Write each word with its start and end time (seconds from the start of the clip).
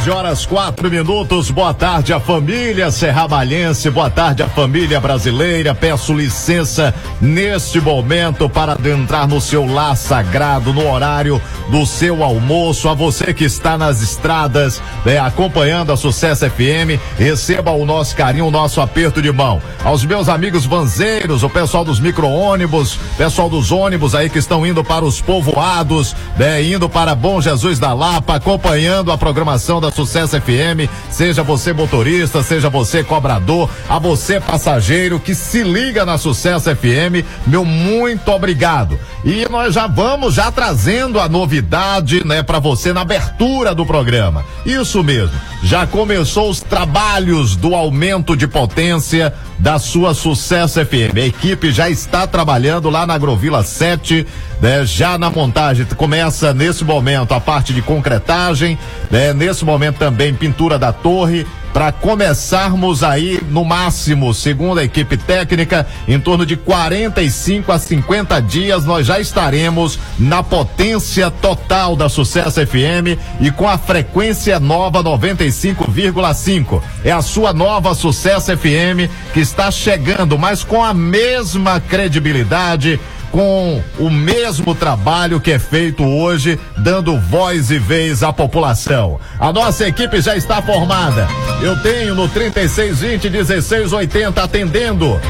12 0.00 0.10
horas, 0.10 0.46
quatro 0.46 0.90
minutos. 0.90 1.50
Boa 1.50 1.74
tarde, 1.74 2.14
a 2.14 2.18
família 2.18 2.90
serramalhense. 2.90 3.90
Boa 3.90 4.08
tarde, 4.08 4.42
a 4.42 4.48
família 4.48 4.98
brasileira. 4.98 5.74
Peço 5.74 6.14
licença 6.14 6.94
neste 7.20 7.78
momento 7.82 8.48
para 8.48 8.72
adentrar 8.72 9.28
no 9.28 9.42
seu 9.42 9.66
lar 9.66 9.94
sagrado, 9.94 10.72
no 10.72 10.90
horário 10.90 11.40
do 11.70 11.84
seu 11.84 12.24
almoço. 12.24 12.88
A 12.88 12.94
você 12.94 13.34
que 13.34 13.44
está 13.44 13.76
nas 13.76 14.00
estradas, 14.00 14.80
né, 15.04 15.18
acompanhando 15.18 15.92
a 15.92 15.98
Sucesso 15.98 16.48
FM, 16.48 16.98
receba 17.18 17.70
o 17.70 17.84
nosso 17.84 18.16
carinho, 18.16 18.46
o 18.46 18.50
nosso 18.50 18.80
aperto 18.80 19.20
de 19.20 19.30
mão. 19.30 19.60
Aos 19.84 20.02
meus 20.02 20.30
amigos 20.30 20.64
vanzeiros, 20.64 21.42
o 21.42 21.50
pessoal 21.50 21.84
dos 21.84 22.00
micro-ônibus, 22.00 22.98
pessoal 23.18 23.50
dos 23.50 23.70
ônibus 23.70 24.14
aí 24.14 24.30
que 24.30 24.38
estão 24.38 24.66
indo 24.66 24.82
para 24.82 25.04
os 25.04 25.20
povoados, 25.20 26.16
né, 26.38 26.62
indo 26.62 26.88
para 26.88 27.14
Bom 27.14 27.38
Jesus 27.38 27.78
da 27.78 27.92
Lapa, 27.92 28.36
acompanhando 28.36 29.12
a 29.12 29.18
programação 29.18 29.78
da 29.78 29.89
Sucesso 29.90 30.40
FM, 30.40 30.88
seja 31.10 31.42
você 31.42 31.72
motorista, 31.72 32.42
seja 32.42 32.68
você 32.68 33.02
cobrador, 33.02 33.68
a 33.88 33.98
você 33.98 34.40
passageiro 34.40 35.20
que 35.20 35.34
se 35.34 35.62
liga 35.62 36.04
na 36.04 36.18
Sucesso 36.18 36.74
FM, 36.74 37.24
meu 37.46 37.64
muito 37.64 38.30
obrigado. 38.30 38.98
E 39.24 39.46
nós 39.50 39.74
já 39.74 39.86
vamos 39.86 40.34
já 40.34 40.50
trazendo 40.50 41.20
a 41.20 41.28
novidade, 41.28 42.26
né, 42.26 42.42
para 42.42 42.58
você 42.58 42.92
na 42.92 43.02
abertura 43.02 43.74
do 43.74 43.84
programa. 43.84 44.44
Isso 44.64 45.02
mesmo. 45.02 45.38
Já 45.62 45.86
começou 45.86 46.48
os 46.48 46.60
trabalhos 46.60 47.54
do 47.54 47.74
aumento 47.74 48.34
de 48.34 48.46
potência 48.46 49.34
da 49.58 49.78
sua 49.78 50.14
Sucesso 50.14 50.80
FM. 50.84 51.16
A 51.16 51.26
equipe 51.26 51.70
já 51.70 51.90
está 51.90 52.26
trabalhando 52.26 52.88
lá 52.88 53.06
na 53.06 53.12
Agrovila 53.12 53.62
7, 53.62 54.26
né, 54.60 54.86
já 54.86 55.18
na 55.18 55.28
montagem. 55.28 55.84
Começa 55.96 56.54
nesse 56.54 56.82
momento 56.82 57.34
a 57.34 57.40
parte 57.40 57.74
de 57.74 57.82
concretagem, 57.82 58.78
né, 59.10 59.34
nesse 59.34 59.64
momento 59.64 59.79
também 59.98 60.34
pintura 60.34 60.78
da 60.78 60.92
torre, 60.92 61.46
para 61.72 61.92
começarmos 61.92 63.02
aí 63.02 63.40
no 63.50 63.64
máximo, 63.64 64.34
segundo 64.34 64.78
a 64.78 64.84
equipe 64.84 65.16
técnica, 65.16 65.86
em 66.08 66.18
torno 66.18 66.44
de 66.44 66.56
45 66.56 67.70
a 67.70 67.78
50 67.78 68.40
dias 68.42 68.84
nós 68.84 69.06
já 69.06 69.20
estaremos 69.20 69.98
na 70.18 70.42
potência 70.42 71.30
total 71.30 71.94
da 71.94 72.08
Sucesso 72.08 72.64
FM 72.66 73.16
e 73.40 73.50
com 73.50 73.68
a 73.68 73.78
frequência 73.78 74.58
nova 74.58 75.02
95,5. 75.02 76.82
É 77.04 77.12
a 77.12 77.22
sua 77.22 77.52
nova 77.52 77.94
Sucesso 77.94 78.56
FM 78.56 79.08
que 79.32 79.40
está 79.40 79.70
chegando, 79.70 80.36
mas 80.36 80.64
com 80.64 80.82
a 80.82 80.92
mesma 80.92 81.80
credibilidade 81.80 82.98
com 83.30 83.82
o 83.98 84.10
mesmo 84.10 84.74
trabalho 84.74 85.40
que 85.40 85.52
é 85.52 85.58
feito 85.58 86.04
hoje, 86.04 86.58
dando 86.76 87.18
voz 87.18 87.70
e 87.70 87.78
vez 87.78 88.22
à 88.22 88.32
população. 88.32 89.20
A 89.38 89.52
nossa 89.52 89.86
equipe 89.86 90.20
já 90.20 90.36
está 90.36 90.60
formada. 90.60 91.28
Eu 91.62 91.80
tenho 91.82 92.14
no 92.14 92.28
3620 92.28 93.30
1680 93.30 94.42
atendendo. 94.42 95.20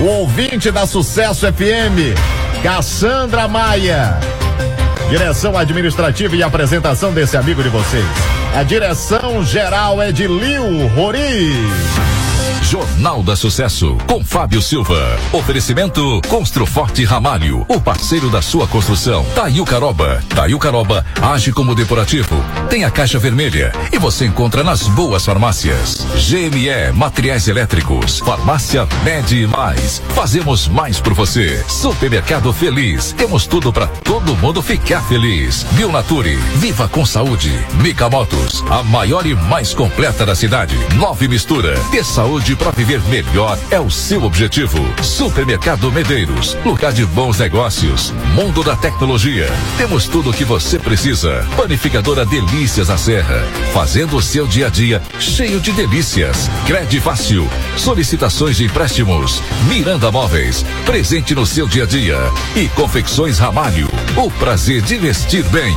O 0.00 0.04
ouvinte 0.04 0.70
da 0.70 0.86
Sucesso 0.86 1.46
FM, 1.52 2.14
Cassandra 2.62 3.48
Maia. 3.48 4.18
Direção 5.08 5.56
administrativa 5.56 6.34
e 6.36 6.42
apresentação 6.42 7.12
desse 7.12 7.36
amigo 7.36 7.62
de 7.62 7.68
vocês. 7.68 8.04
A 8.54 8.62
direção 8.62 9.44
geral 9.44 10.02
é 10.02 10.10
de 10.10 10.26
Lil 10.26 10.86
Rori. 10.88 11.52
Jornal 12.68 13.22
da 13.22 13.36
Sucesso, 13.36 13.96
com 14.08 14.24
Fábio 14.24 14.60
Silva. 14.60 15.00
Oferecimento 15.32 16.20
Construforte 16.26 17.04
Ramalho, 17.04 17.64
o 17.68 17.80
parceiro 17.80 18.28
da 18.28 18.42
sua 18.42 18.66
construção. 18.66 19.24
Taio 19.36 19.64
Caroba. 19.64 20.20
Taio 20.34 20.58
Caroba 20.58 21.06
age 21.22 21.52
como 21.52 21.76
depurativo. 21.76 22.34
Tem 22.68 22.82
a 22.82 22.90
caixa 22.90 23.20
vermelha 23.20 23.70
e 23.92 23.98
você 24.00 24.26
encontra 24.26 24.64
nas 24.64 24.82
boas 24.88 25.24
farmácias. 25.24 26.04
GME 26.16 26.92
Materiais 26.92 27.46
Elétricos. 27.46 28.18
Farmácia 28.18 28.84
Med 29.04 29.46
Mais. 29.46 30.02
Fazemos 30.08 30.66
mais 30.66 30.98
por 30.98 31.14
você. 31.14 31.64
Supermercado 31.68 32.52
Feliz. 32.52 33.12
Temos 33.12 33.46
tudo 33.46 33.72
para 33.72 33.86
todo 33.86 34.34
mundo 34.38 34.60
ficar 34.60 35.02
feliz. 35.02 35.64
Bionature. 35.70 36.34
Viva 36.56 36.88
com 36.88 37.06
saúde. 37.06 37.52
Mica 37.80 38.10
Motos. 38.10 38.64
A 38.68 38.82
maior 38.82 39.24
e 39.24 39.36
mais 39.36 39.72
completa 39.72 40.26
da 40.26 40.34
cidade. 40.34 40.76
Nove 40.96 41.28
Mistura. 41.28 41.78
Ter 41.92 42.04
saúde 42.04 42.55
para 42.56 42.70
viver 42.70 43.00
melhor 43.02 43.58
é 43.70 43.78
o 43.78 43.90
seu 43.90 44.24
objetivo. 44.24 44.78
Supermercado 45.02 45.90
Medeiros, 45.92 46.56
lugar 46.64 46.92
de 46.92 47.04
bons 47.06 47.38
negócios, 47.38 48.12
mundo 48.34 48.62
da 48.64 48.74
tecnologia. 48.74 49.48
Temos 49.76 50.06
tudo 50.06 50.30
o 50.30 50.32
que 50.32 50.44
você 50.44 50.78
precisa. 50.78 51.46
Panificadora 51.56 52.24
Delícias 52.24 52.88
da 52.88 52.96
Serra, 52.98 53.42
fazendo 53.72 54.16
o 54.16 54.22
seu 54.22 54.46
dia 54.46 54.66
a 54.66 54.70
dia 54.70 55.02
cheio 55.18 55.60
de 55.60 55.72
delícias. 55.72 56.48
Crede 56.66 57.00
Fácil, 57.00 57.48
solicitações 57.76 58.56
de 58.56 58.64
empréstimos. 58.64 59.42
Miranda 59.68 60.10
Móveis, 60.10 60.64
presente 60.84 61.34
no 61.34 61.46
seu 61.46 61.68
dia 61.68 61.84
a 61.84 61.86
dia. 61.86 62.18
E 62.54 62.68
Confecções 62.68 63.38
Ramalho, 63.38 63.88
o 64.16 64.30
prazer 64.30 64.82
de 64.82 64.96
vestir 64.96 65.44
bem. 65.44 65.76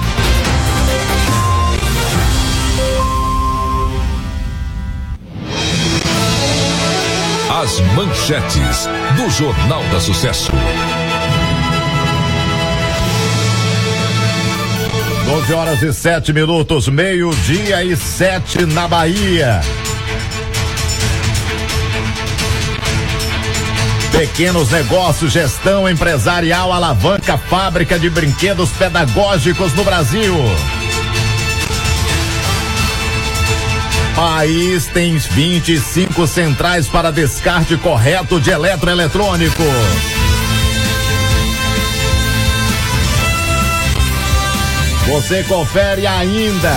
As 7.61 7.81
manchetes 7.93 8.87
do 9.17 9.29
Jornal 9.29 9.83
da 9.91 9.99
Sucesso. 9.99 10.49
12 15.25 15.53
horas 15.53 15.83
e 15.83 15.91
7 15.91 16.31
minutos, 16.31 16.87
meio-dia 16.87 17.83
e 17.83 17.97
sete 17.97 18.65
na 18.65 18.87
Bahia. 18.87 19.59
Pequenos 24.13 24.71
negócios, 24.71 25.33
gestão 25.33 25.89
empresarial, 25.89 26.71
alavanca 26.71 27.37
fábrica 27.37 27.99
de 27.99 28.09
brinquedos 28.09 28.69
pedagógicos 28.69 29.73
no 29.73 29.83
Brasil. 29.83 30.33
País 34.19 34.85
tem 34.87 35.17
25 35.17 36.27
centrais 36.27 36.89
para 36.89 37.09
descarte 37.09 37.77
correto 37.77 38.37
de 38.37 38.49
eletroeletrônico. 38.49 39.63
Você 45.07 45.41
confere 45.43 46.05
ainda. 46.05 46.69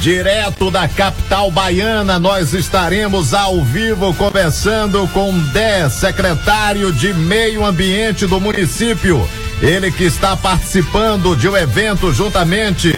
Direto 0.00 0.70
da 0.70 0.88
capital 0.88 1.50
baiana, 1.50 2.18
nós 2.18 2.54
estaremos 2.54 3.34
ao 3.34 3.62
vivo 3.62 4.14
conversando 4.14 5.06
com 5.08 5.38
Dé, 5.52 5.90
secretário 5.90 6.90
de 6.90 7.12
Meio 7.12 7.66
Ambiente 7.66 8.26
do 8.26 8.40
município. 8.40 9.28
Ele 9.60 9.92
que 9.92 10.04
está 10.04 10.34
participando 10.38 11.36
de 11.36 11.46
um 11.46 11.54
evento 11.54 12.10
juntamente 12.14 12.94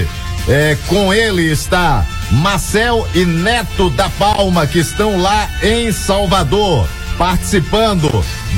é, 0.49 0.79
com 0.87 1.13
ele 1.13 1.51
está 1.51 2.07
Marcel 2.33 3.07
e 3.15 3.25
Neto 3.25 3.91
da 3.91 4.09
Palma, 4.09 4.67
que 4.67 4.79
estão 4.79 5.21
lá 5.21 5.49
em 5.63 5.93
Salvador, 5.93 6.89
participando 7.19 8.09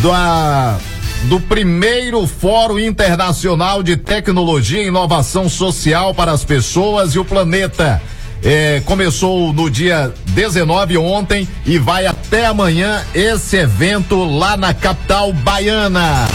da 0.03 0.79
do 1.25 1.41
primeiro 1.41 2.27
Fórum 2.27 2.79
Internacional 2.79 3.83
de 3.83 3.97
Tecnologia 3.97 4.83
e 4.83 4.89
Inovação 4.89 5.49
Social 5.49 6.15
para 6.15 6.33
as 6.33 6.45
Pessoas 6.45 7.15
e 7.15 7.19
o 7.19 7.25
Planeta. 7.25 8.01
É, 8.43 8.83
começou 8.85 9.53
no 9.55 9.71
dia 9.71 10.13
19 10.27 10.99
ontem 10.99 11.49
e 11.65 11.79
vai 11.79 12.07
até 12.07 12.45
amanhã 12.45 13.03
esse 13.15 13.57
evento 13.57 14.23
lá 14.23 14.55
na 14.57 14.75
capital 14.75 15.33
baiana. 15.33 16.29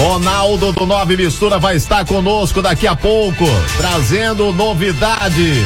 Ronaldo 0.00 0.72
do 0.72 0.86
Nove 0.86 1.14
Mistura 1.14 1.58
vai 1.58 1.76
estar 1.76 2.06
conosco 2.06 2.62
daqui 2.62 2.86
a 2.86 2.96
pouco, 2.96 3.44
trazendo 3.76 4.50
novidades. 4.50 5.58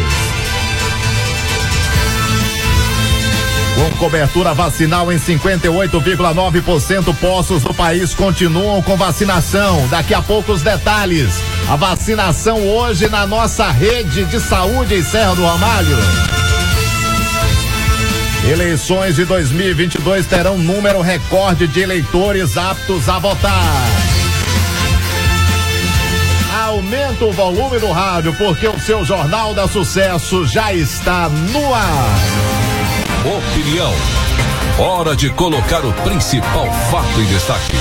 Com 3.77 3.97
cobertura 3.97 4.53
vacinal 4.53 5.13
em 5.13 5.21
58,9%, 5.21 7.15
postos 7.15 7.63
do 7.63 7.73
país 7.73 8.13
continuam 8.13 8.83
com 8.83 8.97
vacinação. 8.97 9.87
Daqui 9.87 10.13
a 10.13 10.21
pouco 10.21 10.51
os 10.51 10.63
detalhes. 10.63 11.41
A 11.69 11.77
vacinação 11.77 12.59
hoje 12.67 13.09
na 13.09 13.29
nossa 13.29 13.71
rede 13.71 14.25
de 14.25 14.41
saúde 14.41 14.97
em 14.97 15.03
Serra 15.05 15.37
do 15.37 15.45
Ramalho. 15.45 15.97
Eleições 18.51 19.15
de 19.15 19.25
2022 19.25 20.27
terão 20.27 20.59
número 20.59 21.01
recorde 21.01 21.69
de 21.69 21.81
eleitores 21.81 22.59
aptos 22.59 23.09
a 23.09 23.21
votar. 23.21 24.04
Aumenta 26.75 27.25
o 27.25 27.31
volume 27.31 27.79
do 27.79 27.93
rádio, 27.93 28.35
porque 28.35 28.67
o 28.67 28.77
seu 28.81 29.05
Jornal 29.05 29.55
da 29.55 29.69
Sucesso 29.69 30.45
já 30.45 30.73
está 30.73 31.29
no 31.29 31.73
ar. 31.73 32.17
Opinião. 33.25 33.93
Hora 34.77 35.15
de 35.15 35.31
colocar 35.31 35.85
o 35.85 35.93
principal 36.03 36.67
fato 36.91 37.21
em 37.21 37.27
destaque. 37.27 37.77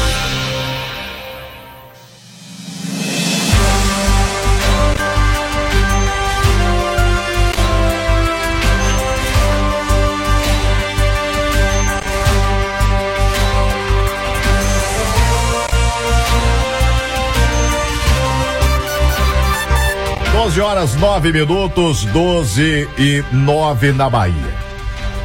Doze 20.53 20.61
horas 20.61 20.95
nove 20.95 21.31
minutos, 21.31 22.05
12 22.05 22.87
e 22.99 23.23
nove 23.31 23.91
na 23.91 24.07
Bahia. 24.07 24.53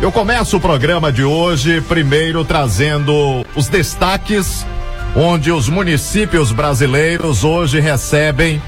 Eu 0.01 0.11
começo 0.11 0.57
o 0.57 0.61
programa 0.61 1.13
de 1.13 1.23
hoje 1.23 1.83
primeiro 1.83 2.47
trazendo 2.47 3.45
os 3.55 3.69
destaques 3.69 4.65
onde 5.15 5.53
os 5.53 5.69
municípios 5.69 6.51
brasileiros 6.51 7.45
hoje 7.45 7.79
recebem 7.79 8.63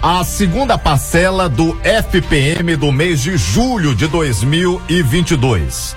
a 0.00 0.24
segunda 0.24 0.78
parcela 0.78 1.50
do 1.50 1.78
FPM 1.82 2.76
do 2.76 2.90
mês 2.90 3.20
de 3.20 3.36
julho 3.36 3.94
de 3.94 4.06
2022. 4.06 5.94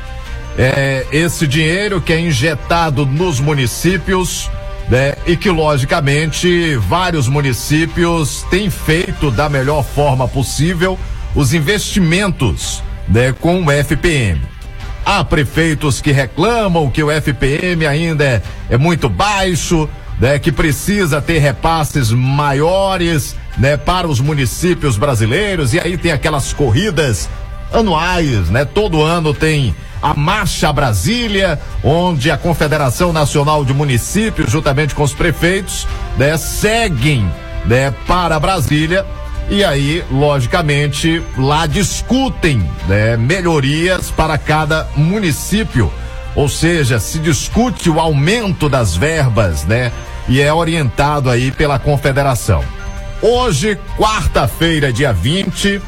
É 0.58 1.08
esse 1.14 1.48
dinheiro 1.48 2.02
que 2.02 2.12
é 2.12 2.20
injetado 2.20 3.06
nos 3.06 3.40
municípios 3.40 4.52
né, 4.90 5.16
e 5.26 5.38
que 5.38 5.50
logicamente 5.50 6.76
vários 6.78 7.28
municípios 7.28 8.44
têm 8.50 8.70
feito 8.70 9.30
da 9.30 9.48
melhor 9.48 9.84
forma 9.84 10.28
possível 10.28 10.98
os 11.36 11.54
investimentos 11.54 12.82
né, 13.08 13.34
com 13.40 13.64
o 13.64 13.72
FPM. 13.72 14.42
Há 15.06 15.24
prefeitos 15.24 16.02
que 16.02 16.12
reclamam 16.12 16.90
que 16.90 17.04
o 17.04 17.12
FPM 17.12 17.86
ainda 17.86 18.24
é, 18.24 18.42
é 18.70 18.78
muito 18.78 19.08
baixo, 19.08 19.88
né, 20.20 20.40
que 20.40 20.52
precisa 20.52 21.22
ter 21.22 21.40
repasses 21.40 22.12
maiores, 22.12 23.36
né, 23.58 23.78
para 23.78 24.08
os 24.08 24.20
municípios 24.20 24.98
brasileiros 24.98 25.74
e 25.74 25.80
aí 25.80 25.98
tem 25.98 26.12
aquelas 26.12 26.52
corridas 26.52 27.30
anuais, 27.72 28.50
né? 28.50 28.66
Todo 28.66 29.02
ano 29.02 29.34
tem 29.34 29.76
a 30.02 30.14
Marcha 30.14 30.72
Brasília, 30.72 31.60
onde 31.84 32.32
a 32.32 32.38
Confederação 32.38 33.12
Nacional 33.12 33.66
de 33.66 33.74
Municípios, 33.74 34.52
juntamente 34.52 34.96
com 34.96 35.04
os 35.04 35.14
prefeitos, 35.14 35.86
né, 36.18 36.38
seguem, 36.38 37.30
né, 37.66 37.94
para 38.08 38.40
Brasília 38.40 39.06
e 39.50 39.64
aí, 39.64 40.04
logicamente, 40.12 41.24
lá 41.36 41.66
discutem 41.66 42.64
né, 42.88 43.18
melhorias 43.18 44.12
para 44.12 44.38
cada 44.38 44.88
município. 44.96 45.92
Ou 46.36 46.48
seja, 46.48 47.00
se 47.00 47.18
discute 47.18 47.90
o 47.90 48.00
aumento 48.00 48.70
das 48.70 48.96
verbas, 48.96 49.64
né? 49.66 49.92
E 50.28 50.40
é 50.40 50.54
orientado 50.54 51.32
aí 51.32 51.50
pela 51.50 51.80
confederação. 51.80 52.64
Hoje, 53.24 53.78
quarta-feira, 53.98 54.94
dia 54.94 55.12
20, 55.12 55.82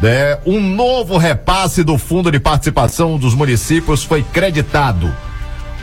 né, 0.00 0.38
um 0.46 0.60
novo 0.60 1.16
repasse 1.16 1.82
do 1.82 1.98
Fundo 1.98 2.30
de 2.30 2.38
Participação 2.38 3.18
dos 3.18 3.34
Municípios 3.34 4.04
foi 4.04 4.22
creditado. 4.22 5.12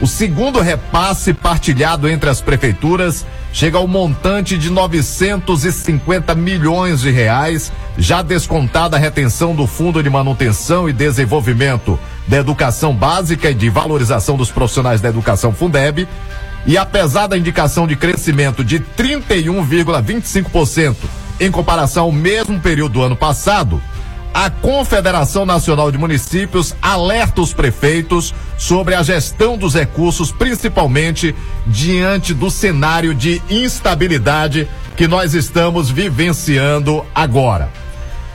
O 0.01 0.07
segundo 0.07 0.59
repasse 0.59 1.33
partilhado 1.33 2.09
entre 2.09 2.29
as 2.29 2.41
prefeituras 2.41 3.25
chega 3.53 3.77
ao 3.77 3.88
montante 3.88 4.57
de 4.57 4.69
950 4.69 6.35
milhões 6.35 7.00
de 7.00 7.09
reais, 7.09 7.71
já 7.97 8.21
descontada 8.21 8.97
a 8.97 9.00
retenção 9.00 9.56
do 9.56 9.65
Fundo 9.65 10.03
de 10.03 10.09
Manutenção 10.09 10.89
e 10.89 10.94
Desenvolvimento 10.94 11.97
da 12.27 12.35
Educação 12.38 12.94
Básica 12.94 13.50
e 13.50 13.53
de 13.53 13.69
Valorização 13.69 14.35
dos 14.35 14.51
Profissionais 14.51 15.00
da 15.00 15.07
Educação 15.07 15.53
Fundeb. 15.53 16.06
E 16.65 16.77
apesar 16.77 17.27
da 17.27 17.38
indicação 17.38 17.88
de 17.88 17.95
crescimento 17.95 18.62
de 18.62 18.81
31,25% 18.81 20.95
em 21.39 21.50
comparação 21.50 22.03
ao 22.06 22.12
mesmo 22.12 22.59
período 22.59 22.94
do 22.94 23.03
ano 23.03 23.15
passado, 23.15 23.81
a 24.35 24.49
Confederação 24.49 25.45
Nacional 25.45 25.89
de 25.89 25.97
Municípios 25.97 26.75
alerta 26.81 27.39
os 27.39 27.53
prefeitos 27.53 28.35
sobre 28.57 28.93
a 28.93 29.01
gestão 29.01 29.57
dos 29.57 29.73
recursos, 29.73 30.29
principalmente 30.29 31.33
diante 31.65 32.33
do 32.33 32.51
cenário 32.51 33.15
de 33.15 33.41
instabilidade 33.49 34.67
que 34.97 35.07
nós 35.07 35.33
estamos 35.33 35.89
vivenciando 35.89 37.05
agora. 37.15 37.71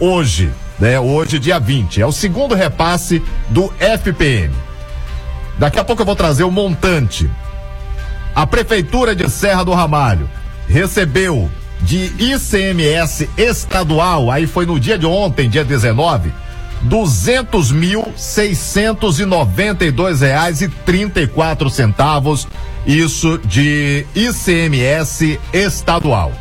hoje, 0.00 0.50
né? 0.76 0.98
Hoje, 0.98 1.38
dia 1.38 1.60
20. 1.60 2.02
É 2.02 2.06
o 2.06 2.10
segundo 2.10 2.54
repasse 2.56 3.22
do 3.48 3.72
FPM. 3.78 4.52
Daqui 5.56 5.78
a 5.78 5.84
pouco 5.84 6.02
eu 6.02 6.06
vou 6.06 6.16
trazer 6.16 6.42
o 6.42 6.50
montante 6.50 7.30
a 8.34 8.46
Prefeitura 8.46 9.14
de 9.14 9.28
Serra 9.28 9.64
do 9.64 9.72
Ramalho 9.72 10.28
recebeu 10.68 11.50
de 11.80 12.12
ICMS 12.18 13.28
estadual, 13.36 14.30
aí 14.30 14.46
foi 14.46 14.66
no 14.66 14.78
dia 14.78 14.98
de 14.98 15.06
ontem, 15.06 15.48
dia 15.48 15.64
19, 15.64 16.32
duzentos 16.82 17.72
mil 17.72 18.06
seiscentos 18.16 19.18
e 19.18 19.24
reais 20.20 20.62
e 20.62 20.68
trinta 20.68 21.20
e 21.20 21.26
quatro 21.26 21.68
centavos, 21.68 22.46
isso 22.86 23.38
de 23.38 24.06
ICMS 24.14 25.40
estadual. 25.52 26.32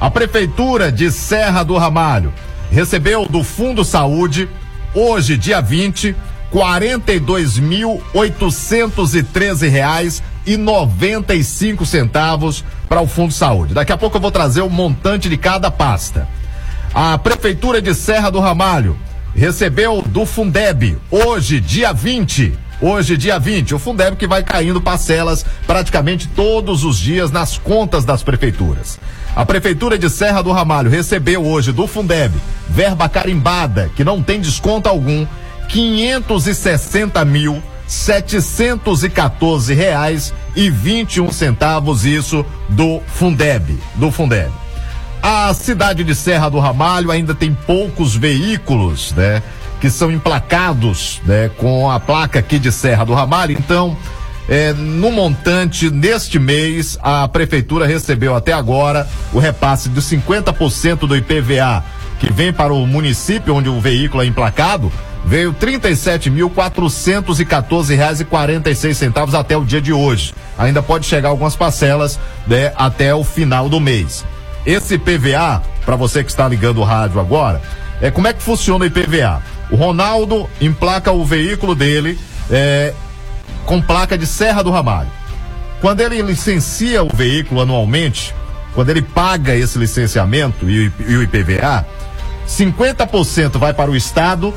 A 0.00 0.10
Prefeitura 0.10 0.92
de 0.92 1.10
Serra 1.10 1.62
do 1.62 1.76
Ramalho 1.76 2.32
recebeu 2.70 3.26
do 3.26 3.42
Fundo 3.42 3.84
Saúde, 3.84 4.48
hoje, 4.92 5.36
dia 5.36 5.60
20, 5.60 6.14
quarenta 6.50 7.12
e 7.12 7.18
dois 7.18 7.58
mil 7.58 8.02
oitocentos 8.12 9.14
e 9.14 9.22
treze 9.22 9.66
reais 9.68 10.22
e 10.46 10.56
noventa 10.56 11.34
e 11.34 11.42
cinco 11.42 11.86
centavos 11.86 12.64
para 12.88 13.00
o 13.00 13.06
Fundo 13.06 13.32
Saúde. 13.32 13.74
Daqui 13.74 13.92
a 13.92 13.96
pouco 13.96 14.16
eu 14.16 14.20
vou 14.20 14.30
trazer 14.30 14.62
o 14.62 14.70
montante 14.70 15.28
de 15.28 15.36
cada 15.36 15.70
pasta. 15.70 16.28
A 16.94 17.18
Prefeitura 17.18 17.82
de 17.82 17.94
Serra 17.94 18.30
do 18.30 18.40
Ramalho 18.40 18.96
recebeu 19.34 20.02
do 20.02 20.24
Fundeb, 20.24 20.96
hoje, 21.10 21.60
dia 21.60 21.92
20. 21.92 22.64
Hoje, 22.80 23.16
dia 23.16 23.38
20, 23.38 23.74
o 23.74 23.78
Fundeb 23.78 24.16
que 24.16 24.26
vai 24.26 24.42
caindo 24.42 24.80
parcelas 24.80 25.46
praticamente 25.66 26.28
todos 26.28 26.84
os 26.84 26.98
dias 26.98 27.30
nas 27.30 27.56
contas 27.56 28.04
das 28.04 28.22
prefeituras. 28.22 28.98
A 29.34 29.46
Prefeitura 29.46 29.96
de 29.96 30.10
Serra 30.10 30.42
do 30.42 30.52
Ramalho 30.52 30.90
recebeu 30.90 31.46
hoje 31.46 31.72
do 31.72 31.86
Fundeb 31.86 32.34
verba 32.68 33.08
carimbada, 33.08 33.90
que 33.96 34.04
não 34.04 34.22
tem 34.22 34.40
desconto 34.40 34.88
algum, 34.88 35.26
560 35.68 37.24
mil 37.24 37.62
714 37.86 39.74
reais 39.74 40.32
e 40.56 40.70
21 40.70 41.30
centavos, 41.32 42.04
isso 42.04 42.44
do 42.68 43.00
Fundeb, 43.06 43.78
do 43.96 44.10
Fundeb. 44.10 44.50
A 45.22 45.54
cidade 45.54 46.04
de 46.04 46.14
Serra 46.14 46.50
do 46.50 46.58
Ramalho 46.58 47.10
ainda 47.10 47.34
tem 47.34 47.54
poucos 47.66 48.14
veículos, 48.14 49.12
né? 49.12 49.42
Que 49.80 49.90
são 49.90 50.10
emplacados, 50.10 51.20
né? 51.24 51.50
Com 51.56 51.90
a 51.90 51.98
placa 51.98 52.38
aqui 52.38 52.58
de 52.58 52.70
Serra 52.70 53.04
do 53.04 53.14
Ramalho, 53.14 53.52
então, 53.52 53.96
é, 54.48 54.72
no 54.74 55.10
montante, 55.10 55.90
neste 55.90 56.38
mês, 56.38 56.98
a 57.02 57.26
prefeitura 57.26 57.86
recebeu 57.86 58.34
até 58.34 58.52
agora 58.52 59.08
o 59.32 59.38
repasse 59.38 59.88
de 59.88 60.00
50% 60.00 61.06
do 61.06 61.16
IPVA 61.16 61.82
que 62.18 62.32
vem 62.32 62.52
para 62.52 62.72
o 62.72 62.86
município 62.86 63.54
onde 63.54 63.68
o 63.68 63.80
veículo 63.80 64.22
é 64.22 64.26
emplacado, 64.26 64.92
veio 65.24 65.52
seis 68.74 68.96
centavos 68.98 69.34
até 69.34 69.56
o 69.56 69.64
dia 69.64 69.80
de 69.80 69.92
hoje. 69.92 70.34
Ainda 70.58 70.82
pode 70.82 71.06
chegar 71.06 71.30
algumas 71.30 71.56
parcelas 71.56 72.18
né, 72.46 72.72
até 72.76 73.14
o 73.14 73.24
final 73.24 73.68
do 73.68 73.80
mês. 73.80 74.24
Esse 74.66 74.94
IPVA, 74.94 75.62
para 75.84 75.96
você 75.96 76.22
que 76.22 76.30
está 76.30 76.46
ligando 76.48 76.80
o 76.80 76.84
rádio 76.84 77.20
agora, 77.20 77.60
é 78.00 78.10
como 78.10 78.28
é 78.28 78.32
que 78.32 78.42
funciona 78.42 78.84
o 78.84 78.86
IPVA? 78.86 79.42
O 79.70 79.76
Ronaldo 79.76 80.48
emplaca 80.60 81.10
o 81.10 81.24
veículo 81.24 81.74
dele 81.74 82.18
é, 82.50 82.92
com 83.64 83.80
placa 83.80 84.16
de 84.16 84.26
Serra 84.26 84.62
do 84.62 84.70
Ramalho. 84.70 85.10
Quando 85.80 86.00
ele 86.00 86.20
licencia 86.22 87.02
o 87.02 87.08
veículo 87.14 87.60
anualmente, 87.60 88.34
quando 88.74 88.90
ele 88.90 89.02
paga 89.02 89.54
esse 89.54 89.78
licenciamento 89.78 90.68
e 90.68 90.90
o 91.16 91.22
IPVA, 91.22 91.86
50% 92.46 93.58
vai 93.58 93.72
para 93.72 93.90
o 93.90 93.96
Estado 93.96 94.52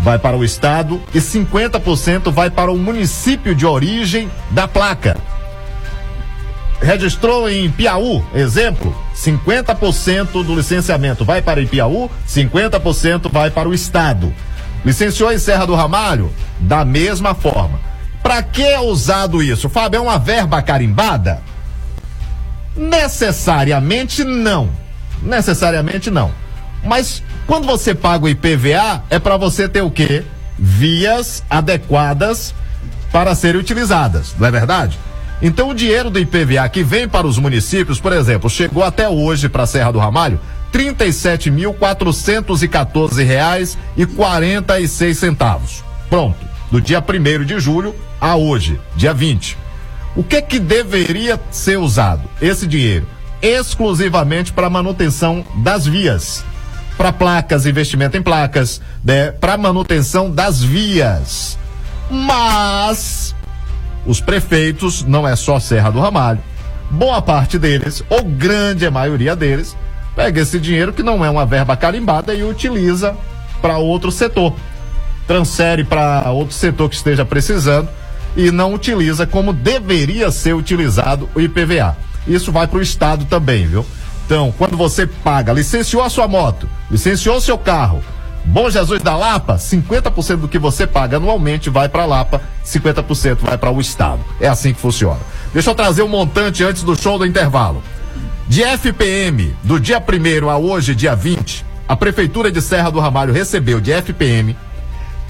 vai 0.00 0.18
para 0.18 0.36
o 0.36 0.44
estado 0.44 1.00
e 1.14 1.18
50% 1.18 2.30
vai 2.30 2.50
para 2.50 2.70
o 2.70 2.78
município 2.78 3.54
de 3.54 3.66
origem 3.66 4.30
da 4.50 4.66
placa. 4.68 5.16
Registrou 6.80 7.48
em 7.50 7.68
Piauí, 7.70 8.22
exemplo, 8.34 8.96
50% 9.16 10.44
do 10.44 10.54
licenciamento 10.54 11.24
vai 11.24 11.42
para 11.42 11.64
Piauí, 11.66 12.08
50% 12.28 13.30
vai 13.30 13.50
para 13.50 13.68
o 13.68 13.74
estado. 13.74 14.32
Licenciou 14.84 15.32
em 15.32 15.38
Serra 15.38 15.66
do 15.66 15.74
Ramalho? 15.74 16.32
Da 16.60 16.84
mesma 16.84 17.34
forma. 17.34 17.80
Para 18.22 18.42
que 18.42 18.62
é 18.62 18.78
usado 18.78 19.42
isso? 19.42 19.68
Fábio, 19.68 19.98
é 19.98 20.00
uma 20.00 20.18
verba 20.18 20.62
carimbada? 20.62 21.42
Necessariamente 22.76 24.22
não. 24.22 24.70
Necessariamente 25.20 26.10
não. 26.10 26.30
Mas 26.84 27.22
quando 27.46 27.66
você 27.66 27.94
paga 27.94 28.24
o 28.24 28.28
IPVA, 28.28 29.02
é 29.10 29.18
para 29.18 29.36
você 29.36 29.68
ter 29.68 29.82
o 29.82 29.90
quê? 29.90 30.24
Vias 30.58 31.42
adequadas 31.48 32.54
para 33.12 33.34
serem 33.34 33.60
utilizadas, 33.60 34.34
não 34.38 34.46
é 34.46 34.50
verdade? 34.50 34.98
Então 35.40 35.70
o 35.70 35.74
dinheiro 35.74 36.10
do 36.10 36.18
IPVA 36.18 36.68
que 36.68 36.82
vem 36.82 37.08
para 37.08 37.26
os 37.26 37.38
municípios, 37.38 38.00
por 38.00 38.12
exemplo, 38.12 38.50
chegou 38.50 38.82
até 38.82 39.08
hoje 39.08 39.48
para 39.48 39.62
a 39.62 39.66
Serra 39.66 39.92
do 39.92 39.98
Ramalho, 39.98 40.40
seis 44.90 45.18
centavos. 45.18 45.84
Pronto, 46.10 46.38
do 46.70 46.80
dia 46.80 47.00
primeiro 47.00 47.44
de 47.44 47.58
julho 47.60 47.94
a 48.20 48.36
hoje, 48.36 48.80
dia 48.96 49.14
20. 49.14 49.56
O 50.16 50.24
que 50.24 50.42
que 50.42 50.58
deveria 50.58 51.40
ser 51.50 51.78
usado? 51.78 52.28
Esse 52.42 52.66
dinheiro 52.66 53.06
exclusivamente 53.40 54.52
para 54.52 54.68
manutenção 54.68 55.44
das 55.62 55.86
vias 55.86 56.44
para 56.98 57.12
placas, 57.12 57.64
investimento 57.64 58.16
em 58.16 58.22
placas, 58.22 58.82
né, 59.04 59.30
para 59.30 59.56
manutenção 59.56 60.28
das 60.28 60.60
vias. 60.60 61.56
Mas 62.10 63.34
os 64.04 64.20
prefeitos, 64.20 65.04
não 65.04 65.26
é 65.26 65.36
só 65.36 65.60
Serra 65.60 65.90
do 65.90 66.00
Ramalho, 66.00 66.40
boa 66.90 67.22
parte 67.22 67.56
deles, 67.56 68.02
ou 68.10 68.24
grande 68.24 68.90
maioria 68.90 69.36
deles, 69.36 69.76
pega 70.16 70.40
esse 70.40 70.58
dinheiro 70.58 70.92
que 70.92 71.02
não 71.02 71.24
é 71.24 71.30
uma 71.30 71.46
verba 71.46 71.76
carimbada 71.76 72.34
e 72.34 72.42
utiliza 72.42 73.14
para 73.62 73.78
outro 73.78 74.10
setor. 74.10 74.54
Transfere 75.26 75.84
para 75.84 76.28
outro 76.32 76.54
setor 76.54 76.88
que 76.88 76.96
esteja 76.96 77.24
precisando 77.24 77.88
e 78.36 78.50
não 78.50 78.74
utiliza 78.74 79.24
como 79.24 79.52
deveria 79.52 80.32
ser 80.32 80.54
utilizado 80.54 81.28
o 81.32 81.40
IPVA. 81.40 81.96
Isso 82.26 82.50
vai 82.50 82.66
para 82.66 82.78
o 82.78 82.82
Estado 82.82 83.24
também, 83.26 83.66
viu? 83.66 83.86
Então, 84.28 84.52
quando 84.58 84.76
você 84.76 85.06
paga, 85.06 85.54
licenciou 85.54 86.02
a 86.02 86.10
sua 86.10 86.28
moto, 86.28 86.68
licenciou 86.90 87.40
seu 87.40 87.56
carro, 87.56 88.04
Bom 88.44 88.68
Jesus 88.68 89.02
da 89.02 89.16
Lapa, 89.16 89.56
50% 89.56 90.36
do 90.36 90.48
que 90.48 90.58
você 90.58 90.86
paga 90.86 91.16
anualmente 91.16 91.70
vai 91.70 91.88
para 91.88 92.04
Lapa, 92.04 92.42
50% 92.62 93.38
vai 93.40 93.56
para 93.56 93.70
o 93.70 93.80
Estado. 93.80 94.20
É 94.38 94.46
assim 94.46 94.74
que 94.74 94.80
funciona. 94.80 95.18
Deixa 95.52 95.70
eu 95.70 95.74
trazer 95.74 96.02
um 96.02 96.08
montante 96.08 96.62
antes 96.62 96.82
do 96.82 96.94
show 96.94 97.18
do 97.18 97.24
intervalo. 97.24 97.82
De 98.46 98.62
FPM, 98.62 99.56
do 99.64 99.80
dia 99.80 99.98
1 99.98 100.50
a 100.50 100.58
hoje, 100.58 100.94
dia 100.94 101.16
20, 101.16 101.64
a 101.88 101.96
Prefeitura 101.96 102.52
de 102.52 102.60
Serra 102.60 102.90
do 102.90 103.00
Ramalho 103.00 103.32
recebeu 103.32 103.80
de 103.80 103.92
FPM 103.92 104.54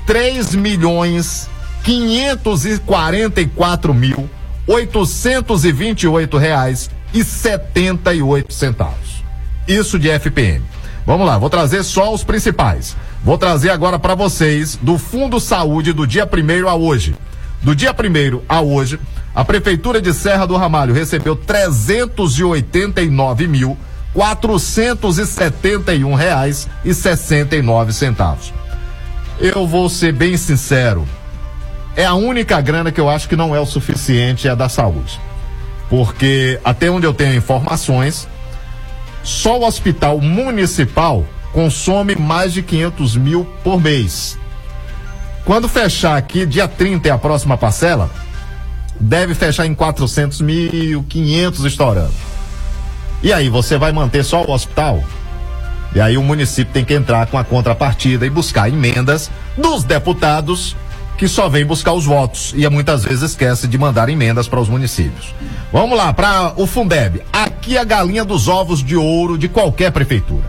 3 0.06 0.56
milhões 0.56 1.48
544 1.84 3.94
mil 3.94 4.28
828 4.66 6.36
reais 6.36 6.90
e 7.12 7.24
setenta 7.24 8.14
e 8.14 8.22
oito 8.22 8.52
centavos. 8.52 9.24
Isso 9.66 9.98
de 9.98 10.08
FPM. 10.08 10.62
Vamos 11.06 11.26
lá, 11.26 11.38
vou 11.38 11.48
trazer 11.48 11.82
só 11.82 12.12
os 12.12 12.22
principais. 12.22 12.96
Vou 13.24 13.38
trazer 13.38 13.70
agora 13.70 13.98
para 13.98 14.14
vocês 14.14 14.78
do 14.80 14.98
Fundo 14.98 15.40
Saúde 15.40 15.92
do 15.92 16.06
dia 16.06 16.26
primeiro 16.26 16.68
a 16.68 16.74
hoje. 16.74 17.14
Do 17.62 17.74
dia 17.74 17.92
primeiro 17.92 18.44
a 18.48 18.60
hoje, 18.60 19.00
a 19.34 19.44
Prefeitura 19.44 20.00
de 20.00 20.12
Serra 20.12 20.46
do 20.46 20.56
Ramalho 20.56 20.94
recebeu 20.94 21.34
trezentos 21.34 22.38
e 22.38 22.44
oitenta 22.44 23.02
e 23.02 23.10
nove 23.10 23.48
mil 23.48 23.76
quatrocentos 24.14 25.18
e 25.18 25.26
setenta 25.26 25.94
e 25.94 26.04
um 26.04 26.14
reais 26.14 26.68
e 26.84 26.94
sessenta 26.94 27.56
e 27.56 27.62
nove 27.62 27.92
centavos. 27.92 28.52
Eu 29.40 29.66
vou 29.66 29.88
ser 29.88 30.12
bem 30.12 30.36
sincero, 30.36 31.06
é 31.96 32.04
a 32.04 32.14
única 32.14 32.60
grana 32.60 32.90
que 32.90 33.00
eu 33.00 33.08
acho 33.08 33.28
que 33.28 33.36
não 33.36 33.54
é 33.54 33.60
o 33.60 33.66
suficiente 33.66 34.48
é 34.48 34.50
a 34.50 34.54
da 34.54 34.68
saúde 34.68 35.20
porque 35.88 36.60
até 36.64 36.90
onde 36.90 37.06
eu 37.06 37.14
tenho 37.14 37.34
informações, 37.34 38.28
só 39.22 39.58
o 39.58 39.66
hospital 39.66 40.20
municipal 40.20 41.24
consome 41.52 42.14
mais 42.14 42.52
de 42.52 42.62
500 42.62 43.16
mil 43.16 43.44
por 43.64 43.80
mês. 43.80 44.38
Quando 45.44 45.68
fechar 45.68 46.16
aqui, 46.16 46.44
dia 46.44 46.68
30 46.68 47.08
é 47.08 47.10
a 47.10 47.18
próxima 47.18 47.56
parcela, 47.56 48.10
deve 49.00 49.34
fechar 49.34 49.66
em 49.66 49.74
400 49.74 50.40
mil, 50.40 51.02
500 51.08 51.64
estourando. 51.64 52.14
E 53.22 53.32
aí, 53.32 53.48
você 53.48 53.76
vai 53.76 53.90
manter 53.90 54.22
só 54.24 54.44
o 54.44 54.52
hospital? 54.52 55.02
E 55.94 56.00
aí 56.00 56.18
o 56.18 56.22
município 56.22 56.72
tem 56.72 56.84
que 56.84 56.94
entrar 56.94 57.26
com 57.26 57.38
a 57.38 57.44
contrapartida 57.44 58.26
e 58.26 58.30
buscar 58.30 58.68
emendas 58.68 59.30
dos 59.56 59.84
deputados 59.84 60.76
que 61.18 61.26
só 61.26 61.48
vem 61.48 61.66
buscar 61.66 61.92
os 61.92 62.06
votos 62.06 62.54
e 62.56 62.66
muitas 62.68 63.02
vezes 63.02 63.32
esquece 63.32 63.66
de 63.66 63.76
mandar 63.76 64.08
emendas 64.08 64.46
para 64.46 64.60
os 64.60 64.68
municípios. 64.68 65.34
Vamos 65.72 65.98
lá, 65.98 66.12
para 66.14 66.52
o 66.56 66.64
Fundeb. 66.64 67.20
Aqui 67.32 67.76
a 67.76 67.82
galinha 67.82 68.24
dos 68.24 68.46
ovos 68.46 68.82
de 68.82 68.96
ouro 68.96 69.36
de 69.36 69.48
qualquer 69.48 69.90
prefeitura. 69.90 70.44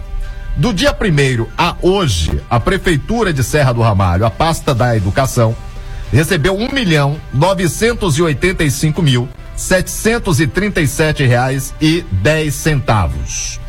Do 0.55 0.71
dia 0.71 0.91
1 0.91 1.47
a 1.57 1.75
hoje, 1.81 2.39
a 2.47 2.59
Prefeitura 2.59 3.33
de 3.33 3.43
Serra 3.43 3.73
do 3.73 3.81
Ramalho, 3.81 4.25
a 4.25 4.29
pasta 4.29 4.75
da 4.75 4.95
educação, 4.95 5.55
recebeu 6.13 6.55
um 6.55 6.71
milhão 6.71 7.17
novecentos 7.33 8.17
e 8.17 8.21
oitenta 8.21 8.63
e 8.63 8.69
cinco 8.69 9.01
mil 9.01 9.27
setecentos 9.55 10.39
e 10.39 10.47
trinta 10.47 10.81
e 10.81 10.87
sete 10.87 11.25
reais 11.25 11.73
e 11.81 12.05
dez 12.11 12.53
centavos. 12.53 13.59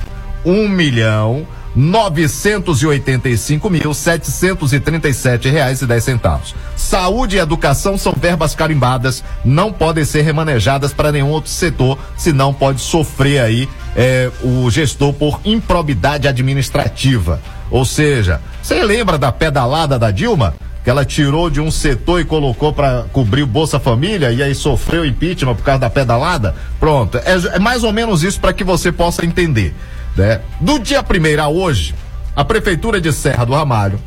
Um 0.44 0.68
milhão 0.68 1.46
novecentos 1.74 2.82
e 2.82 2.86
oitenta 2.86 3.28
e 3.28 3.36
cinco 3.36 3.70
mil 3.70 3.94
setecentos 3.94 4.72
e 4.72 4.80
trinta 4.80 5.08
e 5.08 5.14
sete 5.14 5.48
reais 5.48 5.80
e 5.82 5.86
dez 5.86 6.04
centavos. 6.04 6.54
Saúde 6.76 7.36
e 7.36 7.38
educação 7.38 7.96
são 7.96 8.12
verbas 8.12 8.54
carimbadas, 8.54 9.22
não 9.44 9.72
podem 9.72 10.04
ser 10.04 10.22
remanejadas 10.22 10.92
para 10.92 11.12
nenhum 11.12 11.28
outro 11.28 11.50
setor, 11.50 11.98
senão 12.16 12.52
pode 12.52 12.80
sofrer 12.80 13.40
aí 13.40 13.68
é, 13.96 14.30
o 14.42 14.70
gestor 14.70 15.12
por 15.12 15.40
improbidade 15.44 16.26
administrativa. 16.26 17.40
Ou 17.70 17.84
seja, 17.84 18.40
você 18.62 18.82
lembra 18.82 19.16
da 19.16 19.30
pedalada 19.30 19.98
da 19.98 20.10
Dilma? 20.10 20.54
que 20.82 20.88
ela 20.88 21.04
tirou 21.04 21.50
de 21.50 21.60
um 21.60 21.70
setor 21.70 22.20
e 22.20 22.24
colocou 22.24 22.72
para 22.72 23.04
cobrir 23.12 23.42
o 23.42 23.46
Bolsa 23.46 23.78
Família 23.78 24.32
e 24.32 24.42
aí 24.42 24.54
sofreu 24.54 25.04
impeachment 25.04 25.54
por 25.54 25.62
causa 25.62 25.80
da 25.80 25.90
pedalada? 25.90 26.54
Pronto, 26.78 27.18
é, 27.18 27.56
é 27.56 27.58
mais 27.58 27.84
ou 27.84 27.92
menos 27.92 28.22
isso 28.22 28.40
para 28.40 28.52
que 28.52 28.64
você 28.64 28.90
possa 28.90 29.24
entender. 29.24 29.74
Né? 30.16 30.40
Do 30.60 30.78
dia 30.78 31.02
1 31.02 31.42
a 31.42 31.48
hoje, 31.48 31.94
a 32.34 32.44
Prefeitura 32.44 33.00
de 33.00 33.12
Serra 33.12 33.44
do 33.44 33.52
Ramalho 33.52 34.00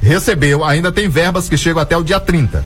recebeu, 0.00 0.64
ainda 0.64 0.90
tem 0.90 1.08
verbas 1.08 1.48
que 1.48 1.56
chegam 1.56 1.80
até 1.80 1.96
o 1.96 2.02
dia 2.02 2.20
30. 2.20 2.64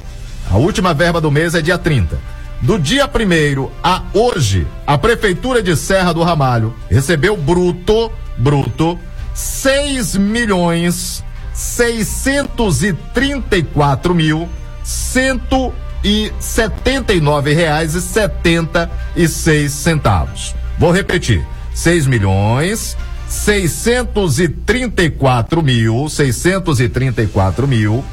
A 0.50 0.56
última 0.56 0.95
verba 0.95 1.21
do 1.21 1.30
mês 1.30 1.54
é 1.54 1.61
dia 1.61 1.76
30. 1.76 2.18
Do 2.62 2.78
dia 2.78 3.06
1 3.06 3.71
a 3.83 4.02
hoje, 4.14 4.66
a 4.87 4.97
Prefeitura 4.97 5.62
de 5.62 5.76
Serra 5.76 6.14
do 6.14 6.23
Ramalho 6.23 6.75
recebeu 6.90 7.37
bruto, 7.37 8.11
bruto, 8.38 8.99
6 9.35 10.16
milhões 10.16 11.23
634 11.56 14.14
mil 14.14 14.47
179 14.83 17.54
reais 17.54 17.95
e 17.95 18.02
76 18.02 19.73
centavos. 19.73 20.54
Vou 20.78 20.92
repetir: 20.92 21.42
6 21.76 22.09
milhões 22.09 22.97
634 23.28 25.62
mil 25.62 26.09
634 26.09 27.68
mil 27.68 28.04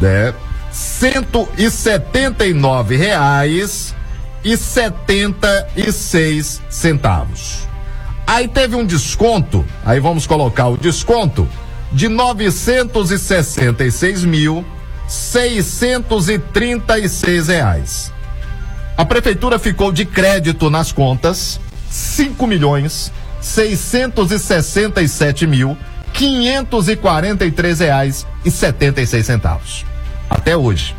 né? 0.00 0.32
179 0.72 2.96
reais 2.96 3.94
e 4.44 4.56
76 4.56 6.62
centavos. 6.68 7.68
Aí 8.26 8.48
teve 8.48 8.74
um 8.76 8.84
desconto, 8.84 9.64
aí 9.84 10.00
vamos 10.00 10.26
colocar 10.26 10.66
o 10.68 10.76
desconto 10.76 11.48
de 11.92 12.08
966 12.08 14.24
mil 14.24 14.64
636 15.08 17.48
reais. 17.48 18.12
A 18.96 19.04
prefeitura 19.04 19.58
ficou 19.58 19.90
de 19.92 20.04
crédito 20.04 20.70
nas 20.70 20.92
contas 20.92 21.60
5 21.96 22.46
milhões 22.46 23.12
667 23.40 25.46
mil 25.46 25.76
543 26.12 27.80
reais 27.80 28.26
e 28.44 28.50
76 28.50 29.24
centavos. 29.24 29.84
Até 30.28 30.56
hoje. 30.56 30.94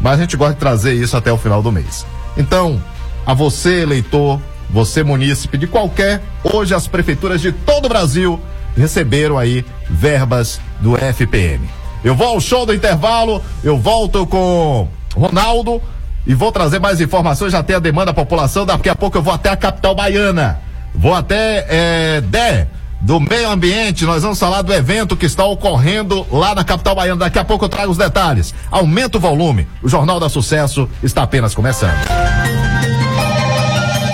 Mas 0.00 0.18
a 0.18 0.22
gente 0.22 0.36
gosta 0.36 0.54
de 0.54 0.60
trazer 0.60 0.94
isso 0.94 1.16
até 1.16 1.32
o 1.32 1.38
final 1.38 1.62
do 1.62 1.72
mês. 1.72 2.06
Então, 2.36 2.82
a 3.24 3.32
você, 3.32 3.82
eleitor, 3.82 4.40
você, 4.70 5.02
munícipe 5.02 5.56
de 5.56 5.66
qualquer, 5.66 6.22
hoje 6.42 6.74
as 6.74 6.86
prefeituras 6.86 7.40
de 7.40 7.52
todo 7.52 7.86
o 7.86 7.88
Brasil 7.88 8.40
receberam 8.76 9.38
aí 9.38 9.64
verbas 9.88 10.60
do 10.80 10.96
FPM. 10.96 11.66
Eu 12.02 12.14
vou 12.14 12.28
ao 12.28 12.40
show 12.40 12.66
do 12.66 12.74
intervalo, 12.74 13.42
eu 13.62 13.78
volto 13.78 14.26
com 14.26 14.88
Ronaldo 15.14 15.80
e 16.26 16.34
vou 16.34 16.50
trazer 16.50 16.78
mais 16.78 17.00
informações, 17.00 17.52
já 17.52 17.62
tem 17.62 17.76
a 17.76 17.78
demanda 17.78 18.06
da 18.06 18.14
população, 18.14 18.64
daqui 18.64 18.88
a 18.88 18.94
pouco 18.94 19.18
eu 19.18 19.22
vou 19.22 19.32
até 19.32 19.50
a 19.50 19.56
capital 19.56 19.94
baiana. 19.94 20.60
Vou 20.94 21.14
até 21.14 21.66
é, 21.68 22.20
Dé, 22.20 22.68
do 23.00 23.20
meio 23.20 23.50
ambiente, 23.50 24.04
nós 24.04 24.22
vamos 24.22 24.38
falar 24.38 24.62
do 24.62 24.72
evento 24.72 25.16
que 25.16 25.26
está 25.26 25.44
ocorrendo 25.44 26.26
lá 26.32 26.54
na 26.54 26.64
capital 26.64 26.94
baiana. 26.94 27.20
Daqui 27.20 27.38
a 27.38 27.44
pouco 27.44 27.64
eu 27.64 27.68
trago 27.68 27.90
os 27.90 27.98
detalhes. 27.98 28.54
Aumenta 28.70 29.18
o 29.18 29.20
volume. 29.20 29.68
O 29.82 29.88
Jornal 29.88 30.18
da 30.18 30.28
Sucesso 30.28 30.88
está 31.02 31.22
apenas 31.22 31.54
começando. 31.54 31.98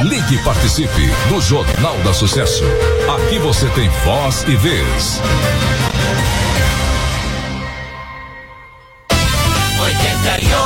Ligue 0.03 0.35
e 0.35 0.39
participe 0.39 1.11
do 1.29 1.41
Jornal 1.41 1.97
da 1.99 2.13
Sucesso. 2.13 2.65
Aqui 3.15 3.39
você 3.39 3.67
tem 3.69 3.89
voz 4.05 4.45
e 4.49 4.57
vez. 4.57 5.21
88,5 9.79 10.60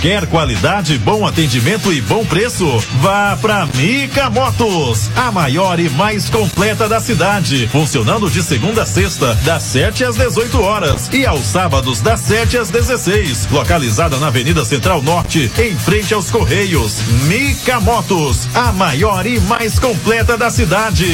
Quer 0.00 0.26
qualidade, 0.26 0.98
bom 0.98 1.26
atendimento 1.26 1.92
e 1.92 2.00
bom 2.00 2.24
preço? 2.24 2.66
Vá 3.00 3.38
pra 3.40 3.66
Mica 3.74 4.28
Motos, 4.28 5.10
a 5.16 5.32
maior 5.32 5.80
e 5.80 5.88
mais 5.88 6.28
completa 6.28 6.88
da 6.88 7.00
cidade, 7.00 7.68
funcionando 7.68 8.30
de 8.30 8.42
segunda 8.42 8.82
a 8.82 8.86
sexta, 8.86 9.34
das 9.44 9.62
7 9.62 10.04
às 10.04 10.16
18 10.16 10.60
horas 10.60 11.08
e 11.12 11.24
aos 11.24 11.44
sábados 11.44 12.00
das 12.00 12.20
7 12.20 12.58
às 12.58 12.68
16, 12.68 13.48
localizada 13.50 14.16
na 14.18 14.26
Avenida 14.26 14.64
Central 14.64 15.00
Norte, 15.02 15.50
em 15.56 15.76
frente 15.76 16.12
aos 16.12 16.30
Correios. 16.30 17.00
Mica 17.28 17.78
Motos, 17.80 18.48
a 18.54 18.72
maior 18.72 19.24
e 19.24 19.38
mais 19.40 19.78
completa 19.78 20.36
da 20.36 20.50
cidade. 20.50 21.06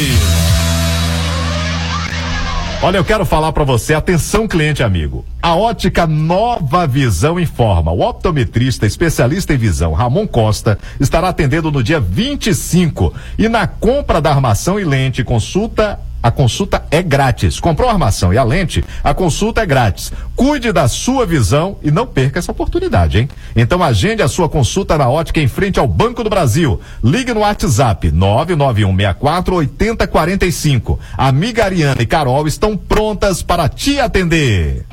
Olha, 2.81 2.99
eu 2.99 3.05
quero 3.05 3.27
falar 3.27 3.53
para 3.53 3.65
você, 3.65 3.93
atenção 3.93 4.47
cliente 4.47 4.83
amigo. 4.85 5.27
A 5.41 5.55
ótica 5.55 6.07
Nova 6.07 6.87
Visão 6.87 7.39
informa. 7.39 7.93
O 7.93 8.01
optometrista 8.01 8.87
especialista 8.87 9.55
em 9.55 9.57
visão, 9.57 9.93
Ramon 9.93 10.27
Costa, 10.27 10.79
estará 10.99 11.29
atendendo 11.29 11.71
no 11.71 11.83
dia 11.83 12.01
25 12.01 13.15
e 13.39 13.49
na 13.49 13.67
compra 13.67 14.21
da 14.21 14.31
armação 14.31 14.81
e 14.81 14.85
lente 14.85 15.23
consulta 15.23 15.99
a 16.21 16.31
consulta 16.31 16.85
é 16.91 17.01
grátis. 17.01 17.61
Comprou 17.61 17.89
a 17.89 17.93
armação 17.93 18.35
e 18.35 18.39
a 18.39 18.43
lente, 18.43 18.85
a 19.05 19.15
consulta 19.15 19.63
é 19.63 19.67
grátis. 19.67 20.13
Cuide 20.35 20.73
da 20.73 20.89
sua 20.89 21.25
visão 21.25 21.77
e 21.83 21.91
não 21.91 22.07
perca 22.07 22.39
essa 22.39 22.51
oportunidade, 22.51 23.19
hein? 23.19 23.29
Então 23.55 23.83
agende 23.83 24.21
a 24.21 24.29
sua 24.29 24.49
consulta 24.49 24.99
na 24.99 25.09
ótica 25.09 25.41
em 25.41 25.49
frente 25.49 25.79
ao 25.79 25.87
Banco 25.87 26.25
do 26.25 26.31
Brasil. 26.31 26.81
Ligue 27.03 27.33
no 27.33 27.41
WhatsApp 27.41 28.11
99164 28.11 29.55
8045. 29.55 30.99
Amiga 31.17 31.65
Ariana 31.65 32.03
e 32.03 32.07
Carol 32.07 32.49
estão 32.49 32.77
prontas 32.77 33.41
para 33.41 33.69
te 33.69 34.01
atender. 34.01 34.85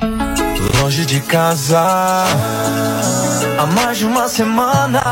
Longe 0.74 1.04
de 1.04 1.20
casa 1.20 1.80
há 3.58 3.66
mais 3.66 3.98
de 3.98 4.06
uma 4.06 4.28
semana. 4.28 5.02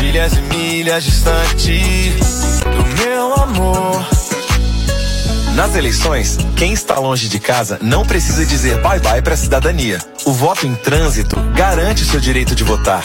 Milhas 0.00 0.32
e 0.34 0.40
milhas 0.42 1.04
distante 1.04 2.14
do 2.64 3.02
meu 3.02 3.34
amor. 3.34 4.06
Nas 5.54 5.74
eleições, 5.74 6.38
quem 6.56 6.72
está 6.72 6.98
longe 6.98 7.28
de 7.28 7.40
casa 7.40 7.78
não 7.82 8.04
precisa 8.04 8.46
dizer 8.46 8.80
bye-bye 8.80 9.22
para 9.22 9.34
a 9.34 9.36
cidadania. 9.36 9.98
O 10.24 10.32
voto 10.32 10.66
em 10.66 10.74
trânsito 10.74 11.36
garante 11.54 12.04
seu 12.04 12.20
direito 12.20 12.54
de 12.54 12.64
votar. 12.64 13.04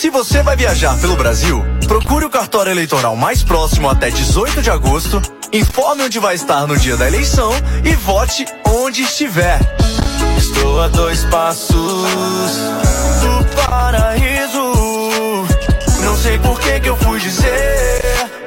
Se 0.00 0.08
você 0.08 0.42
vai 0.42 0.56
viajar 0.56 0.96
pelo 0.98 1.16
Brasil, 1.16 1.62
procure 1.86 2.24
o 2.24 2.30
cartório 2.30 2.70
eleitoral 2.70 3.16
mais 3.16 3.42
próximo 3.42 3.88
até 3.88 4.08
18 4.08 4.62
de 4.62 4.70
agosto, 4.70 5.20
informe 5.52 6.04
onde 6.04 6.18
vai 6.18 6.34
estar 6.34 6.66
no 6.66 6.78
dia 6.78 6.96
da 6.96 7.06
eleição 7.06 7.52
e 7.84 7.94
vote 7.96 8.46
onde 8.64 9.02
estiver. 9.02 9.60
Estou 10.36 10.80
a 10.80 10.88
dois 10.88 11.24
passos 11.26 11.74
do 11.76 13.64
paraíso. 13.66 14.72
Não 16.02 16.16
sei 16.16 16.38
por 16.38 16.58
que 16.60 16.80
que 16.80 16.88
eu 16.88 16.96
fui 16.96 17.20
dizer 17.20 18.00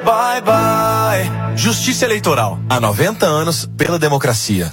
bye 0.04 0.40
bye. 0.42 1.56
Justiça 1.56 2.04
Eleitoral. 2.04 2.58
Há 2.68 2.78
90 2.78 3.26
anos 3.26 3.68
pela 3.76 3.98
democracia. 3.98 4.72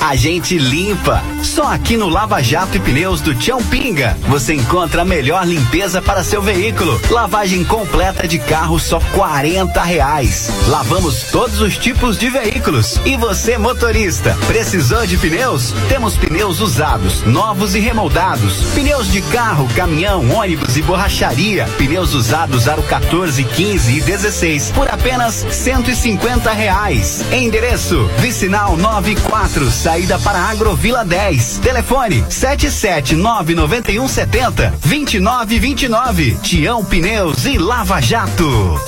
A 0.00 0.16
gente 0.16 0.58
limpa. 0.58 1.22
Só 1.42 1.64
aqui 1.64 1.96
no 1.96 2.08
Lava 2.08 2.42
Jato 2.42 2.76
e 2.76 2.80
Pneus 2.80 3.20
do 3.20 3.34
Tião 3.34 3.62
Pinga 3.62 4.16
você 4.28 4.54
encontra 4.54 5.02
a 5.02 5.04
melhor 5.04 5.46
limpeza 5.46 6.00
para 6.00 6.24
seu 6.24 6.40
veículo. 6.40 7.00
Lavagem 7.10 7.64
completa 7.64 8.26
de 8.26 8.38
carro 8.38 8.78
só 8.78 9.00
40 9.12 9.82
reais. 9.82 10.50
Lavamos 10.68 11.24
todos 11.24 11.60
os 11.60 11.76
tipos 11.76 12.16
de 12.16 12.30
veículos. 12.30 13.00
E 13.04 13.16
você, 13.16 13.58
motorista, 13.58 14.36
precisou 14.46 15.06
de 15.06 15.16
pneus? 15.16 15.74
Temos 15.88 16.16
pneus 16.16 16.60
usados, 16.60 17.22
novos 17.24 17.74
e 17.74 17.80
remoldados. 17.80 18.64
Pneus 18.74 19.10
de 19.10 19.20
carro, 19.22 19.68
caminhão, 19.74 20.30
ônibus 20.30 20.76
e 20.76 20.82
borracharia. 20.82 21.66
Pneus 21.76 22.14
usados 22.14 22.68
aro 22.68 22.82
14, 22.82 23.42
15 23.44 23.98
e 23.98 24.00
16 24.00 24.70
por 24.70 24.88
apenas 24.88 25.46
150 25.50 26.52
reais. 26.52 27.24
Endereço: 27.32 28.08
Vicinal 28.18 28.76
94, 28.76 29.70
saída 29.90 30.20
para 30.20 30.38
Agrovila 30.38 31.04
10. 31.04 31.58
Telefone 31.58 32.22
7799170 32.22 34.72
2929. 34.84 36.38
Tião 36.42 36.84
Pneus 36.84 37.44
e 37.44 37.58
Lava 37.58 38.00
Jato. 38.00 38.80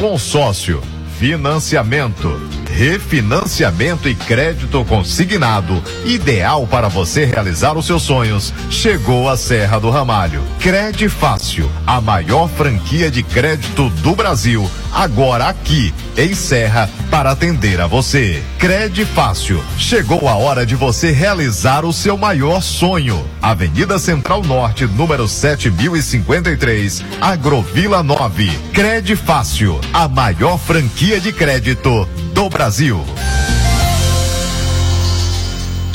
Consórcio, 0.00 0.80
financiamento, 1.18 2.40
refinanciamento 2.70 4.08
e 4.08 4.14
crédito 4.14 4.84
consignado, 4.84 5.82
ideal 6.04 6.64
para 6.64 6.88
você 6.88 7.24
realizar 7.24 7.76
os 7.76 7.86
seus 7.86 8.02
sonhos. 8.02 8.54
Chegou 8.70 9.28
a 9.28 9.36
Serra 9.36 9.80
do 9.80 9.90
Ramalho. 9.90 10.44
Crede 10.60 11.08
Fácil, 11.08 11.68
a 11.84 12.00
maior 12.00 12.48
franquia 12.48 13.10
de 13.10 13.24
crédito 13.24 13.88
do 13.88 14.14
Brasil, 14.14 14.70
agora 14.96 15.48
aqui 15.48 15.92
em 16.16 16.34
Serra 16.34 16.88
para 17.10 17.30
atender 17.30 17.80
a 17.82 17.86
você. 17.86 18.42
Crede 18.58 19.04
Fácil. 19.04 19.62
Chegou 19.76 20.26
a 20.26 20.34
hora 20.34 20.64
de 20.64 20.74
você 20.74 21.12
realizar 21.12 21.84
o 21.84 21.92
seu 21.92 22.16
maior 22.16 22.62
sonho. 22.62 23.22
Avenida 23.42 23.98
Central 23.98 24.42
Norte, 24.42 24.86
número 24.86 25.28
7053, 25.28 27.04
Agrovila 27.20 28.02
9. 28.02 28.50
Crede 28.72 29.14
Fácil, 29.14 29.78
a 29.92 30.08
maior 30.08 30.58
franquia 30.58 31.20
de 31.20 31.30
crédito 31.30 32.08
do 32.32 32.48
Brasil. 32.48 33.04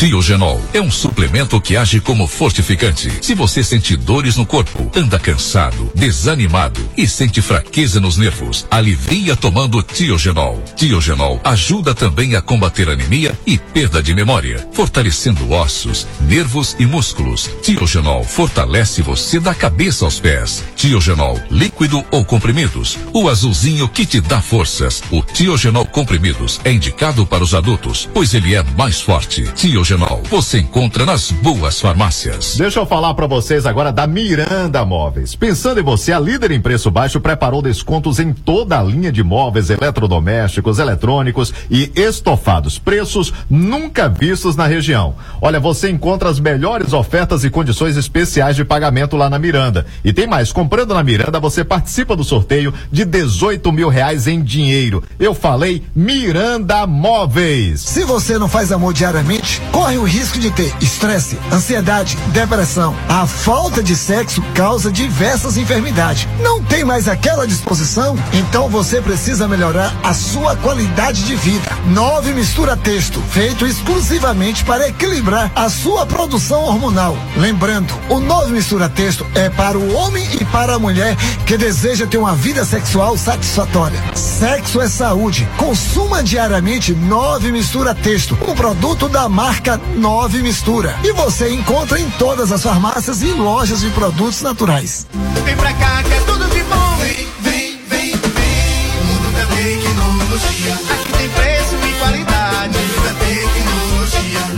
Tiogenol 0.02 0.60
é 0.74 0.82
um 0.82 0.90
suplemento 0.90 1.62
que 1.62 1.78
age 1.78 2.00
como 2.00 2.26
fortificante. 2.26 3.12
Se 3.22 3.36
você 3.36 3.64
sente 3.64 3.96
dores 3.96 4.36
no 4.36 4.48
corpo, 4.48 4.90
anda 4.96 5.20
cansado, 5.20 5.92
desanimado 5.94 6.82
e 6.98 7.08
sente 7.08 7.40
fraqueza 7.40 8.00
nos 8.00 8.18
nervos, 8.18 8.66
alivia 8.72 9.36
tomando 9.36 9.84
Tiogenol. 9.84 10.60
Tiogenol 10.76 11.40
ajuda 11.44 11.94
também 11.94 12.36
a 12.36 12.42
combater 12.42 12.90
anemia 12.90 13.38
e 13.46 13.60
perda 13.60 14.02
de 14.02 14.16
memória, 14.16 14.68
fortalecendo 14.74 15.52
ossos, 15.52 16.08
nervos 16.22 16.76
e 16.80 16.88
músculos. 16.88 17.48
Tiogenol 17.62 18.24
fortalece 18.24 19.04
você 19.04 19.40
da 19.40 19.54
cabeça 19.54 20.04
aos 20.04 20.20
pés. 20.20 20.64
Tiogenol, 20.76 21.40
líquido 21.52 22.04
ou 22.10 22.26
comprimidos, 22.26 22.98
o 23.14 23.30
azulzinho 23.30 23.88
que 23.88 24.08
te 24.08 24.20
dá 24.20 24.42
forças. 24.42 25.04
O 25.12 25.22
Tiogenol 25.22 25.86
comprimidos 25.86 26.60
é 26.64 26.72
indicado 26.72 27.24
para 27.24 27.44
os 27.44 27.54
adultos, 27.54 28.10
pois 28.12 28.34
ele 28.34 28.56
é 28.56 28.64
mais 28.76 29.00
forte. 29.00 29.44
Tiogenol 29.54 29.91
você 30.30 30.60
encontra 30.60 31.06
nas 31.06 31.32
boas 31.32 31.82
farmácias. 31.82 32.56
Deixa 32.56 32.80
eu 32.80 32.86
falar 32.86 33.14
para 33.14 33.28
vocês 33.28 33.66
agora 33.66 33.92
da 33.92 34.08
Miranda 34.08 34.86
Móveis. 34.86 35.36
Pensando 35.36 35.82
em 35.82 35.84
você, 35.84 36.14
a 36.14 36.20
líder 36.20 36.52
em 36.52 36.62
preço 36.62 36.90
baixo 36.90 37.20
preparou 37.20 37.62
descontos 37.62 38.18
em 38.18 38.32
toda 38.32 38.80
a 38.80 38.84
linha 38.84 39.12
de 39.12 39.22
móveis 39.22 39.70
eletrodomésticos, 39.70 40.80
eletrônicos 40.80 41.54
e 41.70 41.92
estofados. 41.94 42.80
Preços 42.80 43.34
nunca 43.50 44.08
vistos 44.08 44.56
na 44.56 44.66
região. 44.66 45.14
Olha, 45.42 45.60
você 45.60 45.90
encontra 45.90 46.30
as 46.30 46.40
melhores 46.40 46.94
ofertas 46.94 47.44
e 47.44 47.50
condições 47.50 47.98
especiais 47.98 48.56
de 48.56 48.64
pagamento 48.64 49.18
lá 49.18 49.30
na 49.30 49.38
Miranda. 49.38 49.86
E 50.06 50.14
tem 50.14 50.26
mais, 50.26 50.54
comprando 50.54 50.94
na 50.94 51.04
Miranda, 51.04 51.38
você 51.38 51.66
participa 51.66 52.16
do 52.16 52.24
sorteio 52.24 52.74
de 52.90 53.04
18 53.04 53.70
mil 53.74 53.90
reais 53.90 54.26
em 54.26 54.42
dinheiro. 54.42 55.04
Eu 55.20 55.34
falei 55.34 55.84
Miranda 55.94 56.88
Móveis. 56.88 57.82
Se 57.82 58.06
você 58.06 58.40
não 58.40 58.48
faz 58.48 58.72
amor 58.72 58.94
diariamente, 58.94 59.62
corre 59.82 59.98
o 59.98 60.04
risco 60.04 60.38
de 60.38 60.52
ter 60.52 60.72
estresse, 60.80 61.40
ansiedade, 61.52 62.16
depressão. 62.28 62.96
A 63.10 63.26
falta 63.26 63.82
de 63.82 63.96
sexo 63.96 64.40
causa 64.54 64.92
diversas 64.92 65.58
enfermidades. 65.58 66.28
Não 66.40 66.62
tem 66.62 66.86
mais 66.86 67.08
aquela 67.08 67.48
disposição? 67.48 68.16
Então 68.32 68.70
você 68.70 69.02
precisa 69.02 69.48
melhorar 69.48 69.92
a 70.04 70.14
sua 70.14 70.56
qualidade 70.56 71.24
de 71.24 71.36
vida. 71.36 71.68
Nove 71.88 72.32
Mistura 72.32 72.78
Texto, 72.78 73.20
feito 73.32 73.66
exclusivamente 73.66 74.64
para 74.64 74.88
equilibrar 74.88 75.52
a 75.56 75.68
sua 75.68 76.06
produção 76.06 76.62
hormonal. 76.62 77.18
Lembrando, 77.36 77.92
o 78.08 78.20
Nove 78.20 78.52
Mistura 78.52 78.88
Texto 78.88 79.26
é 79.34 79.50
para 79.50 79.80
o 79.80 79.96
homem 79.96 80.28
e 80.40 80.46
para 80.46 80.76
a 80.76 80.80
mulher 80.80 81.16
que 81.48 81.58
deseja 81.58 82.06
ter 82.06 82.20
uma 82.20 82.36
vida 82.36 82.64
sexual 82.64 83.18
satisfatória. 83.18 84.00
Sexo 84.14 84.80
é 84.80 84.88
saúde. 84.88 85.50
Consuma 85.58 86.22
diariamente 86.22 86.94
Nove 86.94 87.52
Mistura 87.52 87.96
Texto, 87.96 88.38
um 88.48 88.54
produto 88.54 89.10
da 89.10 89.28
marca 89.28 89.61
Nove 89.96 90.42
Mistura. 90.42 90.98
E 91.04 91.14
você 91.14 91.54
encontra 91.54 92.00
em 92.00 92.10
todas 92.12 92.52
as 92.52 92.64
farmácias 92.64 93.22
e 93.22 93.28
lojas 93.28 93.82
de 93.82 93.90
produtos 93.92 94.42
naturais. 94.42 95.06
Vem 95.46 95.56
pra 95.56 95.72
cá 95.74 96.02
que 96.04 96.14
é 96.14 96.20
tudo 96.22 96.46
de 96.50 96.64
bom. 96.64 96.98
Vem, 96.98 97.28
vem, 97.42 97.51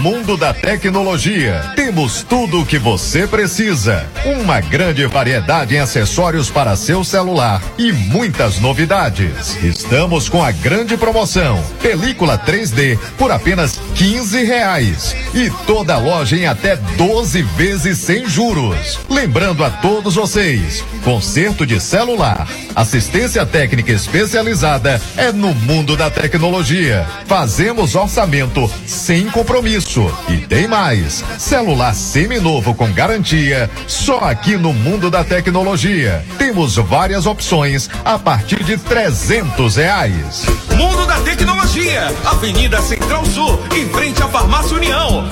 Mundo 0.03 0.35
da 0.35 0.53
Tecnologia. 0.53 1.71
Temos 1.77 2.23
tudo 2.23 2.59
o 2.59 2.65
que 2.65 2.77
você 2.77 3.25
precisa. 3.25 4.05
Uma 4.25 4.59
grande 4.59 5.05
variedade 5.05 5.75
em 5.75 5.79
acessórios 5.79 6.49
para 6.49 6.75
seu 6.75 7.05
celular 7.05 7.63
e 7.77 7.93
muitas 7.93 8.59
novidades. 8.59 9.55
Estamos 9.63 10.27
com 10.27 10.43
a 10.43 10.51
grande 10.51 10.97
promoção: 10.97 11.63
película 11.81 12.37
3D 12.37 12.99
por 13.17 13.31
apenas 13.31 13.79
15 13.95 14.43
reais 14.43 15.15
e 15.33 15.49
toda 15.65 15.97
loja 15.97 16.35
em 16.35 16.47
até 16.47 16.75
12 16.75 17.41
vezes 17.41 17.97
sem 17.99 18.27
juros. 18.27 18.99
Lembrando 19.09 19.63
a 19.63 19.69
todos 19.69 20.15
vocês, 20.15 20.83
conserto 21.05 21.65
de 21.65 21.79
celular, 21.79 22.45
assistência 22.75 23.45
técnica 23.45 23.93
especializada 23.93 25.01
é 25.15 25.31
no 25.31 25.55
mundo 25.55 25.95
da 25.95 26.09
tecnologia. 26.09 27.07
Fazemos 27.25 27.95
orçamento 27.95 28.69
sem 28.85 29.29
compromisso 29.29 29.92
e 30.27 30.37
tem 30.37 30.67
mais, 30.67 31.23
celular 31.37 31.93
seminovo 31.93 32.73
com 32.73 32.91
garantia, 32.91 33.69
só 33.87 34.17
aqui 34.19 34.57
no 34.57 34.73
mundo 34.73 35.11
da 35.11 35.23
tecnologia. 35.23 36.25
Temos 36.39 36.77
várias 36.77 37.27
opções 37.27 37.89
a 38.03 38.17
partir 38.17 38.63
de 38.63 38.75
300 38.75 39.75
reais. 39.75 40.45
Mundo 40.75 41.05
da 41.05 41.19
Tecnologia, 41.19 42.11
Avenida 42.25 42.81
Central 42.81 43.23
Sul, 43.25 43.59
em 43.75 43.87
frente 43.89 44.23
à 44.23 44.27
Farmácia 44.27 44.75
União. 44.75 45.29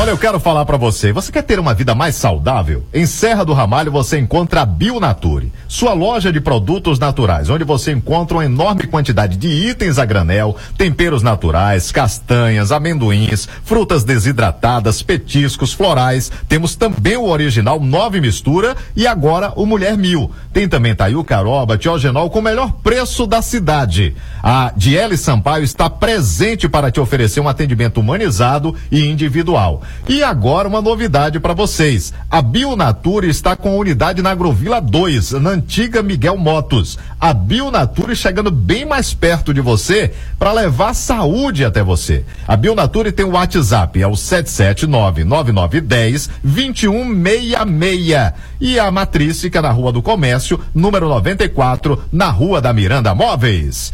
Olha, 0.00 0.10
eu 0.10 0.18
quero 0.18 0.38
falar 0.38 0.64
pra 0.64 0.76
você. 0.76 1.12
Você 1.12 1.32
quer 1.32 1.42
ter 1.42 1.58
uma 1.58 1.74
vida 1.74 1.92
mais 1.92 2.14
saudável? 2.14 2.84
Em 2.94 3.04
Serra 3.04 3.44
do 3.44 3.52
Ramalho 3.52 3.90
você 3.90 4.16
encontra 4.16 4.62
a 4.62 4.64
Bionature, 4.64 5.52
sua 5.66 5.92
loja 5.92 6.32
de 6.32 6.40
produtos 6.40 7.00
naturais, 7.00 7.50
onde 7.50 7.64
você 7.64 7.90
encontra 7.90 8.36
uma 8.36 8.44
enorme 8.44 8.86
quantidade 8.86 9.36
de 9.36 9.48
itens 9.48 9.98
a 9.98 10.04
granel, 10.04 10.56
temperos 10.76 11.20
naturais, 11.20 11.90
castanhas, 11.90 12.70
amendoins, 12.70 13.48
frutas 13.64 14.04
desidratadas, 14.04 15.02
petiscos, 15.02 15.72
florais. 15.72 16.30
Temos 16.48 16.76
também 16.76 17.16
o 17.16 17.26
original 17.26 17.80
Nove 17.80 18.20
Mistura 18.20 18.76
e 18.94 19.04
agora 19.04 19.52
o 19.56 19.66
Mulher 19.66 19.98
Mil. 19.98 20.30
Tem 20.52 20.68
também 20.68 20.94
Taiu 20.94 21.24
Caroba, 21.24 21.76
Tiogenol 21.76 22.30
com 22.30 22.38
o 22.38 22.42
melhor 22.42 22.72
preço 22.84 23.26
da 23.26 23.42
cidade. 23.42 24.14
A 24.40 24.72
Diele 24.76 25.16
Sampaio 25.16 25.64
está 25.64 25.90
presente 25.90 26.68
para 26.68 26.88
te 26.88 27.00
oferecer 27.00 27.40
um 27.40 27.48
atendimento 27.48 27.98
humanizado 27.98 28.76
e 28.92 29.04
individual. 29.04 29.82
E 30.08 30.22
agora 30.22 30.68
uma 30.68 30.80
novidade 30.80 31.38
para 31.38 31.52
vocês. 31.52 32.14
A 32.30 32.40
Bionature 32.40 33.28
está 33.28 33.54
com 33.54 33.70
a 33.70 33.76
unidade 33.76 34.22
na 34.22 34.30
Agrovila 34.30 34.80
2, 34.80 35.32
na 35.32 35.50
antiga 35.50 36.02
Miguel 36.02 36.36
Motos. 36.36 36.98
A 37.20 37.34
Bionature 37.34 38.16
chegando 38.16 38.50
bem 38.50 38.86
mais 38.86 39.12
perto 39.12 39.52
de 39.52 39.60
você 39.60 40.12
para 40.38 40.52
levar 40.52 40.94
saúde 40.94 41.64
até 41.64 41.82
você. 41.82 42.24
A 42.46 42.56
Bionature 42.56 43.12
tem 43.12 43.26
o 43.26 43.32
WhatsApp, 43.32 44.00
é 44.00 44.06
o 44.06 44.12
7799910 44.12 46.30
2166. 46.42 48.32
E 48.60 48.78
a 48.78 48.90
matriz 48.90 49.40
fica 49.40 49.62
na 49.62 49.70
Rua 49.70 49.92
do 49.92 50.02
Comércio, 50.02 50.58
número 50.74 51.08
94, 51.08 52.02
na 52.10 52.28
Rua 52.30 52.60
da 52.60 52.72
Miranda 52.72 53.14
Móveis. 53.14 53.92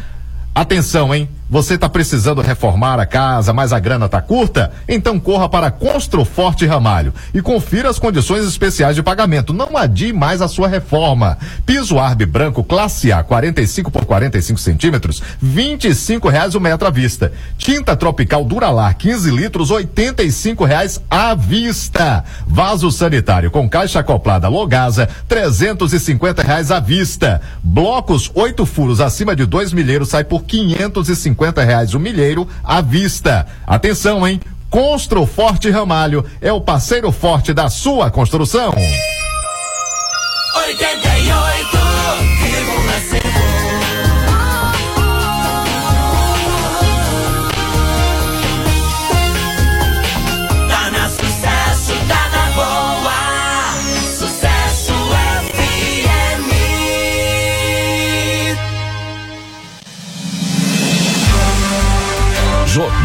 Atenção, 0.55 1.13
hein? 1.13 1.29
Você 1.47 1.75
está 1.75 1.87
precisando 1.87 2.41
reformar 2.41 2.99
a 2.99 3.05
casa, 3.05 3.53
mas 3.53 3.71
a 3.71 3.77
grana 3.77 4.09
tá 4.09 4.19
curta? 4.19 4.71
Então 4.87 5.19
corra 5.19 5.47
para 5.47 5.69
Construforte 5.69 6.65
Ramalho 6.65 7.13
e 7.35 7.41
confira 7.41 7.87
as 7.87 7.99
condições 7.99 8.47
especiais 8.47 8.95
de 8.95 9.03
pagamento. 9.03 9.53
Não 9.53 9.77
adie 9.77 10.11
mais 10.11 10.41
a 10.41 10.47
sua 10.47 10.67
reforma. 10.67 11.37
Piso 11.63 11.99
Arbe 11.99 12.25
branco 12.25 12.63
classe 12.63 13.11
A, 13.11 13.21
45 13.21 13.91
por 13.91 14.05
45 14.05 14.59
centímetros, 14.59 15.21
25 15.39 16.29
reais 16.29 16.55
o 16.55 16.59
metro 16.59 16.87
à 16.87 16.89
vista. 16.89 17.31
Tinta 17.59 17.95
tropical 17.95 18.43
Duralar, 18.43 18.97
15 18.97 19.29
litros, 19.29 19.69
85 19.69 20.65
reais 20.65 20.99
à 21.11 21.35
vista. 21.35 22.23
Vaso 22.47 22.91
sanitário 22.91 23.51
com 23.51 23.69
caixa 23.69 23.99
acoplada 23.99 24.47
Logasa, 24.47 25.07
350 25.27 26.41
reais 26.41 26.71
à 26.71 26.79
vista. 26.79 27.39
Blocos 27.61 28.31
8 28.33 28.65
furos 28.65 28.99
acima 28.99 29.35
de 29.35 29.45
2 29.45 29.73
milheiros 29.73 30.09
sai 30.09 30.23
por 30.23 30.43
550 30.43 31.34
reais 31.63 31.93
o 31.93 31.99
milheiro 31.99 32.47
à 32.63 32.81
vista. 32.81 33.45
Atenção, 33.65 34.27
hein? 34.27 34.39
Constru 34.69 35.25
Forte 35.25 35.69
Ramalho 35.69 36.25
é 36.41 36.51
o 36.51 36.59
parceiro 36.59 37.11
forte 37.11 37.53
da 37.53 37.69
sua 37.69 38.11
construção. 38.11 38.73
88,5 40.55 41.54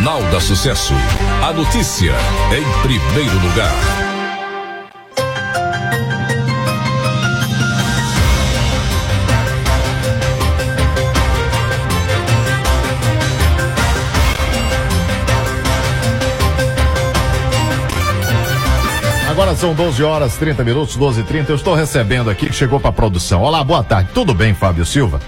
Jornal 0.00 0.22
da 0.30 0.40
Sucesso. 0.40 0.94
A 1.46 1.52
notícia 1.52 2.14
em 2.56 2.80
primeiro 2.80 3.38
lugar. 3.46 3.70
Agora 19.28 19.54
são 19.54 19.74
12 19.74 20.02
horas 20.02 20.34
30 20.36 20.64
minutos, 20.64 20.96
12 20.96 21.20
e 21.20 21.24
30 21.24 21.52
Eu 21.52 21.56
estou 21.56 21.74
recebendo 21.74 22.30
aqui 22.30 22.46
que 22.46 22.54
chegou 22.54 22.80
para 22.80 22.90
produção. 22.90 23.42
Olá, 23.42 23.62
boa 23.62 23.84
tarde. 23.84 24.08
Tudo 24.14 24.32
bem, 24.32 24.54
Fábio 24.54 24.86
Silva? 24.86 25.20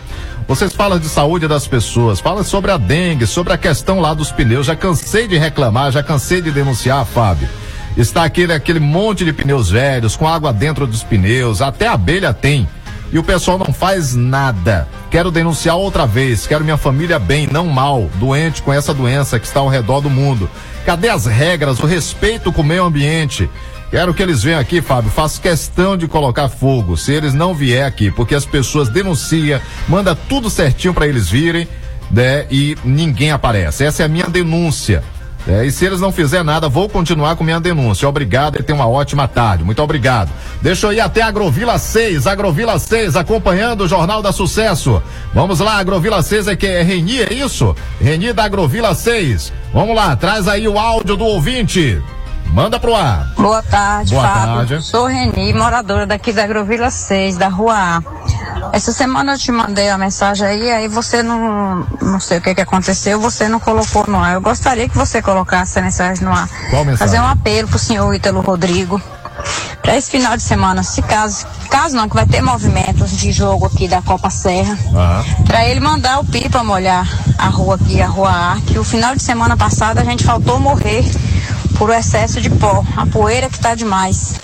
Vocês 0.52 0.74
falam 0.74 0.98
de 0.98 1.08
saúde 1.08 1.48
das 1.48 1.66
pessoas, 1.66 2.20
falam 2.20 2.44
sobre 2.44 2.70
a 2.70 2.76
dengue, 2.76 3.26
sobre 3.26 3.54
a 3.54 3.56
questão 3.56 4.00
lá 4.00 4.12
dos 4.12 4.30
pneus. 4.30 4.66
Já 4.66 4.76
cansei 4.76 5.26
de 5.26 5.38
reclamar, 5.38 5.90
já 5.90 6.02
cansei 6.02 6.42
de 6.42 6.50
denunciar, 6.50 7.06
Fábio. 7.06 7.48
Está 7.96 8.24
aquele, 8.24 8.52
aquele 8.52 8.78
monte 8.78 9.24
de 9.24 9.32
pneus 9.32 9.70
velhos, 9.70 10.14
com 10.14 10.28
água 10.28 10.52
dentro 10.52 10.86
dos 10.86 11.02
pneus, 11.02 11.62
até 11.62 11.88
abelha 11.88 12.34
tem. 12.34 12.68
E 13.10 13.18
o 13.18 13.22
pessoal 13.22 13.56
não 13.56 13.72
faz 13.72 14.14
nada. 14.14 14.86
Quero 15.10 15.30
denunciar 15.30 15.76
outra 15.76 16.06
vez, 16.06 16.46
quero 16.46 16.64
minha 16.64 16.76
família 16.76 17.18
bem, 17.18 17.48
não 17.50 17.64
mal, 17.68 18.10
doente 18.16 18.60
com 18.60 18.74
essa 18.74 18.92
doença 18.92 19.38
que 19.38 19.46
está 19.46 19.60
ao 19.60 19.68
redor 19.68 20.02
do 20.02 20.10
mundo. 20.10 20.50
Cadê 20.84 21.08
as 21.08 21.24
regras, 21.24 21.80
o 21.80 21.86
respeito 21.86 22.52
com 22.52 22.60
o 22.60 22.64
meio 22.64 22.84
ambiente? 22.84 23.48
Quero 23.92 24.14
que 24.14 24.22
eles 24.22 24.42
venham 24.42 24.58
aqui, 24.58 24.80
Fábio. 24.80 25.10
Faço 25.10 25.38
questão 25.38 25.98
de 25.98 26.08
colocar 26.08 26.48
fogo 26.48 26.96
se 26.96 27.12
eles 27.12 27.34
não 27.34 27.52
vier 27.52 27.84
aqui, 27.84 28.10
porque 28.10 28.34
as 28.34 28.46
pessoas 28.46 28.88
denunciam, 28.88 29.60
manda 29.86 30.14
tudo 30.14 30.48
certinho 30.48 30.94
para 30.94 31.06
eles 31.06 31.28
virem, 31.28 31.68
né? 32.10 32.46
E 32.50 32.74
ninguém 32.82 33.32
aparece. 33.32 33.84
Essa 33.84 34.02
é 34.02 34.06
a 34.06 34.08
minha 34.08 34.24
denúncia. 34.24 35.04
né? 35.46 35.66
e 35.66 35.70
se 35.70 35.84
eles 35.84 36.00
não 36.00 36.10
fizerem 36.10 36.46
nada, 36.46 36.70
vou 36.70 36.88
continuar 36.88 37.36
com 37.36 37.44
minha 37.44 37.60
denúncia. 37.60 38.08
Obrigado 38.08 38.58
e 38.58 38.62
tenha 38.62 38.76
uma 38.76 38.88
ótima 38.88 39.28
tarde. 39.28 39.62
Muito 39.62 39.82
obrigado. 39.82 40.30
Deixa 40.62 40.86
eu 40.86 40.94
ir 40.94 41.00
até 41.00 41.20
Agrovila 41.20 41.76
6, 41.76 42.26
Agrovila 42.26 42.78
6, 42.78 43.14
acompanhando 43.14 43.82
o 43.82 43.88
Jornal 43.88 44.22
da 44.22 44.32
Sucesso. 44.32 45.02
Vamos 45.34 45.60
lá, 45.60 45.76
Agrovila 45.76 46.22
6 46.22 46.48
é 46.48 46.56
que 46.56 46.66
é 46.66 46.82
Reni, 46.82 47.20
é 47.20 47.34
isso? 47.34 47.76
Reni 48.00 48.32
da 48.32 48.44
Agrovila 48.44 48.94
6. 48.94 49.52
Vamos 49.70 49.94
lá, 49.94 50.16
traz 50.16 50.48
aí 50.48 50.66
o 50.66 50.78
áudio 50.78 51.14
do 51.14 51.26
ouvinte. 51.26 52.00
Manda 52.52 52.78
pro 52.78 52.94
ar. 52.94 53.32
Boa 53.34 53.62
tarde, 53.62 54.14
Boa 54.14 54.28
Fábio. 54.28 54.54
tarde. 54.56 54.82
Sou 54.82 55.06
Reni, 55.06 55.54
moradora 55.54 56.06
daqui 56.06 56.34
da 56.34 56.44
Agrovila 56.44 56.90
6, 56.90 57.38
da 57.38 57.48
Rua 57.48 57.74
A. 57.74 58.02
Essa 58.74 58.92
semana 58.92 59.32
eu 59.32 59.38
te 59.38 59.50
mandei 59.50 59.88
uma 59.88 59.96
mensagem 59.96 60.46
aí, 60.46 60.70
aí 60.70 60.86
você 60.86 61.22
não, 61.22 61.86
não 62.02 62.20
sei 62.20 62.38
o 62.38 62.40
que 62.42 62.54
que 62.54 62.60
aconteceu, 62.60 63.18
você 63.18 63.48
não 63.48 63.58
colocou 63.58 64.06
no 64.06 64.18
ar. 64.22 64.34
Eu 64.34 64.42
gostaria 64.42 64.86
que 64.86 64.94
você 64.96 65.22
colocasse 65.22 65.72
essa 65.72 65.80
mensagem 65.80 66.24
no 66.24 66.30
ar. 66.30 66.46
Qual 66.68 66.84
mensagem? 66.84 66.98
Fazer 66.98 67.20
um 67.20 67.26
apelo 67.26 67.68
pro 67.68 67.78
senhor 67.78 68.14
Ítalo 68.14 68.42
Rodrigo. 68.42 69.00
Para 69.80 69.96
esse 69.96 70.10
final 70.10 70.36
de 70.36 70.42
semana, 70.42 70.82
se 70.82 71.00
caso, 71.02 71.46
caso 71.70 71.96
não, 71.96 72.06
que 72.08 72.14
vai 72.14 72.26
ter 72.26 72.42
movimentos 72.42 73.10
de 73.10 73.32
jogo 73.32 73.66
aqui 73.66 73.88
da 73.88 74.00
Copa 74.02 74.28
Serra, 74.30 74.78
para 75.46 75.66
ele 75.66 75.80
mandar 75.80 76.20
o 76.20 76.24
pipa 76.24 76.62
molhar 76.62 77.08
a 77.38 77.48
rua 77.48 77.74
aqui, 77.76 78.00
a 78.00 78.06
rua 78.06 78.30
A, 78.30 78.60
que 78.60 78.78
o 78.78 78.84
final 78.84 79.16
de 79.16 79.22
semana 79.22 79.56
passado 79.56 79.98
a 79.98 80.04
gente 80.04 80.22
faltou 80.22 80.60
morrer 80.60 81.02
por 81.82 81.90
excesso 81.90 82.40
de 82.40 82.48
pó, 82.48 82.84
a 82.96 83.04
poeira 83.06 83.50
que 83.50 83.58
tá 83.58 83.74
demais. 83.74 84.34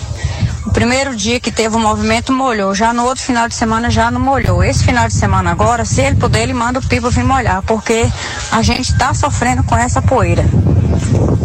O 0.65 0.71
primeiro 0.71 1.15
dia 1.15 1.39
que 1.39 1.49
teve 1.49 1.73
o 1.73 1.79
movimento 1.79 2.33
molhou, 2.33 2.75
já 2.75 2.91
no 2.91 3.05
outro 3.05 3.23
final 3.23 3.47
de 3.47 3.55
semana 3.55 3.89
já 3.89 4.11
não 4.11 4.19
molhou. 4.19 4.61
Esse 4.61 4.83
final 4.83 5.07
de 5.07 5.13
semana 5.13 5.49
agora, 5.49 5.85
se 5.85 6.01
ele 6.01 6.17
puder, 6.17 6.43
ele 6.43 6.53
manda 6.53 6.79
o 6.79 6.85
pipa 6.85 7.09
vir 7.09 7.23
molhar, 7.23 7.61
porque 7.61 8.05
a 8.51 8.61
gente 8.61 8.93
tá 8.97 9.13
sofrendo 9.13 9.63
com 9.63 9.77
essa 9.77 10.01
poeira. 10.01 10.43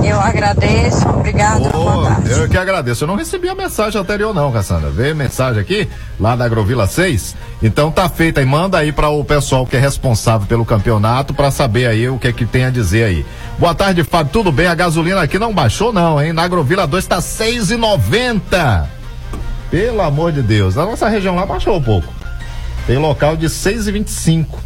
Eu 0.05 0.21
agradeço, 0.21 1.09
obrigado, 1.09 1.71
tarde. 1.71 2.31
Eu 2.31 2.49
que 2.49 2.57
agradeço. 2.57 3.05
Eu 3.05 3.09
não 3.09 3.17
recebi 3.17 3.49
a 3.49 3.55
mensagem 3.55 4.01
anterior, 4.01 4.35
não, 4.35 4.53
Cassandra. 4.53 4.91
Veio 4.91 5.17
mensagem 5.17 5.61
aqui, 5.61 5.89
lá 6.21 6.37
da 6.37 6.45
Agrovila 6.45 6.87
6. 6.87 7.35
Então 7.63 7.91
tá 7.91 8.09
feita 8.09 8.43
e 8.43 8.45
manda 8.45 8.79
aí 8.79 8.93
para 8.93 9.09
o 9.09 9.25
pessoal 9.25 9.67
que 9.67 9.77
é 9.77 9.81
responsável 9.81 10.47
pelo 10.47 10.65
campeonato 10.65 11.33
para 11.33 11.51
saber 11.51 11.87
aí 11.87 12.09
o 12.09 12.19
que 12.19 12.29
é 12.29 12.33
que 12.33 12.45
tem 12.45 12.65
a 12.65 12.71
dizer 12.71 13.05
aí. 13.05 13.27
Boa 13.59 13.75
tarde, 13.75 14.05
Fábio. 14.05 14.33
Tudo 14.33 14.53
bem? 14.53 14.67
A 14.67 14.75
gasolina 14.75 15.23
aqui 15.23 15.39
não 15.39 15.55
baixou, 15.55 15.93
não, 15.93 16.23
hein? 16.23 16.33
Na 16.33 16.43
Agrovila 16.43 16.87
2 16.87 17.07
tá 17.07 17.21
seis 17.21 17.71
e 17.71 17.77
noventa. 17.77 18.89
Pelo 19.71 20.03
amor 20.03 20.33
de 20.33 20.43
Deus. 20.43 20.75
Na 20.75 20.85
nossa 20.85 21.09
região 21.09 21.35
lá 21.35 21.47
baixou 21.47 21.77
um 21.77 21.83
pouco. 21.83 22.13
Tem 22.87 22.99
local 22.99 23.37
de 23.37 23.49
seis 23.49 23.87
e 23.87 23.93
vinte 23.93 24.09
e 24.09 24.13
cinco. 24.13 24.61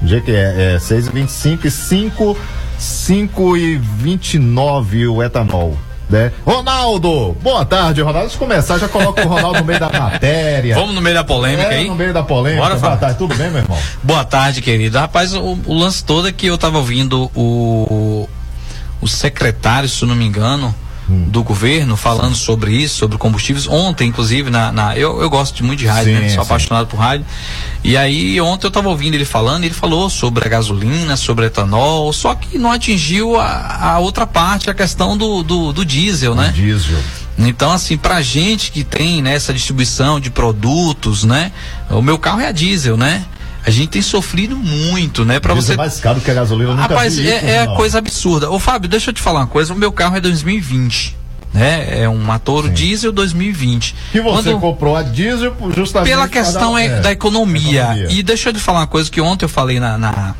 O 0.00 0.04
dia 0.06 0.20
que 0.20 0.30
é, 0.30 0.76
é 0.76 0.78
6 0.78 1.08
e 1.08 1.10
25 1.10 1.66
e 1.66 1.70
5, 1.70 2.36
5 2.80 3.56
e 3.58 3.76
29 3.76 5.06
o 5.08 5.22
etanol. 5.22 5.76
Né? 6.08 6.32
Ronaldo! 6.44 7.36
Boa 7.40 7.64
tarde, 7.64 8.00
Ronaldo. 8.00 8.28
Deixa 8.28 8.34
eu 8.34 8.48
começar, 8.48 8.78
já 8.78 8.88
coloca 8.88 9.24
o 9.24 9.28
Ronaldo 9.28 9.60
no 9.60 9.64
meio 9.64 9.78
da 9.78 9.88
matéria. 9.90 10.74
Vamos 10.74 10.94
no 10.94 11.00
meio 11.00 11.14
da 11.14 11.22
polêmica 11.22 11.68
É, 11.72 11.78
aí? 11.78 11.88
No 11.88 11.94
meio 11.94 12.12
da 12.12 12.22
polêmica. 12.22 12.62
Bora, 12.62 12.76
Boa 12.76 12.96
tarde, 12.96 13.18
tudo 13.18 13.34
bem, 13.36 13.48
meu 13.50 13.60
irmão? 13.62 13.78
Boa 14.02 14.24
tarde, 14.24 14.60
querido. 14.60 14.98
Rapaz, 14.98 15.34
o, 15.34 15.58
o 15.66 15.74
lance 15.78 16.02
todo 16.02 16.26
é 16.26 16.32
que 16.32 16.46
eu 16.46 16.58
tava 16.58 16.78
ouvindo 16.78 17.30
o, 17.36 18.28
o 19.00 19.06
secretário, 19.06 19.88
se 19.88 20.04
não 20.04 20.16
me 20.16 20.24
engano, 20.24 20.74
do 21.26 21.42
governo 21.42 21.96
falando 21.96 22.34
sobre 22.34 22.72
isso, 22.72 22.96
sobre 22.96 23.18
combustíveis. 23.18 23.66
Ontem, 23.66 24.08
inclusive, 24.08 24.50
na, 24.50 24.70
na- 24.72 24.96
eu, 24.96 25.20
eu 25.20 25.28
gosto 25.28 25.54
de 25.56 25.62
muito 25.62 25.80
de 25.80 25.86
rádio, 25.86 26.14
Sim, 26.14 26.20
né? 26.20 26.28
Sou 26.28 26.36
sim. 26.44 26.48
apaixonado 26.48 26.86
por 26.86 26.96
rádio. 26.98 27.26
E 27.82 27.96
aí, 27.96 28.40
ontem 28.40 28.66
eu 28.66 28.68
estava 28.68 28.88
ouvindo 28.88 29.14
ele 29.14 29.24
falando, 29.24 29.64
ele 29.64 29.74
falou 29.74 30.08
sobre 30.08 30.46
a 30.46 30.48
gasolina, 30.48 31.16
sobre 31.16 31.46
etanol, 31.46 32.12
só 32.12 32.34
que 32.34 32.58
não 32.58 32.70
atingiu 32.72 33.38
a, 33.38 33.92
a 33.94 33.98
outra 33.98 34.26
parte, 34.26 34.70
a 34.70 34.74
questão 34.74 35.16
do, 35.16 35.42
do, 35.42 35.72
do 35.72 35.84
diesel, 35.84 36.34
né? 36.34 36.52
Diesel. 36.54 36.98
Então, 37.38 37.72
assim, 37.72 37.96
pra 37.96 38.20
gente 38.20 38.70
que 38.70 38.84
tem 38.84 39.22
né, 39.22 39.34
essa 39.34 39.52
distribuição 39.54 40.20
de 40.20 40.30
produtos, 40.30 41.24
né? 41.24 41.52
O 41.88 42.02
meu 42.02 42.18
carro 42.18 42.40
é 42.40 42.46
a 42.48 42.52
diesel, 42.52 42.96
né? 42.98 43.24
A 43.64 43.70
gente 43.70 43.88
tem 43.88 44.02
sofrido 44.02 44.56
muito, 44.56 45.24
né? 45.24 45.38
Diesel 45.54 45.54
você 45.54 45.74
é 45.74 45.76
mais 45.76 46.00
caro 46.00 46.20
que 46.20 46.30
a 46.30 46.34
gasolina. 46.34 46.70
nunca 46.70 46.82
Rapaz, 46.82 47.16
vi 47.16 47.28
é, 47.30 47.56
é 47.62 47.66
coisa 47.76 47.98
absurda. 47.98 48.50
Ô 48.50 48.58
Fábio, 48.58 48.88
deixa 48.88 49.10
eu 49.10 49.14
te 49.14 49.20
falar 49.20 49.40
uma 49.40 49.46
coisa. 49.46 49.74
O 49.74 49.76
meu 49.76 49.92
carro 49.92 50.16
é 50.16 50.20
2020. 50.20 51.16
Né? 51.52 52.02
É 52.02 52.08
um 52.08 52.38
Toro 52.38 52.70
diesel 52.70 53.10
2020. 53.12 53.94
Que 54.12 54.20
você 54.20 54.50
Quando- 54.50 54.60
comprou 54.60 54.96
a 54.96 55.02
diesel 55.02 55.54
justamente 55.74 56.08
pela 56.08 56.28
para 56.28 56.40
questão 56.42 56.74
dar- 56.74 56.82
é, 56.82 57.00
da 57.00 57.12
economia. 57.12 57.80
economia. 57.82 58.06
E 58.12 58.22
deixa 58.22 58.48
eu 58.50 58.52
te 58.54 58.60
falar 58.60 58.80
uma 58.80 58.86
coisa 58.86 59.10
que 59.10 59.20
ontem 59.20 59.44
eu 59.44 59.48
falei 59.48 59.80
na, 59.80 59.98
na, 59.98 60.34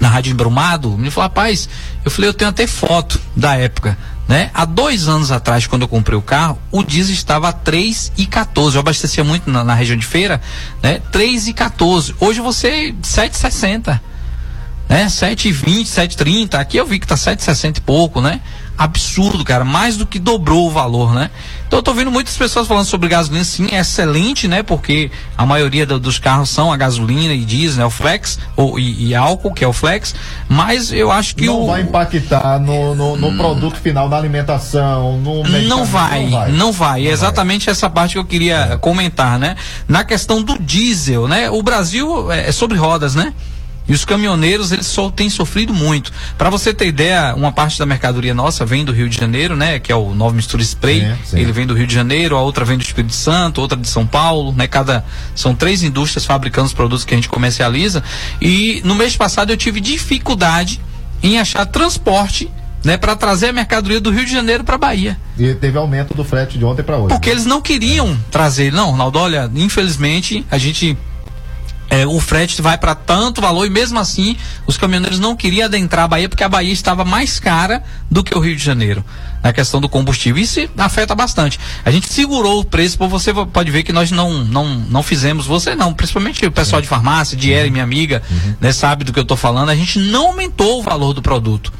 na 0.00 0.08
Rádio 0.08 0.32
Embrumado. 0.32 0.96
Me 0.96 1.10
falou, 1.10 1.28
rapaz, 1.28 1.68
eu 2.04 2.10
falei, 2.10 2.30
eu 2.30 2.34
tenho 2.34 2.48
até 2.50 2.66
foto 2.66 3.20
da 3.36 3.54
época. 3.56 3.96
Né? 4.26 4.50
Há 4.54 4.64
dois 4.64 5.06
anos 5.06 5.30
atrás, 5.30 5.66
quando 5.66 5.82
eu 5.82 5.88
comprei 5.88 6.16
o 6.16 6.22
carro, 6.22 6.58
o 6.70 6.82
diesel 6.82 7.12
estava 7.12 7.48
a 7.48 7.52
3,14. 7.52 8.74
Eu 8.74 8.80
abastecia 8.80 9.22
muito 9.22 9.50
na, 9.50 9.62
na 9.62 9.74
região 9.74 9.98
de 9.98 10.06
feira, 10.06 10.40
né? 10.82 11.00
3,14. 11.12 12.14
Hoje 12.18 12.40
você 12.40 12.94
7,60 13.02 14.00
né? 14.88 15.06
7,20, 15.06 15.86
7,30. 15.86 16.54
Aqui 16.54 16.76
eu 16.76 16.86
vi 16.86 16.98
que 16.98 17.06
tá 17.06 17.14
7,60 17.14 17.78
e 17.78 17.80
pouco, 17.80 18.20
né? 18.20 18.40
Absurdo, 18.76 19.44
cara. 19.44 19.64
Mais 19.64 19.96
do 19.96 20.04
que 20.04 20.18
dobrou 20.18 20.66
o 20.66 20.70
valor, 20.70 21.14
né? 21.14 21.30
Então 21.66 21.78
eu 21.78 21.82
tô 21.82 21.94
vendo 21.94 22.10
muitas 22.10 22.36
pessoas 22.36 22.66
falando 22.66 22.84
sobre 22.84 23.08
gasolina, 23.08 23.44
sim, 23.44 23.68
é 23.72 23.78
excelente, 23.80 24.46
né? 24.48 24.62
Porque 24.62 25.10
a 25.38 25.46
maioria 25.46 25.86
do- 25.86 25.98
dos 25.98 26.18
carros 26.18 26.50
são 26.50 26.72
a 26.72 26.76
gasolina 26.76 27.32
e 27.32 27.44
diesel, 27.44 27.78
né? 27.80 27.86
O 27.86 27.90
flex, 27.90 28.38
ou, 28.56 28.78
e, 28.78 29.06
e 29.08 29.14
álcool, 29.14 29.52
que 29.52 29.64
é 29.64 29.68
o 29.68 29.72
flex. 29.72 30.14
Mas 30.48 30.92
eu 30.92 31.10
acho 31.10 31.34
que 31.36 31.46
não 31.46 31.62
o. 31.62 31.66
vai 31.66 31.82
impactar 31.82 32.58
no, 32.60 32.94
no, 32.94 33.16
no 33.16 33.36
produto 33.36 33.76
final, 33.76 34.08
na 34.08 34.16
alimentação, 34.16 35.18
no 35.18 35.36
medicamento, 35.42 35.68
Não 35.68 35.84
vai, 35.84 36.28
não 36.52 36.72
vai, 36.72 37.06
É 37.06 37.10
exatamente 37.10 37.70
essa 37.70 37.88
parte 37.88 38.12
que 38.12 38.18
eu 38.18 38.24
queria 38.24 38.76
comentar, 38.80 39.38
né? 39.38 39.56
Na 39.88 40.04
questão 40.04 40.42
do 40.42 40.58
diesel, 40.58 41.26
né? 41.28 41.48
O 41.50 41.62
Brasil 41.62 42.30
é 42.30 42.44
é 42.48 42.52
sobre 42.52 42.76
rodas, 42.76 43.14
né? 43.14 43.32
E 43.86 43.92
os 43.92 44.04
caminhoneiros, 44.04 44.72
eles 44.72 44.86
só 44.86 45.10
têm 45.10 45.28
sofrido 45.28 45.74
muito. 45.74 46.10
Para 46.38 46.48
você 46.48 46.72
ter 46.72 46.86
ideia, 46.86 47.34
uma 47.34 47.52
parte 47.52 47.78
da 47.78 47.84
mercadoria 47.84 48.32
nossa 48.32 48.64
vem 48.64 48.84
do 48.84 48.92
Rio 48.92 49.08
de 49.08 49.16
Janeiro, 49.16 49.54
né? 49.56 49.78
Que 49.78 49.92
é 49.92 49.96
o 49.96 50.14
Nova 50.14 50.34
Mistura 50.34 50.62
Spray. 50.62 51.14
Sim. 51.24 51.38
Ele 51.38 51.52
vem 51.52 51.66
do 51.66 51.74
Rio 51.74 51.86
de 51.86 51.94
Janeiro, 51.94 52.36
a 52.36 52.40
outra 52.40 52.64
vem 52.64 52.78
do 52.78 52.82
Espírito 52.82 53.14
Santo, 53.14 53.60
outra 53.60 53.76
de 53.76 53.88
São 53.88 54.06
Paulo, 54.06 54.52
né? 54.52 54.66
Cada 54.66 55.04
são 55.34 55.54
três 55.54 55.82
indústrias 55.82 56.24
fabricando 56.24 56.66
os 56.66 56.72
produtos 56.72 57.04
que 57.04 57.12
a 57.12 57.16
gente 57.16 57.28
comercializa. 57.28 58.02
E 58.40 58.80
no 58.84 58.94
mês 58.94 59.16
passado 59.16 59.50
eu 59.50 59.56
tive 59.56 59.80
dificuldade 59.80 60.80
em 61.22 61.38
achar 61.38 61.66
transporte, 61.66 62.50
né, 62.84 62.98
para 62.98 63.16
trazer 63.16 63.48
a 63.48 63.52
mercadoria 63.52 63.98
do 63.98 64.10
Rio 64.10 64.26
de 64.26 64.30
Janeiro 64.30 64.62
para 64.62 64.76
Bahia. 64.76 65.18
E 65.38 65.54
teve 65.54 65.78
aumento 65.78 66.12
do 66.12 66.22
frete 66.22 66.58
de 66.58 66.64
ontem 66.64 66.82
para 66.82 66.98
hoje. 66.98 67.08
Porque 67.08 67.30
eles 67.30 67.46
não 67.46 67.62
queriam 67.62 68.14
trazer. 68.30 68.70
Não, 68.70 68.90
Ronaldo, 68.90 69.18
olha, 69.18 69.50
infelizmente, 69.54 70.44
a 70.50 70.58
gente. 70.58 70.96
É, 71.90 72.06
o 72.06 72.18
frete 72.20 72.60
vai 72.60 72.78
para 72.78 72.94
tanto 72.94 73.40
valor 73.40 73.66
e 73.66 73.70
mesmo 73.70 73.98
assim 73.98 74.36
os 74.66 74.76
caminhoneiros 74.76 75.18
não 75.18 75.36
queriam 75.36 75.66
adentrar 75.66 76.04
a 76.04 76.08
Bahia 76.08 76.28
porque 76.28 76.44
a 76.44 76.48
Bahia 76.48 76.72
estava 76.72 77.04
mais 77.04 77.38
cara 77.38 77.82
do 78.10 78.24
que 78.24 78.36
o 78.36 78.40
Rio 78.40 78.56
de 78.56 78.62
Janeiro 78.62 79.04
na 79.42 79.52
questão 79.52 79.78
do 79.80 79.88
combustível. 79.88 80.42
Isso 80.42 80.60
afeta 80.78 81.14
bastante. 81.14 81.60
A 81.84 81.90
gente 81.90 82.10
segurou 82.10 82.60
o 82.60 82.64
preço, 82.64 82.96
você 83.08 83.32
pode 83.32 83.70
ver 83.70 83.82
que 83.82 83.92
nós 83.92 84.10
não 84.10 84.44
não, 84.44 84.74
não 84.74 85.02
fizemos, 85.02 85.46
você 85.46 85.74
não, 85.74 85.92
principalmente 85.92 86.44
o 86.46 86.50
pessoal 86.50 86.80
de 86.80 86.88
farmácia, 86.88 87.36
de 87.36 87.50
Eri, 87.50 87.70
minha 87.70 87.84
amiga, 87.84 88.22
né, 88.60 88.72
sabe 88.72 89.04
do 89.04 89.12
que 89.12 89.18
eu 89.18 89.22
estou 89.22 89.36
falando, 89.36 89.68
a 89.68 89.76
gente 89.76 89.98
não 89.98 90.28
aumentou 90.28 90.80
o 90.80 90.82
valor 90.82 91.12
do 91.12 91.20
produto. 91.20 91.72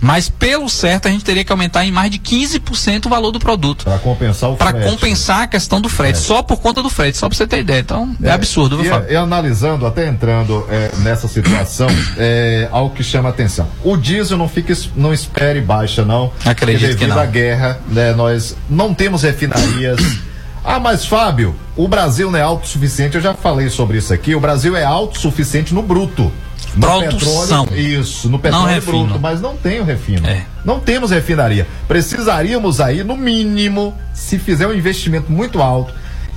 Mas 0.00 0.28
pelo 0.28 0.68
certo 0.68 1.08
a 1.08 1.10
gente 1.10 1.24
teria 1.24 1.44
que 1.44 1.52
aumentar 1.52 1.84
em 1.84 1.90
mais 1.90 2.10
de 2.10 2.18
15% 2.18 3.06
o 3.06 3.08
valor 3.08 3.32
do 3.32 3.38
produto. 3.38 3.84
Para 3.84 3.98
compensar 3.98 4.50
o 4.50 4.56
Para 4.56 4.70
frete. 4.70 4.90
compensar 4.90 5.42
a 5.42 5.46
questão 5.46 5.80
do 5.80 5.88
frete, 5.88 6.18
só 6.18 6.42
por 6.42 6.60
conta 6.60 6.82
do 6.82 6.90
frete, 6.90 7.18
só 7.18 7.28
para 7.28 7.36
você 7.36 7.46
ter 7.46 7.60
ideia. 7.60 7.80
Então, 7.80 8.14
é, 8.22 8.30
absurdo, 8.30 8.76
viu, 8.76 8.86
e, 8.86 8.88
Fábio? 8.88 9.12
e 9.12 9.16
analisando, 9.16 9.86
até 9.86 10.06
entrando 10.06 10.66
é, 10.70 10.90
nessa 10.98 11.26
situação, 11.28 11.88
é, 12.16 12.68
algo 12.70 12.94
que 12.94 13.02
chama 13.02 13.28
atenção. 13.28 13.68
O 13.82 13.96
diesel 13.96 14.38
não 14.38 14.48
fica, 14.48 14.76
não 14.94 15.12
espere 15.12 15.60
baixa, 15.60 16.04
não. 16.04 16.32
Acredito 16.44 16.80
Porque 16.80 16.94
que 16.94 17.00
devido 17.00 17.14
não. 17.14 17.22
à 17.22 17.26
guerra, 17.26 17.80
né, 17.88 18.12
nós 18.12 18.56
não 18.68 18.94
temos 18.94 19.22
refinarias. 19.22 19.98
Ah, 20.64 20.78
mas 20.78 21.06
Fábio, 21.06 21.56
o 21.74 21.88
Brasil 21.88 22.30
não 22.30 22.38
é 22.38 22.42
autossuficiente. 22.42 23.16
Eu 23.16 23.22
já 23.22 23.32
falei 23.32 23.70
sobre 23.70 23.96
isso 23.96 24.12
aqui. 24.12 24.34
O 24.34 24.40
Brasil 24.40 24.76
é 24.76 24.84
autossuficiente 24.84 25.72
no 25.72 25.82
bruto. 25.82 26.30
No 26.74 26.86
Produção. 26.86 27.64
petróleo, 27.64 28.00
isso, 28.00 28.28
no 28.28 28.38
petróleo 28.38 28.74
refino. 28.74 29.04
bruto, 29.06 29.20
mas 29.20 29.40
não 29.40 29.56
tem 29.56 29.80
o 29.80 29.84
refino. 29.84 30.26
É. 30.26 30.44
Não 30.64 30.78
temos 30.78 31.10
refinaria. 31.10 31.66
Precisaríamos 31.86 32.80
aí, 32.80 33.02
no 33.02 33.16
mínimo, 33.16 33.96
se 34.12 34.38
fizer 34.38 34.66
um 34.66 34.74
investimento 34.74 35.32
muito 35.32 35.60
alto, 35.62 35.92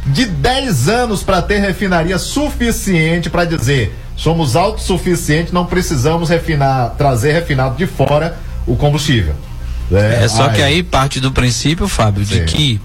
de 0.06 0.26
10 0.26 0.90
anos 0.90 1.24
para 1.24 1.42
ter 1.42 1.60
refinaria 1.60 2.18
suficiente 2.18 3.30
para 3.30 3.46
dizer 3.46 3.96
somos 4.16 4.56
autossuficientes, 4.56 5.52
não 5.52 5.66
precisamos 5.66 6.30
refinar, 6.30 6.92
trazer 6.92 7.34
refinado 7.34 7.76
de 7.76 7.88
fora 7.88 8.38
o 8.68 8.76
combustível. 8.76 9.34
É 9.92 10.28
só 10.28 10.48
que 10.50 10.62
aí 10.62 10.84
parte 10.84 11.20
do 11.20 11.32
princípio, 11.32 11.88
Fábio, 11.88 12.24
de 12.24 12.36
Sim. 12.40 12.46
que 12.46 12.82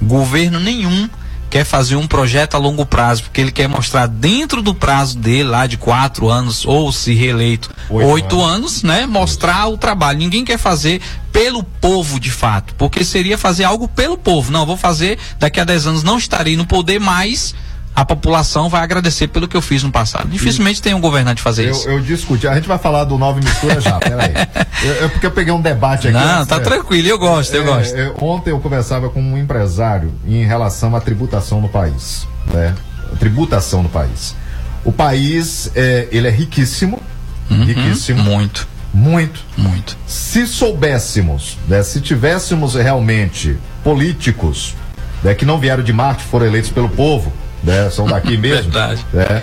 governo 0.00 0.60
nenhum 0.60 1.08
quer 1.50 1.64
fazer 1.64 1.96
um 1.96 2.06
projeto 2.06 2.54
a 2.54 2.58
longo 2.58 2.84
prazo, 2.84 3.24
porque 3.24 3.40
ele 3.40 3.50
quer 3.52 3.68
mostrar 3.68 4.06
dentro 4.06 4.60
do 4.62 4.74
prazo 4.74 5.18
dele, 5.18 5.44
lá 5.48 5.66
de 5.66 5.76
quatro 5.76 6.28
anos, 6.28 6.64
ou 6.66 6.92
se 6.92 7.14
reeleito, 7.14 7.70
Oito 7.90 8.08
oito, 8.08 8.42
anos. 8.42 8.82
né? 8.82 9.06
Mostrar 9.06 9.66
o 9.68 9.78
trabalho. 9.78 10.18
Ninguém 10.18 10.44
quer 10.44 10.58
fazer 10.58 11.00
pelo 11.32 11.62
povo 11.62 12.18
de 12.18 12.30
fato, 12.30 12.74
porque 12.76 13.04
seria 13.04 13.38
fazer 13.38 13.64
algo 13.64 13.88
pelo 13.88 14.18
povo. 14.18 14.50
Não, 14.50 14.66
vou 14.66 14.76
fazer, 14.76 15.18
daqui 15.38 15.60
a 15.60 15.64
10 15.64 15.86
anos 15.86 16.02
não 16.02 16.18
estarei 16.18 16.56
no 16.56 16.66
poder 16.66 16.98
mais. 16.98 17.54
A 17.94 18.04
população 18.04 18.68
vai 18.68 18.82
agradecer 18.82 19.26
pelo 19.26 19.48
que 19.48 19.56
eu 19.56 19.62
fiz 19.62 19.82
no 19.82 19.90
passado. 19.90 20.28
Dificilmente 20.28 20.80
tem 20.80 20.94
um 20.94 21.00
governante 21.00 21.42
fazer 21.42 21.68
isso. 21.70 21.88
Eu, 21.88 21.94
eu 21.94 22.00
discuti, 22.00 22.46
a 22.46 22.54
gente 22.54 22.68
vai 22.68 22.78
falar 22.78 23.02
do 23.04 23.18
Nove 23.18 23.40
Mistura 23.40 23.80
já, 23.80 23.98
peraí. 24.00 24.32
É 24.36 25.04
é 25.04 25.08
porque 25.08 25.26
eu 25.26 25.30
peguei 25.32 25.52
um 25.52 25.60
debate 25.60 26.06
aqui. 26.08 26.16
Não, 26.16 26.46
tá 26.46 26.58
né? 26.58 26.64
tranquilo, 26.64 27.08
eu 27.08 27.18
gosto, 27.18 27.54
eu 27.54 27.62
É, 27.62 27.66
gosto. 27.66 27.96
é, 27.96 28.12
ontem 28.20 28.50
eu 28.50 28.60
conversava 28.60 29.08
com 29.10 29.20
um 29.20 29.36
empresário 29.36 30.12
em 30.26 30.44
relação 30.44 30.94
à 30.94 31.00
tributação 31.00 31.60
no 31.60 31.68
país, 31.68 32.26
né? 32.52 32.74
A 33.12 33.16
tributação 33.16 33.82
no 33.82 33.88
país. 33.88 34.36
O 34.84 34.92
país, 34.92 35.70
é, 35.74 36.06
ele 36.12 36.28
é 36.28 36.30
riquíssimo, 36.30 37.02
riquíssimo. 37.50 38.20
Uhum. 38.20 38.24
Muito, 38.36 38.68
Muito. 38.94 39.40
muito. 39.56 39.96
Se 40.06 40.46
soubéssemos, 40.46 41.58
né, 41.66 41.82
se 41.82 42.00
tivéssemos 42.00 42.74
realmente 42.76 43.58
políticos 43.82 44.74
né, 45.22 45.34
que 45.34 45.44
não 45.44 45.58
vieram 45.58 45.82
de 45.82 45.92
Marte, 45.92 46.22
foram 46.22 46.46
eleitos 46.46 46.70
pelo 46.70 46.88
povo, 46.88 47.32
né, 47.62 47.88
são 47.90 48.06
daqui 48.06 48.36
mesmo. 48.38 48.70
Verdade. 48.70 49.04
né, 49.12 49.42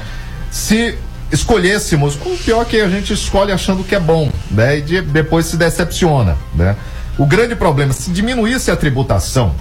se 0.52 0.98
escolhêssemos, 1.32 2.16
o 2.16 2.38
pior 2.38 2.62
é 2.62 2.66
que 2.66 2.80
a 2.82 2.88
gente 2.90 3.12
escolhe 3.14 3.52
achando 3.52 3.84
que 3.84 3.96
é 3.96 4.00
bom, 4.00 4.30
né, 4.52 4.78
e 4.78 4.82
de- 4.82 5.02
depois 5.02 5.46
se 5.46 5.58
decepciona, 5.58 6.38
né. 6.54 6.76
O 7.18 7.26
grande 7.26 7.56
problema, 7.56 7.94
se 7.94 8.12
diminuísse 8.12 8.70
a 8.72 8.76
tributação, 8.76 9.54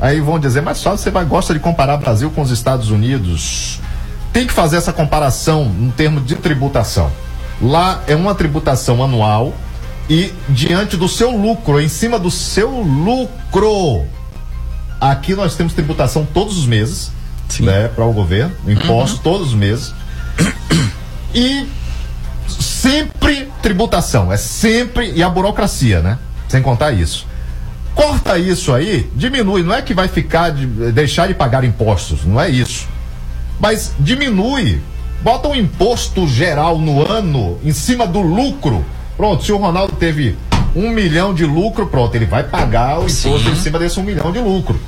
aí 0.00 0.20
vão 0.20 0.38
dizer, 0.38 0.60
mas 0.60 0.78
só 0.78 0.90
você 0.96 1.10
vai, 1.10 1.24
gosta 1.24 1.52
de 1.54 1.60
comparar 1.60 1.96
Brasil 1.96 2.30
com 2.30 2.42
os 2.42 2.50
Estados 2.50 2.90
Unidos. 2.90 3.78
Tem 4.32 4.46
que 4.46 4.52
fazer 4.52 4.76
essa 4.76 4.92
comparação 4.92 5.64
em 5.80 5.90
termos 5.90 6.24
de 6.26 6.34
tributação. 6.36 7.10
Lá 7.60 8.02
é 8.06 8.14
uma 8.16 8.34
tributação 8.34 9.02
anual 9.04 9.52
e 10.08 10.32
diante 10.48 10.96
do 10.96 11.08
seu 11.08 11.30
lucro, 11.30 11.80
em 11.80 11.88
cima 11.88 12.18
do 12.18 12.30
seu 12.30 12.68
lucro. 12.70 14.04
Aqui 15.00 15.34
nós 15.34 15.54
temos 15.54 15.72
tributação 15.72 16.26
todos 16.32 16.58
os 16.58 16.66
meses, 16.66 17.12
né, 17.58 17.88
para 17.88 18.04
o 18.04 18.12
governo, 18.12 18.54
impostos 18.66 19.18
todos 19.18 19.48
os 19.48 19.54
meses. 19.54 19.92
E 21.34 21.66
sempre 22.48 23.48
tributação, 23.62 24.32
é 24.32 24.36
sempre 24.36 25.12
e 25.12 25.22
a 25.22 25.28
burocracia, 25.28 26.00
né? 26.00 26.18
Sem 26.48 26.62
contar 26.62 26.92
isso. 26.92 27.26
Corta 27.94 28.38
isso 28.38 28.72
aí, 28.72 29.10
diminui, 29.14 29.62
não 29.62 29.74
é 29.74 29.82
que 29.82 29.92
vai 29.92 30.08
ficar 30.08 30.50
de, 30.50 30.66
deixar 30.92 31.28
de 31.28 31.34
pagar 31.34 31.64
impostos, 31.64 32.24
não 32.24 32.40
é 32.40 32.48
isso. 32.48 32.88
Mas 33.58 33.92
diminui, 33.98 34.80
bota 35.22 35.48
um 35.48 35.54
imposto 35.54 36.26
geral 36.26 36.78
no 36.78 37.06
ano 37.06 37.58
em 37.62 37.72
cima 37.72 38.06
do 38.06 38.20
lucro. 38.20 38.84
Pronto, 39.16 39.44
se 39.44 39.52
o 39.52 39.58
Ronaldo 39.58 39.94
teve 39.96 40.36
um 40.74 40.90
milhão 40.90 41.34
de 41.34 41.44
lucro, 41.44 41.86
pronto, 41.86 42.14
ele 42.14 42.26
vai 42.26 42.44
pagar 42.44 43.00
o 43.00 43.02
imposto 43.02 43.38
Sim. 43.40 43.50
em 43.50 43.56
cima 43.56 43.78
desse 43.78 44.00
um 44.00 44.02
milhão 44.02 44.32
de 44.32 44.38
lucro. 44.38 44.80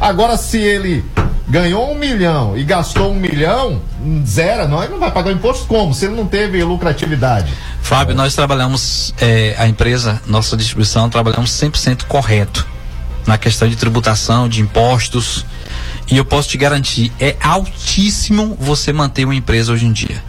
Agora, 0.00 0.36
se 0.36 0.58
ele 0.58 1.04
ganhou 1.48 1.92
um 1.92 1.94
milhão 1.98 2.56
e 2.56 2.62
gastou 2.62 3.12
um 3.12 3.14
milhão, 3.14 3.80
zero, 4.26 4.68
não, 4.68 4.82
ele 4.82 4.92
não 4.92 5.00
vai 5.00 5.10
pagar 5.10 5.32
imposto 5.32 5.66
como? 5.66 5.94
Se 5.94 6.04
ele 6.04 6.14
não 6.14 6.26
teve 6.26 6.62
lucratividade. 6.62 7.52
Fábio, 7.80 8.14
nós 8.14 8.34
trabalhamos, 8.34 9.14
eh, 9.20 9.54
a 9.58 9.66
empresa, 9.66 10.20
nossa 10.26 10.56
distribuição, 10.56 11.08
trabalhamos 11.08 11.50
100% 11.50 12.04
correto 12.04 12.66
na 13.26 13.38
questão 13.38 13.68
de 13.68 13.76
tributação, 13.76 14.48
de 14.48 14.60
impostos. 14.60 15.44
E 16.10 16.16
eu 16.16 16.24
posso 16.24 16.48
te 16.48 16.58
garantir, 16.58 17.12
é 17.20 17.36
altíssimo 17.40 18.56
você 18.58 18.92
manter 18.92 19.24
uma 19.24 19.34
empresa 19.34 19.72
hoje 19.72 19.86
em 19.86 19.92
dia. 19.92 20.22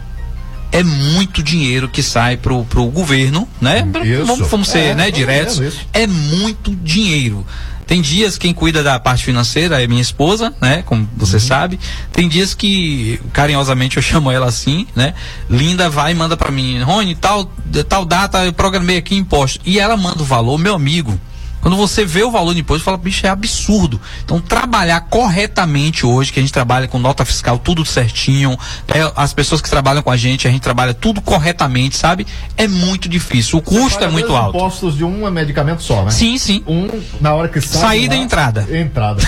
É 0.72 0.82
muito 0.84 1.42
dinheiro 1.42 1.88
que 1.88 2.02
sai 2.02 2.36
pro, 2.36 2.64
pro 2.64 2.84
governo, 2.86 3.48
né? 3.60 3.84
Isso. 4.04 4.24
Vamos, 4.24 4.48
vamos 4.48 4.68
ser, 4.68 4.78
É, 4.78 4.94
né, 4.94 5.04
vamos 5.04 5.18
diretos. 5.18 5.60
É 5.92 6.06
muito 6.06 6.76
dinheiro. 6.76 7.44
Tem 7.90 8.00
dias 8.00 8.38
quem 8.38 8.54
cuida 8.54 8.84
da 8.84 9.00
parte 9.00 9.24
financeira 9.24 9.82
é 9.82 9.86
minha 9.88 10.00
esposa, 10.00 10.54
né? 10.60 10.84
Como 10.86 11.08
você 11.16 11.34
Uhum. 11.38 11.40
sabe. 11.40 11.80
Tem 12.12 12.28
dias 12.28 12.54
que, 12.54 13.20
carinhosamente, 13.32 13.96
eu 13.96 14.02
chamo 14.04 14.30
ela 14.30 14.46
assim, 14.46 14.86
né? 14.94 15.12
Linda 15.50 15.90
vai 15.90 16.12
e 16.12 16.14
manda 16.14 16.36
pra 16.36 16.52
mim, 16.52 16.80
Rony, 16.82 17.16
tal, 17.16 17.50
tal 17.88 18.04
data 18.04 18.44
eu 18.46 18.52
programei 18.52 18.96
aqui 18.96 19.16
imposto. 19.16 19.58
E 19.66 19.80
ela 19.80 19.96
manda 19.96 20.22
o 20.22 20.24
valor, 20.24 20.56
meu 20.56 20.76
amigo. 20.76 21.20
Quando 21.60 21.76
você 21.76 22.04
vê 22.04 22.22
o 22.22 22.30
valor 22.30 22.54
do 22.54 22.60
imposto, 22.60 22.84
fala, 22.84 22.96
bicho, 22.96 23.26
é 23.26 23.28
absurdo. 23.28 24.00
Então, 24.24 24.40
trabalhar 24.40 25.00
corretamente 25.02 26.06
hoje, 26.06 26.32
que 26.32 26.38
a 26.38 26.42
gente 26.42 26.52
trabalha 26.52 26.88
com 26.88 26.98
nota 26.98 27.24
fiscal, 27.24 27.58
tudo 27.58 27.84
certinho, 27.84 28.58
né? 28.88 29.12
as 29.14 29.32
pessoas 29.32 29.60
que 29.60 29.68
trabalham 29.68 30.02
com 30.02 30.10
a 30.10 30.16
gente, 30.16 30.48
a 30.48 30.50
gente 30.50 30.62
trabalha 30.62 30.94
tudo 30.94 31.20
corretamente, 31.20 31.96
sabe? 31.96 32.26
É 32.56 32.66
muito 32.66 33.08
difícil. 33.08 33.58
O 33.58 33.62
custo 33.62 34.02
é 34.02 34.08
muito 34.08 34.34
alto. 34.34 34.56
impostos 34.56 34.96
de 34.96 35.04
um 35.04 35.30
medicamento 35.30 35.82
só, 35.82 36.04
né? 36.04 36.10
Sim, 36.10 36.38
sim. 36.38 36.62
Um 36.66 36.88
na 37.20 37.34
hora 37.34 37.48
que 37.48 37.60
sai. 37.60 37.80
Saída 37.80 38.14
e 38.14 38.18
entrada. 38.18 38.66
Entrada. 38.70 39.22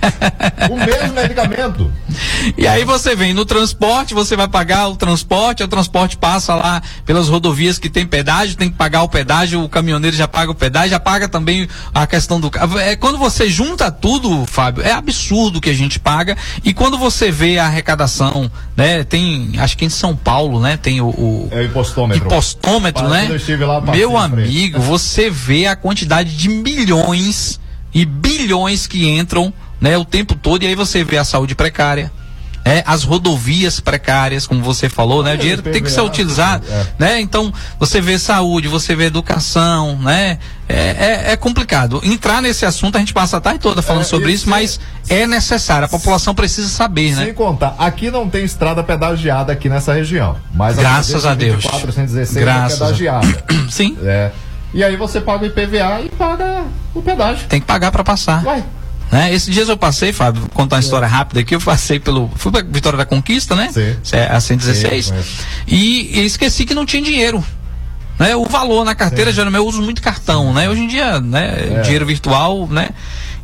o 0.70 0.76
mesmo 0.76 1.14
medicamento. 1.14 1.92
E 2.56 2.66
aí 2.66 2.84
você 2.84 3.14
vem 3.14 3.34
no 3.34 3.44
transporte, 3.44 4.14
você 4.14 4.36
vai 4.36 4.48
pagar 4.48 4.88
o 4.88 4.96
transporte, 4.96 5.62
o 5.62 5.68
transporte 5.68 6.16
passa 6.16 6.54
lá 6.54 6.82
pelas 7.04 7.28
rodovias 7.28 7.78
que 7.78 7.88
tem 7.88 8.06
pedágio, 8.06 8.56
tem 8.56 8.70
que 8.70 8.76
pagar 8.76 9.02
o 9.02 9.08
pedágio, 9.08 9.62
o 9.62 9.68
caminhoneiro 9.68 10.16
já 10.16 10.28
paga 10.28 10.50
o 10.50 10.54
pedágio, 10.54 10.90
já 10.90 11.00
paga 11.00 11.28
também 11.28 11.68
a 11.94 12.06
questão 12.06 12.40
do 12.40 12.50
carro. 12.50 12.78
É, 12.78 12.96
quando 12.96 13.18
você 13.18 13.48
junta 13.48 13.90
tudo, 13.90 14.46
Fábio, 14.46 14.82
é 14.82 14.92
absurdo 14.92 15.60
que 15.60 15.70
a 15.70 15.74
gente 15.74 15.98
paga. 15.98 16.36
E 16.64 16.72
quando 16.72 16.98
você 16.98 17.30
vê 17.30 17.58
a 17.58 17.66
arrecadação, 17.66 18.50
né? 18.76 19.04
Tem, 19.04 19.52
acho 19.58 19.76
que 19.76 19.84
em 19.84 19.90
São 19.90 20.14
Paulo, 20.14 20.60
né? 20.60 20.76
Tem 20.76 21.00
o, 21.00 21.08
o 21.08 21.48
É 21.50 21.60
o 21.60 21.64
impostômetro. 21.64 22.26
impostômetro, 22.26 23.04
Quando 23.04 23.12
né? 23.12 23.26
eu 23.28 23.36
estive 23.36 23.64
lá, 23.64 23.80
Meu 23.80 24.16
amigo, 24.16 24.80
você 24.80 25.30
vê 25.30 25.66
a 25.66 25.76
quantidade 25.76 26.36
de 26.36 26.48
milhões 26.48 27.60
e 27.92 28.04
bilhões 28.04 28.86
que 28.86 29.08
entram, 29.08 29.52
né, 29.80 29.96
o 29.96 30.04
tempo 30.04 30.34
todo, 30.34 30.62
e 30.62 30.66
aí 30.66 30.74
você 30.74 31.04
vê 31.04 31.18
a 31.18 31.24
saúde 31.24 31.54
precária. 31.54 32.10
É, 32.64 32.82
as 32.86 33.02
rodovias 33.02 33.80
precárias, 33.80 34.46
como 34.46 34.62
você 34.62 34.90
falou, 34.90 35.22
né? 35.22 35.34
O 35.34 35.38
dinheiro 35.38 35.62
tem 35.62 35.82
que 35.82 35.90
ser 35.90 36.02
utilizado, 36.02 36.66
é. 36.68 36.86
né? 36.98 37.20
Então, 37.20 37.50
você 37.78 37.98
vê 37.98 38.18
saúde, 38.18 38.68
você 38.68 38.94
vê 38.94 39.06
educação, 39.06 39.96
né? 39.96 40.38
É, 40.68 40.74
é, 41.28 41.32
é 41.32 41.36
complicado. 41.36 41.98
Entrar 42.04 42.42
nesse 42.42 42.66
assunto, 42.66 42.96
a 42.96 42.98
gente 42.98 43.14
passa 43.14 43.38
a 43.38 43.40
tarde 43.40 43.60
toda 43.60 43.80
falando 43.80 44.02
É, 44.02 44.04
sobre 44.04 44.32
isso, 44.32 44.50
mas 44.50 44.78
é 45.08 45.26
necessário, 45.26 45.86
a 45.86 45.88
população 45.88 46.34
precisa 46.34 46.68
saber, 46.68 47.14
né? 47.16 47.24
Sem 47.26 47.32
contar, 47.32 47.74
aqui 47.78 48.10
não 48.10 48.28
tem 48.28 48.44
estrada 48.44 48.82
pedagiada 48.82 49.50
aqui 49.50 49.70
nessa 49.70 49.94
região. 49.94 50.36
Mas 50.52 50.76
Graças 50.76 51.24
a 51.24 51.34
Deus. 51.34 51.64
416 51.64 52.44
Graças 52.44 52.80
é 52.80 52.84
a- 52.84 52.86
pedagiada. 53.20 53.44
Sim. 53.70 53.96
E 54.74 54.84
aí 54.84 54.96
você 54.96 55.22
paga 55.22 55.44
o 55.44 55.46
IPVA 55.46 56.02
e 56.04 56.10
paga 56.10 56.64
o 56.94 57.00
pedágio. 57.00 57.46
Tem 57.48 57.60
que 57.60 57.66
pagar 57.66 57.90
para 57.90 58.04
passar. 58.04 58.44
Uai. 58.44 58.62
Né? 59.10 59.32
Esses 59.32 59.52
dias 59.52 59.68
eu 59.68 59.76
passei, 59.76 60.12
Fábio, 60.12 60.42
vou 60.42 60.50
contar 60.50 60.76
uma 60.76 60.80
história 60.80 61.08
rápida 61.08 61.40
aqui, 61.40 61.54
eu 61.54 61.60
passei 61.60 61.98
pelo. 61.98 62.30
Fui 62.36 62.52
pra 62.52 62.62
Vitória 62.62 62.96
da 62.96 63.06
Conquista, 63.06 63.56
né? 63.56 63.70
Sim. 63.72 63.96
É 64.12 64.26
a 64.26 64.38
116. 64.40 65.04
Sim, 65.06 65.10
conheço. 65.12 65.30
e, 65.66 66.24
esqueci 66.26 66.64
que 66.66 66.74
não 66.74 66.84
tinha 66.84 67.02
dinheiro. 67.02 67.42
Né? 68.18 68.34
O 68.36 68.44
valor 68.44 68.84
na 68.84 68.94
carteira, 68.94 69.32
geralmente 69.32 69.60
eu 69.60 69.66
uso 69.66 69.80
muito 69.80 70.02
cartão, 70.02 70.52
né? 70.52 70.68
Hoje 70.68 70.82
em 70.82 70.88
dia, 70.88 71.20
né? 71.20 71.76
É. 71.76 71.80
Dinheiro 71.82 72.04
virtual, 72.04 72.66
né? 72.66 72.90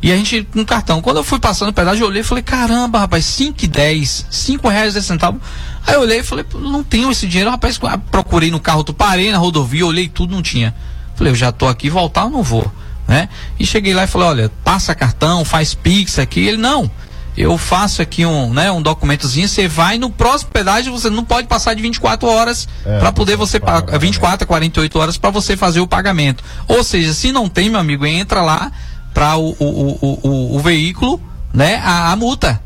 E 0.01 0.11
a 0.11 0.15
gente 0.17 0.47
com 0.53 0.63
cartão. 0.65 1.01
Quando 1.01 1.17
eu 1.17 1.23
fui 1.23 1.39
passando 1.39 1.69
o 1.69 1.73
pedágio, 1.73 2.03
eu 2.03 2.09
olhei 2.09 2.21
e 2.21 2.23
falei, 2.23 2.43
caramba, 2.43 2.99
rapaz, 2.99 3.25
5 3.25 3.63
e 3.63 3.67
10, 3.67 4.25
5 4.29 4.67
reais 4.67 4.91
e 4.91 4.93
10 4.95 5.05
centavos. 5.05 5.41
Aí 5.87 5.95
eu 5.95 6.01
olhei 6.01 6.19
e 6.19 6.23
falei, 6.23 6.43
"Pô, 6.43 6.59
não 6.59 6.83
tenho 6.83 7.09
esse 7.09 7.25
dinheiro, 7.25 7.49
rapaz. 7.49 7.79
Procurei 8.11 8.51
no 8.51 8.59
carro, 8.59 8.83
tu 8.83 8.93
parei 8.93 9.31
na 9.31 9.37
rodovia, 9.37 9.85
olhei 9.85 10.07
tudo, 10.09 10.35
não 10.35 10.41
tinha. 10.43 10.75
Falei, 11.15 11.31
eu 11.31 11.35
já 11.35 11.51
tô 11.51 11.67
aqui, 11.67 11.89
voltar 11.89 12.23
eu 12.23 12.29
não 12.29 12.43
vou, 12.43 12.69
né? 13.07 13.29
E 13.59 13.65
cheguei 13.65 13.93
lá 13.93 14.03
e 14.03 14.07
falei, 14.07 14.27
olha, 14.27 14.51
passa 14.63 14.95
cartão, 14.95 15.45
faz 15.45 15.73
pix 15.73 16.19
aqui. 16.19 16.47
Ele, 16.47 16.57
não, 16.57 16.89
eu 17.37 17.57
faço 17.57 18.01
aqui 18.01 18.25
um, 18.25 18.53
né, 18.53 18.71
um 18.71 18.81
documentozinho, 18.81 19.47
você 19.47 19.67
vai 19.67 19.97
no 19.97 20.09
próximo 20.09 20.51
pedágio, 20.51 20.91
você 20.91 21.09
não 21.09 21.23
pode 21.23 21.47
passar 21.47 21.73
de 21.73 21.81
24 21.81 22.27
horas 22.27 22.67
É, 22.85 22.99
para 22.99 23.11
poder 23.11 23.35
você 23.35 23.59
pagar, 23.59 23.97
24 23.99 24.43
a 24.43 24.47
48 24.47 24.99
horas 24.99 25.17
para 25.17 25.29
você 25.29 25.57
fazer 25.57 25.81
o 25.81 25.87
pagamento. 25.87 26.43
Ou 26.67 26.83
seja, 26.83 27.13
se 27.13 27.31
não 27.31 27.49
tem, 27.49 27.69
meu 27.69 27.79
amigo, 27.79 28.05
entra 28.05 28.41
lá 28.41 28.71
para 29.13 29.35
o, 29.37 29.55
o, 29.59 29.99
o, 30.01 30.19
o, 30.23 30.55
o 30.55 30.59
veículo, 30.59 31.21
né, 31.53 31.81
a, 31.83 32.11
a 32.11 32.15
multa 32.15 32.61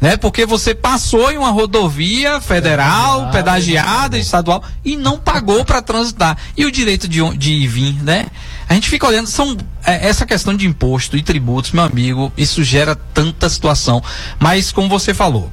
né? 0.00 0.16
Porque 0.16 0.46
você 0.46 0.74
passou 0.74 1.30
em 1.30 1.36
uma 1.36 1.50
rodovia 1.50 2.40
federal, 2.40 3.30
pedagiada, 3.30 4.18
estadual 4.18 4.62
e 4.84 4.96
não 4.96 5.18
pagou 5.18 5.64
para 5.64 5.82
transitar. 5.82 6.36
E 6.56 6.64
o 6.64 6.72
direito 6.72 7.06
de, 7.06 7.20
de 7.36 7.52
ir 7.52 7.62
e 7.62 7.66
vir, 7.66 8.02
né? 8.02 8.26
A 8.68 8.74
gente 8.74 8.88
fica 8.88 9.06
olhando, 9.06 9.26
são 9.26 9.56
é, 9.84 10.08
essa 10.08 10.24
questão 10.24 10.56
de 10.56 10.66
imposto 10.66 11.16
e 11.16 11.22
tributos, 11.22 11.72
meu 11.72 11.84
amigo, 11.84 12.32
isso 12.36 12.62
gera 12.62 12.94
tanta 12.94 13.48
situação. 13.48 14.02
Mas 14.38 14.72
como 14.72 14.88
você 14.88 15.12
falou, 15.12 15.50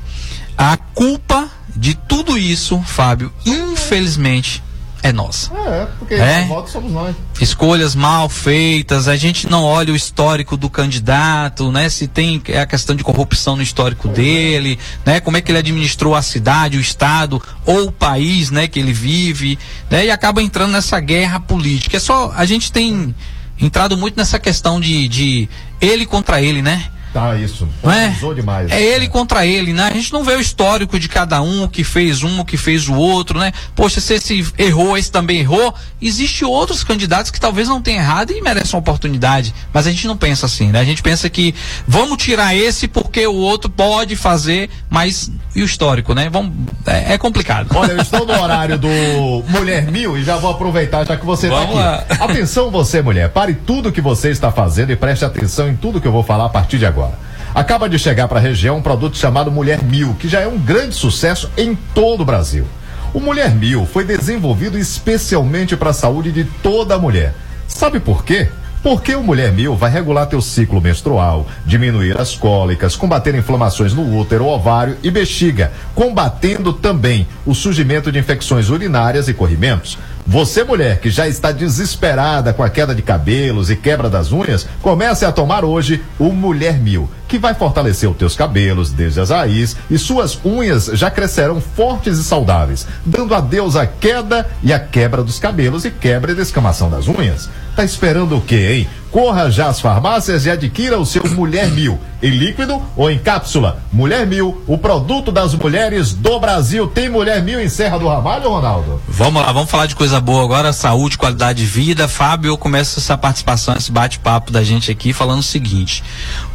a 0.58 0.78
culpa 0.78 1.50
de 1.76 1.96
tudo 1.96 2.38
isso, 2.38 2.80
Fábio, 2.86 3.34
infelizmente 3.46 4.64
é 5.04 5.12
nossa. 5.14 5.52
É, 5.54 5.88
porque 6.00 6.14
É? 6.16 6.42
o 6.44 6.48
voto 6.48 6.70
somos 6.70 6.92
nós. 6.92 7.16
escolhas 7.40 7.96
mal 7.96 8.28
feitas, 8.28 9.08
a 9.08 9.16
gente 9.16 9.48
não 9.48 9.64
olha 9.64 9.94
o 9.94 9.96
histórico 9.96 10.58
do 10.58 10.70
candidato, 10.70 11.72
né? 11.72 11.88
Se 11.90 12.08
tem 12.08 12.42
a 12.62 12.66
questão 12.66 12.96
de 12.96 13.04
corrupção 13.04 13.56
no 13.56 13.62
histórico 13.62 14.08
dele, 14.08 14.78
né? 15.06 15.20
Como 15.20 15.38
é 15.38 15.42
que 15.42 15.52
ele 15.52 15.60
administrou 15.60 16.16
a 16.16 16.22
cidade, 16.22 16.78
o 16.78 16.82
estado 16.82 17.42
ou 17.66 17.88
o 17.88 17.92
país, 17.92 18.50
né, 18.52 18.68
que 18.68 18.80
ele 18.80 18.94
vive, 18.94 19.58
né? 19.90 20.06
E 20.06 20.12
acaba 20.12 20.42
entrando 20.42 20.72
nessa 20.72 21.00
guerra 21.00 21.40
política. 21.40 21.98
É 21.98 22.00
só 22.00 22.34
a 22.36 22.46
gente 22.46 22.72
tem 22.72 23.14
entrado 23.60 23.98
muito 23.98 24.18
nessa 24.18 24.40
questão 24.40 24.80
de, 24.80 25.08
de 25.08 25.50
ele 25.80 26.06
contra 26.06 26.42
ele, 26.42 26.62
né? 26.62 26.86
Tá, 27.14 27.36
isso. 27.36 27.68
É? 27.84 28.34
Demais. 28.34 28.72
É 28.72 28.82
ele 28.82 29.08
contra 29.08 29.46
ele, 29.46 29.74
né? 29.74 29.84
A 29.84 29.94
gente 29.94 30.12
não 30.14 30.24
vê 30.24 30.36
o 30.36 30.42
histórico 30.42 31.00
de 31.00 31.10
cada 31.10 31.42
um, 31.42 31.64
o 31.64 31.70
que 31.70 31.84
fez 31.84 32.24
um, 32.24 32.40
o 32.40 32.46
que 32.46 32.58
fez 32.58 32.88
o 32.88 32.94
outro, 32.94 33.40
né? 33.40 33.52
Poxa, 33.76 34.00
se 34.00 34.14
esse 34.14 34.46
errou, 34.58 34.98
esse 34.98 35.12
também 35.12 35.40
errou. 35.40 35.74
Existe 36.02 36.46
outros 36.46 36.84
candidatos 36.84 37.32
que 37.32 37.40
talvez 37.40 37.68
não 37.68 37.82
tenham 37.82 38.02
errado 38.02 38.32
e 38.32 38.42
merecem 38.42 38.76
uma 38.76 38.80
oportunidade. 38.80 39.54
Mas 39.74 39.88
a 39.88 39.92
gente 39.92 40.08
não 40.08 40.18
pensa 40.18 40.46
assim, 40.46 40.72
né? 40.72 40.80
A 40.80 40.86
gente 40.86 41.02
pensa 41.02 41.30
que 41.30 41.56
vamos 41.88 42.18
tirar 42.18 42.56
esse 42.56 42.88
porque 42.88 43.26
o 43.26 43.36
outro 43.36 43.70
pode 43.70 44.16
fazer, 44.16 44.70
mas 44.90 45.32
e 45.56 45.62
o 45.64 45.66
histórico, 45.66 46.14
né? 46.14 46.30
Vamos, 46.30 46.54
é, 46.86 47.14
é 47.14 47.18
complicado. 47.18 47.76
Olha, 47.76 47.94
eu 47.94 48.02
estou 48.02 48.28
no 48.28 48.40
horário 48.40 48.78
do 48.78 48.88
Mulher 49.50 49.92
Mil 49.92 50.16
e 50.16 50.24
já 50.24 50.38
vou 50.38 50.52
aproveitar, 50.52 51.04
já 51.04 51.18
que 51.18 51.26
você 51.26 51.48
está 51.48 51.60
Vamos 51.62 51.80
aqui. 51.80 52.24
Atenção, 52.24 52.70
você, 52.70 53.02
mulher. 53.02 53.30
Pare 53.30 53.56
tudo 53.56 53.92
que 53.92 54.00
você 54.00 54.30
está 54.30 54.52
fazendo 54.52 54.92
e 54.92 54.96
preste 54.96 55.26
atenção 55.26 55.68
em 55.68 55.76
tudo 55.76 56.00
que 56.00 56.08
eu 56.08 56.12
vou 56.12 56.22
falar 56.22 56.46
a 56.46 56.50
partir 56.50 56.78
de 56.78 56.86
agora. 56.86 57.07
Acaba 57.54 57.90
de 57.90 57.98
chegar 57.98 58.28
para 58.28 58.40
a 58.40 58.42
região 58.42 58.78
um 58.78 58.82
produto 58.82 59.18
chamado 59.18 59.52
Mulher 59.52 59.84
Mil, 59.84 60.16
que 60.20 60.28
já 60.28 60.42
é 60.42 60.48
um 60.48 60.58
grande 60.58 60.96
sucesso 60.96 61.50
em 61.58 61.76
todo 61.94 62.22
o 62.22 62.26
Brasil. 62.26 62.66
O 63.14 63.20
Mulher 63.20 63.56
Mil 63.56 63.86
foi 63.86 64.04
desenvolvido 64.04 64.78
especialmente 64.78 65.76
para 65.76 65.92
a 65.92 65.94
saúde 65.94 66.32
de 66.32 66.44
toda 66.44 67.00
mulher. 67.00 67.34
Sabe 67.68 68.00
por 68.00 68.24
quê? 68.24 68.50
Porque 68.84 69.16
o 69.16 69.24
Mulher 69.24 69.52
Mil 69.52 69.76
vai 69.76 69.90
regular 69.90 70.28
teu 70.28 70.42
ciclo 70.42 70.80
menstrual, 70.80 71.48
diminuir 71.66 72.20
as 72.20 72.36
cólicas, 72.36 72.96
combater 72.96 73.34
inflamações 73.36 73.94
no 73.94 74.18
útero, 74.18 74.46
ovário 74.46 74.98
e 75.02 75.10
bexiga, 75.10 75.72
combatendo 75.96 76.72
também 76.72 77.28
o 77.46 77.56
surgimento 77.56 78.12
de 78.12 78.20
infecções 78.20 78.70
urinárias 78.70 79.28
e 79.28 79.34
corrimentos. 79.34 79.98
Você, 80.26 80.64
mulher, 80.64 81.00
que 81.00 81.10
já 81.10 81.28
está 81.28 81.52
desesperada 81.52 82.54
com 82.54 82.62
a 82.62 82.70
queda 82.70 82.94
de 82.94 83.02
cabelos 83.02 83.70
e 83.70 83.76
quebra 83.76 84.10
das 84.10 84.32
unhas, 84.32 84.68
comece 84.82 85.26
a 85.26 85.32
tomar 85.32 85.66
hoje 85.66 86.04
o 86.20 86.32
Mulher 86.32 86.78
Mil, 86.78 87.10
que 87.28 87.38
vai 87.38 87.54
fortalecer 87.54 88.10
os 88.10 88.18
teus 88.18 88.36
cabelos 88.36 88.92
desde 88.92 89.20
as 89.20 89.30
raízes 89.30 89.76
e 89.90 89.98
suas 89.98 90.40
unhas 90.46 90.86
já 90.94 91.12
crescerão 91.12 91.60
fortes 91.60 92.18
e 92.18 92.24
saudáveis, 92.24 92.88
dando 93.06 93.36
adeus 93.36 93.76
à 93.76 93.86
queda 93.86 94.50
e 94.64 94.72
à 94.72 94.80
quebra 94.80 95.24
dos 95.24 95.40
cabelos 95.40 95.86
e 95.86 95.92
quebra 95.92 96.32
e 96.32 96.36
descamação 96.36 96.90
das 96.90 97.08
unhas. 97.08 97.50
Tá 97.78 97.86
esperando 97.86 98.36
o 98.36 98.42
quê, 98.42 98.74
hein? 98.74 98.90
Corra 99.12 99.52
já 99.52 99.68
às 99.68 99.80
farmácias 99.80 100.48
e 100.48 100.50
adquira 100.50 100.98
o 100.98 101.06
seu 101.06 101.24
Mulher 101.30 101.70
Mil, 101.70 102.00
em 102.24 102.32
líquido 102.32 102.82
ou 102.96 103.12
em 103.12 103.20
cápsula. 103.20 103.84
Mulher 103.94 104.26
Mil, 104.26 104.64
o 104.66 104.80
produto 104.80 105.32
das 105.32 105.54
mulheres 105.54 106.12
do 106.12 106.40
Brasil. 106.40 106.88
Tem 106.88 107.08
Mulher 107.08 107.44
Mil 107.44 107.62
em 107.62 107.70
Serra 107.70 108.00
do 108.00 108.08
Ramalho, 108.08 108.50
Ronaldo? 108.50 109.00
Vamos 109.08 109.44
lá, 109.44 109.52
vamos 109.52 109.70
falar 109.70 109.86
de 109.86 109.96
coisa 109.96 110.20
boa 110.20 110.44
agora, 110.44 110.74
saúde, 110.74 111.20
qualidade 111.20 111.60
de 111.60 111.68
vida. 111.68 112.08
Fábio, 112.08 112.50
eu 112.50 112.58
começo 112.58 112.98
essa 113.00 113.16
participação, 113.16 113.76
esse 113.76 113.92
bate-papo 113.92 114.52
da 114.52 114.64
gente 114.64 114.90
aqui 114.90 115.14
falando 115.14 115.42
o 115.42 115.44
seguinte: 115.44 116.04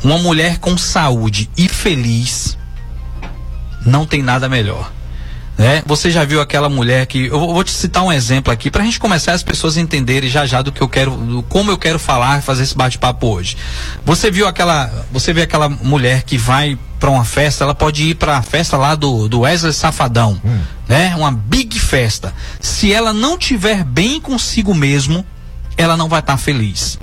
uma 0.03 0.19
mulher 0.19 0.59
com 0.59 0.77
saúde 0.77 1.49
e 1.57 1.69
feliz 1.69 2.59
não 3.87 4.05
tem 4.05 4.25
nada 4.25 4.49
melhor. 4.49 4.91
Né? 5.63 5.81
Você 5.87 6.11
já 6.11 6.25
viu 6.25 6.41
aquela 6.41 6.69
mulher 6.69 7.07
que. 7.07 7.27
Eu 7.27 7.39
vou 7.39 7.63
te 7.63 7.71
citar 7.71 8.03
um 8.03 8.13
exemplo 8.13 8.53
aqui 8.53 8.69
para 8.69 8.83
a 8.83 8.85
gente 8.85 8.99
começar 8.99 9.33
as 9.33 9.45
pessoas 9.45 9.77
entenderem 9.77 10.29
já 10.29 10.45
já 10.45 10.61
do 10.61 10.73
que 10.73 10.81
eu 10.81 10.89
quero, 10.89 11.13
do 11.13 11.41
como 11.45 11.71
eu 11.71 11.79
quero 11.79 12.01
falar, 12.01 12.43
fazer 12.43 12.65
esse 12.65 12.77
bate-papo 12.77 13.29
hoje. 13.29 13.57
Você 14.05 14.29
viu 14.29 14.49
aquela. 14.49 14.91
Você 15.13 15.33
vê 15.33 15.43
aquela 15.43 15.69
mulher 15.69 16.25
que 16.25 16.37
vai 16.37 16.77
para 16.99 17.11
uma 17.11 17.25
festa, 17.25 17.63
ela 17.63 17.77
pode 17.77 18.03
ir 18.03 18.17
para 18.17 18.39
a 18.39 18.43
festa 18.43 18.77
lá 18.77 18.97
do, 18.97 19.29
do 19.29 19.41
Wesley 19.41 19.73
Safadão, 19.73 20.41
né? 20.89 21.15
Uma 21.15 21.31
big 21.31 21.79
festa. 21.79 22.35
Se 22.61 22.93
ela 22.93 23.13
não 23.13 23.39
tiver 23.39 23.85
bem 23.85 24.21
consigo 24.21 24.75
mesmo, 24.75 25.25
ela 25.77 25.97
não 25.97 26.09
vai 26.09 26.19
estar 26.19 26.37
feliz. 26.39 26.99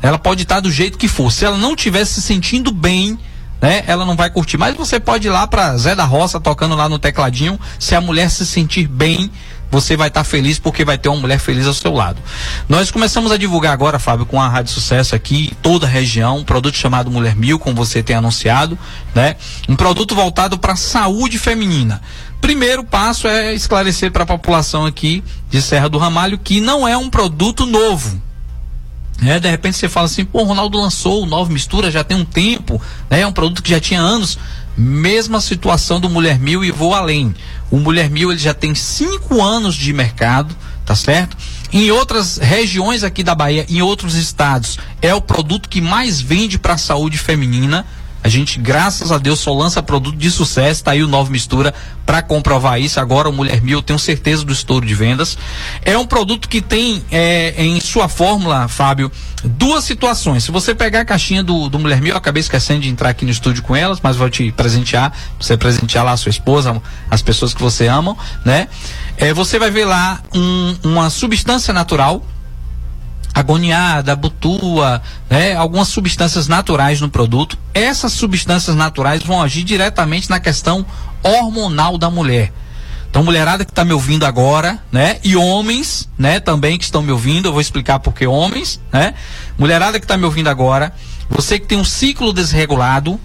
Ela 0.00 0.16
pode 0.18 0.44
estar 0.44 0.60
do 0.60 0.70
jeito 0.70 0.96
que 0.96 1.08
for. 1.08 1.32
Se 1.32 1.44
ela 1.44 1.58
não 1.58 1.74
estiver 1.74 2.04
se 2.04 2.22
sentindo 2.22 2.70
bem, 2.70 3.18
né? 3.66 3.82
Ela 3.88 4.06
não 4.06 4.14
vai 4.14 4.30
curtir. 4.30 4.56
Mas 4.56 4.76
você 4.76 5.00
pode 5.00 5.26
ir 5.26 5.30
lá 5.30 5.44
para 5.44 5.76
Zé 5.76 5.96
da 5.96 6.04
Roça 6.04 6.38
tocando 6.38 6.76
lá 6.76 6.88
no 6.88 7.00
tecladinho. 7.00 7.58
Se 7.80 7.96
a 7.96 8.00
mulher 8.00 8.30
se 8.30 8.46
sentir 8.46 8.86
bem, 8.86 9.28
você 9.68 9.96
vai 9.96 10.06
estar 10.06 10.22
feliz 10.22 10.56
porque 10.56 10.84
vai 10.84 10.96
ter 10.96 11.08
uma 11.08 11.20
mulher 11.20 11.40
feliz 11.40 11.66
ao 11.66 11.74
seu 11.74 11.92
lado. 11.92 12.22
Nós 12.68 12.92
começamos 12.92 13.32
a 13.32 13.36
divulgar 13.36 13.72
agora, 13.72 13.98
Fábio, 13.98 14.24
com 14.24 14.40
a 14.40 14.48
Rádio 14.48 14.72
Sucesso 14.72 15.16
aqui, 15.16 15.52
toda 15.60 15.84
a 15.84 15.90
região, 15.90 16.38
um 16.38 16.44
produto 16.44 16.76
chamado 16.76 17.10
Mulher 17.10 17.34
Mil, 17.34 17.58
como 17.58 17.74
você 17.74 18.04
tem 18.04 18.14
anunciado, 18.14 18.78
né? 19.12 19.34
Um 19.68 19.74
produto 19.74 20.14
voltado 20.14 20.56
para 20.56 20.74
a 20.74 20.76
saúde 20.76 21.36
feminina. 21.36 22.00
Primeiro 22.40 22.84
passo 22.84 23.26
é 23.26 23.52
esclarecer 23.52 24.12
para 24.12 24.22
a 24.22 24.26
população 24.26 24.86
aqui 24.86 25.24
de 25.50 25.60
Serra 25.60 25.88
do 25.88 25.98
Ramalho 25.98 26.38
que 26.38 26.60
não 26.60 26.86
é 26.86 26.96
um 26.96 27.10
produto 27.10 27.66
novo. 27.66 28.22
É, 29.22 29.40
de 29.40 29.48
repente 29.48 29.76
você 29.76 29.88
fala 29.88 30.06
assim, 30.06 30.24
pô, 30.24 30.42
o 30.42 30.44
Ronaldo 30.44 30.78
lançou 30.78 31.22
o 31.22 31.26
Nova 31.26 31.50
Mistura 31.50 31.90
já 31.90 32.04
tem 32.04 32.16
um 32.16 32.24
tempo, 32.24 32.80
né? 33.08 33.20
É 33.20 33.26
um 33.26 33.32
produto 33.32 33.62
que 33.62 33.70
já 33.70 33.80
tinha 33.80 34.00
anos. 34.00 34.38
Mesma 34.76 35.40
situação 35.40 35.98
do 35.98 36.10
Mulher 36.10 36.38
Mil 36.38 36.62
e 36.62 36.70
vou 36.70 36.94
além. 36.94 37.34
O 37.70 37.78
Mulher 37.78 38.10
Mil 38.10 38.30
ele 38.30 38.38
já 38.38 38.52
tem 38.52 38.74
cinco 38.74 39.42
anos 39.42 39.74
de 39.74 39.90
mercado, 39.92 40.54
tá 40.84 40.94
certo? 40.94 41.34
Em 41.72 41.90
outras 41.90 42.36
regiões 42.36 43.02
aqui 43.02 43.22
da 43.22 43.34
Bahia, 43.34 43.66
em 43.68 43.80
outros 43.80 44.14
estados, 44.14 44.78
é 45.00 45.14
o 45.14 45.20
produto 45.20 45.68
que 45.68 45.80
mais 45.80 46.20
vende 46.20 46.58
para 46.58 46.74
a 46.74 46.78
saúde 46.78 47.16
feminina. 47.16 47.86
A 48.26 48.28
gente, 48.28 48.58
graças 48.58 49.12
a 49.12 49.18
Deus, 49.18 49.38
só 49.38 49.54
lança 49.54 49.80
produto 49.80 50.16
de 50.16 50.32
sucesso. 50.32 50.82
Tá 50.82 50.90
aí 50.90 51.04
o 51.04 51.06
Nova 51.06 51.30
Mistura 51.30 51.72
para 52.04 52.20
comprovar 52.20 52.80
isso. 52.80 52.98
Agora 52.98 53.28
o 53.28 53.32
Mulher 53.32 53.62
Mil, 53.62 53.78
eu 53.78 53.82
tenho 53.82 54.00
certeza 54.00 54.44
do 54.44 54.52
estouro 54.52 54.84
de 54.84 54.96
vendas. 54.96 55.38
É 55.80 55.96
um 55.96 56.04
produto 56.04 56.48
que 56.48 56.60
tem 56.60 57.04
é, 57.12 57.54
em 57.56 57.78
sua 57.78 58.08
fórmula, 58.08 58.66
Fábio, 58.66 59.12
duas 59.44 59.84
situações. 59.84 60.42
Se 60.42 60.50
você 60.50 60.74
pegar 60.74 61.02
a 61.02 61.04
caixinha 61.04 61.40
do, 61.40 61.68
do 61.68 61.78
Mulher 61.78 62.00
Mil, 62.00 62.14
eu 62.14 62.16
acabei 62.16 62.40
esquecendo 62.40 62.80
de 62.80 62.88
entrar 62.88 63.10
aqui 63.10 63.24
no 63.24 63.30
estúdio 63.30 63.62
com 63.62 63.76
elas, 63.76 64.00
mas 64.02 64.16
vou 64.16 64.28
te 64.28 64.50
presentear. 64.50 65.16
Você 65.38 65.56
presentear 65.56 66.04
lá 66.04 66.10
a 66.10 66.16
sua 66.16 66.30
esposa, 66.30 66.82
as 67.08 67.22
pessoas 67.22 67.54
que 67.54 67.62
você 67.62 67.86
ama, 67.86 68.16
né? 68.44 68.66
É, 69.16 69.32
você 69.32 69.56
vai 69.56 69.70
ver 69.70 69.84
lá 69.84 70.20
um, 70.34 70.74
uma 70.82 71.10
substância 71.10 71.72
natural 71.72 72.26
agoniada, 73.36 74.16
butua, 74.16 75.02
né, 75.28 75.54
algumas 75.54 75.88
substâncias 75.88 76.48
naturais 76.48 77.02
no 77.02 77.10
produto. 77.10 77.58
Essas 77.74 78.14
substâncias 78.14 78.74
naturais 78.74 79.22
vão 79.22 79.42
agir 79.42 79.62
diretamente 79.62 80.30
na 80.30 80.40
questão 80.40 80.86
hormonal 81.22 81.98
da 81.98 82.08
mulher. 82.08 82.50
Então, 83.10 83.22
mulherada 83.22 83.62
que 83.62 83.70
está 83.70 83.84
me 83.84 83.92
ouvindo 83.92 84.24
agora, 84.24 84.78
né? 84.90 85.18
E 85.22 85.36
homens, 85.36 86.08
né? 86.18 86.40
Também 86.40 86.78
que 86.78 86.84
estão 86.84 87.02
me 87.02 87.12
ouvindo, 87.12 87.48
eu 87.48 87.52
vou 87.52 87.60
explicar 87.60 87.98
por 87.98 88.14
que 88.14 88.26
homens, 88.26 88.80
né? 88.90 89.12
Mulherada 89.58 89.98
que 89.98 90.04
está 90.06 90.16
me 90.16 90.24
ouvindo 90.24 90.48
agora, 90.48 90.92
você 91.28 91.58
que 91.58 91.66
tem 91.66 91.78
um 91.78 91.84
ciclo 91.84 92.32
desregulado, 92.32 93.20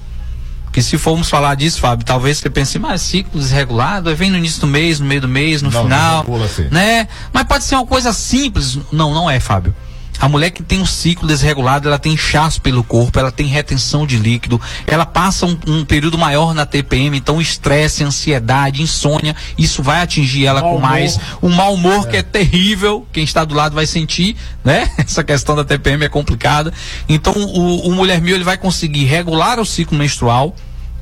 que 0.73 0.81
se 0.81 0.97
formos 0.97 1.29
falar 1.29 1.55
disso, 1.55 1.79
Fábio, 1.79 2.05
talvez 2.05 2.37
você 2.37 2.49
pense, 2.49 2.77
mas 2.79 3.01
ciclo 3.01 3.39
desregulado, 3.39 4.13
vem 4.15 4.29
no 4.29 4.37
início 4.37 4.59
do 4.59 4.67
mês, 4.67 4.99
no 4.99 5.05
meio 5.05 5.21
do 5.21 5.27
mês, 5.27 5.61
no 5.61 5.71
Não, 5.71 5.83
final, 5.83 6.25
não 6.27 6.43
assim. 6.43 6.67
né? 6.69 7.07
Mas 7.33 7.43
pode 7.43 7.63
ser 7.63 7.75
uma 7.75 7.85
coisa 7.85 8.11
simples. 8.11 8.77
Não, 8.91 9.13
não 9.13 9.29
é, 9.29 9.39
Fábio. 9.39 9.73
A 10.21 10.29
mulher 10.29 10.51
que 10.51 10.61
tem 10.61 10.79
um 10.79 10.85
ciclo 10.85 11.27
desregulado, 11.27 11.87
ela 11.87 11.97
tem 11.97 12.13
inchaço 12.13 12.61
pelo 12.61 12.83
corpo, 12.83 13.17
ela 13.17 13.31
tem 13.31 13.47
retenção 13.47 14.05
de 14.05 14.17
líquido, 14.17 14.61
ela 14.85 15.03
passa 15.03 15.47
um, 15.47 15.57
um 15.65 15.83
período 15.83 16.15
maior 16.15 16.53
na 16.53 16.63
TPM, 16.63 17.17
então 17.17 17.41
estresse, 17.41 18.03
ansiedade, 18.03 18.83
insônia, 18.83 19.35
isso 19.57 19.81
vai 19.81 19.99
atingir 19.99 20.45
ela 20.45 20.61
Mau 20.61 20.75
com 20.75 20.79
mais. 20.79 21.15
humor. 21.15 21.39
Um 21.41 21.49
mau 21.49 21.73
humor 21.73 22.07
que 22.07 22.17
é 22.17 22.21
terrível, 22.21 23.07
quem 23.11 23.23
está 23.23 23.43
do 23.43 23.55
lado 23.55 23.73
vai 23.73 23.87
sentir, 23.87 24.35
né? 24.63 24.91
Essa 24.99 25.23
questão 25.23 25.55
da 25.55 25.63
TPM 25.63 26.05
é 26.05 26.09
complicada. 26.09 26.71
Então 27.09 27.33
o, 27.33 27.87
o 27.89 27.95
Mulher 27.95 28.21
Mil 28.21 28.35
ele 28.35 28.43
vai 28.43 28.59
conseguir 28.59 29.05
regular 29.05 29.59
o 29.59 29.65
ciclo 29.65 29.97
menstrual, 29.97 30.55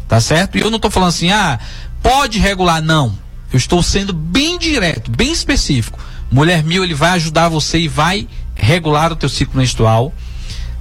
tá 0.08 0.22
certo? 0.22 0.58
E 0.58 0.62
eu 0.62 0.70
não 0.70 0.78
estou 0.78 0.90
falando 0.90 1.10
assim, 1.10 1.30
ah, 1.30 1.60
pode 2.02 2.40
regular, 2.40 2.82
não. 2.82 3.14
Eu 3.52 3.58
estou 3.58 3.84
sendo 3.84 4.14
bem 4.14 4.58
direto, 4.58 5.12
bem 5.12 5.34
específico. 5.34 6.00
Mulher 6.32 6.64
Mil 6.64 6.86
ele 6.86 6.94
vai 6.94 7.10
ajudar 7.12 7.50
você 7.50 7.80
e 7.80 7.88
vai 7.90 8.26
regular 8.60 9.12
o 9.12 9.16
teu 9.16 9.30
ciclo 9.30 9.58
menstrual, 9.58 10.14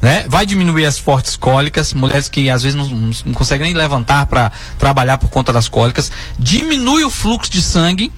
né? 0.00 0.24
Vai 0.28 0.46
diminuir 0.46 0.86
as 0.86 0.98
fortes 0.98 1.36
cólicas, 1.36 1.92
mulheres 1.92 2.28
que 2.28 2.48
às 2.48 2.62
vezes 2.62 2.76
não, 2.76 2.86
não- 2.88 3.34
conseguem 3.34 3.66
nem 3.68 3.74
levantar 3.76 4.26
para 4.26 4.52
trabalhar 4.78 5.18
por 5.18 5.28
conta 5.28 5.52
das 5.52 5.68
cólicas, 5.68 6.12
diminui 6.38 7.04
o 7.04 7.10
fluxo 7.10 7.50
de 7.50 7.60
sangue 7.60 8.12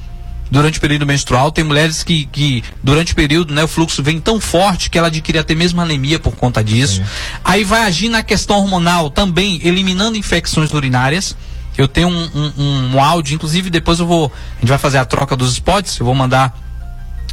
durante 0.50 0.78
o 0.78 0.80
período 0.80 1.06
menstrual. 1.06 1.50
Tem 1.50 1.64
mulheres 1.64 2.02
que, 2.02 2.26
que 2.26 2.62
durante 2.82 3.12
o 3.12 3.16
período, 3.16 3.54
né, 3.54 3.62
o 3.64 3.68
fluxo 3.68 4.02
vem 4.02 4.20
tão 4.20 4.40
forte 4.40 4.90
que 4.90 4.98
ela 4.98 5.06
adquire 5.08 5.38
até 5.38 5.54
mesmo 5.54 5.80
anemia 5.80 6.18
por 6.18 6.34
conta 6.36 6.62
disso. 6.62 7.00
Aí 7.44 7.64
vai 7.64 7.82
agir 7.84 8.08
na 8.08 8.22
questão 8.22 8.58
hormonal 8.58 9.08
também, 9.08 9.60
eliminando 9.64 10.18
infecções 10.18 10.72
urinárias. 10.74 11.36
Eu 11.78 11.88
tenho 11.88 12.08
um, 12.08 12.52
um, 12.58 12.90
um 12.94 13.02
áudio, 13.02 13.34
inclusive 13.36 13.70
depois 13.70 14.00
eu 14.00 14.06
vou, 14.06 14.30
a 14.56 14.60
gente 14.60 14.68
vai 14.68 14.76
fazer 14.76 14.98
a 14.98 15.04
troca 15.04 15.34
dos 15.34 15.52
spots, 15.52 15.98
eu 15.98 16.04
vou 16.04 16.14
mandar 16.14 16.54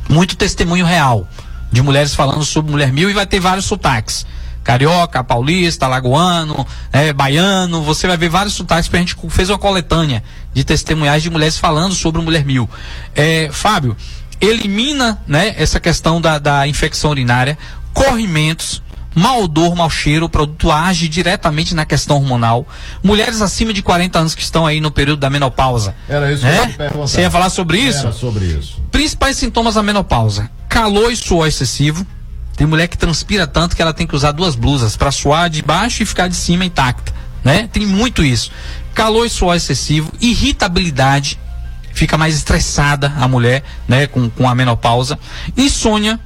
muito 0.08 0.38
testemunho 0.38 0.86
real 0.86 1.28
de 1.72 1.82
mulheres 1.82 2.13
falando 2.15 2.43
sobre 2.43 2.72
Mulher 2.72 2.91
Mil 2.91 3.09
e 3.09 3.13
vai 3.13 3.26
ter 3.26 3.39
vários 3.39 3.65
sotaques. 3.65 4.26
Carioca, 4.63 5.24
paulista, 5.24 5.86
alagoano, 5.86 6.68
é, 6.91 7.13
baiano, 7.13 7.82
você 7.84 8.05
vai 8.05 8.18
ver 8.18 8.30
vários 8.30 8.53
sotaques, 8.53 8.88
porque 8.88 8.97
a 8.97 8.99
gente 8.99 9.15
fez 9.30 9.49
uma 9.49 9.57
coletânea 9.57 10.22
de 10.53 10.63
testemunhais 10.63 11.24
de 11.24 11.30
mulheres 11.30 11.57
falando 11.57 11.95
sobre 11.95 12.22
Mulher 12.22 12.43
Mil. 12.43 12.70
É, 13.15 13.49
Fábio, 13.51 13.95
elimina 14.41 15.22
né, 15.26 15.55
essa 15.57 15.80
questão 15.80 16.20
da, 16.20 16.38
da 16.38 16.68
infecção 16.68 17.11
urinária, 17.11 17.57
corrimentos, 17.93 18.82
mau 19.18 19.43
odor, 19.43 19.76
mau 19.76 19.89
cheiro, 19.89 20.28
o 20.28 20.30
produto 20.30 20.72
age 20.72 21.07
diretamente 21.07 21.74
na 21.74 21.86
questão 21.86 22.18
hormonal. 22.18 22.68
Mulheres 23.01 23.41
acima 23.41 23.74
de 23.74 23.82
40 23.82 24.20
anos 24.20 24.36
que 24.36 24.43
estão 24.43 24.65
aí 24.65 24.80
no 24.80 24.91
período 24.91 25.20
da 25.20 25.30
menopausa. 25.30 25.95
Era 26.07 26.32
isso 26.32 26.43
que 26.43 26.47
eu 26.47 26.78
perguntar. 26.78 27.07
Você 27.07 27.22
ia 27.22 27.32
falar 27.32 27.49
sobre 27.49 27.80
isso? 27.80 27.99
Era 27.99 28.11
sobre 28.11 28.45
isso. 28.45 28.80
Principais 28.91 29.36
sintomas 29.38 29.76
da 29.76 29.82
menopausa: 29.82 30.49
calor 30.70 31.11
e 31.11 31.15
suor 31.15 31.47
excessivo. 31.47 32.05
Tem 32.55 32.65
mulher 32.65 32.88
que 32.88 32.97
transpira 32.97 33.45
tanto 33.45 33.76
que 33.76 33.82
ela 33.82 33.93
tem 33.93 34.07
que 34.07 34.15
usar 34.15 34.32
duas 34.32 34.55
blusas 34.55 34.97
para 34.97 35.11
suar 35.11 35.49
de 35.49 35.61
baixo 35.61 36.01
e 36.01 36.05
ficar 36.05 36.28
de 36.28 36.36
cima 36.36 36.65
intacta, 36.65 37.13
né? 37.43 37.70
Tem 37.72 37.86
muito 37.86 38.24
isso. 38.24 38.51
Calor 38.95 39.28
e 39.28 39.30
suor 39.30 39.55
excessivo, 39.55 40.11
irritabilidade, 40.20 41.39
fica 41.93 42.18
mais 42.18 42.36
estressada 42.36 43.13
a 43.15 43.28
mulher, 43.28 43.63
né, 43.88 44.07
com, 44.07 44.28
com 44.30 44.49
a 44.49 44.55
menopausa, 44.55 45.20
insônia, 45.55 46.20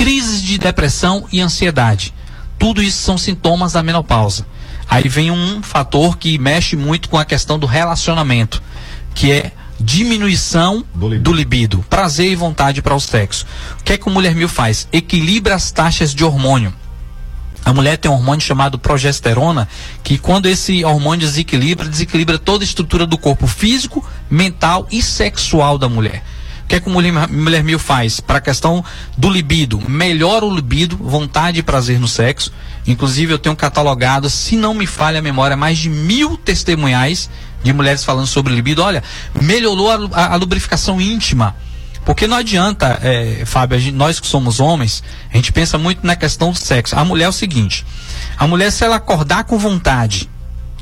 crises 0.00 0.42
de 0.42 0.56
depressão 0.56 1.26
e 1.30 1.42
ansiedade. 1.42 2.14
Tudo 2.58 2.82
isso 2.82 3.02
são 3.02 3.18
sintomas 3.18 3.74
da 3.74 3.82
menopausa. 3.82 4.46
Aí 4.88 5.06
vem 5.06 5.30
um 5.30 5.62
fator 5.62 6.16
que 6.16 6.38
mexe 6.38 6.74
muito 6.74 7.10
com 7.10 7.18
a 7.18 7.24
questão 7.24 7.58
do 7.58 7.66
relacionamento, 7.66 8.62
que 9.14 9.30
é 9.30 9.52
diminuição 9.78 10.82
do 10.94 11.34
libido, 11.34 11.84
prazer 11.90 12.32
e 12.32 12.34
vontade 12.34 12.80
para 12.80 12.94
o 12.94 13.00
sexo. 13.00 13.44
O 13.78 13.84
que 13.84 13.92
é 13.92 13.98
que 13.98 14.08
o 14.08 14.10
Mulher 14.10 14.34
Mil 14.34 14.48
faz? 14.48 14.88
Equilibra 14.90 15.54
as 15.54 15.70
taxas 15.70 16.14
de 16.14 16.24
hormônio. 16.24 16.72
A 17.62 17.74
mulher 17.74 17.98
tem 17.98 18.10
um 18.10 18.14
hormônio 18.14 18.40
chamado 18.40 18.78
progesterona, 18.78 19.68
que 20.02 20.16
quando 20.16 20.46
esse 20.46 20.82
hormônio 20.82 21.26
desequilibra, 21.26 21.86
desequilibra 21.86 22.38
toda 22.38 22.64
a 22.64 22.66
estrutura 22.66 23.06
do 23.06 23.18
corpo 23.18 23.46
físico, 23.46 24.02
mental 24.30 24.88
e 24.90 25.02
sexual 25.02 25.76
da 25.76 25.90
mulher. 25.90 26.24
Que 26.70 26.76
é 26.76 26.80
que 26.80 26.88
o 26.88 26.92
Mulher, 26.92 27.64
Mil 27.64 27.80
faz? 27.80 28.20
Para 28.20 28.38
a 28.38 28.40
questão 28.40 28.84
do 29.18 29.28
libido, 29.28 29.82
melhora 29.90 30.44
o 30.44 30.54
libido, 30.54 30.96
vontade 30.96 31.58
e 31.58 31.64
prazer 31.64 31.98
no 31.98 32.06
sexo. 32.06 32.52
Inclusive, 32.86 33.32
eu 33.32 33.40
tenho 33.40 33.56
catalogado, 33.56 34.30
se 34.30 34.54
não 34.56 34.72
me 34.72 34.86
falha 34.86 35.18
a 35.18 35.22
memória, 35.22 35.56
mais 35.56 35.78
de 35.78 35.90
mil 35.90 36.36
testemunhais 36.36 37.28
de 37.64 37.72
mulheres 37.72 38.04
falando 38.04 38.28
sobre 38.28 38.54
libido. 38.54 38.84
Olha, 38.84 39.02
melhorou 39.42 39.90
a, 39.90 39.96
a- 40.16 40.32
a 40.34 40.36
lubrificação 40.36 41.00
íntima. 41.00 41.56
Porque 42.04 42.28
não 42.28 42.36
adianta, 42.36 43.00
é, 43.02 43.42
Fábio, 43.44 43.76
gente- 43.80 43.96
nós 43.96 44.20
que 44.20 44.26
somos 44.28 44.60
homens, 44.60 45.02
a 45.32 45.36
gente 45.36 45.50
pensa 45.52 45.76
muito 45.76 46.06
na 46.06 46.14
questão 46.14 46.52
do 46.52 46.56
sexo. 46.58 46.96
A 46.96 47.04
mulher 47.04 47.24
é 47.24 47.28
o 47.28 47.32
seguinte: 47.32 47.84
a 48.38 48.46
mulher, 48.46 48.70
se 48.70 48.84
ela 48.84 48.94
acordar 48.94 49.42
com 49.42 49.58
vontade, 49.58 50.30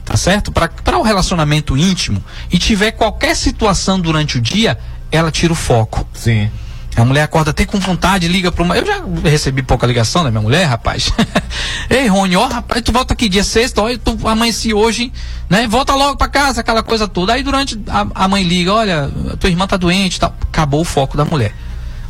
tá 0.05 0.19
certo? 0.19 0.53
Para 0.53 0.99
o 0.99 1.03
relacionamento 1.03 1.79
íntimo 1.79 2.23
e 2.53 2.59
tiver 2.59 2.93
qualquer 2.93 3.35
situação 3.35 3.99
durante 3.99 4.37
o 4.37 4.41
dia, 4.41 4.79
ela 5.11 5.31
tira 5.31 5.53
o 5.53 5.57
foco. 5.57 6.07
Sim. 6.15 6.51
A 6.97 7.05
mulher 7.05 7.23
acorda 7.23 7.53
até 7.53 7.65
com 7.65 7.79
vontade, 7.79 8.27
liga 8.27 8.51
para 8.51 8.65
uma. 8.65 8.77
Eu 8.77 8.85
já 8.85 9.01
recebi 9.23 9.63
pouca 9.63 9.87
ligação 9.87 10.25
da 10.25 10.31
minha 10.31 10.41
mulher, 10.41 10.65
rapaz. 10.65 11.13
Ei, 11.89 12.09
Rony, 12.09 12.35
ó, 12.35 12.49
rapaz, 12.49 12.83
tu 12.83 12.91
volta 12.91 13.15
aqui 13.15 13.29
dia 13.29 13.45
sexta, 13.45 13.81
ó, 13.81 13.89
tu 13.97 14.19
amanheci 14.27 14.75
hoje, 14.75 15.13
né? 15.49 15.69
Volta 15.69 15.95
logo 15.95 16.17
para 16.17 16.27
casa, 16.27 16.61
aquela 16.61 16.83
coisa 16.83 17.07
toda. 17.07 17.35
Aí 17.35 17.45
durante 17.45 17.81
a, 17.87 18.07
a 18.25 18.29
mãe 18.29 18.43
liga, 18.43 18.73
olha, 18.73 19.09
tua 19.39 19.49
irmã 19.49 19.67
tá 19.67 19.77
doente 19.77 20.19
tal. 20.19 20.35
Acabou 20.43 20.81
o 20.81 20.85
foco 20.85 21.17
da 21.17 21.25
mulher. 21.25 21.55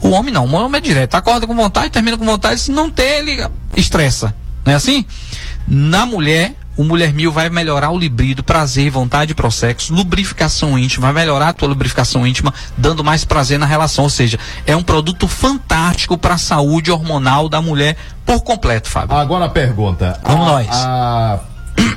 O 0.00 0.10
homem 0.10 0.32
não, 0.32 0.46
o 0.46 0.54
homem 0.54 0.78
é 0.78 0.80
direto. 0.80 1.16
Acorda 1.16 1.46
com 1.46 1.54
vontade, 1.54 1.90
termina 1.90 2.16
com 2.16 2.24
vontade. 2.24 2.58
Se 2.58 2.70
não 2.70 2.90
ter, 2.90 3.18
ele 3.18 3.46
estressa. 3.76 4.34
Não 4.64 4.72
é 4.72 4.76
assim? 4.76 5.04
Na 5.66 6.06
mulher, 6.06 6.54
o 6.78 6.84
Mulher 6.84 7.12
Mil 7.12 7.32
vai 7.32 7.50
melhorar 7.50 7.90
o 7.90 7.98
libido, 7.98 8.44
prazer, 8.44 8.88
vontade 8.88 9.34
para 9.34 9.48
o 9.48 9.50
sexo, 9.50 9.92
lubrificação 9.92 10.78
íntima, 10.78 11.12
vai 11.12 11.24
melhorar 11.24 11.48
a 11.48 11.52
tua 11.52 11.66
lubrificação 11.66 12.24
íntima, 12.24 12.54
dando 12.76 13.02
mais 13.02 13.24
prazer 13.24 13.58
na 13.58 13.66
relação. 13.66 14.04
Ou 14.04 14.10
seja, 14.10 14.38
é 14.64 14.76
um 14.76 14.82
produto 14.82 15.26
fantástico 15.26 16.16
para 16.16 16.34
a 16.34 16.38
saúde 16.38 16.92
hormonal 16.92 17.48
da 17.48 17.60
mulher 17.60 17.96
por 18.24 18.40
completo, 18.42 18.88
Fábio. 18.88 19.16
Agora 19.16 19.46
a 19.46 19.48
pergunta. 19.48 20.20
Vamos 20.22 20.46
a, 20.46 20.50
nós. 20.50 20.68
A 20.70 21.40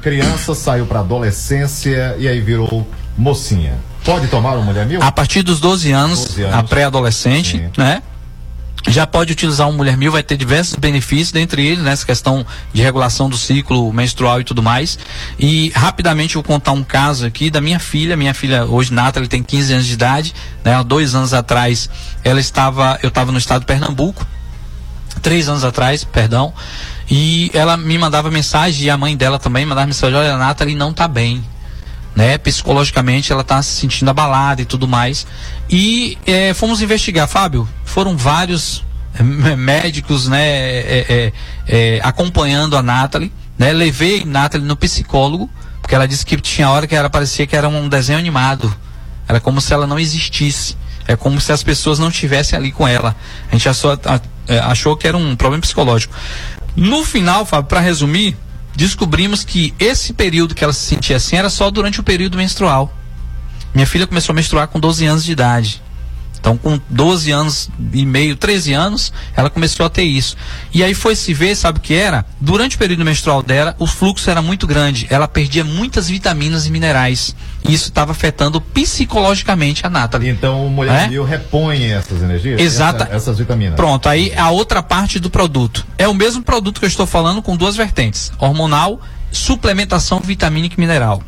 criança 0.01 0.55
saiu 0.55 0.87
pra 0.87 1.01
adolescência 1.01 2.15
e 2.17 2.27
aí 2.27 2.41
virou 2.41 2.87
mocinha. 3.15 3.75
Pode 4.03 4.27
tomar 4.29 4.53
uma 4.53 4.65
mulher 4.65 4.87
mil? 4.87 4.99
A 5.03 5.11
partir 5.11 5.43
dos 5.43 5.59
12 5.59 5.91
anos, 5.91 6.19
12 6.25 6.41
anos. 6.41 6.55
a 6.55 6.63
pré-adolescente, 6.63 7.69
né? 7.77 8.01
Já 8.87 9.05
pode 9.05 9.31
utilizar 9.31 9.69
um 9.69 9.73
mulher 9.73 9.95
mil, 9.95 10.11
vai 10.11 10.23
ter 10.23 10.35
diversos 10.35 10.75
benefícios, 10.75 11.31
dentre 11.31 11.65
eles, 11.65 11.83
nessa 11.83 12.05
questão 12.05 12.45
de 12.73 12.81
regulação 12.81 13.29
do 13.29 13.37
ciclo 13.37 13.93
menstrual 13.93 14.41
e 14.41 14.43
tudo 14.43 14.63
mais. 14.63 14.97
E 15.37 15.71
rapidamente 15.75 16.35
eu 16.35 16.41
vou 16.41 16.47
contar 16.47 16.71
um 16.71 16.83
caso 16.83 17.25
aqui 17.25 17.51
da 17.51 17.61
minha 17.61 17.79
filha. 17.79 18.17
Minha 18.17 18.33
filha, 18.33 18.65
hoje, 18.65 18.91
Nathalie, 18.91 19.29
tem 19.29 19.43
15 19.43 19.73
anos 19.73 19.85
de 19.85 19.93
idade. 19.93 20.33
Né? 20.63 20.83
Dois 20.83 21.13
anos 21.13 21.33
atrás, 21.33 21.89
ela 22.23 22.39
estava, 22.39 22.97
eu 23.03 23.09
estava 23.09 23.31
no 23.31 23.37
estado 23.37 23.61
de 23.61 23.67
Pernambuco, 23.67 24.25
três 25.21 25.47
anos 25.47 25.63
atrás, 25.63 26.03
perdão. 26.03 26.51
E 27.09 27.51
ela 27.53 27.77
me 27.77 27.97
mandava 27.97 28.31
mensagem, 28.31 28.85
e 28.85 28.89
a 28.89 28.97
mãe 28.97 29.15
dela 29.15 29.37
também 29.37 29.65
mandava 29.65 29.87
mensagem: 29.87 30.17
olha, 30.17 30.33
a 30.33 30.37
Nathalie 30.37 30.75
não 30.75 30.89
está 30.89 31.07
bem 31.07 31.43
né? 32.15 32.37
Psicologicamente 32.37 33.31
ela 33.31 33.41
está 33.41 33.61
se 33.61 33.71
sentindo 33.79 34.09
abalada 34.09 34.61
e 34.61 34.65
tudo 34.65 34.87
mais. 34.87 35.25
E 35.69 36.17
eh, 36.25 36.53
fomos 36.53 36.81
investigar, 36.81 37.27
Fábio. 37.27 37.67
Foram 37.85 38.15
vários 38.17 38.83
mé- 39.19 39.55
médicos, 39.55 40.27
né, 40.27 40.39
eh, 40.41 41.05
eh, 41.09 41.33
eh, 41.67 41.99
acompanhando 42.03 42.75
a 42.77 42.81
Nathalie, 42.81 43.31
né? 43.57 43.71
Levei 43.71 44.25
Nathalie 44.25 44.65
no 44.67 44.75
psicólogo, 44.75 45.49
porque 45.81 45.95
ela 45.95 46.07
disse 46.07 46.25
que 46.25 46.35
tinha 46.39 46.69
hora 46.69 46.87
que 46.87 46.95
ela 46.95 47.09
parecia 47.09 47.45
que 47.47 47.55
era 47.55 47.67
um 47.69 47.87
desenho 47.87 48.19
animado. 48.19 48.73
Era 49.27 49.39
como 49.39 49.61
se 49.61 49.73
ela 49.73 49.87
não 49.87 49.99
existisse. 49.99 50.75
É 51.07 51.15
como 51.15 51.41
se 51.41 51.51
as 51.51 51.63
pessoas 51.63 51.97
não 51.99 52.09
estivessem 52.09 52.57
ali 52.57 52.71
com 52.71 52.87
ela. 52.87 53.15
A 53.49 53.55
gente 53.55 53.67
achou, 53.67 53.99
achou 54.63 54.95
que 54.95 55.07
era 55.07 55.17
um 55.17 55.35
problema 55.35 55.61
psicológico. 55.61 56.13
No 56.75 57.03
final, 57.03 57.45
Fábio, 57.45 57.67
para 57.67 57.79
resumir, 57.79 58.37
descobrimos 58.75 59.43
que 59.43 59.73
esse 59.79 60.13
período 60.13 60.55
que 60.55 60.63
ela 60.63 60.73
se 60.73 60.85
sentia 60.85 61.17
assim 61.17 61.35
era 61.35 61.49
só 61.49 61.69
durante 61.69 61.99
o 61.99 62.03
período 62.03 62.37
menstrual. 62.37 62.93
Minha 63.73 63.87
filha 63.87 64.07
começou 64.07 64.33
a 64.33 64.35
menstruar 64.35 64.67
com 64.67 64.79
12 64.79 65.05
anos 65.05 65.23
de 65.23 65.31
idade. 65.31 65.81
Então, 66.41 66.57
com 66.57 66.79
12 66.89 67.29
anos 67.31 67.69
e 67.93 68.03
meio, 68.03 68.35
13 68.35 68.73
anos, 68.73 69.13
ela 69.37 69.47
começou 69.47 69.85
a 69.85 69.89
ter 69.91 70.01
isso. 70.01 70.35
E 70.73 70.83
aí 70.83 70.95
foi 70.95 71.15
se 71.15 71.35
ver, 71.35 71.55
sabe 71.55 71.77
o 71.77 71.81
que 71.81 71.93
era? 71.93 72.25
Durante 72.39 72.75
o 72.75 72.79
período 72.79 73.05
menstrual 73.05 73.43
dela, 73.43 73.75
o 73.77 73.85
fluxo 73.85 74.27
era 74.27 74.41
muito 74.41 74.65
grande. 74.65 75.05
Ela 75.11 75.27
perdia 75.27 75.63
muitas 75.63 76.09
vitaminas 76.09 76.65
e 76.65 76.71
minerais. 76.71 77.35
E 77.63 77.71
isso 77.71 77.89
estava 77.89 78.11
afetando 78.11 78.59
psicologicamente 78.59 79.85
a 79.85 79.89
Nathalie. 79.89 80.29
Então, 80.29 80.65
o 80.65 80.69
mulher 80.71 81.05
É? 81.05 81.07
mil 81.09 81.23
repõe 81.23 81.91
essas 81.91 82.23
energias? 82.23 82.59
Exata. 82.59 83.03
Essa- 83.03 83.15
essas 83.15 83.37
vitaminas. 83.37 83.75
Pronto, 83.75 84.09
aí 84.09 84.33
a 84.35 84.49
outra 84.49 84.81
parte 84.81 85.19
do 85.19 85.29
produto. 85.29 85.85
É 85.95 86.07
o 86.07 86.13
mesmo 86.15 86.41
produto 86.41 86.79
que 86.79 86.85
eu 86.85 86.89
estou 86.89 87.05
falando 87.05 87.43
com 87.43 87.55
duas 87.55 87.75
vertentes: 87.75 88.31
hormonal, 88.39 88.99
suplementação 89.31 90.19
vitamínica 90.19 90.73
e 90.75 90.79
mineral. 90.81 91.21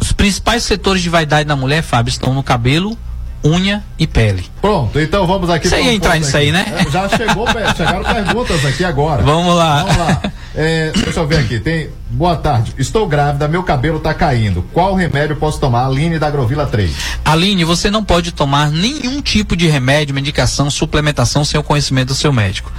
Os 0.00 0.12
principais 0.12 0.62
setores 0.62 1.02
de 1.02 1.08
vaidade 1.08 1.48
da 1.48 1.56
mulher, 1.56 1.82
Fábio, 1.82 2.10
estão 2.10 2.32
no 2.32 2.42
cabelo, 2.42 2.96
unha 3.44 3.82
e 3.98 4.06
pele. 4.06 4.44
Pronto, 4.60 4.98
então 5.00 5.26
vamos 5.26 5.50
aqui. 5.50 5.68
Você 5.68 5.80
ia 5.80 5.92
entrar 5.92 6.18
nisso 6.18 6.36
aí, 6.36 6.52
né? 6.52 6.64
Já 6.90 7.08
chegou, 7.08 7.46
chegaram 7.76 8.04
perguntas 8.04 8.64
aqui 8.64 8.84
agora. 8.84 9.22
Vamos 9.22 9.54
lá. 9.54 9.82
Vamos 9.82 9.96
lá. 9.96 10.22
É, 10.54 10.92
deixa 10.92 11.20
eu 11.20 11.26
ver 11.26 11.38
aqui. 11.38 11.58
Tem. 11.58 11.88
Boa 12.10 12.36
tarde. 12.36 12.74
Estou 12.76 13.06
grávida, 13.08 13.48
meu 13.48 13.62
cabelo 13.62 13.98
tá 13.98 14.12
caindo. 14.12 14.62
Qual 14.72 14.94
remédio 14.94 15.34
posso 15.36 15.58
tomar? 15.58 15.86
Aline 15.86 16.18
da 16.18 16.26
Agrovila 16.26 16.66
3. 16.66 16.94
Aline, 17.24 17.64
você 17.64 17.90
não 17.90 18.04
pode 18.04 18.32
tomar 18.32 18.70
nenhum 18.70 19.22
tipo 19.22 19.56
de 19.56 19.66
remédio, 19.66 20.14
medicação, 20.14 20.70
suplementação 20.70 21.44
sem 21.44 21.58
o 21.58 21.62
conhecimento 21.62 22.08
do 22.08 22.14
seu 22.14 22.32
médico. 22.32 22.70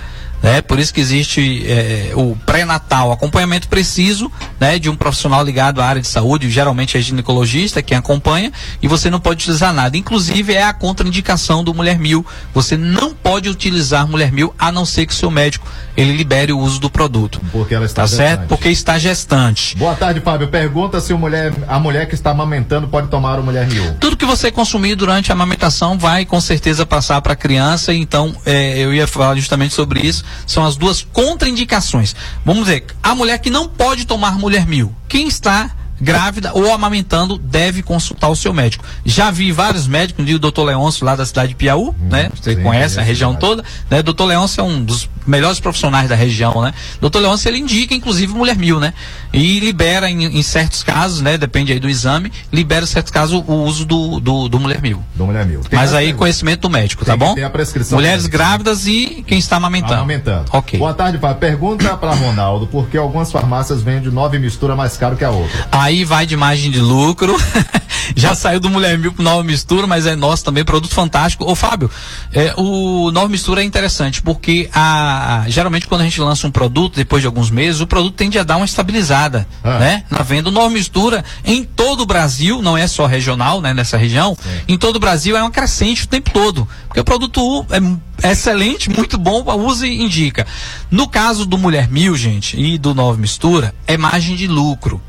Né? 0.43 0.61
Por 0.61 0.77
isso 0.77 0.93
que 0.93 0.99
existe 0.99 1.63
eh, 1.65 2.11
o 2.15 2.35
pré-natal, 2.45 3.13
acompanhamento 3.13 3.69
preciso 3.69 4.29
né, 4.59 4.77
de 4.77 4.89
um 4.89 4.95
profissional 4.95 5.41
ligado 5.43 5.81
à 5.81 5.85
área 5.85 6.01
de 6.01 6.07
saúde, 6.07 6.49
geralmente 6.51 6.97
é 6.97 7.01
ginecologista 7.01 7.81
quem 7.81 7.97
acompanha, 7.97 8.51
e 8.81 8.87
você 8.87 9.09
não 9.09 9.21
pode 9.21 9.41
utilizar 9.43 9.73
nada. 9.73 9.95
Inclusive 9.95 10.53
é 10.53 10.63
a 10.63 10.73
contraindicação 10.73 11.63
do 11.63 11.73
Mulher 11.73 11.97
Mil. 11.97 12.25
Você 12.53 12.75
não 12.75 13.13
pode 13.13 13.47
utilizar 13.49 14.05
Mulher 14.05 14.33
Mil 14.33 14.53
a 14.59 14.69
não 14.69 14.85
ser 14.85 15.05
que 15.05 15.13
o 15.13 15.15
seu 15.15 15.31
médico 15.31 15.65
ele 15.95 16.11
libere 16.11 16.51
o 16.51 16.59
uso 16.59 16.77
do 16.79 16.89
produto. 16.89 17.39
Porque 17.51 17.73
ela 17.73 17.85
está 17.85 18.01
Tá 18.03 18.07
certo? 18.09 18.29
gestante. 18.31 18.47
Porque 18.49 18.69
está 18.69 18.99
gestante. 18.99 19.77
Boa 19.77 19.95
tarde, 19.95 20.19
Fábio. 20.19 20.49
Pergunta 20.49 20.99
se 20.99 21.13
o 21.13 21.17
mulher, 21.17 21.53
a 21.69 21.79
mulher 21.79 22.05
que 22.09 22.15
está 22.15 22.31
amamentando 22.31 22.87
pode 22.89 23.07
tomar 23.07 23.39
o 23.39 23.43
mulher 23.43 23.65
mil. 23.67 23.93
Tudo 23.93 24.17
que 24.17 24.25
você 24.25 24.51
consumir 24.51 24.95
durante 24.95 25.31
a 25.31 25.35
amamentação 25.35 25.97
vai 25.97 26.25
com 26.25 26.41
certeza 26.41 26.85
passar 26.85 27.21
para 27.21 27.31
a 27.31 27.35
criança, 27.35 27.93
então 27.93 28.35
eh, 28.45 28.79
eu 28.79 28.93
ia 28.93 29.07
falar 29.07 29.35
justamente 29.35 29.73
sobre 29.73 30.01
isso. 30.01 30.25
São 30.45 30.65
as 30.65 30.75
duas 30.75 31.01
contraindicações. 31.01 32.15
Vamos 32.45 32.67
ver, 32.67 32.85
a 33.01 33.15
mulher 33.15 33.39
que 33.39 33.49
não 33.49 33.67
pode 33.67 34.05
tomar 34.05 34.37
mulher 34.37 34.65
mil, 34.65 34.93
quem 35.07 35.27
está 35.27 35.71
grávida 35.99 36.51
ou 36.53 36.71
amamentando 36.73 37.37
deve 37.37 37.81
consultar 37.81 38.29
o 38.29 38.35
seu 38.35 38.53
médico. 38.53 38.83
Já 39.05 39.31
vi 39.31 39.51
vários 39.51 39.87
médicos, 39.87 40.25
vi 40.25 40.35
o 40.35 40.39
doutor 40.39 40.65
Leôncio 40.65 41.05
lá 41.05 41.15
da 41.15 41.25
cidade 41.25 41.49
de 41.49 41.55
Piauí, 41.55 41.91
né? 41.99 42.29
Você 42.35 42.55
sim, 42.55 42.61
conhece 42.61 42.99
a 42.99 43.01
conheço 43.01 43.01
região 43.01 43.35
toda, 43.35 43.63
né? 43.89 44.03
Doutor 44.03 44.25
Leôncio 44.25 44.59
é 44.59 44.63
um 44.63 44.83
dos 44.83 45.09
melhores 45.25 45.59
profissionais 45.59 46.09
da 46.09 46.15
região, 46.15 46.61
né? 46.61 46.73
Doutor 46.99 47.19
Leôncio 47.19 47.49
ele 47.49 47.57
indica 47.59 47.93
inclusive 47.93 48.33
mulher 48.33 48.57
mil, 48.57 48.79
né? 48.79 48.93
E 49.31 49.59
libera 49.59 50.09
em, 50.09 50.25
em 50.25 50.43
certos 50.43 50.83
casos, 50.83 51.21
né? 51.21 51.37
Depende 51.37 51.71
aí 51.71 51.79
do 51.79 51.89
exame, 51.89 52.31
libera 52.51 52.83
em 52.83 52.87
certos 52.87 53.11
casos 53.11 53.43
o 53.47 53.53
uso 53.53 53.85
do, 53.85 54.19
do, 54.19 54.49
do 54.49 54.59
mulher 54.59 54.81
mil. 54.81 55.03
Do 55.15 55.25
mulher 55.25 55.45
mil. 55.45 55.61
Tem 55.61 55.77
Mas 55.77 55.93
aí 55.93 56.13
conhecimento 56.13 56.61
do 56.61 56.69
médico, 56.69 57.03
Tem 57.03 57.13
tá 57.13 57.17
que 57.17 57.29
bom? 57.29 57.35
ter 57.35 57.43
a 57.43 57.49
prescrição 57.49 57.97
Mulheres 57.97 58.27
grávidas 58.27 58.87
e 58.87 59.23
quem 59.27 59.39
está 59.39 59.57
amamentando. 59.57 59.93
Amamentando. 59.95 60.45
Ok. 60.51 60.79
Boa 60.79 60.93
tarde, 60.93 61.17
Fábio. 61.17 61.37
Pergunta 61.37 61.95
para 61.97 62.13
Ronaldo, 62.13 62.67
por 62.67 62.87
que 62.87 62.97
algumas 62.97 63.31
farmácias 63.31 63.81
vendem 63.81 64.11
nove 64.11 64.39
mistura 64.39 64.75
mais 64.75 64.97
caro 64.97 65.15
que 65.15 65.23
a 65.23 65.29
outra? 65.29 65.67
Aí 65.71 66.03
vai 66.03 66.25
de 66.25 66.35
margem 66.37 66.71
de 66.71 66.79
lucro. 66.79 67.35
Já 68.15 68.35
saiu 68.35 68.59
do 68.59 68.69
Mulher 68.69 68.97
Mil 68.97 69.11
pro 69.11 69.23
Nova 69.23 69.43
Mistura, 69.43 69.87
mas 69.87 70.05
é 70.05 70.15
nosso 70.15 70.43
também, 70.43 70.63
produto 70.63 70.93
fantástico. 70.93 71.49
Ô 71.49 71.55
Fábio, 71.55 71.89
é, 72.31 72.53
o 72.57 73.11
Nova 73.11 73.27
Mistura 73.29 73.61
é 73.61 73.63
interessante, 73.63 74.21
porque 74.21 74.69
a, 74.73 75.45
geralmente 75.47 75.87
quando 75.87 76.01
a 76.01 76.03
gente 76.03 76.19
lança 76.21 76.47
um 76.47 76.51
produto, 76.51 76.95
depois 76.95 77.21
de 77.21 77.27
alguns 77.27 77.49
meses, 77.49 77.81
o 77.81 77.87
produto 77.87 78.13
tende 78.15 78.37
a 78.37 78.43
dar 78.43 78.57
uma 78.57 78.65
estabilizada, 78.65 79.47
Ah. 79.63 79.79
né? 79.79 80.03
Na 80.09 80.23
venda. 80.23 80.49
O 80.49 80.51
Nova 80.51 80.69
Mistura, 80.69 81.23
em 81.43 81.63
todo 81.63 82.01
o 82.01 82.05
Brasil, 82.05 82.61
não 82.61 82.77
é 82.77 82.87
só 82.87 83.05
regional, 83.05 83.61
né? 83.61 83.73
Nessa 83.73 83.97
região, 83.97 84.37
em 84.67 84.77
todo 84.77 84.97
o 84.97 84.99
Brasil 84.99 85.35
é 85.35 85.41
uma 85.41 85.51
crescente 85.51 86.03
o 86.03 86.07
tempo 86.07 86.31
todo. 86.31 86.67
Porque 86.87 86.99
o 86.99 87.03
produto 87.03 87.65
é 87.69 87.79
é 88.21 88.31
excelente, 88.31 88.89
muito 88.89 89.17
bom, 89.17 89.43
use 89.65 89.85
e 89.85 90.01
indica. 90.01 90.47
No 90.89 91.07
caso 91.07 91.45
do 91.45 91.57
Mulher 91.57 91.89
Mil, 91.89 92.15
gente, 92.15 92.57
e 92.57 92.77
do 92.77 92.93
Nova 92.95 93.17
Mistura, 93.17 93.73
é 93.85 93.97
margem 93.97 94.35
de 94.35 94.47
lucro. 94.47 95.01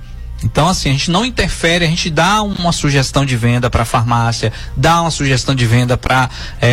Então, 0.42 0.68
assim, 0.68 0.90
a 0.90 0.92
gente 0.92 1.10
não 1.10 1.24
interfere, 1.24 1.84
a 1.84 1.88
gente 1.88 2.10
dá 2.10 2.42
uma 2.42 2.72
sugestão 2.72 3.24
de 3.24 3.36
venda 3.36 3.70
para 3.70 3.84
farmácia, 3.84 4.52
dá 4.76 5.00
uma 5.00 5.10
sugestão 5.10 5.54
de 5.54 5.64
venda 5.66 5.96
para 5.96 6.28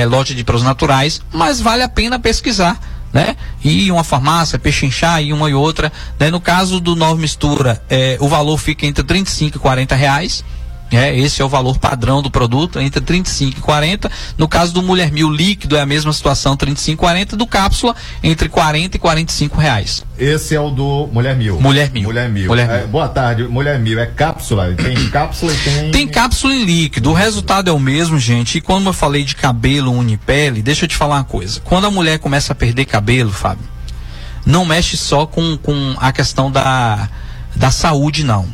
lote 0.09 0.35
de 0.35 0.43
produtos 0.43 0.67
naturais, 0.67 1.21
mas 1.31 1.61
vale 1.61 1.83
a 1.83 1.89
pena 1.89 2.19
pesquisar. 2.19 2.79
Né? 3.13 3.35
E 3.61 3.91
uma 3.91 4.05
farmácia, 4.05 4.57
pechinchar, 4.57 5.21
e 5.21 5.33
uma 5.33 5.49
e 5.49 5.53
outra. 5.53 5.91
Né? 6.17 6.31
No 6.31 6.39
caso 6.39 6.79
do 6.79 6.95
Nova 6.95 7.19
Mistura, 7.19 7.83
eh, 7.89 8.15
o 8.21 8.29
valor 8.29 8.57
fica 8.57 8.85
entre 8.85 9.03
35 9.03 9.57
e 9.57 9.59
40 9.59 9.95
reais. 9.95 10.45
É, 10.91 11.17
esse 11.17 11.41
é 11.41 11.45
o 11.45 11.47
valor 11.47 11.77
padrão 11.79 12.21
do 12.21 12.29
produto, 12.29 12.77
entre 12.79 12.99
35 12.99 13.59
e 13.59 13.61
40. 13.61 14.11
No 14.37 14.47
caso 14.47 14.73
do 14.73 14.81
Mulher 14.83 15.09
Mil 15.11 15.29
líquido, 15.31 15.77
é 15.77 15.81
a 15.81 15.85
mesma 15.85 16.11
situação, 16.11 16.57
35 16.57 16.93
e 16.93 16.97
40. 16.97 17.37
Do 17.37 17.47
cápsula, 17.47 17.95
entre 18.21 18.49
40 18.49 18.97
e 18.97 18.99
45 18.99 19.57
reais. 19.57 20.03
Esse 20.17 20.53
é 20.53 20.59
o 20.59 20.69
do 20.69 21.09
Mulher 21.13 21.35
Mil. 21.35 21.59
Mulher 21.61 21.89
Mil. 21.91 22.03
Mulher 22.03 22.29
Mil. 22.29 22.47
Mulher 22.47 22.69
É, 22.69 22.77
Mil. 22.79 22.87
boa 22.89 23.07
tarde, 23.07 23.43
Mulher 23.43 23.79
Mil. 23.79 23.99
É 23.99 24.05
cápsula? 24.05 24.73
Tem 24.73 24.95
cápsula 25.09 25.53
e 25.53 25.57
tem. 25.57 25.91
Tem 25.91 26.07
cápsula 26.07 26.53
em 26.53 26.65
líquido, 26.65 27.11
o 27.11 27.13
resultado 27.13 27.69
é 27.69 27.73
o 27.73 27.79
mesmo, 27.79 28.19
gente. 28.19 28.57
E 28.57 28.61
quando 28.61 28.87
eu 28.87 28.93
falei 28.93 29.23
de 29.23 29.35
cabelo 29.35 29.91
unipele, 29.93 30.61
deixa 30.61 30.83
eu 30.85 30.89
te 30.89 30.97
falar 30.97 31.15
uma 31.15 31.23
coisa. 31.23 31.61
Quando 31.61 31.87
a 31.87 31.91
mulher 31.91 32.19
começa 32.19 32.51
a 32.51 32.55
perder 32.55 32.83
cabelo, 32.85 33.31
Fábio, 33.31 33.63
não 34.45 34.65
mexe 34.65 34.97
só 34.97 35.25
com, 35.25 35.57
com 35.57 35.95
a 35.99 36.11
questão 36.11 36.51
da, 36.51 37.07
da 37.55 37.71
saúde, 37.71 38.23
não. 38.25 38.45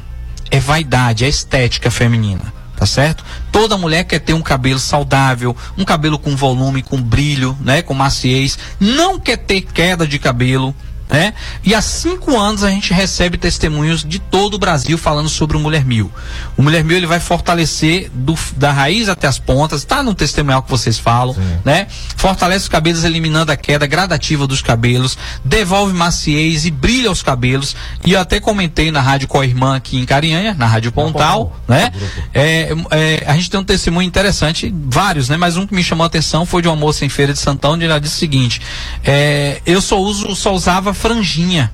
É 0.49 0.59
vaidade, 0.59 1.25
é 1.25 1.27
estética 1.27 1.91
feminina. 1.91 2.53
Tá 2.75 2.85
certo? 2.85 3.25
Toda 3.51 3.75
mulher 3.75 4.03
quer 4.03 4.19
ter 4.19 4.33
um 4.33 4.41
cabelo 4.41 4.77
saudável, 4.77 5.57
um 5.75 5.83
cabelo 5.83 6.19
com 6.19 6.35
volume, 6.35 6.83
com 6.83 7.01
brilho, 7.01 7.57
né? 7.59 7.81
Com 7.81 7.95
maciez. 7.95 8.57
Não 8.79 9.19
quer 9.19 9.37
ter 9.37 9.61
queda 9.61 10.05
de 10.05 10.19
cabelo, 10.19 10.75
né? 11.09 11.33
E 11.63 11.73
há 11.73 11.81
cinco 11.81 12.37
anos 12.37 12.63
a 12.63 12.69
gente 12.69 12.93
recebe 12.93 13.37
testemunhos 13.37 14.03
de 14.03 14.19
todo 14.19 14.55
o 14.55 14.57
Brasil 14.59 14.97
falando 14.97 15.29
sobre 15.29 15.55
o 15.55 15.59
Mulher 15.59 15.85
Mil. 15.85 16.11
O 16.57 16.61
Mulher 16.61 16.83
Mil 16.83 16.97
ele 16.97 17.07
vai 17.07 17.19
fortalecer 17.19 18.09
do- 18.13 18.37
da 18.55 18.71
raiz 18.71 19.07
até 19.09 19.27
as 19.27 19.39
pontas, 19.39 19.83
tá 19.83 20.03
no 20.03 20.13
testemunhal 20.13 20.61
que 20.63 20.69
vocês 20.69 20.97
falam, 20.99 21.35
né? 21.63 21.87
Fortalece 22.15 22.63
os 22.63 22.69
cabelos 22.69 23.03
eliminando 23.03 23.51
a 23.51 23.55
queda 23.57 23.85
gradativa 23.87 24.45
dos 24.45 24.61
cabelos, 24.61 25.17
devolve 25.43 25.93
maciez 25.93 26.65
e 26.65 26.71
brilha 26.71 27.11
os 27.11 27.23
cabelos. 27.23 27.75
E 28.05 28.13
eu 28.13 28.19
até 28.19 28.39
comentei 28.39 28.91
na 28.91 29.01
rádio 29.01 29.27
com 29.27 29.39
a 29.39 29.45
irmã 29.45 29.75
aqui 29.75 29.97
em 29.97 30.05
Carinhanha, 30.05 30.53
na 30.53 30.65
Rádio 30.67 30.91
Pontal, 30.91 31.57
né? 31.67 31.91
É, 32.33 32.69
é, 32.91 33.23
a 33.27 33.33
gente 33.35 33.49
tem 33.49 33.59
um 33.59 33.63
testemunho 33.63 34.07
interessante, 34.07 34.73
vários, 34.89 35.29
né? 35.29 35.37
Mas 35.37 35.57
um 35.57 35.65
que 35.65 35.73
me 35.73 35.83
chamou 35.83 36.03
a 36.03 36.07
atenção 36.07 36.45
foi 36.45 36.61
de 36.61 36.67
uma 36.67 36.75
moça 36.75 37.05
em 37.05 37.09
Feira 37.09 37.33
de 37.33 37.39
Santão, 37.39 37.71
onde 37.73 37.85
ela 37.85 37.99
disse 37.99 38.15
o 38.15 38.19
seguinte: 38.19 38.61
é, 39.03 39.61
eu 39.65 39.81
só 39.81 39.99
uso, 39.99 40.35
só 40.35 40.53
usava 40.53 40.93
franjinha. 40.97 41.71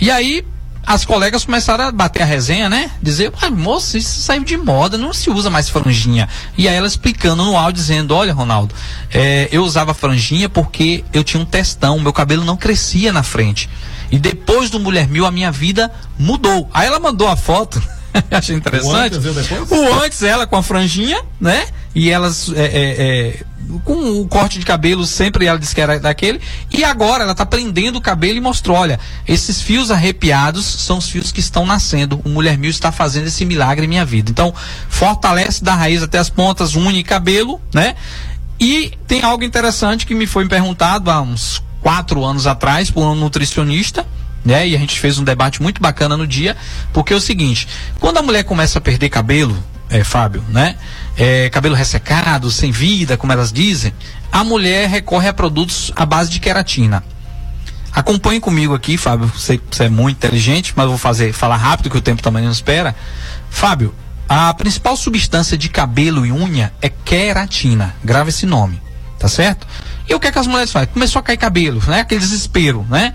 E 0.00 0.10
aí 0.10 0.44
as 0.86 1.04
colegas 1.04 1.44
começaram 1.44 1.84
a 1.84 1.92
bater 1.92 2.22
a 2.22 2.26
resenha, 2.26 2.68
né? 2.68 2.90
Dizer, 3.02 3.32
ah, 3.40 3.50
moça, 3.50 3.96
isso 3.96 4.20
saiu 4.20 4.44
de 4.44 4.56
moda, 4.56 4.98
não 4.98 5.12
se 5.12 5.30
usa 5.30 5.48
mais 5.48 5.68
franjinha. 5.68 6.28
E 6.58 6.68
aí 6.68 6.74
ela 6.74 6.86
explicando 6.86 7.42
no 7.42 7.56
áudio, 7.56 7.80
dizendo, 7.80 8.14
olha, 8.14 8.34
Ronaldo, 8.34 8.74
é, 9.12 9.48
eu 9.50 9.64
usava 9.64 9.94
franjinha 9.94 10.48
porque 10.48 11.04
eu 11.12 11.24
tinha 11.24 11.42
um 11.42 11.46
testão, 11.46 11.98
meu 12.00 12.12
cabelo 12.12 12.44
não 12.44 12.56
crescia 12.56 13.12
na 13.12 13.22
frente. 13.22 13.68
E 14.10 14.18
depois 14.18 14.68
do 14.68 14.78
Mulher 14.78 15.08
Mil, 15.08 15.24
a 15.24 15.30
minha 15.30 15.50
vida 15.50 15.90
mudou. 16.18 16.68
Aí 16.72 16.86
ela 16.86 17.00
mandou 17.00 17.28
a 17.28 17.36
foto, 17.36 17.82
achei 18.30 18.54
interessante. 18.54 19.14
O 19.14 19.18
antes? 19.18 19.70
O 19.70 20.02
antes, 20.02 20.22
ela 20.22 20.46
com 20.46 20.56
a 20.56 20.62
franjinha, 20.62 21.22
né? 21.40 21.66
E 21.94 22.10
elas 22.10 22.50
é, 22.54 22.64
é, 22.64 22.72
é, 22.72 23.42
com 23.84 24.20
o 24.20 24.26
corte 24.26 24.58
de 24.58 24.64
cabelo, 24.64 25.06
sempre 25.06 25.46
ela 25.46 25.58
disse 25.58 25.74
que 25.74 25.80
era 25.80 25.98
daquele. 26.00 26.40
E 26.70 26.84
agora 26.84 27.24
ela 27.24 27.34
tá 27.34 27.46
prendendo 27.46 27.96
o 27.96 28.00
cabelo 28.00 28.36
e 28.36 28.40
mostrou: 28.40 28.76
olha, 28.76 28.98
esses 29.26 29.60
fios 29.60 29.90
arrepiados 29.90 30.64
são 30.64 30.98
os 30.98 31.08
fios 31.08 31.30
que 31.30 31.40
estão 31.40 31.64
nascendo. 31.64 32.20
O 32.24 32.28
Mulher 32.28 32.58
Mil 32.58 32.70
está 32.70 32.90
fazendo 32.90 33.26
esse 33.26 33.44
milagre 33.44 33.86
em 33.86 33.88
minha 33.88 34.04
vida. 34.04 34.30
Então, 34.30 34.52
fortalece 34.88 35.62
da 35.62 35.74
raiz 35.74 36.02
até 36.02 36.18
as 36.18 36.28
pontas, 36.28 36.74
une 36.74 37.02
cabelo, 37.04 37.60
né? 37.72 37.94
E 38.58 38.92
tem 39.06 39.22
algo 39.22 39.44
interessante 39.44 40.06
que 40.06 40.14
me 40.14 40.26
foi 40.26 40.46
perguntado 40.48 41.10
há 41.10 41.20
uns 41.20 41.62
quatro 41.80 42.24
anos 42.24 42.46
atrás 42.46 42.90
por 42.90 43.04
um 43.04 43.14
nutricionista. 43.14 44.06
Né? 44.44 44.68
E 44.68 44.76
a 44.76 44.78
gente 44.78 45.00
fez 45.00 45.18
um 45.18 45.24
debate 45.24 45.62
muito 45.62 45.80
bacana 45.80 46.18
no 46.18 46.26
dia, 46.26 46.54
porque 46.92 47.14
é 47.14 47.16
o 47.16 47.20
seguinte: 47.20 47.66
quando 47.98 48.18
a 48.18 48.22
mulher 48.22 48.44
começa 48.44 48.78
a 48.78 48.80
perder 48.80 49.08
cabelo, 49.08 49.56
é, 49.88 50.04
Fábio, 50.04 50.44
né? 50.50 50.76
É, 51.16 51.48
cabelo 51.50 51.74
ressecado, 51.74 52.50
sem 52.50 52.72
vida, 52.72 53.16
como 53.16 53.32
elas 53.32 53.52
dizem, 53.52 53.92
a 54.32 54.42
mulher 54.42 54.88
recorre 54.88 55.28
a 55.28 55.32
produtos 55.32 55.92
à 55.94 56.04
base 56.04 56.30
de 56.30 56.40
queratina. 56.40 57.04
Acompanhe 57.92 58.40
comigo 58.40 58.74
aqui, 58.74 58.96
Fábio. 58.96 59.28
Que 59.28 59.40
você 59.40 59.60
é 59.84 59.88
muito 59.88 60.16
inteligente, 60.16 60.72
mas 60.74 60.88
vou 60.88 60.98
fazer, 60.98 61.32
falar 61.32 61.56
rápido 61.56 61.88
que 61.88 61.96
o 61.96 62.00
tempo 62.00 62.20
também 62.20 62.42
não 62.42 62.50
espera. 62.50 62.94
Fábio, 63.48 63.94
a 64.28 64.52
principal 64.54 64.96
substância 64.96 65.56
de 65.56 65.68
cabelo 65.68 66.26
e 66.26 66.32
unha 66.32 66.72
é 66.82 66.88
queratina. 66.88 67.94
Grava 68.02 68.30
esse 68.30 68.46
nome, 68.46 68.82
tá 69.18 69.28
certo? 69.28 69.66
E 70.08 70.14
o 70.14 70.18
que 70.18 70.26
é 70.26 70.32
que 70.32 70.38
as 70.38 70.46
mulheres 70.48 70.72
fazem? 70.72 70.88
Começou 70.88 71.20
a 71.20 71.22
cair 71.22 71.36
cabelo, 71.36 71.80
né? 71.86 72.00
Aquele 72.00 72.20
desespero, 72.20 72.84
né? 72.90 73.14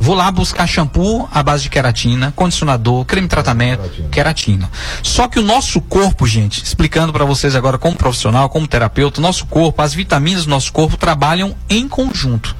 Vou 0.00 0.14
lá 0.14 0.30
buscar 0.30 0.66
shampoo 0.66 1.28
à 1.32 1.42
base 1.42 1.64
de 1.64 1.70
queratina, 1.70 2.32
condicionador, 2.36 3.04
creme 3.04 3.26
de 3.26 3.30
tratamento, 3.30 3.90
queratina. 4.10 4.70
Só 5.02 5.26
que 5.26 5.38
o 5.38 5.42
nosso 5.42 5.80
corpo, 5.80 6.26
gente, 6.26 6.62
explicando 6.62 7.12
para 7.12 7.24
vocês 7.24 7.56
agora 7.56 7.78
como 7.78 7.96
profissional, 7.96 8.48
como 8.48 8.68
terapeuta, 8.68 9.20
nosso 9.20 9.46
corpo, 9.46 9.82
as 9.82 9.94
vitaminas 9.94 10.44
do 10.44 10.50
nosso 10.50 10.72
corpo 10.72 10.96
trabalham 10.96 11.54
em 11.68 11.88
conjunto. 11.88 12.54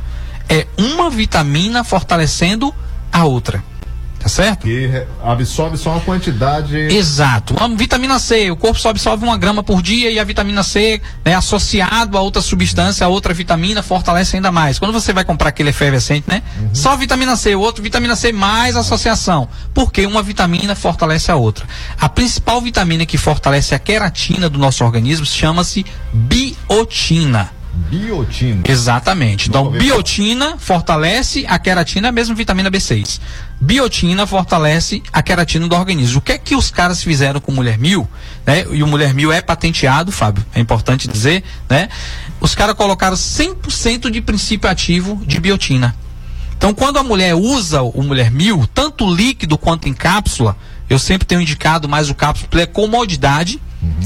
É 0.48 0.66
uma 0.76 1.10
vitamina 1.10 1.84
fortalecendo 1.84 2.74
a 3.12 3.24
outra. 3.24 3.62
Tá 4.18 4.28
certo? 4.28 4.62
Que 4.62 5.04
absorve 5.22 5.76
só 5.76 5.92
uma 5.92 6.00
quantidade. 6.00 6.76
Exato. 6.76 7.54
A 7.58 7.68
vitamina 7.68 8.18
C, 8.18 8.50
o 8.50 8.56
corpo 8.56 8.78
só 8.78 8.90
absorve 8.90 9.24
uma 9.24 9.38
grama 9.38 9.62
por 9.62 9.80
dia 9.80 10.10
e 10.10 10.18
a 10.18 10.24
vitamina 10.24 10.62
C, 10.62 11.00
né, 11.24 11.34
associado 11.34 12.18
a 12.18 12.20
outra 12.20 12.42
substância, 12.42 13.06
a 13.06 13.08
outra 13.08 13.32
vitamina, 13.32 13.82
fortalece 13.82 14.36
ainda 14.36 14.50
mais. 14.50 14.78
Quando 14.78 14.92
você 14.92 15.12
vai 15.12 15.24
comprar 15.24 15.50
aquele 15.50 15.70
efervescente, 15.70 16.24
né? 16.26 16.42
Só 16.72 16.96
vitamina 16.96 17.36
C, 17.36 17.54
o 17.54 17.60
outro 17.60 17.82
vitamina 17.82 18.16
C 18.16 18.32
mais 18.32 18.76
associação. 18.76 19.48
Porque 19.72 20.04
uma 20.04 20.22
vitamina 20.22 20.74
fortalece 20.74 21.30
a 21.30 21.36
outra. 21.36 21.66
A 21.98 22.08
principal 22.08 22.60
vitamina 22.60 23.06
que 23.06 23.16
fortalece 23.16 23.74
a 23.74 23.78
queratina 23.78 24.48
do 24.48 24.58
nosso 24.58 24.84
organismo 24.84 25.24
chama-se 25.24 25.86
biotina. 26.12 27.50
Biotina. 27.90 28.62
Exatamente. 28.66 29.48
Então, 29.48 29.70
biotina 29.70 30.56
fortalece 30.58 31.46
a 31.48 31.58
queratina, 31.58 32.08
é 32.08 32.10
a 32.10 32.12
mesma 32.12 32.34
vitamina 32.34 32.70
B6. 32.70 33.20
Biotina 33.60 34.26
fortalece 34.26 35.02
a 35.12 35.20
queratina 35.20 35.66
do 35.66 35.74
organismo. 35.74 36.18
O 36.18 36.22
que 36.22 36.32
é 36.32 36.38
que 36.38 36.54
os 36.54 36.70
caras 36.70 37.02
fizeram 37.02 37.40
com 37.40 37.50
o 37.50 37.54
Mulher 37.54 37.76
Mil? 37.76 38.08
Né? 38.46 38.64
E 38.70 38.82
o 38.82 38.86
Mulher 38.86 39.12
Mil 39.12 39.32
é 39.32 39.40
patenteado, 39.40 40.12
Fábio, 40.12 40.44
é 40.54 40.60
importante 40.60 41.08
dizer, 41.08 41.42
né? 41.68 41.88
Os 42.40 42.54
caras 42.54 42.76
colocaram 42.76 43.16
100% 43.16 44.10
de 44.10 44.20
princípio 44.20 44.70
ativo 44.70 45.20
de 45.26 45.40
biotina. 45.40 45.94
Então, 46.56 46.72
quando 46.72 46.98
a 46.98 47.02
mulher 47.02 47.34
usa 47.34 47.82
o 47.82 48.02
Mulher 48.02 48.30
Mil, 48.30 48.66
tanto 48.72 49.12
líquido 49.12 49.58
quanto 49.58 49.88
em 49.88 49.94
cápsula, 49.94 50.56
eu 50.88 50.98
sempre 50.98 51.26
tenho 51.26 51.40
indicado 51.40 51.88
mais 51.88 52.10
o 52.10 52.14
cápsula 52.14 52.48
pela 52.48 52.66
comodidade. 52.66 53.60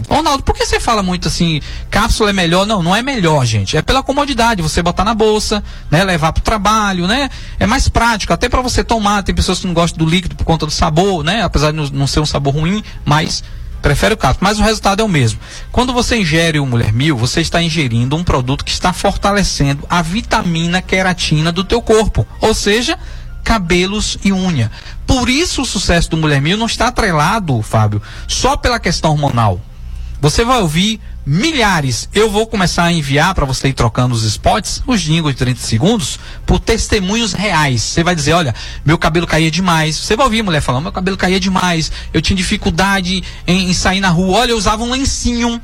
Ronaldo, 0.08 0.42
por 0.42 0.54
que 0.54 0.66
você 0.66 0.78
fala 0.78 1.02
muito 1.02 1.28
assim, 1.28 1.60
cápsula 1.90 2.30
é 2.30 2.32
melhor? 2.32 2.66
Não, 2.66 2.82
não 2.82 2.94
é 2.94 3.02
melhor, 3.02 3.44
gente. 3.46 3.76
É 3.76 3.82
pela 3.82 4.02
comodidade, 4.02 4.60
você 4.60 4.82
botar 4.82 5.04
na 5.04 5.14
bolsa, 5.14 5.64
né, 5.90 6.04
levar 6.04 6.32
pro 6.32 6.42
trabalho, 6.42 7.06
né? 7.06 7.30
É 7.58 7.66
mais 7.66 7.88
prático, 7.88 8.32
até 8.32 8.48
para 8.48 8.60
você 8.60 8.84
tomar. 8.84 9.22
Tem 9.22 9.34
pessoas 9.34 9.60
que 9.60 9.66
não 9.66 9.74
gostam 9.74 10.04
do 10.04 10.10
líquido 10.10 10.36
por 10.36 10.44
conta 10.44 10.66
do 10.66 10.72
sabor, 10.72 11.24
né? 11.24 11.42
Apesar 11.42 11.72
de 11.72 11.92
não 11.92 12.06
ser 12.06 12.20
um 12.20 12.26
sabor 12.26 12.54
ruim, 12.54 12.82
mas 13.04 13.42
prefere 13.80 14.14
o 14.14 14.16
cápsula. 14.16 14.48
Mas 14.48 14.58
o 14.58 14.62
resultado 14.62 15.00
é 15.00 15.04
o 15.04 15.08
mesmo. 15.08 15.40
Quando 15.70 15.92
você 15.92 16.16
ingere 16.16 16.58
o 16.60 16.66
Mulher 16.66 16.92
Mil, 16.92 17.16
você 17.16 17.40
está 17.40 17.62
ingerindo 17.62 18.14
um 18.14 18.22
produto 18.22 18.64
que 18.64 18.70
está 18.70 18.92
fortalecendo 18.92 19.84
a 19.88 20.02
vitamina 20.02 20.82
queratina 20.82 21.50
do 21.50 21.64
teu 21.64 21.80
corpo. 21.80 22.26
Ou 22.40 22.54
seja, 22.54 22.98
cabelos 23.42 24.18
e 24.24 24.32
unha. 24.32 24.70
Por 25.06 25.28
isso 25.28 25.62
o 25.62 25.66
sucesso 25.66 26.10
do 26.10 26.16
Mulher 26.16 26.40
Mil 26.40 26.56
não 26.56 26.66
está 26.66 26.88
atrelado, 26.88 27.60
Fábio, 27.62 28.00
só 28.26 28.56
pela 28.56 28.78
questão 28.78 29.12
hormonal. 29.12 29.60
Você 30.20 30.44
vai 30.44 30.60
ouvir 30.60 31.00
milhares. 31.26 32.08
Eu 32.14 32.30
vou 32.30 32.46
começar 32.46 32.84
a 32.84 32.92
enviar 32.92 33.34
para 33.34 33.44
você 33.44 33.68
ir 33.68 33.72
trocando 33.72 34.14
os 34.14 34.22
spots, 34.24 34.82
os 34.86 35.00
jingles 35.00 35.34
de 35.34 35.38
30 35.38 35.60
segundos, 35.60 36.18
por 36.46 36.58
testemunhos 36.58 37.32
reais. 37.32 37.82
Você 37.82 38.04
vai 38.04 38.14
dizer, 38.14 38.32
olha, 38.32 38.54
meu 38.84 38.98
cabelo 38.98 39.26
caía 39.26 39.50
demais. 39.50 39.96
Você 39.96 40.16
vai 40.16 40.26
ouvir 40.26 40.40
a 40.40 40.44
mulher 40.44 40.60
falando, 40.60 40.84
meu 40.84 40.92
cabelo 40.92 41.16
caía 41.16 41.40
demais. 41.40 41.90
Eu 42.12 42.22
tinha 42.22 42.36
dificuldade 42.36 43.22
em, 43.46 43.70
em 43.70 43.74
sair 43.74 44.00
na 44.00 44.10
rua. 44.10 44.38
Olha, 44.38 44.52
eu 44.52 44.56
usava 44.56 44.82
um 44.82 44.90
lencinho 44.90 45.60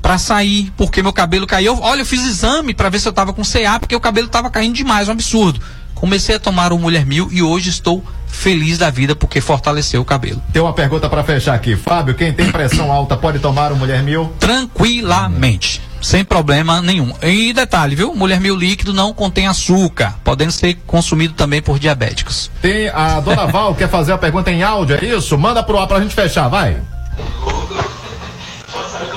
para 0.00 0.18
sair, 0.18 0.72
porque 0.76 1.02
meu 1.02 1.12
cabelo 1.12 1.46
caiu. 1.46 1.78
Olha, 1.80 2.02
eu 2.02 2.06
fiz 2.06 2.24
exame 2.24 2.74
para 2.74 2.90
ver 2.90 3.00
se 3.00 3.08
eu 3.08 3.12
tava 3.12 3.32
com 3.32 3.42
CA, 3.42 3.80
porque 3.80 3.96
o 3.96 4.00
cabelo 4.00 4.28
tava 4.28 4.50
caindo 4.50 4.74
demais, 4.74 5.08
um 5.08 5.12
absurdo. 5.12 5.60
Comecei 6.04 6.34
a 6.34 6.38
tomar 6.38 6.70
o 6.70 6.78
Mulher 6.78 7.06
Mil 7.06 7.30
e 7.32 7.42
hoje 7.42 7.70
estou 7.70 8.04
feliz 8.26 8.76
da 8.76 8.90
vida 8.90 9.16
porque 9.16 9.40
fortaleceu 9.40 10.02
o 10.02 10.04
cabelo. 10.04 10.42
Tem 10.52 10.60
uma 10.60 10.74
pergunta 10.74 11.08
para 11.08 11.24
fechar 11.24 11.54
aqui. 11.54 11.76
Fábio, 11.76 12.14
quem 12.14 12.30
tem 12.30 12.52
pressão 12.52 12.92
alta 12.92 13.16
pode 13.16 13.38
tomar 13.38 13.72
o 13.72 13.76
Mulher 13.76 14.02
Mil? 14.02 14.30
Tranquilamente. 14.38 15.80
Sem 16.02 16.22
problema 16.22 16.82
nenhum. 16.82 17.10
E 17.22 17.54
detalhe, 17.54 17.96
viu? 17.96 18.14
Mulher 18.14 18.38
Mil 18.38 18.54
líquido 18.54 18.92
não 18.92 19.14
contém 19.14 19.46
açúcar, 19.46 20.14
podendo 20.22 20.52
ser 20.52 20.74
consumido 20.86 21.32
também 21.32 21.62
por 21.62 21.78
diabéticos. 21.78 22.50
Tem 22.60 22.90
a 22.90 23.18
dona 23.20 23.46
Val 23.48 23.74
quer 23.74 23.88
fazer 23.88 24.12
a 24.12 24.18
pergunta 24.18 24.50
em 24.50 24.62
áudio, 24.62 24.98
é 25.00 25.06
isso? 25.06 25.38
Manda 25.38 25.62
pro 25.62 25.78
ar 25.78 25.86
pra 25.86 26.00
gente 26.00 26.14
fechar, 26.14 26.48
vai. 26.48 26.82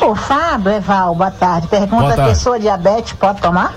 O 0.02 0.16
Fábio, 0.16 0.72
Eval, 0.72 1.14
boa 1.14 1.32
tarde. 1.32 1.68
Pergunta: 1.68 1.98
Boa 1.98 2.16
tarde. 2.16 2.32
pessoa 2.32 2.58
diabética 2.58 3.18
pode 3.20 3.42
tomar? 3.42 3.76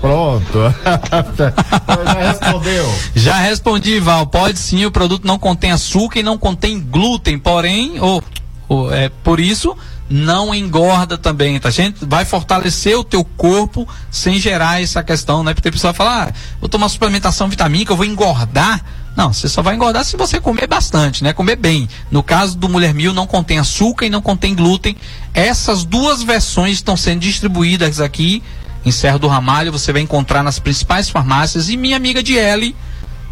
Pronto. 0.00 0.58
Já 2.04 2.32
respondeu. 2.32 2.94
Já 3.14 3.36
respondi, 3.36 4.00
Val. 4.00 4.26
Pode 4.26 4.58
sim, 4.58 4.84
o 4.86 4.90
produto 4.90 5.26
não 5.26 5.38
contém 5.38 5.70
açúcar 5.72 6.20
e 6.20 6.22
não 6.22 6.38
contém 6.38 6.80
glúten, 6.80 7.38
porém, 7.38 8.00
o, 8.00 8.22
O- 8.68 8.90
é, 8.92 9.08
por 9.24 9.38
isso, 9.40 9.76
não 10.08 10.54
engorda 10.54 11.18
também, 11.18 11.58
tá 11.58 11.70
gente? 11.70 12.04
Vai 12.04 12.24
fortalecer 12.24 12.96
o 12.98 13.04
teu 13.04 13.24
corpo 13.24 13.86
sem 14.10 14.38
gerar 14.38 14.80
essa 14.82 15.02
questão, 15.02 15.42
né? 15.42 15.52
Porque 15.52 15.62
tem 15.62 15.72
pessoa 15.72 15.92
que 15.92 15.96
fala, 15.98 16.28
ah, 16.28 16.32
vou 16.60 16.68
tomar 16.68 16.88
suplementação 16.88 17.48
vitamínica, 17.48 17.92
eu 17.92 17.96
vou 17.96 18.06
engordar. 18.06 18.82
Não, 19.16 19.32
você 19.32 19.48
só 19.48 19.60
vai 19.60 19.74
engordar 19.74 20.04
se 20.04 20.16
você 20.16 20.40
comer 20.40 20.68
bastante, 20.68 21.22
né? 21.24 21.32
Comer 21.32 21.56
bem. 21.56 21.88
No 22.12 22.22
caso 22.22 22.56
do 22.56 22.68
Mulher 22.68 22.94
Mil, 22.94 23.12
não 23.12 23.26
contém 23.26 23.58
açúcar 23.58 24.06
e 24.06 24.10
não 24.10 24.22
contém 24.22 24.54
glúten. 24.54 24.96
Essas 25.34 25.84
duas 25.84 26.22
versões 26.22 26.74
estão 26.74 26.96
sendo 26.96 27.18
distribuídas 27.20 28.00
aqui 28.00 28.40
em 28.84 28.90
Serra 28.90 29.18
do 29.18 29.28
Ramalho. 29.28 29.72
Você 29.72 29.92
vai 29.92 30.02
encontrar 30.02 30.42
nas 30.42 30.58
principais 30.58 31.08
farmácias. 31.08 31.68
E 31.68 31.76
minha 31.76 31.96
amiga 31.96 32.22
Diele, 32.22 32.74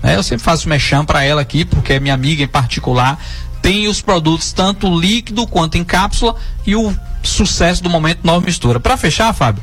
né? 0.02 0.16
Eu 0.16 0.22
sempre 0.22 0.44
faço 0.44 0.68
mexão 0.68 1.04
para 1.04 1.22
ela 1.22 1.40
aqui, 1.40 1.64
porque 1.64 1.94
é 1.94 2.00
minha 2.00 2.14
amiga 2.14 2.42
em 2.42 2.48
particular. 2.48 3.18
Tem 3.60 3.88
os 3.88 4.00
produtos 4.00 4.52
tanto 4.52 4.88
líquido 4.98 5.46
quanto 5.46 5.76
em 5.76 5.84
cápsula 5.84 6.36
e 6.66 6.76
o 6.76 6.94
sucesso 7.22 7.82
do 7.82 7.90
momento 7.90 8.20
Nova 8.22 8.44
Mistura. 8.44 8.78
Para 8.78 8.96
fechar, 8.96 9.32
Fábio, 9.32 9.62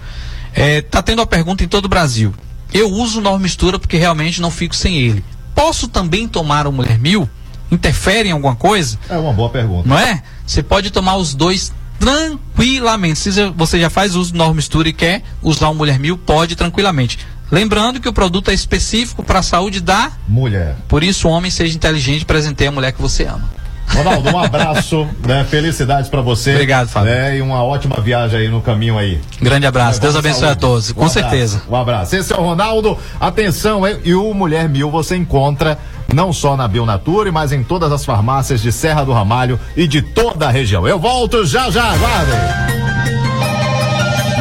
é, 0.53 0.81
tá 0.81 1.01
tendo 1.01 1.19
uma 1.19 1.25
pergunta 1.25 1.63
em 1.63 1.67
todo 1.67 1.85
o 1.85 1.89
Brasil. 1.89 2.33
Eu 2.73 2.91
uso 2.91 3.21
Nova 3.21 3.39
Mistura 3.39 3.79
porque 3.79 3.97
realmente 3.97 4.41
não 4.41 4.51
fico 4.51 4.75
sem 4.75 4.97
ele. 4.97 5.23
Posso 5.53 5.87
também 5.87 6.27
tomar 6.27 6.67
o 6.67 6.71
Mulher 6.71 6.99
Mil? 6.99 7.29
Interfere 7.71 8.29
em 8.29 8.31
alguma 8.33 8.55
coisa? 8.55 8.99
É 9.09 9.17
uma 9.17 9.33
boa 9.33 9.49
pergunta. 9.49 9.87
Não 9.87 9.97
é? 9.97 10.21
Você 10.45 10.61
pode 10.61 10.91
tomar 10.91 11.15
os 11.15 11.33
dois 11.33 11.73
tranquilamente. 11.99 13.19
Se 13.19 13.31
você 13.55 13.79
já 13.79 13.89
faz 13.89 14.15
uso 14.15 14.31
do 14.31 14.37
Nova 14.37 14.53
Mistura 14.53 14.89
e 14.89 14.93
quer 14.93 15.23
usar 15.41 15.69
o 15.69 15.75
Mulher 15.75 15.99
Mil, 15.99 16.17
pode 16.17 16.55
tranquilamente. 16.55 17.19
Lembrando 17.51 17.99
que 17.99 18.09
o 18.09 18.13
produto 18.13 18.49
é 18.49 18.53
específico 18.53 19.23
para 19.23 19.39
a 19.39 19.43
saúde 19.43 19.79
da 19.79 20.11
mulher. 20.27 20.75
Por 20.87 21.03
isso, 21.03 21.27
o 21.27 21.31
homem 21.31 21.51
seja 21.51 21.75
inteligente 21.75 22.23
e 22.23 22.25
presenteie 22.25 22.67
a 22.67 22.71
mulher 22.71 22.91
que 22.91 23.01
você 23.01 23.23
ama. 23.25 23.55
Ronaldo, 23.87 24.31
um 24.31 24.39
abraço, 24.39 25.07
né? 25.25 25.45
Felicidades 25.47 26.09
pra 26.09 26.19
você. 26.21 26.53
Obrigado, 26.53 26.87
Fábio. 26.89 27.11
Né? 27.11 27.37
E 27.37 27.41
uma 27.41 27.63
ótima 27.63 28.01
viagem 28.01 28.39
aí 28.39 28.47
no 28.49 28.61
caminho 28.61 28.97
aí. 28.97 29.21
Grande 29.39 29.67
abraço. 29.67 30.01
Deus 30.01 30.15
Levando 30.15 30.25
abençoe 30.31 30.43
a 30.45 30.47
saúde. 30.47 30.59
todos. 30.61 30.89
Um 30.89 30.93
Com 30.95 31.01
abraço, 31.01 31.13
certeza. 31.19 31.61
Um 31.69 31.75
abraço. 31.75 32.15
Esse 32.15 32.33
é 32.33 32.35
o 32.35 32.41
Ronaldo. 32.41 32.97
Atenção, 33.19 33.81
e 34.03 34.15
o 34.15 34.33
Mulher 34.33 34.67
Mil 34.67 34.89
você 34.89 35.15
encontra 35.15 35.77
não 36.15 36.31
só 36.31 36.55
na 36.55 36.65
Bionature, 36.65 37.29
mas 37.29 37.51
em 37.51 37.61
todas 37.61 37.91
as 37.91 38.05
farmácias 38.05 38.61
de 38.61 38.71
Serra 38.71 39.03
do 39.03 39.11
Ramalho 39.11 39.59
e 39.75 39.85
de 39.85 40.01
toda 40.01 40.47
a 40.47 40.49
região. 40.49 40.87
Eu 40.87 40.97
volto 40.97 41.45
já 41.45 41.69
já, 41.69 41.91
aguardem. 41.91 42.39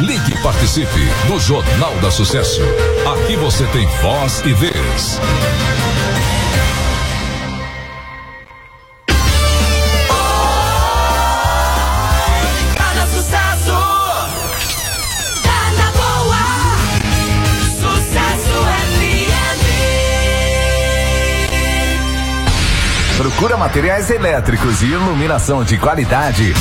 Ligue 0.01 0.33
e 0.33 0.37
participe 0.41 1.01
do 1.27 1.37
Jornal 1.37 1.93
da 2.01 2.09
Sucesso. 2.09 2.61
Aqui 3.13 3.35
você 3.35 3.65
tem 3.65 3.85
voz 4.01 4.41
e 4.45 4.53
vez. 4.53 5.19
Procura 23.35 23.57
materiais 23.57 24.09
elétricos 24.09 24.81
e 24.81 24.85
iluminação 24.85 25.61
de 25.61 25.77
qualidade? 25.77 26.53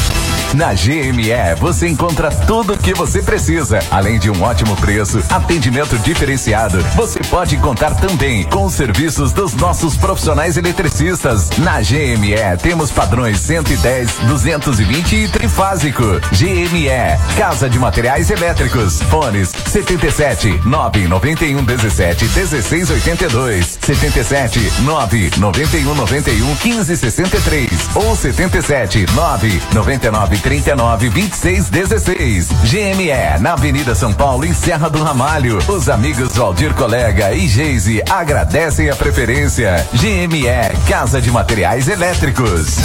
Na 0.55 0.73
GME 0.73 1.55
você 1.59 1.89
encontra 1.89 2.31
tudo 2.31 2.75
o 2.75 2.79
que 2.79 2.95
você 2.95 3.21
precisa, 3.21 3.81
além 3.91 4.21
de 4.21 4.31
um 4.31 4.43
ótimo 4.43 4.77
preço, 4.77 5.21
atendimento 5.31 5.99
diferenciado. 5.99 6.81
Você 6.95 7.21
pode 7.29 7.57
contar 7.57 7.95
também 7.97 8.45
com 8.45 8.65
os 8.65 8.75
serviços 8.75 9.33
dos 9.33 9.55
nossos 9.55 9.97
profissionais 9.97 10.57
eletricistas. 10.57 11.51
Na 11.59 11.81
GME 11.81 12.57
temos 12.63 12.93
padrões 12.93 13.41
110, 13.41 14.19
220 14.29 15.17
e 15.17 15.29
trifásico. 15.29 16.05
GME, 16.33 16.89
Casa 17.37 17.69
de 17.69 17.79
Materiais 17.79 18.31
Elétricos. 18.31 19.03
Fones 19.03 19.53
77 19.67 20.61
991 20.65 21.65
17 21.65 22.27
16 22.27 22.91
82, 22.91 23.74
77 23.85 24.81
991 24.83 25.95
91 25.95 26.57
15 26.57 26.97
63 26.97 27.71
ou 27.95 28.17
77 28.17 29.07
9 29.15 29.63
99 29.75 30.39
39 30.39 31.09
26 31.11 31.69
16. 31.69 32.49
GME, 32.65 33.41
na 33.41 33.53
Avenida 33.53 33.95
São 33.95 34.13
Paulo, 34.13 34.45
em 34.45 34.55
Serra 34.55 34.89
do 34.89 35.03
Ramalho. 35.03 35.59
Os 35.69 35.89
amigos 35.89 36.35
Valdir 36.35 36.73
Colega 36.75 37.33
e 37.33 37.47
Geise 37.47 38.03
agradecem 38.09 38.89
a 38.89 38.97
preferência. 38.97 39.87
GME, 39.93 40.45
Casa 40.89 41.21
de 41.21 41.31
Materiais 41.31 41.89
Elétricos. 41.89 42.79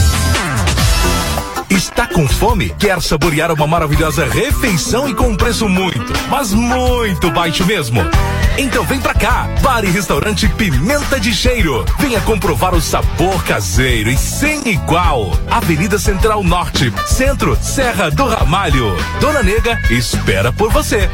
Está 1.70 2.08
com 2.08 2.28
fome? 2.28 2.74
Quer 2.80 3.02
saborear 3.02 3.52
uma 3.52 3.68
maravilhosa 3.68 4.26
refeição 4.26 5.08
e 5.08 5.14
com 5.14 5.30
um 5.30 5.38
preço 5.38 5.70
muito, 5.70 6.14
mas 6.30 6.52
muito 6.52 7.30
baixo 7.32 7.66
mesmo? 7.66 8.02
Então 8.58 8.84
vem 8.84 9.00
pra 9.00 9.14
cá, 9.14 9.48
Bar 9.62 9.86
e 9.86 9.90
Restaurante 9.90 10.50
Pimenta 10.50 11.20
de 11.20 11.34
Cheiro. 11.34 11.86
Venha 12.00 12.20
comprovar 12.22 12.74
o 12.74 12.82
sabor 12.82 13.44
caseiro 13.44 14.10
e 14.10 14.18
sem 14.18 14.68
igual. 14.68 15.32
Avenida 15.50 16.00
Central 16.00 16.44
Norte, 16.44 16.92
Centro, 17.08 17.58
Serra 17.62 18.10
do 18.10 18.26
Ramalho. 18.26 18.96
Dona 19.22 19.44
Nega 19.44 19.80
espera 19.92 20.52
por 20.52 20.72
você. 20.72 21.10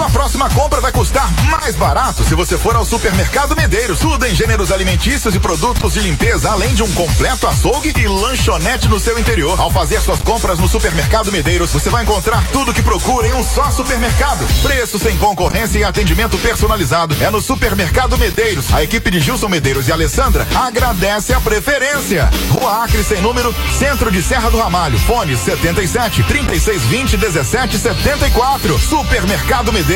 Sua 0.00 0.08
próxima 0.08 0.48
compra 0.48 0.80
vai 0.80 0.90
custar 0.90 1.30
mais 1.50 1.76
barato 1.76 2.24
se 2.24 2.34
você 2.34 2.56
for 2.56 2.74
ao 2.74 2.86
Supermercado 2.86 3.54
Medeiros. 3.54 3.98
Tudo 3.98 4.24
em 4.24 4.34
gêneros 4.34 4.72
alimentícios 4.72 5.34
e 5.34 5.38
produtos 5.38 5.92
de 5.92 6.00
limpeza, 6.00 6.50
além 6.50 6.72
de 6.72 6.82
um 6.82 6.90
completo 6.92 7.46
açougue 7.46 7.92
e 7.94 8.08
lanchonete 8.08 8.88
no 8.88 8.98
seu 8.98 9.18
interior. 9.18 9.60
Ao 9.60 9.70
fazer 9.70 10.00
suas 10.00 10.20
compras 10.20 10.58
no 10.58 10.66
Supermercado 10.66 11.30
Medeiros, 11.30 11.70
você 11.70 11.90
vai 11.90 12.02
encontrar 12.02 12.42
tudo 12.50 12.72
que 12.72 12.82
procura 12.82 13.28
em 13.28 13.34
um 13.34 13.44
só 13.44 13.70
supermercado. 13.70 14.42
Preço 14.62 14.98
sem 14.98 15.18
concorrência 15.18 15.78
e 15.78 15.84
atendimento 15.84 16.38
personalizado. 16.38 17.14
É 17.20 17.28
no 17.28 17.42
Supermercado 17.42 18.16
Medeiros. 18.16 18.72
A 18.72 18.82
equipe 18.82 19.10
de 19.10 19.20
Gilson 19.20 19.50
Medeiros 19.50 19.86
e 19.86 19.92
Alessandra 19.92 20.48
agradece 20.54 21.34
a 21.34 21.40
preferência. 21.42 22.30
Rua 22.48 22.84
Acre 22.84 23.04
sem 23.04 23.20
número, 23.20 23.54
Centro 23.78 24.10
de 24.10 24.22
Serra 24.22 24.50
do 24.50 24.56
Ramalho. 24.56 24.98
Fone 25.00 25.36
77 25.36 26.22
3620 26.22 27.18
1774. 27.18 28.78
Supermercado 28.78 29.70
Medeiros. 29.70 29.89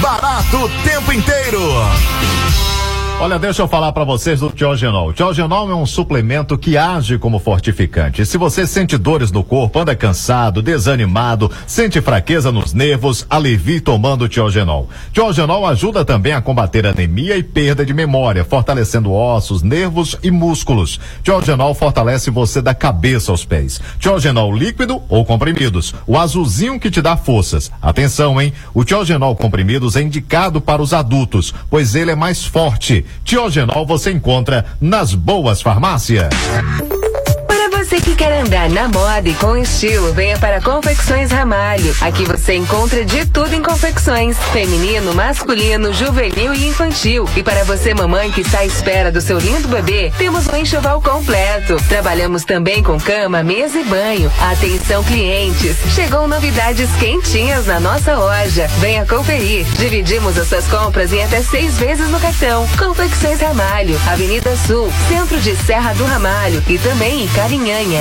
Barato 0.00 0.56
o 0.56 0.68
tempo 0.84 1.12
inteiro. 1.12 1.60
Olha, 3.20 3.38
deixa 3.38 3.62
eu 3.62 3.68
falar 3.68 3.92
para 3.92 4.04
vocês 4.04 4.40
do 4.40 4.50
Tiogenol. 4.50 5.12
Tiogenol 5.12 5.70
é 5.70 5.74
um 5.74 5.86
suplemento 5.86 6.58
que 6.58 6.76
age 6.76 7.16
como 7.16 7.38
fortificante. 7.38 8.26
Se 8.26 8.36
você 8.36 8.66
sente 8.66 8.98
dores 8.98 9.30
no 9.30 9.42
corpo, 9.42 9.78
anda 9.78 9.94
cansado, 9.94 10.60
desanimado, 10.60 11.50
sente 11.66 12.02
fraqueza 12.02 12.50
nos 12.50 12.74
nervos, 12.74 13.24
alivie 13.30 13.80
tomando 13.80 14.28
Tiogenol. 14.28 14.90
Tiogenol 15.12 15.64
ajuda 15.64 16.04
também 16.04 16.32
a 16.32 16.42
combater 16.42 16.86
anemia 16.86 17.36
e 17.38 17.42
perda 17.42 17.86
de 17.86 17.94
memória, 17.94 18.44
fortalecendo 18.44 19.12
ossos, 19.12 19.62
nervos 19.62 20.18
e 20.22 20.30
músculos. 20.30 21.00
Tiogenol 21.22 21.72
fortalece 21.72 22.30
você 22.30 22.60
da 22.60 22.74
cabeça 22.74 23.30
aos 23.30 23.44
pés. 23.44 23.80
Tiogenol 23.98 24.54
líquido 24.54 25.00
ou 25.08 25.24
comprimidos. 25.24 25.94
O 26.06 26.18
azulzinho 26.18 26.80
que 26.80 26.90
te 26.90 27.00
dá 27.00 27.16
forças. 27.16 27.70
Atenção, 27.80 28.42
hein? 28.42 28.52
O 28.74 28.84
Tiogenol 28.84 29.34
comprimidos 29.36 29.96
é 29.96 30.02
indicado 30.02 30.60
para 30.60 30.82
os 30.82 30.92
adultos, 30.92 31.54
pois 31.70 31.94
ele 31.94 32.10
é 32.10 32.16
mais 32.16 32.44
forte. 32.44 33.03
Tiogenol 33.24 33.86
você 33.86 34.10
encontra 34.10 34.64
nas 34.80 35.14
boas 35.14 35.60
farmácias. 35.62 36.28
Que 38.04 38.14
quer 38.14 38.32
andar 38.42 38.68
na 38.68 38.86
moda 38.86 39.26
e 39.26 39.34
com 39.34 39.56
estilo, 39.56 40.12
venha 40.12 40.38
para 40.38 40.60
Confecções 40.60 41.30
Ramalho. 41.30 41.96
Aqui 42.02 42.26
você 42.26 42.54
encontra 42.54 43.02
de 43.02 43.24
tudo 43.24 43.54
em 43.54 43.62
confecções: 43.62 44.36
feminino, 44.52 45.14
masculino, 45.14 45.90
juvenil 45.90 46.52
e 46.52 46.68
infantil. 46.68 47.26
E 47.34 47.42
para 47.42 47.64
você, 47.64 47.94
mamãe 47.94 48.30
que 48.30 48.42
está 48.42 48.58
à 48.58 48.66
espera 48.66 49.10
do 49.10 49.22
seu 49.22 49.38
lindo 49.38 49.68
bebê, 49.68 50.12
temos 50.18 50.46
um 50.46 50.56
enxoval 50.56 51.00
completo. 51.00 51.76
Trabalhamos 51.88 52.44
também 52.44 52.82
com 52.82 53.00
cama, 53.00 53.42
mesa 53.42 53.80
e 53.80 53.84
banho. 53.84 54.30
Atenção, 54.52 55.02
clientes! 55.02 55.74
Chegou 55.94 56.28
novidades 56.28 56.90
quentinhas 57.00 57.66
na 57.66 57.80
nossa 57.80 58.14
loja. 58.14 58.68
Venha 58.80 59.06
conferir. 59.06 59.64
Dividimos 59.78 60.36
as 60.36 60.48
suas 60.48 60.66
compras 60.66 61.10
em 61.10 61.22
até 61.24 61.40
seis 61.42 61.78
vezes 61.78 62.10
no 62.10 62.20
cartão. 62.20 62.68
Confecções 62.78 63.40
Ramalho, 63.40 63.98
Avenida 64.06 64.54
Sul, 64.66 64.92
centro 65.08 65.40
de 65.40 65.56
Serra 65.56 65.94
do 65.94 66.04
Ramalho 66.04 66.62
e 66.68 66.76
também 66.78 67.24
em 67.24 67.28
Carinhanha. 67.28 67.93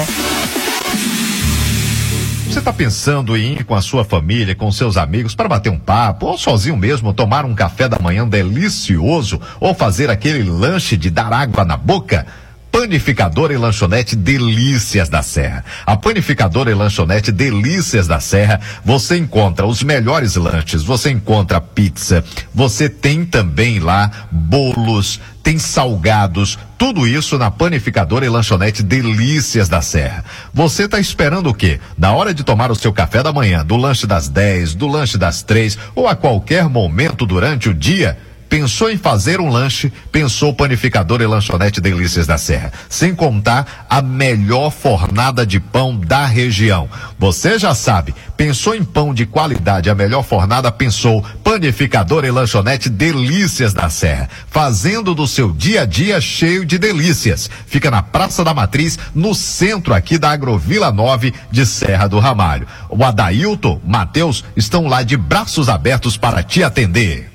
Você 2.48 2.60
está 2.60 2.72
pensando 2.72 3.36
em 3.36 3.54
ir 3.54 3.64
com 3.64 3.76
a 3.76 3.82
sua 3.82 4.06
família, 4.06 4.56
com 4.56 4.72
seus 4.72 4.96
amigos, 4.98 5.34
para 5.36 5.50
bater 5.50 5.70
um 5.70 5.80
papo, 5.80 6.28
ou 6.28 6.38
sozinho 6.38 6.78
mesmo, 6.78 7.14
tomar 7.14 7.46
um 7.46 7.56
café 7.56 7.88
da 7.90 8.00
manhã 8.00 8.28
delicioso, 8.28 9.42
ou 9.60 9.74
fazer 9.74 10.10
aquele 10.10 10.44
lanche 10.44 10.96
de 10.96 11.10
dar 11.10 11.34
água 11.34 11.66
na 11.66 11.78
boca? 11.78 12.26
Panificadora 12.74 13.54
e 13.54 13.58
lanchonete 13.58 14.16
Delícias 14.16 15.08
da 15.08 15.22
Serra. 15.22 15.64
A 15.86 15.96
panificadora 15.96 16.72
e 16.72 16.74
lanchonete 16.74 17.32
Delícias 17.32 18.08
da 18.08 18.20
Serra, 18.20 18.60
você 18.84 19.16
encontra 19.16 19.68
os 19.68 19.84
melhores 19.84 20.36
lanches, 20.36 20.82
você 20.82 21.12
encontra 21.12 21.62
pizza, 21.62 22.26
você 22.52 22.90
tem 22.90 23.26
também 23.26 23.78
lá 23.78 24.28
bolos, 24.32 25.22
tem 25.44 25.60
salgados, 25.60 26.58
tudo 26.76 27.08
isso 27.08 27.38
na 27.38 27.52
panificadora 27.52 28.26
e 28.26 28.30
lanchonete 28.30 28.82
Delícias 28.82 29.70
da 29.70 29.84
Serra. 29.84 30.26
Você 30.52 30.86
está 30.86 31.00
esperando 31.00 31.52
o 31.52 31.54
quê? 31.54 31.80
Na 31.96 32.12
hora 32.14 32.34
de 32.34 32.44
tomar 32.44 32.72
o 32.72 32.76
seu 32.76 32.92
café 32.92 33.22
da 33.22 33.32
manhã, 33.32 33.64
do 33.64 33.78
lanche 33.78 34.08
das 34.08 34.28
10, 34.28 34.74
do 34.74 34.88
lanche 34.88 35.16
das 35.16 35.44
três 35.44 35.78
ou 35.94 36.08
a 36.08 36.16
qualquer 36.16 36.68
momento 36.68 37.24
durante 37.24 37.70
o 37.70 37.74
dia, 37.74 38.18
Pensou 38.54 38.92
em 38.92 38.98
fazer 38.98 39.42
um 39.42 39.50
lanche? 39.50 39.92
Pensou 40.12 40.54
Panificador 40.54 41.24
e 41.24 41.26
Lanchonete 41.26 41.82
Delícias 41.82 42.28
da 42.28 42.38
Serra. 42.38 42.72
Sem 42.88 43.16
contar 43.16 43.88
a 43.90 44.00
melhor 44.00 44.70
fornada 44.70 45.44
de 45.44 45.60
pão 45.60 45.98
da 45.98 46.28
região. 46.28 46.88
Você 47.18 47.58
já 47.58 47.74
sabe, 47.74 48.14
pensou 48.38 48.76
em 48.76 48.84
pão 48.84 49.12
de 49.12 49.26
qualidade, 49.26 49.90
a 49.90 49.96
melhor 49.96 50.22
fornada, 50.22 50.72
pensou 50.72 51.26
Panificador 51.44 52.26
e 52.26 52.30
Lanchonete 52.30 52.90
Delícias 52.90 53.74
da 53.74 53.90
Serra. 53.90 54.30
Fazendo 54.52 55.16
do 55.16 55.28
seu 55.28 55.52
dia 55.52 55.82
a 55.82 55.86
dia 55.86 56.22
cheio 56.22 56.64
de 56.64 56.78
delícias. 56.78 57.50
Fica 57.66 57.90
na 57.90 58.04
Praça 58.04 58.44
da 58.44 58.54
Matriz, 58.54 59.00
no 59.16 59.34
centro 59.34 59.96
aqui 59.96 60.20
da 60.20 60.30
Agrovila 60.30 60.92
9 60.92 61.34
de 61.50 61.66
Serra 61.66 62.06
do 62.06 62.20
Ramalho. 62.20 62.68
O 62.88 63.04
Adailton, 63.04 63.82
Matheus 63.84 64.44
estão 64.56 64.86
lá 64.86 65.02
de 65.02 65.18
braços 65.18 65.70
abertos 65.70 66.18
para 66.18 66.44
te 66.44 66.64
atender. 66.64 67.33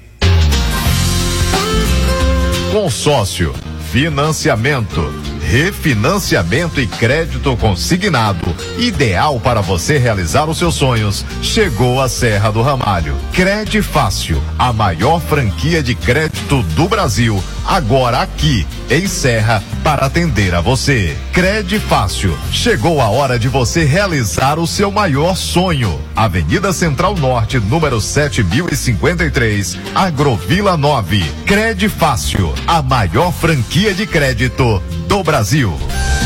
Consórcio, 2.80 3.52
financiamento, 3.90 5.02
refinanciamento 5.48 6.78
e 6.78 6.86
crédito 6.86 7.56
consignado, 7.56 8.54
ideal 8.76 9.40
para 9.40 9.62
você 9.62 9.96
realizar 9.96 10.44
os 10.44 10.58
seus 10.58 10.74
sonhos. 10.74 11.24
Chegou 11.42 12.02
a 12.02 12.08
Serra 12.08 12.52
do 12.52 12.60
Ramalho. 12.60 13.16
Crede 13.32 13.80
Fácil, 13.80 14.42
a 14.58 14.74
maior 14.74 15.20
franquia 15.20 15.82
de 15.82 15.94
crédito 15.94 16.62
do 16.74 16.86
Brasil, 16.86 17.42
agora 17.64 18.20
aqui 18.20 18.66
em 18.90 19.06
Serra 19.06 19.62
para 19.82 20.04
atender 20.04 20.54
a 20.54 20.60
você. 20.60 21.16
Crede 21.32 21.78
Fácil. 21.78 22.36
Chegou 22.52 23.00
a 23.00 23.08
hora 23.08 23.38
de 23.38 23.48
você 23.48 23.84
realizar 23.84 24.58
o 24.58 24.66
seu 24.66 24.90
maior 24.90 25.34
sonho. 25.34 25.98
Avenida 26.14 26.74
Central 26.74 27.16
Norte, 27.16 27.58
número 27.58 28.02
7053, 28.02 29.78
Agrovila 29.94 30.76
9. 30.76 31.24
Crede 31.46 31.88
Fácil, 31.88 32.52
a 32.66 32.82
maior 32.82 33.32
franquia 33.32 33.94
de 33.94 34.06
crédito 34.06 34.82
do 35.06 35.22
Brasil. 35.22 35.37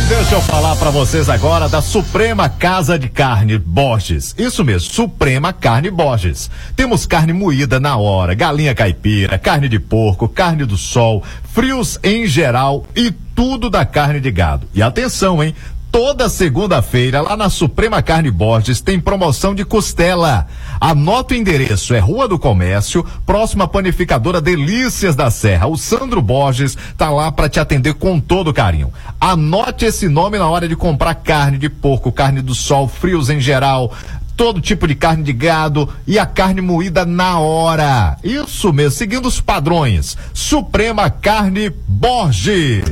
Deixa 0.09 0.37
eu 0.37 0.41
falar 0.41 0.75
para 0.77 0.89
vocês 0.89 1.29
agora 1.29 1.69
da 1.69 1.83
Suprema 1.83 2.49
Casa 2.49 2.99
de 2.99 3.11
Carne 3.11 3.59
Borges. 3.59 4.35
Isso 4.39 4.65
mesmo, 4.65 4.91
Suprema 4.91 5.53
Carne 5.53 5.91
Borges. 5.91 6.51
Temos 6.75 7.05
carne 7.05 7.35
moída 7.35 7.79
na 7.79 7.95
hora, 7.99 8.33
galinha 8.33 8.75
caipira, 8.75 9.39
carne 9.39 9.69
de 9.69 9.79
porco, 9.79 10.27
carne 10.27 10.65
do 10.65 10.79
sol, 10.79 11.23
frios 11.53 11.99
em 12.03 12.27
geral 12.27 12.87
e 12.97 13.11
tudo 13.11 13.69
da 13.69 13.85
carne 13.85 14.19
de 14.19 14.31
gado. 14.31 14.67
E 14.73 14.81
atenção, 14.81 15.45
hein? 15.45 15.55
Toda 15.91 16.31
segunda-feira, 16.31 17.21
lá 17.21 17.37
na 17.37 17.51
Suprema 17.51 18.01
Carne 18.01 18.31
Borges, 18.31 18.81
tem 18.81 18.99
promoção 18.99 19.55
de 19.55 19.63
costela. 19.63 20.47
Anota 20.83 21.33
o 21.33 21.37
endereço, 21.37 21.95
é 21.95 22.01
Rua 22.01 22.27
do 22.27 22.37
Comércio, 22.37 23.07
próxima 23.25 23.69
panificadora 23.69 24.41
Delícias 24.41 25.15
da 25.15 25.31
Serra. 25.31 25.69
O 25.69 25.77
Sandro 25.77 26.21
Borges 26.21 26.77
tá 26.99 27.09
lá 27.09 27.31
para 27.31 27.49
te 27.49 27.61
atender 27.61 27.95
com 27.95 28.19
todo 28.19 28.53
carinho. 28.53 28.93
Anote 29.21 29.85
esse 29.85 30.09
nome 30.09 30.41
na 30.41 30.49
hora 30.49 30.67
de 30.67 30.75
comprar 30.75 31.15
carne 31.15 31.57
de 31.57 31.69
porco, 31.69 32.11
carne 32.11 32.43
do 32.43 32.53
sol, 32.53 32.89
frios 32.89 33.31
em 33.31 33.41
geral, 33.41 33.93
todo 34.37 34.61
tipo 34.61 34.89
de 34.89 34.97
carne 34.97 35.23
de 35.23 35.33
gado 35.33 35.89
e 36.05 36.19
a 36.19 36.27
carne 36.27 36.61
moída 36.61 37.07
na 37.07 37.39
hora. 37.39 38.17
Isso 38.25 38.73
mesmo, 38.73 38.91
seguindo 38.91 39.27
os 39.27 39.41
padrões. 39.41 40.19
Suprema 40.35 41.09
Carne 41.09 41.71
Borges. 41.87 42.83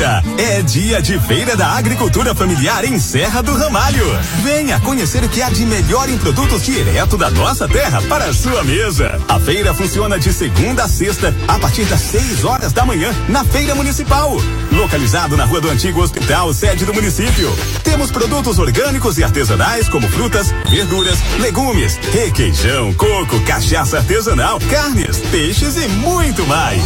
Dia 0.00 0.22
é 0.38 0.62
dia 0.62 1.02
de 1.02 1.20
Feira 1.20 1.54
da 1.54 1.72
Agricultura 1.76 2.34
Familiar 2.34 2.86
em 2.86 2.98
Serra 2.98 3.42
do 3.42 3.54
Ramalho. 3.54 4.06
Venha 4.42 4.80
conhecer 4.80 5.22
o 5.22 5.28
que 5.28 5.42
há 5.42 5.50
de 5.50 5.66
melhor 5.66 6.08
em 6.08 6.16
produtos 6.16 6.62
direto 6.62 7.18
da 7.18 7.28
nossa 7.28 7.68
terra 7.68 8.00
para 8.08 8.24
a 8.24 8.32
sua 8.32 8.64
mesa. 8.64 9.20
A 9.28 9.38
feira 9.38 9.74
funciona 9.74 10.18
de 10.18 10.32
segunda 10.32 10.84
a 10.84 10.88
sexta, 10.88 11.34
a 11.46 11.58
partir 11.58 11.84
das 11.84 12.00
6 12.00 12.44
horas 12.44 12.72
da 12.72 12.86
manhã, 12.86 13.14
na 13.28 13.44
Feira 13.44 13.74
Municipal. 13.74 14.38
Localizado 14.72 15.36
na 15.36 15.44
Rua 15.44 15.60
do 15.60 15.68
Antigo 15.68 16.00
Hospital, 16.00 16.54
sede 16.54 16.86
do 16.86 16.94
município. 16.94 17.54
Temos 17.84 18.10
produtos 18.10 18.58
orgânicos 18.58 19.18
e 19.18 19.24
artesanais 19.24 19.86
como 19.86 20.08
frutas, 20.08 20.50
verduras, 20.70 21.18
legumes, 21.40 21.98
requeijão, 22.10 22.94
coco, 22.94 23.38
cachaça 23.42 23.98
artesanal, 23.98 24.58
carnes, 24.70 25.18
peixes 25.30 25.76
e 25.76 25.88
muito 25.88 26.46
mais. 26.46 26.82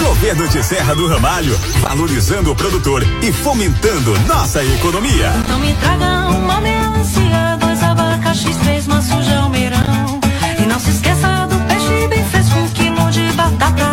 Governo 0.00 0.48
de 0.48 0.62
Serra 0.64 0.94
do 0.94 1.06
Ramalho, 1.06 1.54
valorizando 1.82 2.39
o 2.48 2.54
produtor 2.54 3.02
e 3.22 3.32
fomentando 3.32 4.18
nossa 4.26 4.64
economia. 4.64 5.32
Então 5.40 5.58
me 5.58 5.74
traga 5.74 6.28
uma 6.28 6.60
melancia, 6.60 7.58
dois 7.60 7.82
abacaxis, 7.82 8.56
três 8.56 8.86
maços 8.86 9.24
de 9.26 9.34
almeirão. 9.34 10.20
E 10.58 10.66
não 10.66 10.78
se 10.78 10.90
esqueça 10.90 11.46
do 11.48 11.58
peixe 11.66 12.08
bem 12.08 12.24
fresco, 12.24 12.58
um 12.58 12.68
quilo 12.68 13.10
de 13.10 13.32
batata. 13.32 13.89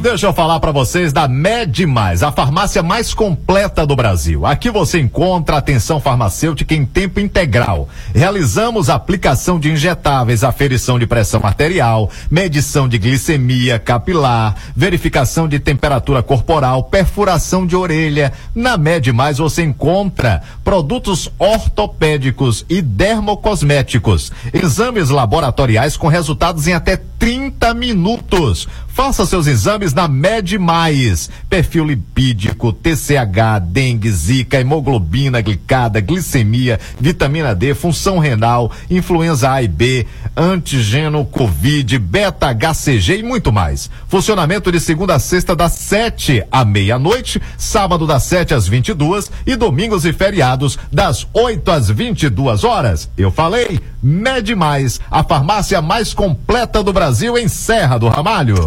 Deixa 0.00 0.26
eu 0.26 0.32
falar 0.32 0.58
para 0.60 0.72
vocês 0.72 1.12
da 1.12 1.28
Med 1.28 1.86
Mais, 1.86 2.22
a 2.22 2.32
farmácia 2.32 2.82
mais 2.82 3.12
completa 3.12 3.86
do 3.86 3.94
Brasil. 3.94 4.46
Aqui 4.46 4.70
você 4.70 4.98
encontra 4.98 5.56
atenção 5.58 6.00
farmacêutica 6.00 6.74
em 6.74 6.86
tempo 6.86 7.20
integral. 7.20 7.86
Realizamos 8.14 8.88
aplicação 8.88 9.60
de 9.60 9.70
injetáveis, 9.70 10.42
aferição 10.42 10.98
de 10.98 11.06
pressão 11.06 11.40
arterial, 11.44 12.10
medição 12.30 12.88
de 12.88 12.96
glicemia 12.96 13.78
capilar, 13.78 14.56
verificação 14.74 15.46
de 15.46 15.58
temperatura 15.58 16.22
corporal, 16.22 16.84
perfuração 16.84 17.66
de 17.66 17.76
orelha. 17.76 18.32
Na 18.54 18.78
Med 18.78 19.12
Mais 19.12 19.36
você 19.36 19.62
encontra 19.62 20.42
produtos 20.64 21.30
ortopédicos 21.38 22.64
e 22.70 22.80
dermocosméticos, 22.80 24.32
exames 24.52 25.10
laboratoriais 25.10 25.96
com 25.96 26.08
resultados 26.08 26.66
em 26.66 26.72
até 26.72 26.96
30 27.18 27.74
minutos. 27.74 28.66
Faça 29.02 29.24
seus 29.24 29.46
exames 29.46 29.94
na 29.94 30.06
Med 30.06 30.58
Mais. 30.58 31.30
Perfil 31.48 31.86
lipídico, 31.86 32.70
TCH, 32.70 33.58
dengue, 33.64 34.10
zika, 34.10 34.60
hemoglobina 34.60 35.40
glicada, 35.40 36.02
glicemia, 36.02 36.78
vitamina 37.00 37.54
D, 37.54 37.74
função 37.74 38.18
renal, 38.18 38.70
influenza 38.90 39.52
A 39.52 39.62
e 39.62 39.68
B, 39.68 40.06
antígeno 40.36 41.24
Covid, 41.24 41.98
beta 41.98 42.52
HCG 42.52 43.20
e 43.20 43.22
muito 43.22 43.50
mais. 43.50 43.88
Funcionamento 44.06 44.70
de 44.70 44.78
segunda 44.78 45.14
a 45.14 45.18
sexta 45.18 45.56
das 45.56 45.72
7 45.72 46.44
à 46.52 46.62
meia-noite, 46.62 47.40
sábado 47.56 48.06
das 48.06 48.24
7 48.24 48.52
às 48.52 48.68
22 48.68 49.30
e 49.46 49.56
domingos 49.56 50.04
e 50.04 50.12
feriados 50.12 50.78
das 50.92 51.26
8 51.32 51.70
às 51.70 51.88
22 51.88 52.64
horas. 52.64 53.08
Eu 53.16 53.30
falei, 53.30 53.80
Med 54.02 54.54
Mais, 54.54 55.00
a 55.10 55.24
farmácia 55.24 55.80
mais 55.80 56.12
completa 56.12 56.82
do 56.82 56.92
Brasil 56.92 57.38
em 57.38 57.48
Serra 57.48 57.96
do 57.96 58.06
Ramalho. 58.06 58.66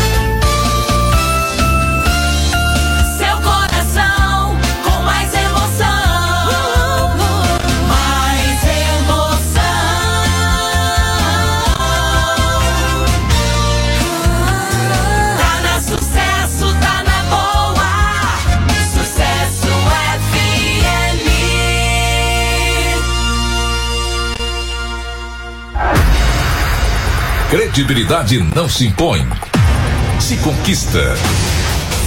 Credibilidade 27.52 28.40
não 28.56 28.70
se 28.70 28.88
impõe. 28.88 29.28
Se 30.22 30.38
conquista. 30.38 31.18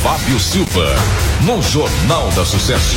Fábio 0.02 0.40
Silva, 0.40 0.86
no 1.42 1.60
Jornal 1.60 2.30
da 2.30 2.46
Sucesso. 2.46 2.96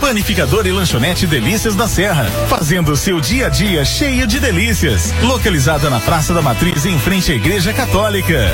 Panificador 0.00 0.66
e 0.66 0.72
lanchonete 0.72 1.26
Delícias 1.26 1.74
da 1.74 1.88
Serra, 1.88 2.24
fazendo 2.48 2.96
seu 2.96 3.20
dia 3.20 3.46
a 3.46 3.48
dia 3.48 3.84
cheio 3.84 4.26
de 4.26 4.38
delícias. 4.38 5.12
Localizada 5.22 5.90
na 5.90 6.00
Praça 6.00 6.32
da 6.32 6.40
Matriz, 6.40 6.86
em 6.86 6.98
frente 6.98 7.32
à 7.32 7.34
Igreja 7.34 7.72
Católica. 7.72 8.52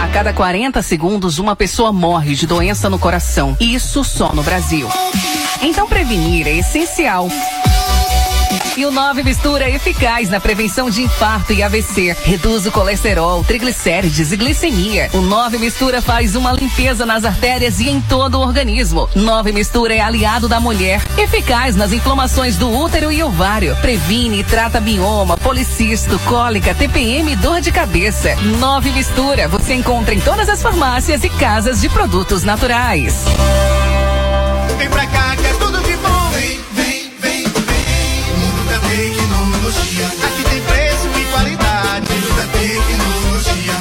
A 0.00 0.08
cada 0.08 0.32
40 0.32 0.80
segundos, 0.82 1.38
uma 1.38 1.56
pessoa 1.56 1.92
morre 1.92 2.34
de 2.34 2.46
doença 2.46 2.88
no 2.88 2.98
coração. 2.98 3.56
Isso 3.60 4.04
só 4.04 4.32
no 4.32 4.42
Brasil. 4.42 4.88
Então, 5.62 5.86
prevenir 5.86 6.46
é 6.46 6.58
essencial. 6.58 7.28
O 8.86 8.90
9 8.90 9.22
mistura 9.22 9.64
é 9.64 9.74
eficaz 9.74 10.30
na 10.30 10.40
prevenção 10.40 10.88
de 10.88 11.02
infarto 11.02 11.52
e 11.52 11.62
AVC. 11.62 12.16
Reduz 12.24 12.66
o 12.66 12.72
colesterol, 12.72 13.44
triglicérides 13.44 14.32
e 14.32 14.36
glicemia. 14.36 15.10
O 15.12 15.20
9 15.20 15.58
mistura 15.58 16.00
faz 16.00 16.34
uma 16.34 16.52
limpeza 16.52 17.04
nas 17.04 17.24
artérias 17.24 17.78
e 17.78 17.88
em 17.88 18.00
todo 18.00 18.36
o 18.36 18.40
organismo. 18.40 19.08
9 19.14 19.52
mistura 19.52 19.94
é 19.94 20.00
aliado 20.00 20.48
da 20.48 20.58
mulher, 20.58 21.02
eficaz 21.18 21.76
nas 21.76 21.92
inflamações 21.92 22.56
do 22.56 22.70
útero 22.70 23.12
e 23.12 23.22
ovário. 23.22 23.76
Previne 23.76 24.40
e 24.40 24.44
trata 24.44 24.80
bioma, 24.80 25.36
policisto, 25.36 26.18
cólica, 26.20 26.74
TPM 26.74 27.32
e 27.32 27.36
dor 27.36 27.60
de 27.60 27.70
cabeça. 27.70 28.34
9 28.36 28.90
mistura 28.92 29.46
você 29.46 29.74
encontra 29.74 30.14
em 30.14 30.20
todas 30.20 30.48
as 30.48 30.62
farmácias 30.62 31.22
e 31.22 31.28
casas 31.28 31.80
de 31.80 31.88
produtos 31.88 32.42
naturais. 32.42 33.24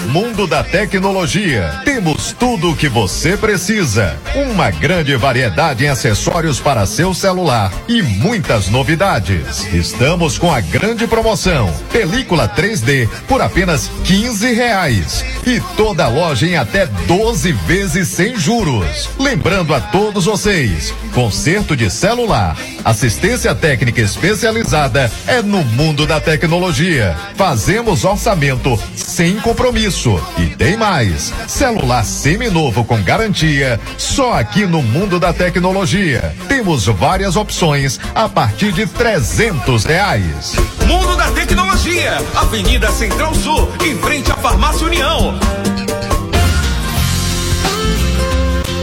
Mundo 0.10 0.48
da 0.48 0.64
Tecnologia. 0.64 1.82
Temos 1.86 2.32
tudo 2.32 2.72
o 2.72 2.76
que 2.76 2.90
você 2.90 3.38
precisa. 3.38 4.18
Uma 4.34 4.72
grande 4.72 5.16
variedade 5.16 5.86
em 5.86 5.88
acessórios 5.88 6.60
para 6.60 6.88
seu 6.88 7.14
celular 7.14 7.72
e 7.88 8.02
muitas 8.02 8.70
novidades. 8.70 9.72
Estamos 9.72 10.40
com 10.40 10.52
a 10.52 10.62
grande 10.62 11.06
promoção: 11.06 11.72
película 11.92 12.50
3D 12.50 13.08
por 13.28 13.40
apenas 13.40 13.92
15 14.04 14.52
reais. 14.52 15.24
E 15.46 15.62
toda 15.78 16.08
loja 16.08 16.48
em 16.48 16.58
até 16.58 16.88
12 16.88 17.52
vezes 17.52 18.08
sem 18.08 18.36
juros. 18.36 19.12
Lembrando 19.20 19.76
a 19.76 19.80
todos 19.80 20.26
vocês: 20.26 20.92
conserto 21.14 21.76
de 21.76 21.88
celular, 21.92 22.58
assistência 22.84 23.54
técnica 23.54 24.02
especializada 24.02 25.12
é 25.28 25.44
no 25.44 25.64
mundo 25.64 26.08
da 26.08 26.20
tecnologia. 26.20 27.16
Fazemos 27.36 28.04
orçamento 28.04 28.80
sem 28.96 29.36
compromisso. 29.40 29.99
E 30.38 30.56
tem 30.56 30.78
mais: 30.78 31.34
celular 31.46 32.06
seminovo 32.06 32.86
com 32.86 33.04
garantia, 33.04 33.78
só 33.98 34.34
aqui 34.34 34.66
no 34.66 34.82
mundo 34.82 35.20
da 35.20 35.34
tecnologia. 35.34 36.34
Temos 36.48 36.86
várias 36.86 37.36
opções 37.36 38.00
a 38.16 38.30
partir 38.30 38.72
de 38.72 38.86
300 38.86 39.84
reais. 39.84 40.56
Mundo 40.88 41.18
da 41.18 41.30
Tecnologia, 41.32 42.18
Avenida 42.34 42.90
Central 42.92 43.36
Sul, 43.36 43.70
em 43.86 43.98
frente 43.98 44.32
à 44.32 44.36
Farmácia 44.36 44.88
União. 44.88 45.38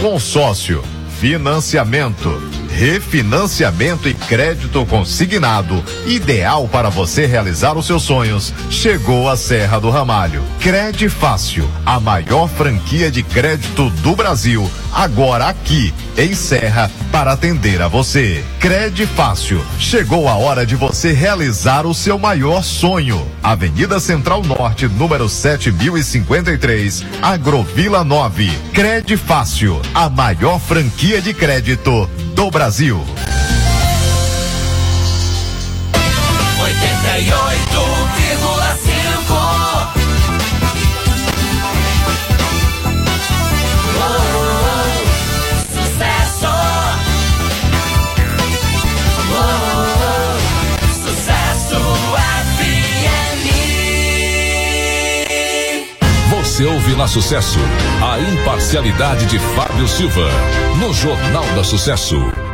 Consórcio, 0.03 0.85
financiamento, 1.19 2.56
refinanciamento 2.77 4.07
e 4.07 4.13
crédito 4.13 4.85
consignado, 4.85 5.83
ideal 6.05 6.69
para 6.69 6.91
você 6.91 7.25
realizar 7.25 7.75
os 7.77 7.87
seus 7.87 8.03
sonhos. 8.03 8.53
Chegou 8.71 9.31
a 9.31 9.37
Serra 9.37 9.81
do 9.81 9.89
Ramalho. 9.89 10.43
Crede 10.61 11.09
Fácil, 11.09 11.67
a 11.87 11.99
maior 11.99 12.49
franquia 12.49 13.11
de 13.11 13.23
crédito 13.23 13.89
do 14.03 14.15
Brasil, 14.15 14.71
agora 14.93 15.47
aqui 15.47 15.95
em 16.19 16.35
Serra 16.35 16.91
para 17.11 17.33
atender 17.33 17.81
a 17.81 17.89
você. 17.89 18.45
Crede 18.61 19.07
Fácil. 19.07 19.65
Chegou 19.79 20.29
a 20.29 20.35
hora 20.35 20.67
de 20.67 20.77
você 20.77 21.13
realizar 21.13 21.87
o 21.87 21.95
seu 21.95 22.19
maior 22.19 22.63
sonho. 22.63 23.27
Avenida 23.43 23.99
Central 23.99 24.43
Norte, 24.43 24.87
número 24.87 25.31
7053, 25.31 27.05
Agrovila 27.23 28.05
9. 28.05 28.51
Crede 28.75 29.17
Fácil, 29.17 29.81
a 29.95 30.11
maior 30.11 30.61
franquia 30.61 31.23
de 31.23 31.33
crédito 31.33 32.09
do 32.35 32.51
Brasil. 32.51 32.66
88,5. 32.67 33.07
Sucesso. 45.71 46.51
Sucesso 51.05 51.79
FM. 52.43 53.47
Você 56.31 56.65
ouve 56.65 56.97
na 56.97 57.07
Sucesso 57.07 57.61
a 58.03 58.19
imparcialidade 58.19 59.27
de 59.27 59.39
Fábio 59.39 59.87
Silva 59.87 60.29
no 60.81 60.93
Jornal 60.93 61.45
da 61.55 61.63
Sucesso. 61.63 62.46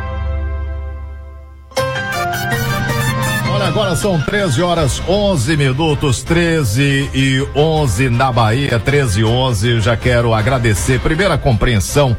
Agora 3.73 3.95
são 3.95 4.21
13 4.21 4.61
horas 4.61 5.01
11 5.07 5.57
minutos, 5.57 6.21
13 6.21 7.09
e 7.11 7.47
11 7.55 8.07
na 8.07 8.31
Bahia, 8.31 8.77
13 8.77 9.21
e 9.21 9.23
11. 9.25 9.81
Já 9.81 9.97
quero 9.97 10.31
agradecer 10.31 10.99
primeiro 10.99 11.33
a 11.33 11.39
compreensão 11.39 12.15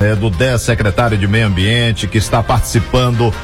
né, 0.00 0.14
do 0.14 0.30
10 0.30 0.62
secretário 0.62 1.18
de 1.18 1.28
Meio 1.28 1.46
Ambiente 1.46 2.06
que 2.06 2.16
está 2.16 2.42
participando 2.42 3.34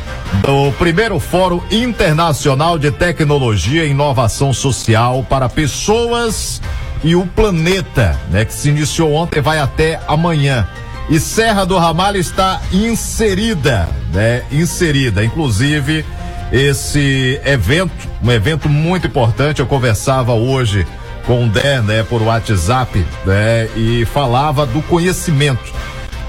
do 0.40 0.72
primeiro 0.78 1.20
Fórum 1.20 1.60
Internacional 1.70 2.78
de 2.78 2.90
Tecnologia 2.90 3.84
e 3.84 3.90
Inovação 3.90 4.54
Social 4.54 5.22
para 5.28 5.46
pessoas 5.46 6.62
e 7.04 7.14
o 7.14 7.26
Planeta, 7.26 8.18
né, 8.30 8.46
que 8.46 8.54
se 8.54 8.70
iniciou 8.70 9.12
ontem 9.12 9.42
vai 9.42 9.58
até 9.58 10.00
amanhã. 10.08 10.66
E 11.10 11.20
Serra 11.20 11.66
do 11.66 11.76
Ramalho 11.76 12.16
está 12.16 12.62
inserida, 12.72 13.86
né? 14.14 14.44
Inserida, 14.50 15.22
inclusive 15.22 16.06
esse 16.52 17.40
evento, 17.44 17.92
um 18.22 18.30
evento 18.30 18.68
muito 18.68 19.06
importante. 19.06 19.60
Eu 19.60 19.66
conversava 19.66 20.32
hoje 20.32 20.86
com 21.26 21.44
o 21.44 21.48
Dé, 21.48 21.80
né, 21.80 22.02
por 22.02 22.22
WhatsApp, 22.22 23.04
né, 23.24 23.68
e 23.76 24.04
falava 24.06 24.66
do 24.66 24.82
conhecimento. 24.82 25.72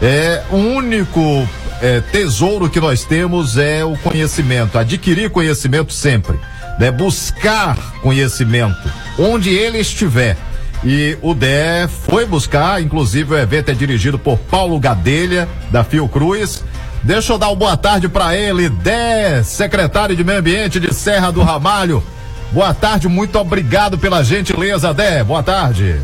É 0.01 0.43
o 0.51 0.55
único 0.55 1.47
é, 1.81 2.01
tesouro 2.01 2.69
que 2.69 2.79
nós 2.79 3.03
temos 3.03 3.57
é 3.57 3.83
o 3.83 3.97
conhecimento, 3.97 4.77
adquirir 4.77 5.29
conhecimento 5.29 5.93
sempre, 5.93 6.39
né, 6.79 6.91
buscar 6.91 7.75
conhecimento 8.01 8.91
onde 9.17 9.49
ele 9.49 9.79
estiver. 9.79 10.37
E 10.83 11.15
o 11.21 11.35
Dé 11.35 11.87
foi 11.87 12.25
buscar, 12.25 12.81
inclusive 12.81 13.33
o 13.33 13.37
evento 13.37 13.69
é 13.69 13.73
dirigido 13.73 14.17
por 14.17 14.37
Paulo 14.37 14.79
Gadelha, 14.79 15.47
da 15.69 15.83
Fiocruz. 15.83 16.63
Deixa 17.03 17.33
eu 17.33 17.37
dar 17.37 17.47
uma 17.47 17.55
boa 17.55 17.75
tarde 17.75 18.07
para 18.07 18.35
ele, 18.35 18.69
Dé, 18.69 19.41
secretário 19.43 20.15
de 20.15 20.23
Meio 20.23 20.39
Ambiente 20.39 20.79
de 20.79 20.93
Serra 20.93 21.31
do 21.31 21.41
Ramalho. 21.41 22.03
Boa 22.51 22.73
tarde, 22.73 23.07
muito 23.07 23.39
obrigado 23.39 23.97
pela 23.97 24.23
gentileza, 24.23 24.93
Dé. 24.93 25.23
Boa 25.23 25.41
tarde. 25.41 25.99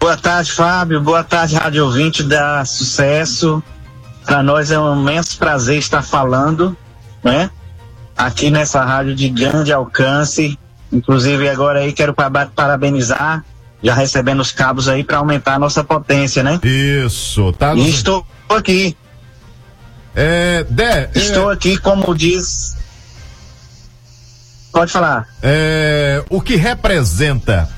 Boa 0.00 0.16
tarde, 0.16 0.52
Fábio. 0.52 1.00
Boa 1.00 1.24
tarde, 1.24 1.56
rádio 1.56 1.84
ouvinte 1.84 2.22
da 2.22 2.64
Sucesso. 2.64 3.62
Para 4.24 4.42
nós 4.42 4.70
é 4.70 4.78
um 4.78 5.00
imenso 5.02 5.36
prazer 5.38 5.78
estar 5.78 6.02
falando, 6.02 6.76
né? 7.22 7.50
Aqui 8.16 8.48
nessa 8.50 8.84
rádio 8.84 9.14
de 9.14 9.28
grande 9.28 9.72
alcance. 9.72 10.56
Inclusive 10.92 11.48
agora 11.48 11.80
aí 11.80 11.92
quero 11.92 12.14
pa- 12.14 12.30
parabenizar, 12.54 13.44
já 13.82 13.92
recebendo 13.92 14.40
os 14.40 14.52
cabos 14.52 14.88
aí 14.88 15.02
para 15.02 15.18
aumentar 15.18 15.54
a 15.54 15.58
nossa 15.58 15.82
potência, 15.82 16.42
né? 16.42 16.60
Isso, 16.62 17.52
tá. 17.54 17.74
E 17.74 17.88
estou 17.90 18.24
aqui. 18.48 18.96
É, 20.14 20.64
Dé. 20.70 21.10
Estou 21.14 21.50
aqui, 21.50 21.76
como 21.78 22.14
diz. 22.14 22.76
Pode 24.72 24.92
falar. 24.92 25.26
É, 25.42 26.22
o 26.30 26.40
que 26.40 26.56
representa 26.56 27.68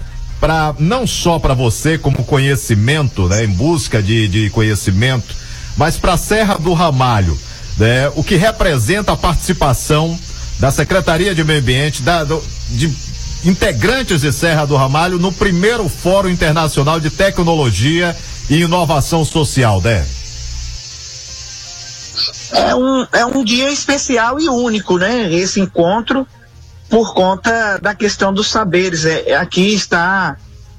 para 0.40 0.74
não 0.78 1.06
só 1.06 1.38
para 1.38 1.54
você 1.54 1.96
como 1.98 2.24
conhecimento, 2.24 3.26
né, 3.28 3.44
em 3.44 3.48
busca 3.48 4.02
de, 4.02 4.28
de 4.28 4.50
conhecimento, 4.50 5.34
mas 5.76 5.96
para 5.96 6.12
a 6.14 6.16
Serra 6.18 6.56
do 6.58 6.72
Ramalho, 6.74 7.38
né, 7.78 8.10
o 8.14 8.22
que 8.22 8.36
representa 8.36 9.12
a 9.12 9.16
participação 9.16 10.18
da 10.58 10.70
Secretaria 10.70 11.34
de 11.34 11.42
Meio 11.44 11.60
Ambiente, 11.60 12.02
da, 12.02 12.24
do- 12.24 12.42
de 12.70 12.92
integrantes 13.44 14.22
de 14.22 14.32
Serra 14.32 14.66
do 14.66 14.76
Ramalho 14.76 15.18
no 15.18 15.30
primeiro 15.32 15.88
Fórum 15.88 16.28
Internacional 16.28 16.98
de 17.00 17.10
Tecnologia 17.10 18.16
e 18.48 18.60
Inovação 18.62 19.24
Social, 19.24 19.80
né? 19.82 20.04
É 22.56 22.74
um, 22.74 23.06
é 23.12 23.26
um 23.26 23.44
dia 23.44 23.70
especial 23.70 24.40
e 24.40 24.48
único, 24.48 24.98
né? 24.98 25.32
Esse 25.32 25.60
encontro, 25.60 26.26
por 26.88 27.14
conta 27.14 27.78
da 27.78 27.94
questão 27.94 28.32
dos 28.32 28.48
saberes. 28.48 29.04
É, 29.04 29.30
é- 29.30 29.36
aqui 29.36 29.74
está 29.74 30.36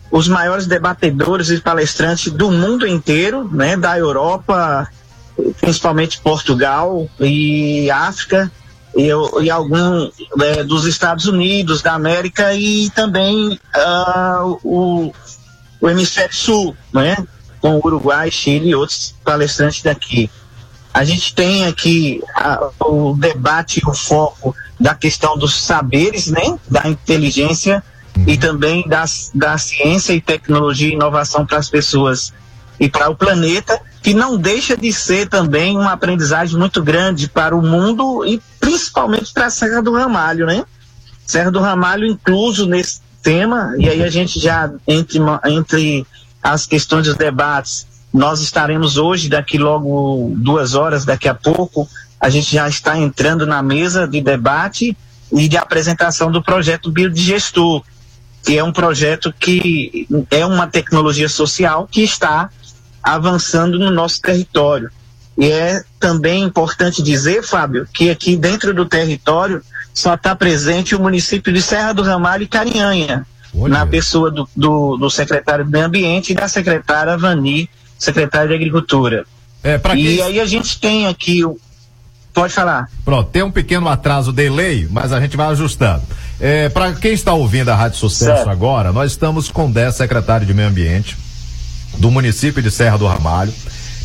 os 0.09 0.27
maiores 0.27 0.65
debatedores 0.65 1.49
e 1.49 1.59
palestrantes 1.59 2.31
do 2.31 2.49
mundo 2.51 2.87
inteiro, 2.87 3.49
né? 3.51 3.75
Da 3.75 3.97
Europa, 3.97 4.87
principalmente 5.61 6.19
Portugal 6.19 7.07
e 7.19 7.91
África, 7.91 8.51
e, 8.95 9.09
e 9.09 9.49
é, 10.43 10.63
dos 10.63 10.85
Estados 10.85 11.25
Unidos, 11.25 11.81
da 11.81 11.93
América 11.93 12.53
e 12.53 12.89
também 12.89 13.59
ah, 13.75 14.41
o, 14.63 15.13
o 15.79 15.89
hemisfério 15.89 16.35
sul, 16.35 16.75
né? 16.91 17.15
Com 17.61 17.79
Uruguai, 17.83 18.31
Chile 18.31 18.69
e 18.69 18.75
outros 18.75 19.13
palestrantes 19.23 19.83
daqui. 19.83 20.29
A 20.97 21.03
gente 21.03 21.35
tem 21.35 21.67
aqui 21.67 22.23
ah, 22.33 22.71
o 22.79 23.13
debate, 23.15 23.83
o 23.85 23.93
foco 23.93 24.55
da 24.79 24.95
questão 24.95 25.37
dos 25.37 25.61
saberes, 25.61 26.25
né? 26.25 26.57
Da 26.67 26.89
inteligência 26.89 27.83
e 28.25 28.35
também 28.35 28.83
das, 28.87 29.29
da 29.31 29.59
ciência 29.59 30.13
e 30.13 30.19
tecnologia 30.19 30.89
e 30.89 30.93
inovação 30.93 31.45
para 31.45 31.59
as 31.59 31.69
pessoas 31.69 32.33
e 32.79 32.89
para 32.89 33.11
o 33.11 33.15
planeta, 33.15 33.79
que 34.01 34.15
não 34.15 34.37
deixa 34.37 34.75
de 34.75 34.91
ser 34.91 35.29
também 35.29 35.77
uma 35.77 35.91
aprendizagem 35.91 36.57
muito 36.57 36.81
grande 36.81 37.29
para 37.29 37.55
o 37.55 37.61
mundo 37.61 38.25
e 38.25 38.41
principalmente 38.59 39.31
para 39.31 39.45
a 39.45 39.51
Serra 39.51 39.83
do 39.83 39.93
Ramalho, 39.93 40.47
né? 40.47 40.65
Serra 41.27 41.51
do 41.51 41.59
Ramalho 41.59 42.07
incluso 42.07 42.65
nesse 42.65 43.01
tema, 43.21 43.75
e 43.77 43.87
aí 43.87 44.01
a 44.01 44.09
gente 44.09 44.39
já, 44.39 44.71
entre, 44.87 45.19
entre 45.45 46.07
as 46.41 46.65
questões 46.65 47.05
dos 47.05 47.15
debates, 47.15 47.85
nós 48.18 48.41
estaremos 48.41 48.98
hoje, 48.98 49.30
daqui 49.30 49.57
logo 49.60 50.34
duas 50.35 50.73
horas, 50.73 51.06
daqui 51.06 51.27
a 51.27 51.35
pouco, 51.35 51.88
a 52.19 52.30
gente 52.30 52.52
já 52.52 52.68
está 52.68 52.98
entrando 52.98 53.45
na 53.45 53.61
mesa 53.61 54.07
de 54.07 54.19
debate 54.22 54.98
e 55.31 55.48
de 55.48 55.56
apresentação 55.56 56.31
do 56.31 56.41
projeto 56.41 56.91
Biodigestor, 56.91 57.84
que 58.44 58.57
é 58.57 58.64
um 58.64 58.72
projeto 58.72 59.31
que 59.31 60.07
é 60.31 60.44
uma 60.45 60.65
tecnologia 60.65 61.30
social 61.30 61.88
que 61.89 62.02
está 62.02 62.49
avançando 63.03 63.77
no 63.77 63.91
nosso 63.91 64.19
território. 64.19 64.89
E 65.38 65.52
é 65.52 65.84
também 65.99 66.44
importante 66.44 67.03
dizer, 67.03 67.44
Fábio, 67.44 67.88
que 67.94 68.10
aqui 68.10 68.35
dentro 68.35 68.73
do 68.73 68.85
território 68.85 69.61
só 69.94 70.15
está 70.15 70.35
presente 70.35 70.95
o 70.95 70.99
município 70.99 71.53
de 71.53 71.61
Serra 71.61 71.94
do 71.94 72.02
Ramalho 72.02 72.44
e 72.44 72.48
Carinhanha, 72.48 73.27
na 73.53 73.85
pessoa 73.85 74.31
do, 74.31 74.49
do, 74.56 74.98
do 74.98 75.10
secretário 75.10 75.65
do 75.65 75.72
Meio 75.72 75.85
Ambiente 75.85 76.31
e 76.31 76.35
da 76.35 76.48
secretária 76.48 77.15
Vani, 77.15 77.69
secretária 77.97 78.47
de 78.49 78.53
Agricultura. 78.55 79.25
É, 79.63 79.77
pra 79.77 79.95
e 79.95 80.03
quem- 80.17 80.21
aí 80.21 80.39
a 80.39 80.45
gente 80.45 80.79
tem 80.79 81.07
aqui 81.07 81.43
o. 81.43 81.57
Pode 82.33 82.53
falar. 82.53 82.87
Pronto, 83.03 83.29
tem 83.31 83.41
um 83.41 83.49
pequeno 83.51 83.87
atraso 83.89 84.31
delay, 84.31 84.87
mas 84.91 85.11
a 85.11 85.19
gente 85.19 85.35
vai 85.35 85.47
ajustando. 85.47 86.03
É, 86.39 86.69
para 86.69 86.93
quem 86.93 87.13
está 87.13 87.33
ouvindo 87.33 87.69
a 87.69 87.75
Rádio 87.75 87.97
Sucesso 87.97 88.31
Certo. 88.35 88.49
agora, 88.49 88.93
nós 88.93 89.11
estamos 89.11 89.49
com 89.49 89.65
o 89.67 89.71
10 89.71 89.95
secretário 89.95 90.45
de 90.45 90.53
Meio 90.53 90.67
Ambiente 90.67 91.17
do 91.97 92.11
município 92.11 92.61
de 92.61 92.69
Serra 92.69 92.95
do 92.97 93.07
Ramalho. 93.07 93.51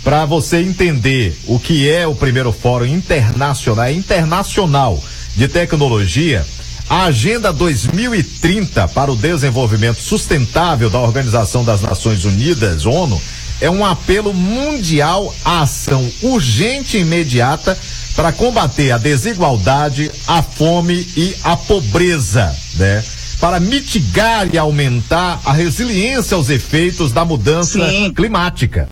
Para 0.02 0.24
você 0.24 0.56
entender 0.62 1.36
o 1.46 1.58
que 1.60 1.88
é 1.88 2.06
o 2.06 2.14
primeiro 2.14 2.50
fórum 2.52 2.86
internacional, 2.86 3.84
é 3.84 3.92
internacional 3.92 4.98
de 5.36 5.46
tecnologia, 5.46 6.42
a 6.88 7.04
Agenda 7.04 7.52
2030 7.52 8.88
para 8.88 9.12
o 9.12 9.16
Desenvolvimento 9.16 10.00
Sustentável 10.00 10.88
da 10.90 10.98
Organização 10.98 11.64
das 11.64 11.82
Nações 11.82 12.24
Unidas, 12.24 12.86
ONU, 12.86 13.20
é 13.62 13.70
um 13.70 13.86
apelo 13.86 14.34
mundial 14.34 15.32
à 15.44 15.62
ação 15.62 16.10
urgente 16.20 16.96
e 16.96 17.00
imediata 17.00 17.78
para 18.16 18.32
combater 18.32 18.90
a 18.90 18.98
desigualdade, 18.98 20.10
a 20.26 20.42
fome 20.42 21.06
e 21.16 21.34
a 21.44 21.56
pobreza, 21.56 22.54
né? 22.74 23.02
Para 23.40 23.60
mitigar 23.60 24.52
e 24.52 24.58
aumentar 24.58 25.40
a 25.44 25.52
resiliência 25.52 26.36
aos 26.36 26.50
efeitos 26.50 27.12
da 27.12 27.24
mudança 27.24 27.78
climática, 28.14 28.88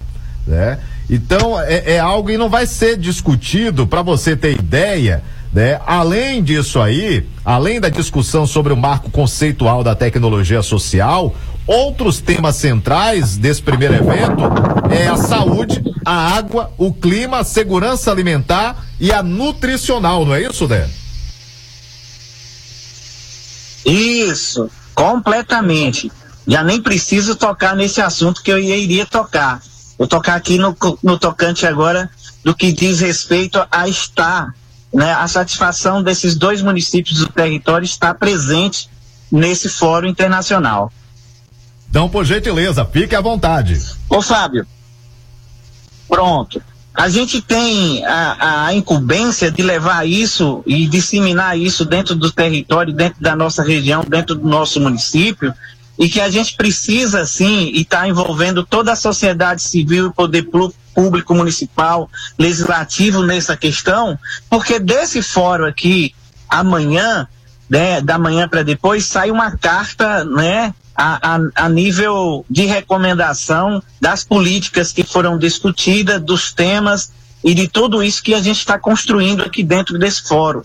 né? 0.46 0.78
Então 1.10 1.60
é, 1.60 1.94
é 1.94 1.98
algo 1.98 2.28
que 2.28 2.38
não 2.38 2.48
vai 2.48 2.64
ser 2.64 2.96
discutido 2.96 3.88
para 3.88 4.02
você 4.02 4.36
ter 4.36 4.52
ideia, 4.52 5.20
né? 5.52 5.80
Além 5.84 6.44
disso 6.44 6.80
aí, 6.80 7.26
além 7.44 7.80
da 7.80 7.88
discussão 7.88 8.46
sobre 8.46 8.72
o 8.72 8.76
marco 8.76 9.10
conceitual 9.10 9.82
da 9.82 9.96
tecnologia 9.96 10.62
social, 10.62 11.34
outros 11.70 12.20
temas 12.20 12.56
centrais 12.56 13.36
desse 13.36 13.62
primeiro 13.62 13.94
evento 13.94 14.42
é 14.90 15.06
a 15.06 15.16
saúde, 15.16 15.80
a 16.04 16.34
água, 16.36 16.72
o 16.76 16.92
clima, 16.92 17.38
a 17.38 17.44
segurança 17.44 18.10
alimentar 18.10 18.84
e 18.98 19.12
a 19.12 19.22
nutricional, 19.22 20.26
não 20.26 20.34
é 20.34 20.42
isso, 20.42 20.66
Dé? 20.66 20.88
Isso, 23.86 24.68
completamente. 24.94 26.10
Já 26.46 26.64
nem 26.64 26.80
preciso 26.82 27.36
tocar 27.36 27.76
nesse 27.76 28.00
assunto 28.00 28.42
que 28.42 28.50
eu 28.50 28.58
ia- 28.58 28.76
iria 28.76 29.06
tocar. 29.06 29.62
Vou 29.96 30.08
tocar 30.08 30.34
aqui 30.34 30.58
no, 30.58 30.76
no 31.02 31.18
tocante 31.18 31.66
agora 31.66 32.10
do 32.42 32.52
que 32.54 32.72
diz 32.72 33.00
respeito 33.00 33.64
a 33.70 33.86
estar, 33.86 34.52
né, 34.92 35.12
a 35.12 35.28
satisfação 35.28 36.02
desses 36.02 36.34
dois 36.34 36.62
municípios 36.62 37.18
do 37.20 37.28
território 37.28 37.84
estar 37.84 38.14
presente 38.14 38.88
nesse 39.30 39.68
fórum 39.68 40.08
internacional. 40.08 40.90
Então, 41.90 42.08
por 42.08 42.24
gentileza, 42.24 42.84
fique 42.84 43.16
à 43.16 43.20
vontade. 43.20 43.76
Ô 44.08 44.22
Fábio, 44.22 44.64
pronto. 46.08 46.62
A 46.94 47.08
gente 47.08 47.40
tem 47.40 48.04
a, 48.04 48.66
a 48.66 48.74
incumbência 48.74 49.50
de 49.50 49.62
levar 49.62 50.06
isso 50.06 50.62
e 50.66 50.86
disseminar 50.86 51.58
isso 51.58 51.84
dentro 51.84 52.14
do 52.14 52.30
território, 52.30 52.92
dentro 52.92 53.20
da 53.20 53.34
nossa 53.34 53.62
região, 53.62 54.04
dentro 54.08 54.34
do 54.34 54.46
nosso 54.46 54.80
município, 54.80 55.52
e 55.98 56.08
que 56.08 56.20
a 56.20 56.30
gente 56.30 56.56
precisa, 56.56 57.26
sim, 57.26 57.70
e 57.74 57.82
está 57.82 58.08
envolvendo 58.08 58.64
toda 58.64 58.92
a 58.92 58.96
sociedade 58.96 59.62
civil 59.62 60.08
e 60.08 60.12
poder 60.12 60.48
público 60.94 61.34
municipal, 61.34 62.08
legislativo 62.38 63.22
nessa 63.22 63.56
questão, 63.56 64.18
porque 64.48 64.78
desse 64.78 65.22
fórum 65.22 65.66
aqui, 65.66 66.14
amanhã, 66.48 67.28
né, 67.68 68.00
da 68.00 68.18
manhã 68.18 68.48
para 68.48 68.62
depois, 68.62 69.04
sai 69.04 69.30
uma 69.30 69.56
carta, 69.56 70.24
né, 70.24 70.74
a, 71.00 71.36
a, 71.36 71.64
a 71.64 71.68
nível 71.70 72.44
de 72.50 72.66
recomendação 72.66 73.82
das 73.98 74.22
políticas 74.22 74.92
que 74.92 75.02
foram 75.02 75.38
discutidas, 75.38 76.20
dos 76.22 76.52
temas 76.52 77.10
e 77.42 77.54
de 77.54 77.66
tudo 77.66 78.02
isso 78.02 78.22
que 78.22 78.34
a 78.34 78.42
gente 78.42 78.58
está 78.58 78.78
construindo 78.78 79.42
aqui 79.42 79.62
dentro 79.62 79.98
desse 79.98 80.28
fórum. 80.28 80.60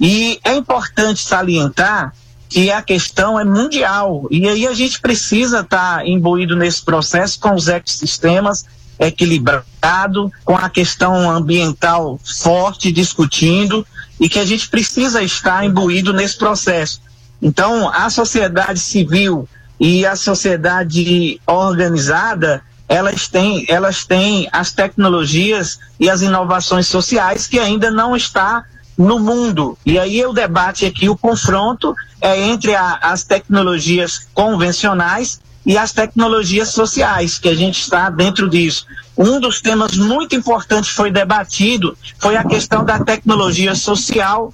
E 0.00 0.40
é 0.42 0.56
importante 0.56 1.22
salientar 1.22 2.12
que 2.48 2.72
a 2.72 2.82
questão 2.82 3.38
é 3.38 3.44
mundial 3.44 4.26
e 4.32 4.48
aí 4.48 4.66
a 4.66 4.72
gente 4.72 5.00
precisa 5.00 5.60
estar 5.60 5.98
tá 5.98 6.06
imbuído 6.06 6.56
nesse 6.56 6.82
processo 6.82 7.38
com 7.38 7.54
os 7.54 7.68
ecossistemas 7.68 8.64
equilibrado, 8.98 10.32
com 10.44 10.56
a 10.56 10.68
questão 10.68 11.30
ambiental 11.30 12.18
forte 12.42 12.90
discutindo 12.90 13.86
e 14.18 14.28
que 14.28 14.40
a 14.40 14.44
gente 14.44 14.68
precisa 14.68 15.22
estar 15.22 15.64
imbuído 15.64 16.12
nesse 16.12 16.36
processo. 16.36 17.00
Então, 17.40 17.88
a 17.88 18.10
sociedade 18.10 18.80
civil 18.80 19.48
e 19.78 20.04
a 20.04 20.16
sociedade 20.16 21.40
organizada, 21.46 22.62
elas 22.88 23.28
têm, 23.28 23.64
elas 23.68 24.04
têm 24.04 24.48
as 24.52 24.72
tecnologias 24.72 25.78
e 26.00 26.08
as 26.08 26.22
inovações 26.22 26.86
sociais 26.86 27.46
que 27.46 27.58
ainda 27.58 27.90
não 27.90 28.16
está 28.16 28.64
no 28.96 29.20
mundo. 29.20 29.78
E 29.86 29.98
aí 29.98 30.24
o 30.24 30.32
debate 30.32 30.84
aqui, 30.84 31.08
o 31.08 31.16
confronto 31.16 31.94
é 32.20 32.48
entre 32.48 32.74
a, 32.74 32.98
as 33.02 33.22
tecnologias 33.22 34.26
convencionais 34.34 35.40
e 35.64 35.76
as 35.76 35.92
tecnologias 35.92 36.70
sociais, 36.70 37.38
que 37.38 37.48
a 37.48 37.54
gente 37.54 37.80
está 37.80 38.10
dentro 38.10 38.48
disso. 38.48 38.86
Um 39.16 39.38
dos 39.38 39.60
temas 39.60 39.96
muito 39.96 40.34
importantes 40.34 40.90
foi 40.90 41.10
debatido 41.10 41.96
foi 42.18 42.36
a 42.36 42.44
questão 42.44 42.84
da 42.84 42.98
tecnologia 42.98 43.74
social 43.74 44.52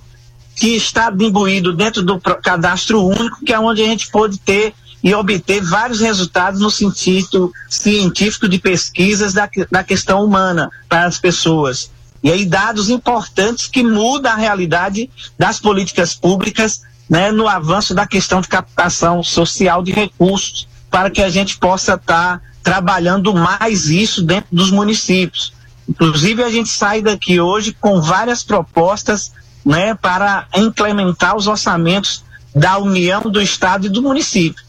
que 0.56 0.76
está 0.76 1.12
imbuído 1.18 1.72
dentro 1.72 2.02
do 2.02 2.20
cadastro 2.20 3.04
único, 3.04 3.44
que 3.44 3.52
é 3.52 3.58
onde 3.58 3.82
a 3.82 3.86
gente 3.86 4.10
pode 4.10 4.38
ter 4.38 4.74
e 5.04 5.14
obter 5.14 5.60
vários 5.62 6.00
resultados 6.00 6.60
no 6.60 6.70
sentido 6.70 7.52
científico 7.68 8.48
de 8.48 8.58
pesquisas 8.58 9.34
da, 9.34 9.46
da 9.70 9.84
questão 9.84 10.24
humana 10.24 10.70
para 10.88 11.04
as 11.04 11.18
pessoas. 11.18 11.90
E 12.22 12.32
aí 12.32 12.46
dados 12.46 12.88
importantes 12.88 13.66
que 13.66 13.82
mudam 13.82 14.32
a 14.32 14.36
realidade 14.36 15.10
das 15.38 15.60
políticas 15.60 16.14
públicas 16.14 16.80
né, 17.08 17.30
no 17.30 17.46
avanço 17.46 17.94
da 17.94 18.06
questão 18.06 18.40
de 18.40 18.48
captação 18.48 19.22
social 19.22 19.82
de 19.82 19.92
recursos 19.92 20.66
para 20.90 21.10
que 21.10 21.20
a 21.20 21.28
gente 21.28 21.58
possa 21.58 21.94
estar 21.94 22.38
tá 22.38 22.42
trabalhando 22.62 23.34
mais 23.34 23.90
isso 23.90 24.22
dentro 24.22 24.48
dos 24.56 24.70
municípios. 24.70 25.52
Inclusive 25.86 26.42
a 26.42 26.48
gente 26.48 26.70
sai 26.70 27.02
daqui 27.02 27.38
hoje 27.38 27.76
com 27.78 28.00
várias 28.00 28.42
propostas 28.42 29.32
né, 29.62 29.94
para 29.94 30.46
implementar 30.56 31.36
os 31.36 31.46
orçamentos 31.46 32.24
da 32.54 32.78
União, 32.78 33.20
do 33.20 33.42
Estado 33.42 33.84
e 33.84 33.90
do 33.90 34.00
município. 34.00 34.64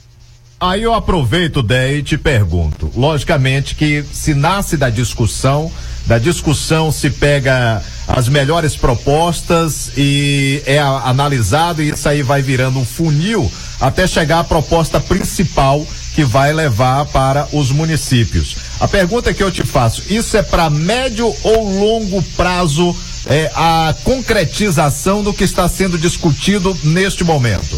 Aí 0.59 0.83
eu 0.83 0.93
aproveito, 0.93 1.61
Dé, 1.61 1.95
e 1.95 2.03
te 2.03 2.17
pergunto. 2.17 2.89
Logicamente 2.95 3.75
que 3.75 4.03
se 4.13 4.33
nasce 4.33 4.77
da 4.77 4.89
discussão, 4.89 5.71
da 6.05 6.17
discussão 6.17 6.91
se 6.91 7.09
pega 7.09 7.81
as 8.07 8.29
melhores 8.29 8.75
propostas 8.75 9.91
e 9.97 10.61
é 10.65 10.79
analisado 10.79 11.81
e 11.81 11.89
isso 11.89 12.07
aí 12.07 12.21
vai 12.21 12.41
virando 12.41 12.79
um 12.79 12.85
funil 12.85 13.51
até 13.81 14.07
chegar 14.07 14.39
à 14.39 14.43
proposta 14.43 14.99
principal 14.99 15.85
que 16.13 16.23
vai 16.23 16.53
levar 16.53 17.05
para 17.07 17.47
os 17.51 17.71
municípios. 17.71 18.55
A 18.79 18.87
pergunta 18.87 19.33
que 19.33 19.43
eu 19.43 19.51
te 19.51 19.65
faço, 19.65 20.03
isso 20.09 20.37
é 20.37 20.41
para 20.41 20.69
médio 20.69 21.33
ou 21.43 21.79
longo 21.79 22.21
prazo 22.37 22.95
é, 23.25 23.51
a 23.55 23.93
concretização 24.03 25.23
do 25.23 25.33
que 25.33 25.43
está 25.43 25.67
sendo 25.67 25.97
discutido 25.97 26.77
neste 26.83 27.23
momento? 27.23 27.77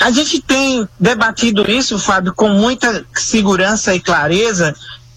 A 0.00 0.10
gente 0.10 0.40
tem 0.40 0.88
debatido 0.98 1.70
isso, 1.70 1.98
Fábio, 1.98 2.32
com 2.34 2.48
muita 2.48 3.04
segurança 3.14 3.94
e 3.94 4.00
clareza, 4.00 4.74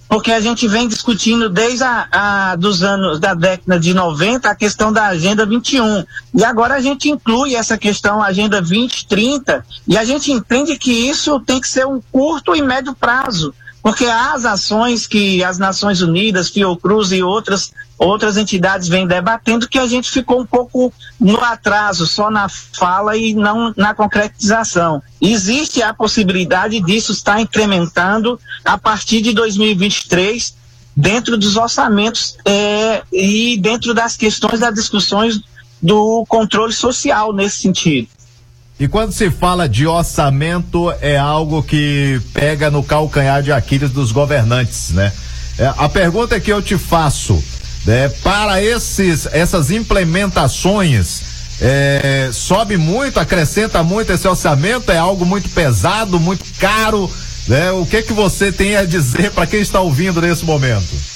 porque 0.10 0.30
a 0.30 0.42
gente 0.42 0.68
vem 0.68 0.90
discutindo 0.90 1.50
desde 1.50 1.86
a, 1.86 2.08
a, 2.12 2.56
dos 2.58 2.84
anos 2.84 3.18
da 3.18 3.34
década 3.34 3.80
de 3.80 3.94
90 3.94 4.50
a 4.50 4.54
questão 4.54 4.92
da 4.92 5.08
Agenda 5.08 5.46
21. 5.46 6.04
E 6.36 6.44
agora 6.44 6.76
a 6.76 6.82
gente 6.82 7.10
inclui 7.10 7.56
essa 7.56 7.78
questão 7.78 8.22
Agenda 8.22 8.62
2030 8.62 9.66
e 9.88 9.98
a 9.98 10.04
gente 10.04 10.34
entende 10.34 10.78
que 10.78 10.92
isso 10.92 11.40
tem 11.40 11.62
que 11.62 11.68
ser 11.68 11.88
um 11.88 12.02
curto 12.12 12.54
e 12.54 12.62
médio 12.62 12.94
prazo 12.94 13.56
porque 13.84 14.06
as 14.06 14.46
ações 14.46 15.06
que 15.06 15.44
as 15.44 15.60
Nações 15.60 16.02
Unidas, 16.02 16.50
Fiocruz 16.50 17.12
e 17.12 17.22
outras 17.22 17.74
outras 17.98 18.38
entidades 18.38 18.88
vêm 18.88 19.06
debatendo 19.06 19.68
que 19.68 19.78
a 19.78 19.86
gente 19.86 20.10
ficou 20.10 20.42
um 20.42 20.46
pouco 20.46 20.92
no 21.20 21.40
atraso, 21.40 22.08
só 22.08 22.30
na 22.32 22.50
fala 22.50 23.16
e 23.16 23.34
não 23.34 23.74
na 23.78 23.94
concretização. 23.94 25.02
Existe 25.22 25.82
a 25.82 25.94
possibilidade 25.94 26.80
disso 26.82 27.12
estar 27.12 27.40
incrementando 27.40 28.40
a 28.66 28.78
partir 28.78 29.22
de 29.22 29.34
2023 29.34 30.56
dentro 30.96 31.38
dos 31.38 31.56
orçamentos 31.56 32.38
é, 32.46 33.04
e 33.12 33.58
dentro 33.58 33.94
das 33.94 34.16
questões 34.18 34.60
das 34.60 34.74
discussões 34.74 35.42
do 35.82 36.26
controle 36.28 36.74
social 36.74 37.34
nesse 37.34 37.58
sentido. 37.60 38.08
E 38.80 38.88
quando 38.88 39.12
se 39.12 39.30
fala 39.30 39.70
de 39.70 39.86
orçamento, 39.86 40.92
é 41.00 41.18
algo 41.18 41.62
que 41.62 42.20
pega 42.34 42.72
no 42.72 42.84
calcanhar 42.84 43.44
de 43.44 43.52
Aquiles 43.52 43.92
dos 43.92 44.12
governantes, 44.12 44.90
né? 44.90 45.12
É, 45.58 45.72
a 45.78 45.88
pergunta 45.88 46.40
que 46.40 46.52
eu 46.52 46.62
te 46.62 46.78
faço, 46.78 47.42
é, 47.88 48.10
para 48.10 48.62
esses, 48.62 49.28
essas 49.28 49.70
implementações, 49.70 51.22
é, 51.62 52.30
sobe 52.34 52.76
muito, 52.76 53.20
acrescenta 53.20 53.84
muito 53.84 54.12
esse 54.12 54.28
orçamento, 54.28 54.92
é 54.92 54.98
algo 54.98 55.24
muito 55.24 55.50
pesado, 55.50 56.20
muito 56.20 56.44
caro, 56.60 57.10
né? 57.48 57.72
O 57.72 57.86
que 57.86 58.02
que 58.02 58.14
você 58.14 58.52
tem 58.52 58.76
a 58.76 58.86
dizer 58.86 59.32
para 59.32 59.46
quem 59.46 59.62
está 59.62 59.82
ouvindo 59.82 60.20
nesse 60.20 60.44
momento? 60.44 61.13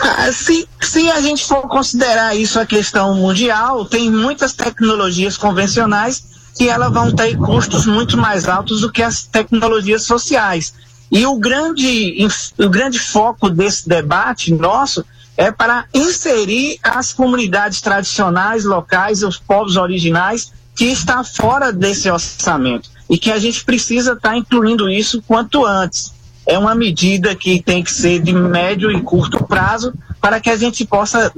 Ah, 0.00 0.32
se, 0.32 0.68
se 0.80 1.10
a 1.10 1.20
gente 1.20 1.44
for 1.44 1.62
considerar 1.62 2.36
isso 2.36 2.60
a 2.60 2.66
questão 2.66 3.14
mundial, 3.14 3.84
tem 3.84 4.10
muitas 4.10 4.52
tecnologias 4.52 5.36
convencionais 5.36 6.24
que 6.56 6.68
elas 6.68 6.92
vão 6.92 7.14
ter 7.14 7.36
custos 7.36 7.86
muito 7.86 8.16
mais 8.16 8.46
altos 8.46 8.82
do 8.82 8.92
que 8.92 9.02
as 9.02 9.24
tecnologias 9.24 10.04
sociais. 10.04 10.74
E 11.10 11.26
o 11.26 11.36
grande, 11.36 12.26
o 12.58 12.68
grande 12.68 12.98
foco 12.98 13.50
desse 13.50 13.88
debate 13.88 14.52
nosso 14.52 15.04
é 15.36 15.50
para 15.50 15.86
inserir 15.92 16.78
as 16.82 17.12
comunidades 17.12 17.80
tradicionais, 17.80 18.64
locais, 18.64 19.22
os 19.22 19.38
povos 19.38 19.76
originais 19.76 20.52
que 20.76 20.86
está 20.86 21.24
fora 21.24 21.72
desse 21.72 22.10
orçamento 22.10 22.90
e 23.10 23.18
que 23.18 23.30
a 23.30 23.38
gente 23.38 23.64
precisa 23.64 24.12
estar 24.12 24.30
tá 24.30 24.36
incluindo 24.36 24.88
isso 24.88 25.22
quanto 25.26 25.66
antes 25.66 26.12
é 26.46 26.58
uma 26.58 26.74
medida 26.74 27.34
que 27.34 27.62
tem 27.62 27.82
que 27.82 27.92
ser 27.92 28.20
de 28.20 28.32
médio 28.32 28.90
e 28.90 29.00
curto 29.00 29.44
prazo 29.44 29.92
para 30.20 30.40
que 30.40 30.50
a 30.50 30.56
gente 30.56 30.84
possa 30.84 31.32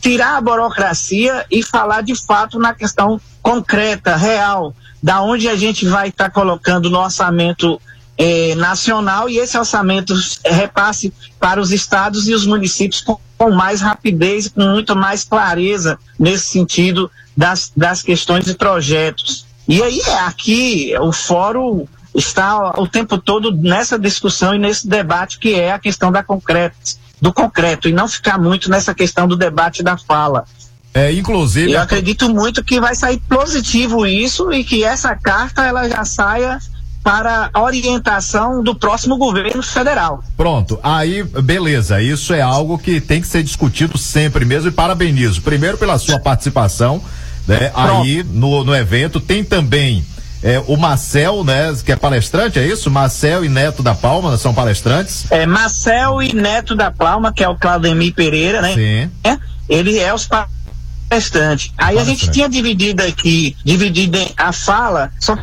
tirar 0.00 0.36
a 0.36 0.40
burocracia 0.40 1.46
e 1.50 1.62
falar 1.62 2.02
de 2.02 2.14
fato 2.14 2.58
na 2.58 2.74
questão 2.74 3.20
concreta, 3.42 4.16
real, 4.16 4.74
da 5.02 5.22
onde 5.22 5.48
a 5.48 5.56
gente 5.56 5.86
vai 5.86 6.08
estar 6.08 6.24
tá 6.24 6.30
colocando 6.30 6.90
no 6.90 6.98
orçamento 6.98 7.80
eh, 8.18 8.54
nacional 8.56 9.28
e 9.30 9.38
esse 9.38 9.56
orçamento 9.56 10.14
repasse 10.44 11.12
para 11.38 11.60
os 11.60 11.72
estados 11.72 12.28
e 12.28 12.34
os 12.34 12.46
municípios 12.46 13.00
com, 13.00 13.18
com 13.38 13.50
mais 13.50 13.80
rapidez, 13.80 14.48
com 14.48 14.60
muito 14.60 14.94
mais 14.94 15.24
clareza 15.24 15.98
nesse 16.18 16.46
sentido 16.46 17.10
das, 17.34 17.72
das 17.74 18.02
questões 18.02 18.46
e 18.46 18.54
projetos. 18.54 19.46
E 19.66 19.82
aí 19.82 20.02
aqui 20.26 20.94
o 21.00 21.12
fórum 21.12 21.86
está 22.14 22.80
o 22.80 22.86
tempo 22.86 23.18
todo 23.18 23.52
nessa 23.52 23.98
discussão 23.98 24.54
e 24.54 24.58
nesse 24.58 24.86
debate 24.88 25.38
que 25.38 25.54
é 25.54 25.72
a 25.72 25.78
questão 25.78 26.10
da 26.10 26.22
concreto, 26.22 26.76
do 27.20 27.32
concreto 27.32 27.88
e 27.88 27.92
não 27.92 28.08
ficar 28.08 28.38
muito 28.38 28.70
nessa 28.70 28.94
questão 28.94 29.28
do 29.28 29.36
debate 29.36 29.82
da 29.82 29.96
fala. 29.96 30.44
É, 30.92 31.12
inclusive. 31.12 31.72
Eu 31.72 31.80
acredito 31.80 32.28
muito 32.28 32.64
que 32.64 32.80
vai 32.80 32.94
sair 32.94 33.18
positivo 33.28 34.06
isso 34.06 34.52
e 34.52 34.64
que 34.64 34.82
essa 34.82 35.14
carta 35.14 35.64
ela 35.64 35.88
já 35.88 36.04
saia 36.04 36.58
para 37.02 37.50
orientação 37.54 38.62
do 38.62 38.74
próximo 38.74 39.16
governo 39.16 39.62
federal. 39.62 40.22
Pronto, 40.36 40.78
aí 40.82 41.22
beleza, 41.22 42.02
isso 42.02 42.34
é 42.34 42.42
algo 42.42 42.76
que 42.76 43.00
tem 43.00 43.20
que 43.20 43.26
ser 43.26 43.42
discutido 43.42 43.96
sempre 43.96 44.44
mesmo 44.44 44.68
e 44.68 44.72
parabenizo, 44.72 45.40
primeiro 45.40 45.78
pela 45.78 45.98
sua 45.98 46.18
participação, 46.20 47.02
né? 47.46 47.72
Aí 47.74 48.22
no, 48.22 48.64
no 48.64 48.74
evento 48.74 49.18
tem 49.18 49.42
também 49.42 50.04
é, 50.42 50.58
o 50.66 50.76
Marcel, 50.76 51.44
né, 51.44 51.74
que 51.84 51.92
é 51.92 51.96
palestrante, 51.96 52.58
é 52.58 52.66
isso? 52.66 52.90
Marcel 52.90 53.44
e 53.44 53.48
Neto 53.48 53.82
da 53.82 53.94
Palma 53.94 54.36
são 54.36 54.54
palestrantes? 54.54 55.30
É, 55.30 55.44
Marcel 55.44 56.22
e 56.22 56.34
Neto 56.34 56.74
da 56.74 56.90
Palma, 56.90 57.32
que 57.32 57.44
é 57.44 57.48
o 57.48 57.56
Claudemir 57.56 58.14
Pereira, 58.14 58.62
né? 58.62 58.74
Sim. 58.74 59.10
É, 59.22 59.38
ele 59.68 59.98
é 59.98 60.14
os 60.14 60.26
palestrantes. 60.26 61.72
Aí 61.76 61.98
a 61.98 62.04
gente 62.04 62.30
tinha 62.30 62.48
dividido 62.48 63.02
aqui, 63.02 63.56
dividido 63.64 64.18
a 64.36 64.52
fala, 64.52 65.12
só 65.20 65.36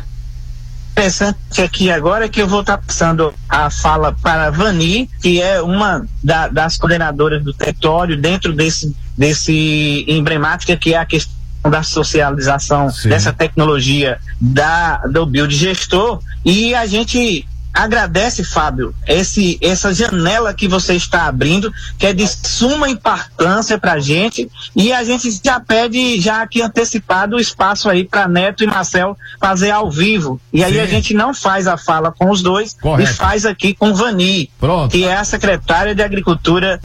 interessante 0.98 1.62
aqui 1.62 1.92
agora 1.92 2.24
é 2.24 2.28
que 2.28 2.42
eu 2.42 2.48
vou 2.48 2.60
estar 2.60 2.76
tá 2.76 2.82
passando 2.84 3.32
a 3.48 3.70
fala 3.70 4.12
para 4.20 4.46
a 4.46 4.50
Vani, 4.50 5.08
que 5.22 5.40
é 5.40 5.62
uma 5.62 6.04
da, 6.22 6.48
das 6.48 6.76
coordenadoras 6.76 7.42
do 7.44 7.52
território 7.52 8.20
dentro 8.20 8.52
desse, 8.52 8.96
desse 9.16 10.04
emblemática 10.08 10.76
que 10.76 10.94
é 10.94 10.98
a 10.98 11.06
questão 11.06 11.37
da 11.62 11.82
socialização 11.82 12.88
dessa 13.04 13.32
tecnologia 13.32 14.18
da, 14.40 14.98
do 15.06 15.26
biodigestor 15.26 16.20
e 16.44 16.74
a 16.74 16.86
gente 16.86 17.46
agradece, 17.72 18.42
Fábio, 18.42 18.94
esse, 19.06 19.58
essa 19.60 19.94
janela 19.94 20.52
que 20.52 20.66
você 20.66 20.94
está 20.94 21.26
abrindo, 21.26 21.72
que 21.96 22.06
é 22.06 22.12
de 22.12 22.26
suma 22.26 22.88
importância 22.88 23.78
para 23.78 23.92
a 23.92 23.98
gente, 24.00 24.50
e 24.74 24.92
a 24.92 25.04
gente 25.04 25.30
já 25.44 25.60
pede, 25.60 26.20
já 26.20 26.42
aqui 26.42 26.60
antecipado, 26.60 27.36
o 27.36 27.40
espaço 27.40 27.88
aí 27.88 28.04
para 28.04 28.26
Neto 28.26 28.64
e 28.64 28.66
Marcel 28.66 29.16
fazer 29.40 29.70
ao 29.70 29.90
vivo. 29.90 30.40
E 30.52 30.64
aí 30.64 30.74
Sim. 30.74 30.80
a 30.80 30.86
gente 30.86 31.14
não 31.14 31.32
faz 31.32 31.68
a 31.68 31.76
fala 31.76 32.10
com 32.10 32.30
os 32.30 32.42
dois, 32.42 32.76
Correto. 32.80 33.10
e 33.10 33.14
faz 33.14 33.46
aqui 33.46 33.74
com 33.74 33.94
Vani, 33.94 34.50
Pronto. 34.58 34.90
que 34.90 35.04
é 35.04 35.14
a 35.14 35.24
secretária 35.24 35.94
de 35.94 36.02
Agricultura 36.02 36.80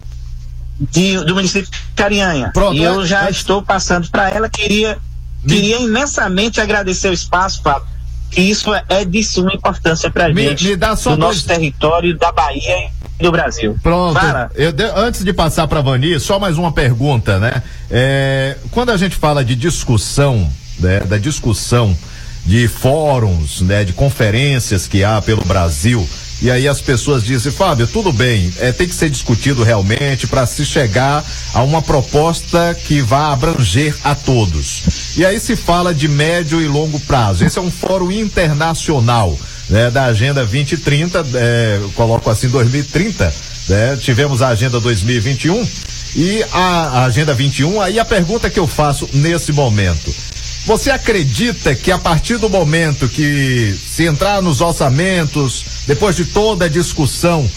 de- 0.91 1.23
do 1.25 1.35
município 1.35 1.69
de 1.69 1.77
Carianha. 1.95 2.51
Pronto, 2.53 2.75
e 2.75 2.83
eu 2.83 3.01
é- 3.01 3.05
já 3.05 3.27
é- 3.27 3.31
estou 3.31 3.61
passando 3.61 4.09
para 4.09 4.29
ela, 4.29 4.49
queria, 4.49 4.97
queria 5.47 5.79
imensamente 5.79 6.59
agradecer 6.61 7.09
o 7.09 7.13
espaço, 7.13 7.61
Fábio, 7.61 7.87
que 8.31 8.41
isso 8.41 8.73
é- 8.89 9.05
de 9.05 9.23
suma 9.23 9.53
importância 9.53 10.09
para 10.09 10.29
Me- 10.33 10.49
gente, 10.49 10.67
me 10.67 10.75
dá 10.75 10.95
só 10.95 11.11
do 11.11 11.17
dois- 11.17 11.35
nosso 11.37 11.47
território, 11.47 12.17
da 12.17 12.31
Bahia 12.31 12.89
e 13.19 13.23
do 13.23 13.31
Brasil. 13.31 13.77
Pronto. 13.83 14.19
Eu 14.55 14.73
antes 14.97 15.23
de 15.23 15.31
passar 15.31 15.67
para 15.67 15.81
Vani, 15.81 16.19
só 16.19 16.39
mais 16.39 16.57
uma 16.57 16.71
pergunta, 16.71 17.39
né? 17.39 17.61
É, 17.89 18.57
quando 18.71 18.89
a 18.91 18.97
gente 18.97 19.15
fala 19.15 19.45
de 19.45 19.55
discussão, 19.55 20.49
né, 20.79 21.01
da 21.01 21.17
discussão 21.17 21.95
de 22.45 22.67
fóruns, 22.67 23.61
né, 23.61 23.83
de 23.83 23.93
conferências 23.93 24.87
que 24.87 25.03
há 25.03 25.21
pelo 25.21 25.43
Brasil, 25.45 26.07
e 26.43 26.51
aí 26.51 26.67
as 26.67 26.81
pessoas 26.81 27.23
dizem, 27.23 27.53
Fábio, 27.53 27.87
tudo 27.87 28.11
bem, 28.11 28.51
é, 28.59 28.73
tem 28.73 28.85
que 28.85 28.93
ser 28.93 29.09
discutido 29.09 29.63
realmente 29.63 30.27
para 30.27 30.45
se 30.45 30.65
chegar 30.65 31.23
a 31.53 31.63
uma 31.63 31.81
proposta 31.81 32.77
que 32.85 33.01
vá 33.01 33.31
abranger 33.31 33.95
a 34.03 34.13
todos. 34.13 35.15
E 35.15 35.25
aí 35.25 35.39
se 35.39 35.55
fala 35.55 35.93
de 35.93 36.09
médio 36.09 36.61
e 36.61 36.67
longo 36.67 36.99
prazo. 36.99 37.45
Esse 37.45 37.57
é 37.57 37.61
um 37.61 37.71
fórum 37.71 38.11
internacional 38.11 39.39
né, 39.69 39.89
da 39.89 40.03
Agenda 40.03 40.41
2030, 40.41 41.25
é, 41.33 41.79
coloco 41.95 42.29
assim 42.29 42.49
2030, 42.49 43.33
né? 43.69 43.97
Tivemos 44.01 44.41
a 44.41 44.49
Agenda 44.49 44.81
2021 44.81 45.65
e 46.17 46.43
a, 46.51 46.59
a 46.59 47.03
Agenda 47.05 47.33
21. 47.33 47.79
Aí 47.79 47.97
a 47.97 48.03
pergunta 48.03 48.49
que 48.49 48.59
eu 48.59 48.67
faço 48.67 49.09
nesse 49.13 49.53
momento. 49.53 50.13
Você 50.65 50.91
acredita 50.91 51.73
que 51.73 51.91
a 51.91 51.97
partir 51.97 52.37
do 52.37 52.49
momento 52.49 53.07
que 53.07 53.77
se 53.85 54.05
entrar 54.05 54.41
nos 54.41 54.61
orçamentos, 54.61 55.65
depois 55.85 56.15
de 56.15 56.25
toda 56.25 56.65
a 56.65 56.69
discussão, 56.69 57.49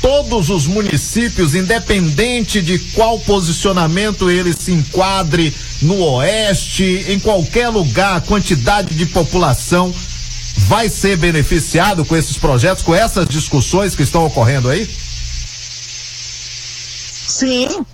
todos 0.00 0.50
os 0.50 0.66
municípios, 0.66 1.54
independente 1.54 2.60
de 2.62 2.78
qual 2.78 3.18
posicionamento 3.20 4.30
ele 4.30 4.52
se 4.52 4.72
enquadre 4.72 5.54
no 5.82 6.00
oeste, 6.00 7.04
em 7.08 7.18
qualquer 7.18 7.68
lugar, 7.68 8.16
a 8.16 8.20
quantidade 8.20 8.94
de 8.94 9.06
população 9.06 9.92
vai 10.66 10.88
ser 10.88 11.16
beneficiado 11.16 12.04
com 12.04 12.16
esses 12.16 12.36
projetos, 12.36 12.82
com 12.82 12.94
essas 12.94 13.28
discussões 13.28 13.94
que 13.94 14.02
estão 14.02 14.24
ocorrendo 14.26 14.68
aí? 14.68 14.88
Sim, 17.26 17.84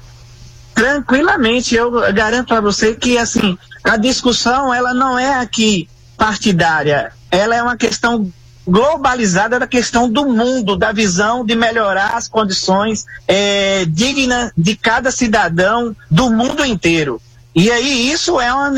tranquilamente. 0.75 1.75
Eu 1.75 1.91
garanto 2.13 2.55
a 2.55 2.61
você 2.61 2.95
que 2.95 3.19
assim 3.19 3.59
a 3.83 3.97
discussão 3.97 4.73
ela 4.73 4.95
não 4.95 5.19
é 5.19 5.35
aqui 5.35 5.89
partidária, 6.17 7.13
ela 7.31 7.55
é 7.55 7.63
uma 7.63 7.77
questão 7.77 8.33
globalizada 8.67 9.59
da 9.59 9.67
questão 9.67 10.09
do 10.09 10.27
mundo, 10.27 10.77
da 10.77 10.93
visão 10.93 11.45
de 11.45 11.55
melhorar 11.55 12.15
as 12.17 12.29
condições 12.29 13.05
eh, 13.29 13.85
dignas 13.89 14.53
de 14.57 14.77
cada 14.77 15.11
cidadão 15.11 15.95
do 16.11 16.31
mundo 16.31 16.65
inteiro. 16.65 17.21
E 17.55 17.71
aí 17.71 18.11
isso 18.11 18.41
é 18.41 18.53
uma 18.53 18.69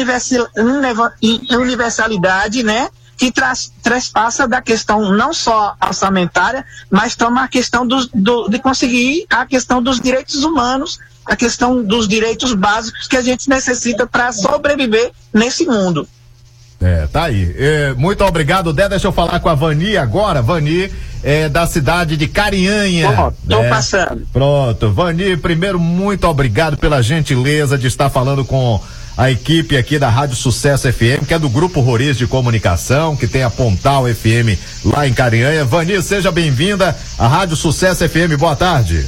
universalidade, 1.50 2.62
né? 2.62 2.90
Que 3.16 3.32
traz, 3.32 3.72
transpassa 3.82 4.46
da 4.46 4.60
questão 4.60 5.10
não 5.12 5.32
só 5.32 5.74
orçamentária, 5.80 6.64
mas 6.90 7.16
toma 7.16 7.44
a 7.44 7.48
questão 7.48 7.86
do, 7.86 8.48
de 8.48 8.58
conseguir 8.58 9.24
a 9.30 9.46
questão 9.46 9.82
dos 9.82 9.98
direitos 9.98 10.44
humanos, 10.44 10.98
a 11.24 11.34
questão 11.34 11.82
dos 11.82 12.06
direitos 12.06 12.52
básicos 12.52 13.08
que 13.08 13.16
a 13.16 13.22
gente 13.22 13.48
necessita 13.48 14.06
para 14.06 14.30
sobreviver 14.32 15.10
nesse 15.32 15.64
mundo. 15.64 16.06
É, 16.80 17.06
tá 17.06 17.24
aí. 17.24 17.54
É, 17.58 17.94
muito 17.94 18.22
obrigado, 18.24 18.72
Dé. 18.72 18.88
Deixa 18.88 19.06
eu 19.06 19.12
falar 19.12 19.40
com 19.40 19.48
a 19.48 19.54
Vani 19.54 19.96
agora. 19.96 20.42
Vani 20.42 20.90
é 21.22 21.48
da 21.48 21.66
cidade 21.66 22.16
de 22.16 22.28
Carinhanha. 22.28 23.10
Ó, 23.10 23.32
tô 23.48 23.62
né? 23.62 23.68
passando. 23.68 24.26
Pronto. 24.32 24.92
Vani, 24.92 25.36
primeiro, 25.36 25.80
muito 25.80 26.26
obrigado 26.26 26.76
pela 26.76 27.02
gentileza 27.02 27.78
de 27.78 27.86
estar 27.86 28.10
falando 28.10 28.44
com 28.44 28.80
a 29.16 29.30
equipe 29.30 29.76
aqui 29.76 29.98
da 29.98 30.10
Rádio 30.10 30.36
Sucesso 30.36 30.92
FM, 30.92 31.24
que 31.26 31.32
é 31.32 31.38
do 31.38 31.48
Grupo 31.48 31.80
Roriz 31.80 32.18
de 32.18 32.26
Comunicação, 32.26 33.16
que 33.16 33.26
tem 33.26 33.42
a 33.42 33.48
Pontal 33.48 34.04
FM 34.06 34.58
lá 34.84 35.08
em 35.08 35.14
Carinhanha. 35.14 35.64
Vani, 35.64 36.02
seja 36.02 36.30
bem-vinda 36.30 36.94
à 37.18 37.26
Rádio 37.26 37.56
Sucesso 37.56 38.06
FM. 38.06 38.36
Boa 38.38 38.54
tarde. 38.54 39.06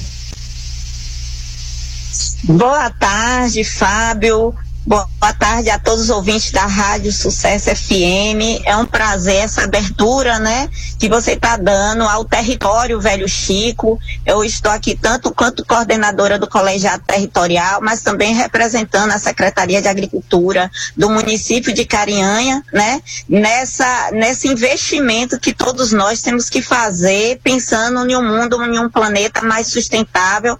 Boa 2.45 2.89
tarde, 2.90 3.62
Fábio. 3.65 4.55
Boa 4.89 5.06
tarde 5.39 5.69
a 5.69 5.78
todos 5.78 6.05
os 6.05 6.09
ouvintes 6.09 6.51
da 6.51 6.65
Rádio 6.65 7.12
Sucesso 7.12 7.69
FM. 7.77 8.65
É 8.65 8.74
um 8.74 8.86
prazer 8.86 9.36
essa 9.36 9.65
abertura, 9.65 10.39
né, 10.39 10.66
que 10.98 11.10
você 11.10 11.32
está 11.32 11.59
dando 11.59 12.05
ao 12.05 12.24
território 12.24 12.98
Velho 12.98 13.28
Chico. 13.28 14.01
Eu 14.24 14.43
estou 14.43 14.73
aqui 14.73 14.94
tanto 14.94 15.31
quanto 15.35 15.62
coordenadora 15.62 16.39
do 16.39 16.48
colegiado 16.48 17.02
territorial, 17.06 17.82
mas 17.82 18.01
também 18.01 18.35
representando 18.35 19.10
a 19.10 19.19
Secretaria 19.19 19.82
de 19.82 19.89
Agricultura 19.89 20.70
do 20.97 21.10
município 21.10 21.74
de 21.74 21.85
Carinhanha, 21.85 22.65
né, 22.73 23.02
nessa 23.28 24.10
nesse 24.12 24.48
investimento 24.48 25.39
que 25.39 25.52
todos 25.52 25.93
nós 25.93 26.23
temos 26.23 26.48
que 26.48 26.62
fazer, 26.62 27.39
pensando 27.44 28.10
em 28.10 28.16
um 28.16 28.23
mundo, 28.23 28.62
em 28.65 28.78
um 28.78 28.89
planeta 28.89 29.43
mais 29.43 29.66
sustentável. 29.66 30.59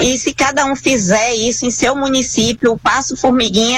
E 0.00 0.16
se 0.16 0.32
cada 0.32 0.64
um 0.64 0.74
fizer 0.74 1.34
isso 1.34 1.66
em 1.66 1.70
seu 1.70 1.94
município, 1.94 2.72
o 2.72 2.78
passo 2.78 3.14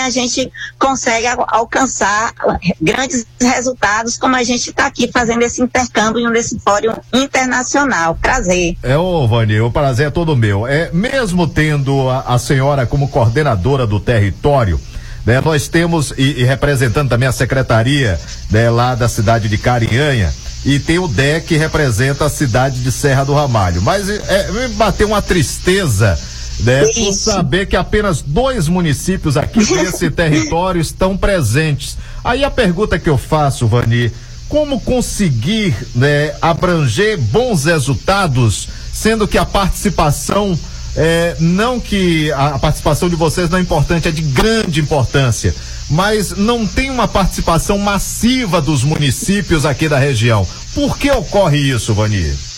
a 0.00 0.10
gente 0.10 0.50
consegue 0.78 1.26
al- 1.26 1.46
alcançar 1.48 2.32
grandes 2.80 3.26
resultados, 3.40 4.16
como 4.18 4.36
a 4.36 4.42
gente 4.42 4.70
está 4.70 4.86
aqui 4.86 5.10
fazendo 5.12 5.42
esse 5.42 5.62
intercâmbio 5.62 6.28
nesse 6.30 6.58
fórum 6.58 6.94
internacional. 7.12 8.16
Prazer. 8.20 8.76
É, 8.82 8.96
ô 8.96 9.26
Vani, 9.26 9.60
o 9.60 9.70
prazer 9.70 10.08
é 10.08 10.10
todo 10.10 10.36
meu. 10.36 10.66
É, 10.66 10.90
mesmo 10.92 11.46
tendo 11.46 12.08
a, 12.08 12.20
a 12.34 12.38
senhora 12.38 12.86
como 12.86 13.08
coordenadora 13.08 13.86
do 13.86 13.98
território, 13.98 14.80
né, 15.24 15.40
nós 15.40 15.68
temos, 15.68 16.12
e, 16.18 16.40
e 16.40 16.44
representando 16.44 17.08
também 17.08 17.28
a 17.28 17.32
secretaria 17.32 18.18
né, 18.50 18.68
lá 18.70 18.94
da 18.94 19.08
cidade 19.08 19.48
de 19.48 19.56
Carinhanha, 19.56 20.32
e 20.64 20.78
tem 20.78 20.98
o 20.98 21.08
DE 21.08 21.40
que 21.46 21.56
representa 21.56 22.24
a 22.26 22.28
cidade 22.30 22.80
de 22.82 22.92
Serra 22.92 23.24
do 23.24 23.34
Ramalho. 23.34 23.82
Mas 23.82 24.08
é, 24.08 24.50
me 24.52 24.68
bateu 24.74 25.08
uma 25.08 25.20
tristeza. 25.22 26.18
Né, 26.60 26.84
por 26.86 27.12
saber 27.12 27.66
que 27.66 27.76
apenas 27.76 28.22
dois 28.22 28.68
municípios 28.68 29.36
aqui 29.36 29.58
desse 29.64 30.10
território 30.10 30.80
estão 30.80 31.16
presentes. 31.16 31.96
Aí 32.22 32.44
a 32.44 32.50
pergunta 32.50 32.98
que 32.98 33.08
eu 33.08 33.18
faço, 33.18 33.66
Vani, 33.66 34.12
como 34.48 34.78
conseguir 34.80 35.74
né, 35.94 36.34
abranger 36.42 37.18
bons 37.18 37.64
resultados, 37.64 38.68
sendo 38.92 39.26
que 39.26 39.38
a 39.38 39.46
participação, 39.46 40.58
é, 40.94 41.34
não 41.40 41.80
que 41.80 42.30
a, 42.32 42.48
a 42.48 42.58
participação 42.58 43.08
de 43.08 43.16
vocês 43.16 43.48
não 43.48 43.58
é 43.58 43.62
importante, 43.62 44.08
é 44.08 44.10
de 44.10 44.20
grande 44.20 44.78
importância, 44.80 45.54
mas 45.88 46.32
não 46.36 46.66
tem 46.66 46.90
uma 46.90 47.08
participação 47.08 47.78
massiva 47.78 48.60
dos 48.60 48.84
municípios 48.84 49.64
aqui 49.64 49.88
da 49.88 49.98
região. 49.98 50.46
Por 50.74 50.98
que 50.98 51.10
ocorre 51.10 51.58
isso, 51.58 51.94
Vani? 51.94 52.51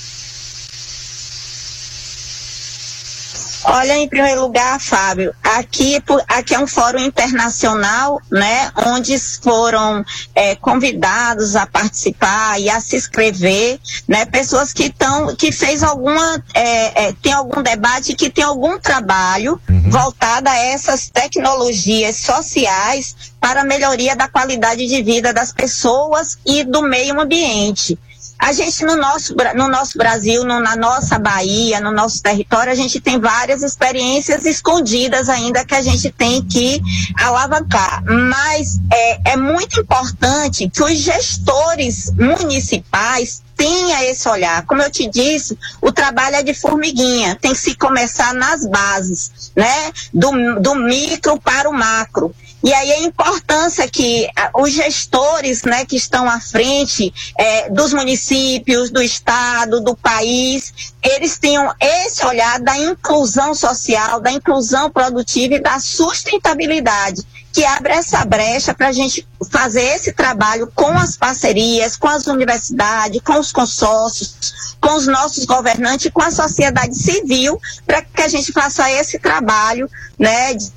Olha, 3.66 3.97
em 3.97 4.07
primeiro 4.07 4.43
lugar, 4.43 4.78
Fábio, 4.78 5.35
aqui, 5.43 6.03
aqui 6.28 6.55
é 6.55 6.59
um 6.59 6.66
fórum 6.66 6.99
internacional, 6.99 8.20
né, 8.31 8.70
onde 8.86 9.19
foram 9.19 10.05
eh, 10.35 10.55
convidados 10.57 11.57
a 11.57 11.66
participar 11.66 12.61
e 12.61 12.69
a 12.69 12.78
se 12.78 12.97
inscrever, 12.97 13.81
né, 14.07 14.27
pessoas 14.27 14.73
que 14.74 14.85
estão, 14.85 15.35
que 15.35 15.51
fez 15.51 15.82
alguma, 15.82 16.45
eh, 16.55 17.07
eh, 17.07 17.15
tem 17.23 17.32
algum 17.32 17.62
debate, 17.62 18.15
que 18.15 18.28
tem 18.28 18.45
algum 18.45 18.78
trabalho 18.78 19.59
voltado 19.89 20.49
a 20.49 20.57
essas 20.57 21.09
tecnologias 21.09 22.16
sociais 22.16 23.16
para 23.41 23.62
a 23.62 23.65
melhoria 23.65 24.15
da 24.15 24.28
qualidade 24.28 24.86
de 24.86 25.03
vida 25.03 25.32
das 25.32 25.53
pessoas 25.53 26.36
e 26.45 26.65
do 26.65 26.82
meio 26.82 27.19
ambiente. 27.19 27.99
A 28.39 28.52
gente 28.52 28.85
no 28.85 28.97
nosso, 28.97 29.35
no 29.55 29.69
nosso 29.69 29.97
Brasil, 29.97 30.44
no- 30.44 30.61
na 30.61 30.77
nossa 30.77 31.19
Bahia, 31.19 31.81
no 31.81 31.93
nosso 31.93 32.23
território, 32.23 32.70
a 32.73 32.74
gente 32.74 33.01
tem 33.01 33.19
várias 33.19 33.62
experiências 33.62 34.44
escondidas 34.44 35.28
ainda 35.28 35.65
que 35.65 35.74
a 35.74 35.81
gente 35.81 36.11
tem 36.11 36.43
que 36.43 36.82
alavancar. 37.16 38.02
Mas 38.05 38.78
é, 38.93 39.32
é 39.32 39.36
muito 39.36 39.81
importante 39.81 40.69
que 40.69 40.82
os 40.82 40.98
gestores 40.98 42.12
municipais 42.19 43.43
tenha 43.56 44.05
esse 44.05 44.28
olhar. 44.28 44.66
Como 44.66 44.82
eu 44.82 44.90
te 44.90 45.09
disse, 45.09 45.56
o 45.81 45.93
trabalho 45.93 46.36
é 46.36 46.43
de 46.43 46.52
formiguinha, 46.52 47.36
tem 47.40 47.52
que 47.52 47.59
se 47.59 47.74
começar 47.77 48.35
nas 48.35 48.66
bases, 48.66 49.52
né? 49.56 49.93
Do, 50.12 50.61
do 50.61 50.74
micro 50.74 51.40
para 51.40 51.70
o 51.70 51.73
macro. 51.73 52.35
E 52.65 52.73
aí 52.73 52.93
a 52.93 53.01
importância 53.01 53.86
que 53.86 54.27
os 54.55 54.73
gestores, 54.73 55.65
né, 55.65 55.85
que 55.85 55.97
estão 55.97 56.27
à 56.27 56.41
frente 56.41 57.12
eh, 57.39 57.69
dos 57.69 57.93
municípios, 57.93 58.91
do 58.91 59.03
estado, 59.03 59.82
do 59.82 59.95
país, 59.95 60.73
eles 61.03 61.36
tenham 61.36 61.70
esse 61.78 62.24
olhar 62.24 62.59
da 62.61 62.74
inclusão 62.78 63.55
social, 63.55 64.19
da 64.19 64.32
inclusão 64.32 64.91
produtiva 64.91 65.57
e 65.57 65.61
da 65.61 65.78
sustentabilidade 65.78 67.23
que 67.53 67.65
abre 67.66 67.93
essa 67.93 68.24
brecha 68.24 68.74
para 68.74 68.89
a 68.89 68.93
gente 68.93 69.28
fazer 69.51 69.82
esse 69.82 70.12
trabalho 70.12 70.73
com 70.74 70.91
as 70.91 71.16
parcerias, 71.19 71.97
com 71.97 72.09
as 72.09 72.27
universidades, 72.27 73.20
com 73.23 73.39
os 73.39 73.53
consórcios, 73.53 74.77
com 74.81 74.95
os 74.97 75.07
nossos 75.07 75.45
governantes, 75.45 76.11
com 76.12 76.23
a 76.23 76.31
sociedade 76.31 76.97
civil, 76.97 77.61
para 77.86 78.03
que 78.03 78.23
a 78.23 78.28
gente 78.28 78.51
faça 78.53 78.91
esse 78.91 79.19
trabalho 79.19 79.89
né, 80.19 80.55
de, 80.55 80.73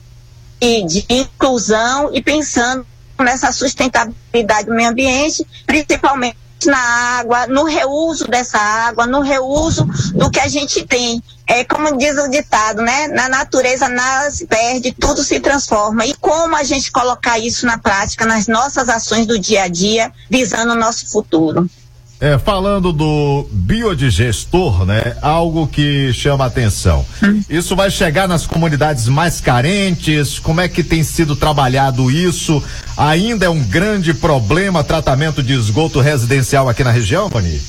de 0.59 1.05
inclusão 1.09 2.09
e 2.13 2.21
pensando 2.21 2.85
nessa 3.19 3.51
sustentabilidade 3.51 4.67
do 4.67 4.73
meio 4.73 4.89
ambiente, 4.89 5.45
principalmente 5.65 6.37
na 6.65 6.77
água, 7.19 7.47
no 7.47 7.63
reuso 7.63 8.27
dessa 8.27 8.57
água, 8.57 9.05
no 9.05 9.21
reuso 9.21 9.85
do 10.13 10.29
que 10.29 10.39
a 10.39 10.47
gente 10.47 10.85
tem. 10.85 11.21
É 11.45 11.63
como 11.63 11.97
diz 11.97 12.17
o 12.17 12.29
ditado, 12.29 12.81
né? 12.81 13.07
Na 13.07 13.29
natureza 13.29 13.87
nada 13.87 14.29
se 14.31 14.45
perde, 14.45 14.91
tudo 14.91 15.23
se 15.23 15.39
transforma. 15.39 16.05
E 16.05 16.13
como 16.15 16.55
a 16.55 16.63
gente 16.63 16.91
colocar 16.91 17.39
isso 17.39 17.65
na 17.65 17.77
prática, 17.77 18.25
nas 18.25 18.47
nossas 18.47 18.89
ações 18.89 19.25
do 19.25 19.39
dia 19.39 19.63
a 19.63 19.67
dia, 19.67 20.11
visando 20.29 20.73
o 20.73 20.75
nosso 20.75 21.09
futuro. 21.09 21.69
É, 22.19 22.35
falando 22.39 22.91
do 22.91 23.47
biodigestor, 23.51 24.85
né? 24.85 25.15
Algo 25.21 25.67
que 25.67 26.11
chama 26.13 26.45
atenção. 26.45 27.05
Isso 27.47 27.75
vai 27.75 27.91
chegar 27.91 28.27
nas 28.27 28.47
comunidades 28.47 29.07
mais 29.07 29.39
carentes? 29.39 30.39
Como 30.39 30.59
é 30.59 30.67
que 30.67 30.83
tem 30.83 31.03
sido 31.03 31.35
trabalhado 31.35 32.09
isso? 32.09 32.63
Ainda 32.97 33.45
é 33.45 33.49
um 33.49 33.63
grande 33.63 34.15
problema 34.15 34.83
tratamento 34.83 35.43
de 35.43 35.53
esgoto 35.53 35.99
residencial 35.99 36.67
aqui 36.67 36.83
na 36.83 36.89
região, 36.89 37.29
Vani? 37.29 37.61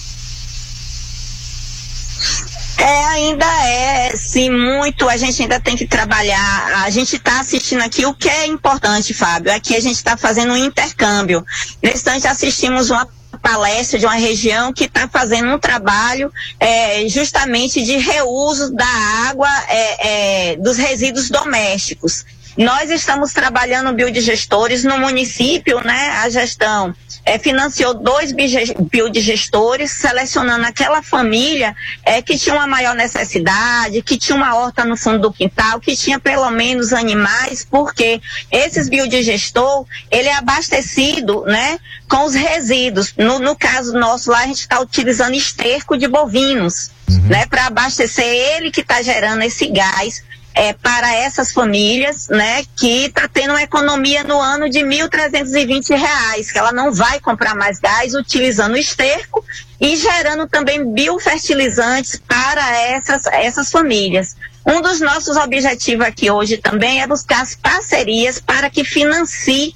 É, 2.79 3.05
ainda 3.07 3.47
é, 3.67 4.17
sim, 4.17 4.51
muito. 4.51 5.11
A 5.11 5.17
gente 5.19 5.43
ainda 5.43 5.61
tem 5.61 5.77
que 5.77 5.87
trabalhar. 5.87 6.85
A 6.85 6.89
gente 6.89 7.17
está 7.17 7.41
assistindo 7.41 7.83
aqui. 7.83 8.07
O 8.07 8.15
que 8.15 8.31
é 8.31 8.47
importante, 8.47 9.13
Fábio, 9.13 9.51
é 9.51 9.61
que 9.61 9.77
a 9.77 9.81
gente 9.81 9.97
está 9.97 10.17
fazendo 10.17 10.55
um 10.55 10.57
intercâmbio. 10.57 11.45
Nesse 11.83 11.97
instante, 11.97 12.27
assistimos 12.27 12.89
uma 12.89 13.07
palestra 13.39 13.99
de 13.99 14.07
uma 14.07 14.15
região 14.15 14.73
que 14.73 14.85
está 14.85 15.09
fazendo 15.09 15.53
um 15.55 15.59
trabalho 15.59 16.33
é, 16.59 17.09
justamente 17.09 17.83
de 17.83 17.97
reuso 17.97 18.73
da 18.75 18.87
água 19.29 19.49
é, 19.69 20.53
é, 20.53 20.57
dos 20.57 20.77
resíduos 20.77 21.31
domésticos. 21.31 22.25
Nós 22.57 22.91
estamos 22.91 23.33
trabalhando 23.33 23.93
biodigestores 23.93 24.83
no 24.83 24.99
município, 24.99 25.81
né? 25.81 26.11
A 26.23 26.29
gestão 26.29 26.93
é, 27.29 27.39
financiou 27.39 27.93
dois 27.93 28.33
biodigestores, 28.33 29.91
selecionando 29.93 30.65
aquela 30.65 31.03
família 31.03 31.77
é, 32.03 32.23
que 32.23 32.39
tinha 32.39 32.55
uma 32.55 32.67
maior 32.67 32.95
necessidade, 32.95 34.01
que 34.01 34.17
tinha 34.17 34.35
uma 34.35 34.57
horta 34.57 34.83
no 34.83 34.97
fundo 34.97 35.19
do 35.19 35.33
quintal, 35.33 35.79
que 35.79 35.95
tinha 35.95 36.19
pelo 36.19 36.51
menos 36.51 36.95
animais, 36.95 37.67
porque 37.71 38.23
esses 38.51 38.89
biodigestor, 38.89 39.85
ele 40.11 40.29
é 40.29 40.35
abastecido, 40.35 41.45
né? 41.45 41.79
Com 42.09 42.25
os 42.25 42.35
resíduos. 42.35 43.13
No, 43.19 43.39
no 43.39 43.55
caso 43.55 43.93
nosso 43.93 44.31
lá, 44.31 44.39
a 44.41 44.47
gente 44.47 44.61
está 44.61 44.81
utilizando 44.81 45.35
esterco 45.35 45.99
de 45.99 46.09
bovinos, 46.09 46.91
né? 47.29 47.45
Para 47.45 47.67
abastecer 47.67 48.25
ele 48.25 48.71
que 48.71 48.81
está 48.81 49.03
gerando 49.03 49.43
esse 49.43 49.67
gás 49.67 50.23
é, 50.55 50.73
para 50.73 51.15
essas 51.15 51.53
famílias, 51.53 52.29
né, 52.29 52.65
que 52.77 53.07
está 53.07 53.29
tendo 53.29 53.51
uma 53.51 53.63
economia 53.63 54.25
no 54.25 54.41
ano 54.41 54.69
de 54.69 54.81
1.320 54.81 55.97
reais, 55.97 56.51
que 56.51 56.59
ela 56.59 56.73
não 56.73 56.93
vai 56.93 57.21
comprar 57.21 57.55
mais 57.55 57.79
gás 57.79 58.15
utilizando 58.15 58.77
esterco 58.77 59.45
e 59.81 59.97
gerando 59.97 60.49
também 60.49 60.93
biofertilizantes 60.93 62.21
para 62.27 62.77
essas, 62.77 63.27
essas 63.27 63.71
famílias. 63.71 64.35
Um 64.67 64.83
dos 64.83 65.01
nossos 65.01 65.37
objetivos 65.37 66.07
aqui 66.07 66.31
hoje 66.31 66.59
também 66.59 67.01
é 67.01 67.07
buscar 67.07 67.43
as 67.43 67.55
parcerias 67.55 68.39
para 68.41 68.69
que 68.69 68.85
financie 68.85 69.75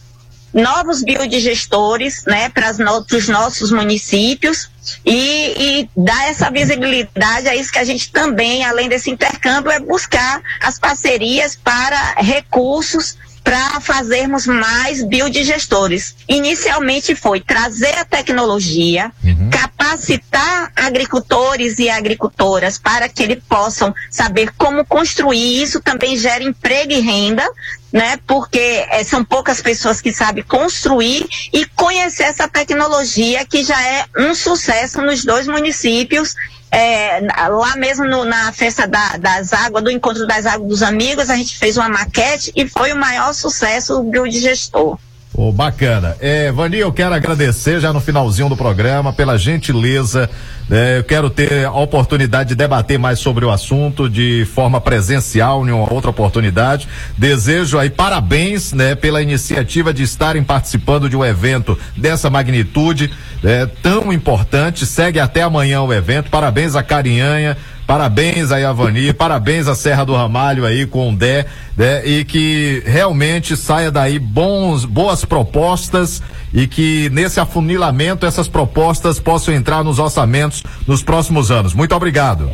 novos 0.52 1.02
biodigestores, 1.02 2.24
né, 2.26 2.48
para 2.48 2.70
os 2.70 3.28
nossos 3.28 3.70
municípios 3.70 4.70
e, 5.04 5.80
e 5.80 5.90
dar 5.96 6.28
essa 6.28 6.50
visibilidade 6.50 7.48
a 7.48 7.54
isso 7.54 7.72
que 7.72 7.78
a 7.78 7.84
gente 7.84 8.10
também, 8.10 8.64
além 8.64 8.88
desse 8.88 9.10
intercâmbio, 9.10 9.70
é 9.70 9.80
buscar 9.80 10.42
as 10.60 10.78
parcerias 10.78 11.56
para 11.56 12.14
recursos 12.18 13.16
para 13.42 13.80
fazermos 13.80 14.46
mais 14.46 15.02
biodigestores. 15.02 16.14
Inicialmente 16.28 17.14
foi 17.14 17.40
trazer 17.40 17.98
a 17.98 18.04
tecnologia, 18.04 19.10
capacitar 19.50 20.72
agricultores 20.76 21.78
e 21.78 21.88
agricultoras 21.90 22.78
para 22.78 23.08
que 23.08 23.22
eles 23.22 23.42
possam 23.48 23.92
saber 24.10 24.52
como 24.56 24.84
construir 24.84 25.62
isso 25.62 25.80
também 25.80 26.16
gera 26.16 26.44
emprego 26.44 26.92
e 26.92 27.00
renda, 27.00 27.44
né? 27.92 28.18
Porque 28.26 28.58
eh, 28.90 29.04
são 29.04 29.24
poucas 29.24 29.60
pessoas 29.60 30.00
que 30.00 30.12
sabem 30.12 30.42
construir 30.44 31.26
e 31.52 31.66
conhecer 31.66 32.24
essa 32.24 32.48
tecnologia 32.48 33.44
que 33.44 33.62
já 33.62 33.80
é 33.82 34.04
um 34.18 34.34
sucesso 34.34 35.00
nos 35.02 35.24
dois 35.24 35.46
municípios. 35.46 36.34
É, 36.74 37.20
lá 37.50 37.76
mesmo 37.76 38.06
no- 38.06 38.24
na 38.24 38.50
festa 38.50 38.86
da- 38.88 39.18
das 39.18 39.52
águas, 39.52 39.84
do 39.84 39.90
encontro 39.90 40.26
das 40.26 40.46
águas 40.46 40.68
dos 40.70 40.82
amigos, 40.82 41.28
a 41.28 41.36
gente 41.36 41.58
fez 41.58 41.76
uma 41.76 41.86
maquete 41.88 42.50
e 42.56 42.66
foi 42.66 42.92
o 42.92 42.96
maior 42.96 43.34
sucesso 43.34 43.96
do 43.96 44.04
biodigestor. 44.04 44.98
Ô, 45.34 45.50
bacana. 45.50 46.14
É, 46.20 46.52
Vani, 46.52 46.76
eu 46.76 46.92
quero 46.92 47.14
agradecer 47.14 47.80
já 47.80 47.90
no 47.90 48.02
finalzinho 48.02 48.50
do 48.50 48.56
programa 48.56 49.14
pela 49.14 49.38
gentileza. 49.38 50.28
né, 50.68 50.98
eu 50.98 51.04
quero 51.04 51.30
ter 51.30 51.64
a 51.64 51.72
oportunidade 51.72 52.50
de 52.50 52.54
debater 52.54 52.98
mais 52.98 53.18
sobre 53.18 53.42
o 53.42 53.50
assunto 53.50 54.10
de 54.10 54.46
forma 54.54 54.78
presencial 54.78 55.66
em 55.66 55.70
uma 55.70 55.90
outra 55.90 56.10
oportunidade. 56.10 56.86
Desejo 57.16 57.78
aí 57.78 57.88
parabéns, 57.88 58.74
né, 58.74 58.94
pela 58.94 59.22
iniciativa 59.22 59.92
de 59.92 60.02
estarem 60.02 60.44
participando 60.44 61.08
de 61.08 61.16
um 61.16 61.24
evento 61.24 61.78
dessa 61.96 62.28
magnitude, 62.28 63.10
né, 63.42 63.66
tão 63.82 64.12
importante. 64.12 64.84
Segue 64.84 65.18
até 65.18 65.40
amanhã 65.40 65.80
o 65.80 65.94
evento. 65.94 66.28
Parabéns 66.28 66.76
a 66.76 66.82
Carinhanha. 66.82 67.56
Parabéns 67.92 68.50
aí 68.50 68.64
a 68.64 68.72
Vani, 68.72 69.12
parabéns 69.12 69.68
à 69.68 69.74
Serra 69.74 70.02
do 70.02 70.14
Ramalho 70.14 70.64
aí 70.64 70.86
com 70.86 71.12
o 71.12 71.14
Dé, 71.14 71.44
né? 71.76 72.02
E 72.06 72.24
que 72.24 72.82
realmente 72.86 73.54
saia 73.54 73.90
daí 73.90 74.18
bons, 74.18 74.86
boas 74.86 75.26
propostas 75.26 76.22
e 76.54 76.66
que 76.66 77.10
nesse 77.12 77.38
afunilamento 77.38 78.24
essas 78.24 78.48
propostas 78.48 79.20
possam 79.20 79.52
entrar 79.52 79.84
nos 79.84 79.98
orçamentos 79.98 80.62
nos 80.86 81.02
próximos 81.02 81.50
anos. 81.50 81.74
Muito 81.74 81.94
obrigado. 81.94 82.52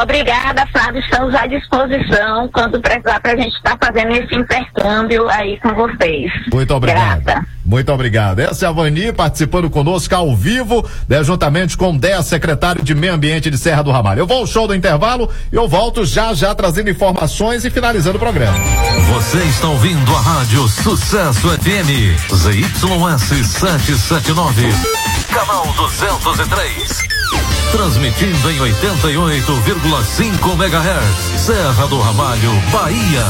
Obrigada, 0.00 0.66
Flávio. 0.72 1.00
Estamos 1.00 1.34
à 1.34 1.46
disposição 1.46 2.48
quando 2.52 2.80
precisar 2.80 3.20
para 3.20 3.32
a 3.32 3.36
gente 3.36 3.54
estar 3.54 3.76
fazendo 3.82 4.12
esse 4.12 4.34
intercâmbio 4.34 5.28
aí 5.28 5.58
com 5.60 5.74
vocês. 5.74 6.30
Muito 6.52 6.74
obrigado. 6.74 7.24
Grata. 7.24 7.46
Muito 7.64 7.92
obrigado. 7.92 8.40
Essa 8.40 8.66
é 8.66 8.68
a 8.68 8.72
Vani 8.72 9.12
participando 9.12 9.70
conosco 9.70 10.14
ao 10.14 10.34
vivo, 10.34 10.88
né, 11.08 11.22
juntamente 11.22 11.76
com 11.76 11.90
o 11.90 11.98
Dé, 11.98 12.20
secretário 12.22 12.82
de 12.82 12.94
Meio 12.94 13.14
Ambiente 13.14 13.50
de 13.50 13.58
Serra 13.58 13.82
do 13.82 13.90
Ramalho. 13.90 14.20
Eu 14.20 14.26
vou 14.26 14.38
ao 14.38 14.46
show 14.46 14.66
do 14.66 14.74
intervalo 14.74 15.30
e 15.52 15.56
eu 15.56 15.68
volto 15.68 16.04
já 16.04 16.34
já 16.34 16.54
trazendo 16.54 16.90
informações 16.90 17.64
e 17.64 17.70
finalizando 17.70 18.16
o 18.16 18.20
programa. 18.20 18.58
Você 19.14 19.38
está 19.38 19.68
ouvindo 19.68 20.14
a 20.16 20.20
Rádio 20.20 20.66
Sucesso 20.68 21.48
FM, 21.48 22.34
ZYS 22.34 23.46
779, 23.46 25.01
canal 25.32 25.64
203. 25.76 26.98
Transmitindo 27.70 28.50
em 28.50 28.58
88,5 28.58 30.52
MHz, 30.52 31.40
Serra 31.40 31.86
do 31.86 31.98
Ramalho, 31.98 32.50
Bahia. 32.70 33.24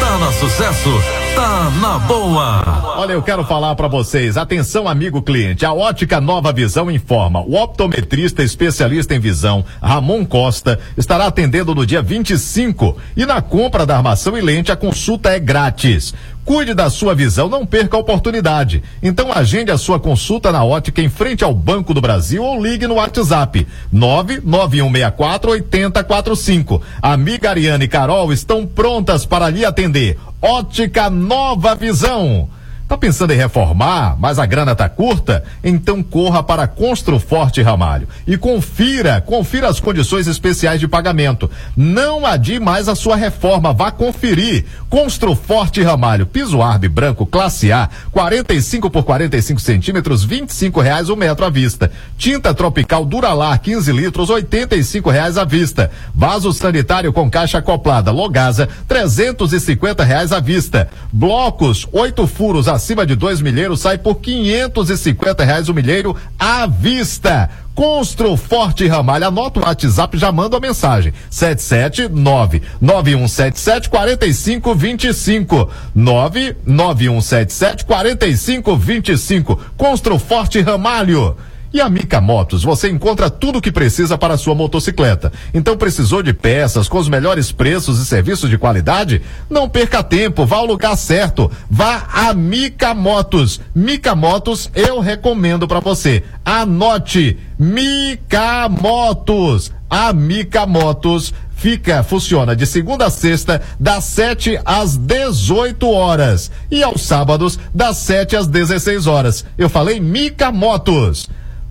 Tá 0.00 0.18
na 0.18 0.32
sucesso, 0.32 0.88
tá 1.34 1.70
na 1.78 1.98
boa. 1.98 2.94
Olha, 2.96 3.12
eu 3.12 3.22
quero 3.22 3.44
falar 3.44 3.74
para 3.74 3.86
vocês. 3.86 4.38
Atenção, 4.38 4.88
amigo 4.88 5.20
cliente. 5.20 5.66
A 5.66 5.74
Ótica 5.74 6.22
Nova 6.22 6.52
Visão 6.54 6.90
informa. 6.90 7.40
O 7.40 7.54
optometrista 7.54 8.42
especialista 8.42 9.14
em 9.14 9.20
visão, 9.20 9.62
Ramon 9.82 10.24
Costa, 10.24 10.80
estará 10.96 11.26
atendendo 11.26 11.74
no 11.74 11.84
dia 11.84 12.00
25. 12.00 12.96
E 13.14 13.26
na 13.26 13.42
compra 13.42 13.84
da 13.84 13.96
armação 13.96 14.38
e 14.38 14.40
lente, 14.40 14.72
a 14.72 14.76
consulta 14.76 15.30
é 15.30 15.38
grátis. 15.38 16.14
Cuide 16.44 16.74
da 16.74 16.90
sua 16.90 17.14
visão, 17.14 17.48
não 17.48 17.66
perca 17.66 17.96
a 17.96 18.00
oportunidade. 18.00 18.82
Então 19.02 19.32
agende 19.32 19.70
a 19.70 19.78
sua 19.78 20.00
consulta 20.00 20.50
na 20.50 20.64
ótica 20.64 21.00
em 21.00 21.08
frente 21.08 21.44
ao 21.44 21.54
Banco 21.54 21.94
do 21.94 22.00
Brasil 22.00 22.42
ou 22.42 22.62
ligue 22.62 22.86
no 22.86 22.94
WhatsApp 22.94 23.66
99164 23.92 25.50
8045. 25.50 26.82
Amiga 27.00 27.50
Ariane 27.50 27.84
e 27.84 27.88
Carol 27.88 28.32
estão 28.32 28.66
prontas 28.66 29.24
para 29.26 29.48
lhe 29.48 29.64
atender. 29.64 30.18
Ótica 30.40 31.10
Nova 31.10 31.74
Visão. 31.74 32.48
Tá 32.90 32.98
pensando 32.98 33.32
em 33.32 33.36
reformar, 33.36 34.16
mas 34.18 34.40
a 34.40 34.44
grana 34.44 34.74
tá 34.74 34.88
curta? 34.88 35.44
Então 35.62 36.02
corra 36.02 36.42
para 36.42 36.66
Construforte 36.66 37.62
Ramalho 37.62 38.08
e 38.26 38.36
confira, 38.36 39.20
confira 39.20 39.68
as 39.68 39.78
condições 39.78 40.26
especiais 40.26 40.80
de 40.80 40.88
pagamento. 40.88 41.48
Não 41.76 42.26
adie 42.26 42.58
mais 42.58 42.88
a 42.88 42.96
sua 42.96 43.14
reforma, 43.14 43.72
vá 43.72 43.92
conferir. 43.92 44.64
Construforte 44.88 45.80
Ramalho, 45.80 46.26
piso 46.26 46.60
Arbe 46.60 46.88
branco 46.88 47.24
classe 47.24 47.70
A, 47.70 47.88
45 48.10 48.90
por 48.90 49.04
45 49.04 49.60
centímetros, 49.60 50.24
25 50.24 50.80
reais 50.80 51.08
o 51.08 51.14
metro 51.14 51.46
à 51.46 51.48
vista. 51.48 51.92
Tinta 52.18 52.52
tropical 52.52 53.04
Duralar 53.04 53.60
15 53.60 53.92
litros, 53.92 54.30
85 54.30 55.08
reais 55.10 55.38
à 55.38 55.44
vista. 55.44 55.92
Vaso 56.12 56.52
sanitário 56.52 57.12
com 57.12 57.30
caixa 57.30 57.58
acoplada 57.58 58.10
Logasa, 58.10 58.68
350 58.88 60.02
reais 60.02 60.32
à 60.32 60.40
vista. 60.40 60.88
Blocos, 61.12 61.86
oito 61.92 62.26
furos 62.26 62.66
acima 62.80 63.04
de 63.04 63.14
dois 63.14 63.42
milheiros 63.42 63.80
sai 63.80 63.98
por 63.98 64.16
550 64.16 65.44
reais 65.44 65.68
o 65.68 65.74
milheiro 65.74 66.16
à 66.38 66.66
vista. 66.66 67.50
Constru 67.74 68.36
Forte 68.38 68.86
Ramalho. 68.86 69.26
Anota 69.26 69.60
o 69.60 69.62
WhatsApp, 69.62 70.16
já 70.16 70.32
manda 70.32 70.56
a 70.56 70.60
mensagem. 70.60 71.12
779 71.28 72.62
9177 72.80 73.90
4525. 73.90 75.70
99177 75.94 77.84
4525. 77.84 79.60
Constru 79.76 80.18
Forte 80.18 80.60
Ramalho. 80.60 81.36
E 81.72 81.80
a 81.80 81.88
Mica 81.88 82.20
Motos, 82.20 82.64
você 82.64 82.90
encontra 82.90 83.30
tudo 83.30 83.58
o 83.58 83.62
que 83.62 83.70
precisa 83.70 84.18
para 84.18 84.34
a 84.34 84.38
sua 84.38 84.56
motocicleta. 84.56 85.32
Então 85.54 85.76
precisou 85.76 86.20
de 86.20 86.32
peças 86.32 86.88
com 86.88 86.98
os 86.98 87.08
melhores 87.08 87.52
preços 87.52 88.00
e 88.00 88.06
serviços 88.06 88.50
de 88.50 88.58
qualidade? 88.58 89.22
Não 89.48 89.68
perca 89.68 90.02
tempo, 90.02 90.44
vá 90.44 90.56
ao 90.56 90.66
lugar 90.66 90.96
certo. 90.96 91.50
Vá 91.70 92.08
a 92.12 92.34
Mica 92.34 92.92
Motos. 92.92 93.60
Mica 93.72 94.16
Motos 94.16 94.68
eu 94.74 94.98
recomendo 94.98 95.68
para 95.68 95.78
você. 95.78 96.24
Anote 96.44 97.38
Mica 97.56 98.68
Motos. 98.68 99.72
A 99.88 100.12
Mica 100.12 100.66
Motos 100.66 101.32
fica, 101.54 102.02
funciona 102.02 102.56
de 102.56 102.66
segunda 102.66 103.06
a 103.06 103.10
sexta, 103.10 103.60
das 103.78 104.04
7 104.04 104.58
às 104.64 104.96
18 104.96 105.88
horas. 105.88 106.50
E 106.70 106.82
aos 106.82 107.02
sábados, 107.02 107.58
das 107.72 107.98
7 107.98 108.34
às 108.34 108.46
16 108.48 109.06
horas. 109.06 109.44
Eu 109.56 109.68
falei 109.68 110.00
Mica 110.00 110.50
Motos. 110.50 111.28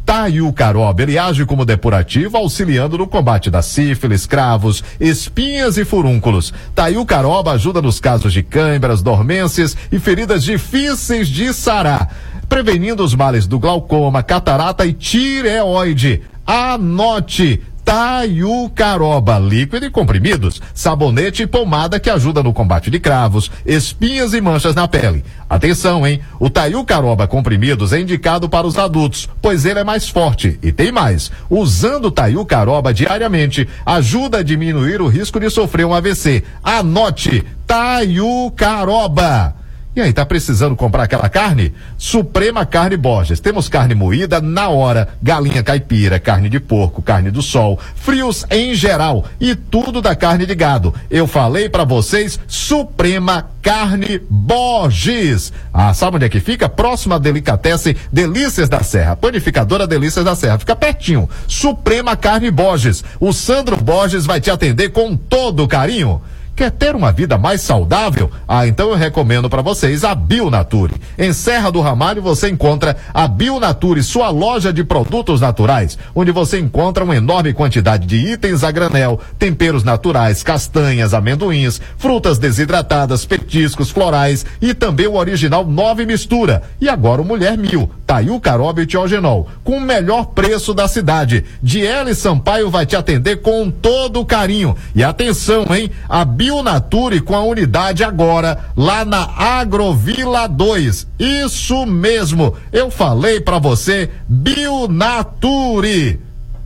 Tayu 0.09 0.51
Caroba, 0.51 1.03
ele 1.03 1.19
age 1.19 1.45
como 1.45 1.63
depurativo, 1.63 2.35
auxiliando 2.35 2.97
no 2.97 3.05
combate 3.05 3.51
da 3.51 3.61
sífilis, 3.61 4.25
cravos, 4.25 4.83
espinhas 4.99 5.77
e 5.77 5.85
furúnculos. 5.85 6.51
Tayu 6.73 7.05
Caroba 7.05 7.51
ajuda 7.51 7.79
nos 7.79 7.99
casos 7.99 8.33
de 8.33 8.41
câimbras, 8.41 9.03
dormências 9.03 9.77
e 9.91 9.99
feridas 9.99 10.43
difíceis 10.43 11.27
de 11.27 11.53
sarar, 11.53 12.11
prevenindo 12.49 13.03
os 13.03 13.13
males 13.13 13.45
do 13.45 13.59
glaucoma, 13.59 14.23
catarata 14.23 14.83
e 14.83 14.93
tireoide. 14.93 16.23
Anote! 16.43 17.61
Tayu 17.89 18.69
Caroba, 18.75 19.39
líquido 19.39 19.83
e 19.83 19.89
comprimidos, 19.89 20.61
sabonete 20.75 21.41
e 21.41 21.47
pomada 21.47 21.99
que 21.99 22.07
ajuda 22.07 22.43
no 22.43 22.53
combate 22.53 22.91
de 22.91 22.99
cravos, 22.99 23.49
espinhas 23.65 24.31
e 24.35 24.39
manchas 24.39 24.75
na 24.75 24.87
pele. 24.87 25.25
Atenção, 25.49 26.05
hein? 26.05 26.21
O 26.39 26.51
Tayu 26.51 26.85
Caroba 26.85 27.25
comprimidos 27.25 27.91
é 27.91 27.99
indicado 27.99 28.47
para 28.47 28.67
os 28.67 28.77
adultos, 28.77 29.27
pois 29.41 29.65
ele 29.65 29.79
é 29.79 29.83
mais 29.83 30.07
forte 30.07 30.59
e 30.61 30.71
tem 30.71 30.91
mais. 30.91 31.31
Usando 31.49 32.09
o 32.09 32.11
Tayu 32.11 32.45
Caroba 32.45 32.93
diariamente, 32.93 33.67
ajuda 33.83 34.37
a 34.37 34.43
diminuir 34.43 35.01
o 35.01 35.07
risco 35.07 35.39
de 35.39 35.49
sofrer 35.49 35.87
um 35.87 35.93
AVC. 35.95 36.43
Anote, 36.63 37.43
Tayu 37.65 38.51
Caroba. 38.55 39.55
E 39.95 40.01
aí, 40.01 40.13
tá 40.13 40.23
precisando 40.23 40.75
comprar 40.75 41.03
aquela 41.03 41.27
carne? 41.27 41.73
Suprema 41.97 42.63
Carne 42.63 42.95
Borges. 42.95 43.39
Temos 43.39 43.67
carne 43.67 43.95
moída 43.95 44.39
na 44.39 44.69
hora, 44.69 45.09
galinha 45.21 45.63
caipira, 45.63 46.19
carne 46.19 46.47
de 46.47 46.59
porco, 46.59 47.01
carne 47.01 47.31
do 47.31 47.41
sol, 47.41 47.79
frios 47.95 48.45
em 48.51 48.75
geral 48.75 49.25
e 49.41 49.55
tudo 49.55 49.99
da 49.99 50.15
carne 50.15 50.45
de 50.45 50.53
gado. 50.53 50.93
Eu 51.09 51.25
falei 51.25 51.69
para 51.69 51.85
vocês, 51.85 52.39
Suprema 52.47 53.49
Carne 53.63 54.21
Borges. 54.29 55.51
Ah, 55.73 55.91
sabe 55.91 56.17
onde 56.17 56.25
é 56.25 56.29
que 56.29 56.39
fica? 56.39 56.69
Próxima 56.69 57.15
a 57.15 57.19
Delicatessen 57.19 57.95
Delícias 58.13 58.69
da 58.69 58.83
Serra. 58.83 59.15
Panificadora 59.15 59.87
Delícias 59.87 60.23
da 60.23 60.35
Serra. 60.35 60.59
Fica 60.59 60.75
pertinho. 60.75 61.27
Suprema 61.47 62.15
Carne 62.15 62.51
Borges. 62.51 63.03
O 63.19 63.33
Sandro 63.33 63.75
Borges 63.75 64.27
vai 64.27 64.39
te 64.39 64.51
atender 64.51 64.89
com 64.89 65.17
todo 65.17 65.67
carinho. 65.67 66.21
Quer 66.59 66.71
ter 66.71 66.93
uma 66.93 67.09
vida 67.09 67.37
mais 67.37 67.61
saudável? 67.61 68.29
Ah, 68.45 68.67
então 68.67 68.89
eu 68.89 68.95
recomendo 68.97 69.49
para 69.49 69.61
vocês 69.61 70.03
a 70.03 70.13
Bionature. 70.13 70.93
Em 71.17 71.31
Serra 71.31 71.71
do 71.71 71.79
Ramalho 71.79 72.21
você 72.21 72.49
encontra 72.49 72.97
a 73.13 73.29
Bionature, 73.29 74.03
sua 74.03 74.29
loja 74.29 74.73
de 74.73 74.83
produtos 74.83 75.39
naturais, 75.39 75.97
onde 76.13 76.33
você 76.33 76.59
encontra 76.59 77.05
uma 77.05 77.15
enorme 77.15 77.53
quantidade 77.53 78.05
de 78.05 78.17
itens 78.17 78.61
a 78.61 78.71
granel, 78.71 79.21
temperos 79.37 79.85
naturais, 79.85 80.43
castanhas, 80.43 81.13
amendoins, 81.13 81.79
frutas 81.97 82.37
desidratadas, 82.37 83.23
petiscos, 83.23 83.89
florais 83.89 84.45
e 84.61 84.73
também 84.73 85.07
o 85.07 85.15
original 85.15 85.65
Nove 85.65 86.05
Mistura. 86.05 86.63
E 86.81 86.89
agora 86.89 87.21
o 87.21 87.25
Mulher 87.25 87.57
Mil, 87.57 87.89
Taiu 88.05 88.37
Caroba 88.37 88.81
e 88.81 88.85
Tiogenol, 88.85 89.47
com 89.63 89.77
o 89.77 89.81
melhor 89.81 90.25
preço 90.25 90.73
da 90.73 90.89
cidade. 90.89 91.45
Diele 91.63 92.13
Sampaio 92.13 92.69
vai 92.69 92.85
te 92.85 92.97
atender 92.97 93.37
com 93.37 93.71
todo 93.71 94.25
carinho. 94.25 94.75
E 94.93 95.01
atenção, 95.01 95.65
hein? 95.73 95.89
A 96.09 96.25
Bionature 96.49 97.21
com 97.21 97.35
a 97.35 97.43
unidade 97.43 98.03
agora 98.03 98.57
lá 98.75 99.05
na 99.05 99.23
Agrovila 99.37 100.47
2. 100.47 101.05
Isso 101.19 101.85
mesmo. 101.85 102.55
Eu 102.73 102.89
falei 102.89 103.39
pra 103.39 103.59
você, 103.59 104.09
Bionature. 104.27 106.19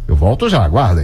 Eu 0.07 0.15
volto 0.15 0.47
já, 0.47 0.64
aguardem. 0.64 1.03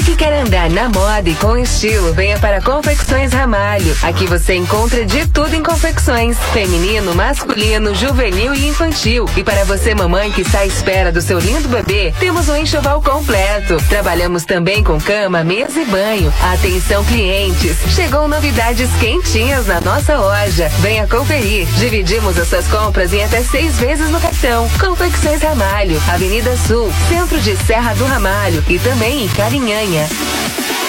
Você 0.00 0.12
que 0.12 0.16
quer 0.16 0.32
andar 0.32 0.70
na 0.70 0.88
moda 0.88 1.28
e 1.28 1.34
com 1.34 1.58
estilo, 1.58 2.14
venha 2.14 2.38
para 2.38 2.62
Confecções 2.62 3.34
Ramalho. 3.34 3.94
Aqui 4.02 4.26
você 4.26 4.54
encontra 4.54 5.04
de 5.04 5.26
tudo 5.26 5.54
em 5.54 5.62
confecções: 5.62 6.38
feminino, 6.54 7.14
masculino, 7.14 7.94
juvenil 7.94 8.54
e 8.54 8.66
infantil. 8.66 9.26
E 9.36 9.44
para 9.44 9.62
você, 9.64 9.94
mamãe 9.94 10.32
que 10.32 10.40
está 10.40 10.60
à 10.60 10.66
espera 10.66 11.12
do 11.12 11.20
seu 11.20 11.38
lindo 11.38 11.68
bebê, 11.68 12.14
temos 12.18 12.48
um 12.48 12.56
enxoval 12.56 13.02
completo. 13.02 13.76
Trabalhamos 13.90 14.46
também 14.46 14.82
com 14.82 14.98
cama, 14.98 15.44
mesa 15.44 15.78
e 15.78 15.84
banho. 15.84 16.32
Atenção, 16.50 17.04
clientes! 17.04 17.76
Chegou 17.94 18.26
novidades 18.26 18.88
quentinhas 18.98 19.66
na 19.66 19.82
nossa 19.82 20.16
loja. 20.16 20.70
Venha 20.78 21.06
conferir. 21.06 21.66
Dividimos 21.76 22.38
as 22.38 22.48
suas 22.48 22.66
compras 22.68 23.12
em 23.12 23.22
até 23.22 23.42
seis 23.42 23.78
vezes 23.78 24.08
no 24.08 24.18
cartão. 24.18 24.66
Confecções 24.80 25.42
Ramalho, 25.42 26.00
Avenida 26.08 26.56
Sul, 26.56 26.90
centro 27.06 27.38
de 27.40 27.54
Serra 27.66 27.92
do 27.94 28.06
Ramalho 28.06 28.64
e 28.66 28.78
também 28.78 29.24
em 29.24 29.28
Carinhanha. 29.28 29.89
Yeah. 29.90 30.79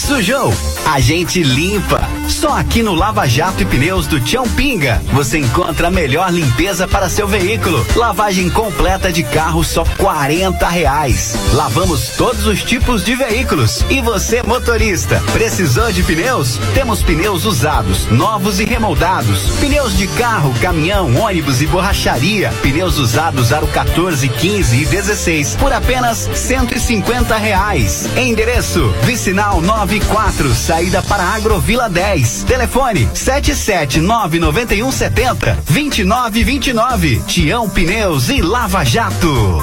Sujou? 0.06 0.52
A 0.84 1.00
gente 1.00 1.42
limpa. 1.42 2.06
Só 2.28 2.58
aqui 2.58 2.82
no 2.82 2.94
Lava 2.94 3.26
Jato 3.26 3.62
e 3.62 3.64
Pneus 3.64 4.06
do 4.06 4.20
Tião 4.20 4.46
Pinga 4.46 5.02
você 5.12 5.38
encontra 5.38 5.88
a 5.88 5.90
melhor 5.90 6.30
limpeza 6.30 6.86
para 6.86 7.08
seu 7.08 7.26
veículo. 7.26 7.86
Lavagem 7.96 8.50
completa 8.50 9.10
de 9.10 9.22
carro 9.22 9.64
só 9.64 9.82
40 9.96 10.68
reais. 10.68 11.34
Lavamos 11.54 12.08
todos 12.18 12.46
os 12.46 12.62
tipos 12.62 13.02
de 13.02 13.14
veículos. 13.14 13.82
E 13.88 14.02
você, 14.02 14.42
motorista, 14.42 15.22
precisou 15.32 15.90
de 15.90 16.02
pneus? 16.02 16.58
Temos 16.74 17.02
pneus 17.02 17.46
usados, 17.46 18.06
novos 18.10 18.60
e 18.60 18.64
remoldados. 18.64 19.50
Pneus 19.60 19.96
de 19.96 20.06
carro, 20.08 20.52
caminhão, 20.60 21.16
ônibus 21.16 21.62
e 21.62 21.66
borracharia. 21.66 22.52
Pneus 22.60 22.98
usados 22.98 23.52
aro 23.54 23.66
14, 23.68 24.28
15 24.28 24.76
e 24.76 24.84
16 24.84 25.56
por 25.56 25.72
apenas 25.72 26.28
150 26.34 27.36
reais. 27.36 28.06
Endereço: 28.16 28.92
Vicinal 29.04 29.62
94, 29.94 30.54
saída 30.54 31.02
para 31.02 31.22
Agrovila 31.22 31.88
10. 31.88 32.44
Telefone 32.44 33.08
7799170 33.14 35.56
2929. 35.70 37.22
Tião 37.26 37.68
Pneus 37.68 38.28
e 38.28 38.42
Lava 38.42 38.84
Jato. 38.84 39.62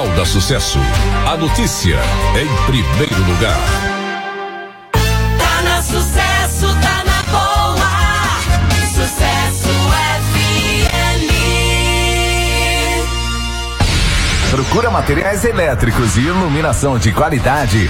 Jornal 0.00 0.08
da 0.16 0.24
Sucesso. 0.24 0.78
A 1.26 1.36
notícia 1.36 1.98
em 2.34 2.48
primeiro 2.64 3.22
lugar. 3.24 3.60
Tá 4.92 5.62
na 5.62 5.82
sucesso, 5.82 6.74
tá 6.80 7.04
na 7.04 7.22
boa. 7.30 7.90
Sucesso 8.86 9.68
FM. 10.22 11.28
Procura 14.50 14.90
materiais 14.90 15.44
elétricos 15.44 16.16
e 16.16 16.20
iluminação 16.20 16.98
de 16.98 17.12
qualidade. 17.12 17.86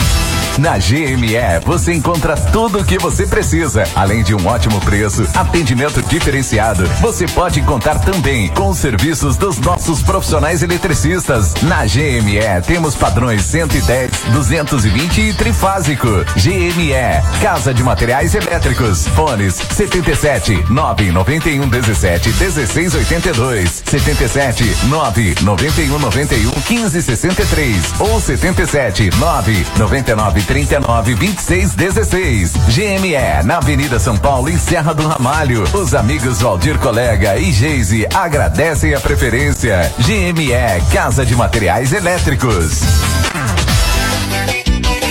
Na 0.58 0.76
GME 0.76 1.64
você 1.64 1.94
encontra 1.94 2.36
tudo 2.36 2.80
o 2.80 2.84
que 2.84 2.98
você 2.98 3.26
precisa, 3.26 3.84
além 3.94 4.22
de 4.22 4.34
um 4.34 4.46
ótimo 4.46 4.80
preço, 4.80 5.26
atendimento 5.34 6.02
diferenciado. 6.02 6.86
Você 7.00 7.26
pode 7.26 7.62
contar 7.62 7.98
também 8.00 8.48
com 8.48 8.68
os 8.68 8.78
serviços 8.78 9.36
dos 9.36 9.58
nossos 9.58 10.02
profissionais 10.02 10.62
eletricistas. 10.62 11.54
Na 11.62 11.86
GME 11.86 12.40
temos 12.66 12.94
padrões 12.94 13.42
110, 13.42 14.10
220 14.32 15.20
e 15.20 15.32
trifásico. 15.32 16.08
GME, 16.36 17.40
Casa 17.40 17.72
de 17.72 17.82
Materiais 17.82 18.34
Elétricos. 18.34 19.06
Fones 19.08 19.54
77 19.54 20.64
991 20.70 21.68
17 21.68 22.30
16 22.32 22.94
82, 22.96 23.82
77 23.86 24.64
991 24.88 25.98
91 25.98 26.50
15 26.50 27.02
63 27.02 28.00
ou 28.00 28.20
77 28.20 29.10
9 29.18 29.66
99 29.78 30.40
39 30.50 31.14
26 31.14 31.74
16. 31.76 32.52
GME 32.70 33.44
na 33.44 33.58
Avenida 33.58 34.00
São 34.00 34.16
Paulo 34.16 34.48
em 34.48 34.58
Serra 34.58 34.92
do 34.92 35.06
Ramalho. 35.06 35.62
Os 35.72 35.94
amigos 35.94 36.40
Valdir 36.40 36.76
Colega 36.80 37.36
e 37.38 37.52
Geise 37.52 38.04
agradecem 38.12 38.92
a 38.92 38.98
preferência. 38.98 39.92
GME 40.00 40.50
Casa 40.92 41.24
de 41.24 41.36
Materiais 41.36 41.92
Elétricos. 41.92 42.80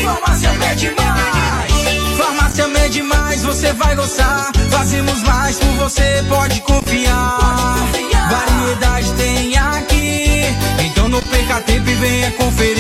Farmácia 0.03 0.52
Mede 0.52 0.91
Mais. 0.98 2.18
Farmácia 2.18 2.68
Mede 2.68 3.02
Mais, 3.02 3.41
você 3.41 3.72
vai 3.72 3.95
gostar. 3.95 4.52
Fazemos 4.70 5.24
mais 5.24 5.57
por 5.57 5.72
você, 5.76 6.22
pode 6.28 6.60
confiar. 6.60 7.78
Variedade 8.30 9.14
tem 9.14 9.57
aqui. 9.57 10.44
Então 10.84 11.07
não 11.07 11.22
perca 11.22 11.61
tempo 11.61 11.90
e 11.90 11.94
venha 11.94 12.32
conferir. 12.32 12.79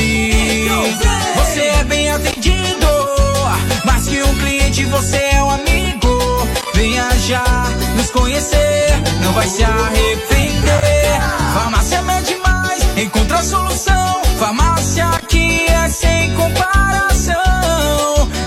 Não 9.29 9.35
vai 9.35 9.47
se 9.47 9.63
arrepender. 9.63 11.21
Farmácia 11.53 12.01
Mede 12.01 12.35
Mais. 12.37 12.83
Encontra 12.97 13.37
a 13.37 13.43
solução. 13.43 14.23
Farmácia 14.39 15.07
aqui 15.09 15.67
é 15.67 15.87
sem 15.87 16.33
comparação. 16.33 17.35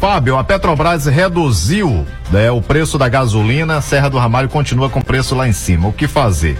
Fábio, 0.06 0.38
a 0.38 0.44
Petrobras 0.44 1.08
reduziu 1.08 2.06
né, 2.30 2.52
o 2.52 2.62
preço 2.62 2.96
da 2.96 3.10
gasolina, 3.10 3.82
Serra 3.82 4.08
do 4.08 4.20
Ramalho 4.20 4.48
continua 4.48 4.88
com 4.88 5.02
preço 5.02 5.34
lá 5.34 5.48
em 5.48 5.52
cima. 5.52 5.88
O 5.88 5.92
que 5.92 6.08
fazer? 6.08 6.60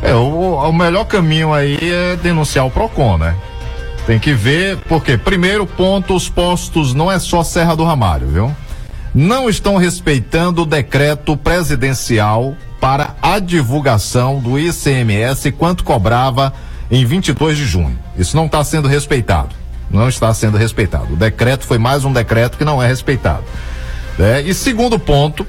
É, 0.00 0.14
o, 0.14 0.54
o 0.54 0.72
melhor 0.72 1.04
caminho 1.04 1.52
aí 1.52 1.76
é 1.82 2.14
denunciar 2.14 2.64
o 2.64 2.70
PROCON, 2.70 3.18
né? 3.18 3.34
Tem 4.06 4.20
que 4.20 4.32
ver, 4.32 4.76
porque 4.88 5.18
primeiro 5.18 5.66
ponto, 5.66 6.14
os 6.14 6.28
postos 6.28 6.94
não 6.94 7.10
é 7.10 7.18
só 7.18 7.42
Serra 7.42 7.74
do 7.74 7.82
Ramalho, 7.82 8.28
viu? 8.28 8.56
Não 9.12 9.50
estão 9.50 9.76
respeitando 9.76 10.62
o 10.62 10.64
decreto 10.64 11.36
presidencial 11.36 12.54
para 12.80 13.16
a 13.20 13.40
divulgação 13.40 14.38
do 14.38 14.56
ICMS 14.56 15.50
quanto 15.50 15.82
cobrava 15.82 16.52
em 16.88 17.04
22 17.04 17.56
de 17.56 17.66
junho. 17.66 17.98
Isso 18.16 18.36
não 18.36 18.46
está 18.46 18.62
sendo 18.62 18.86
respeitado. 18.86 19.67
Não 19.90 20.08
está 20.08 20.32
sendo 20.34 20.56
respeitado. 20.58 21.14
O 21.14 21.16
decreto 21.16 21.64
foi 21.64 21.78
mais 21.78 22.04
um 22.04 22.12
decreto 22.12 22.58
que 22.58 22.64
não 22.64 22.82
é 22.82 22.86
respeitado. 22.86 23.44
né? 24.18 24.42
E 24.42 24.52
segundo 24.52 24.98
ponto, 24.98 25.46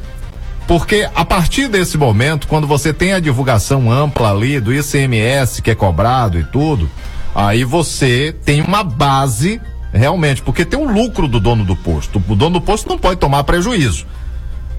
porque 0.67 1.09
a 1.15 1.25
partir 1.25 1.67
desse 1.67 1.97
momento, 1.97 2.47
quando 2.47 2.67
você 2.67 2.93
tem 2.93 3.13
a 3.13 3.19
divulgação 3.19 3.91
ampla 3.91 4.31
ali 4.31 4.59
do 4.59 4.73
ICMS 4.73 5.61
que 5.61 5.71
é 5.71 5.75
cobrado 5.75 6.39
e 6.39 6.43
tudo, 6.43 6.89
aí 7.33 7.63
você 7.63 8.35
tem 8.45 8.61
uma 8.61 8.83
base 8.83 9.59
realmente, 9.91 10.41
porque 10.41 10.63
tem 10.63 10.79
um 10.79 10.91
lucro 10.91 11.27
do 11.27 11.39
dono 11.39 11.65
do 11.65 11.75
posto. 11.75 12.23
O 12.27 12.35
dono 12.35 12.59
do 12.59 12.61
posto 12.61 12.87
não 12.87 12.97
pode 12.97 13.19
tomar 13.19 13.43
prejuízo. 13.43 14.05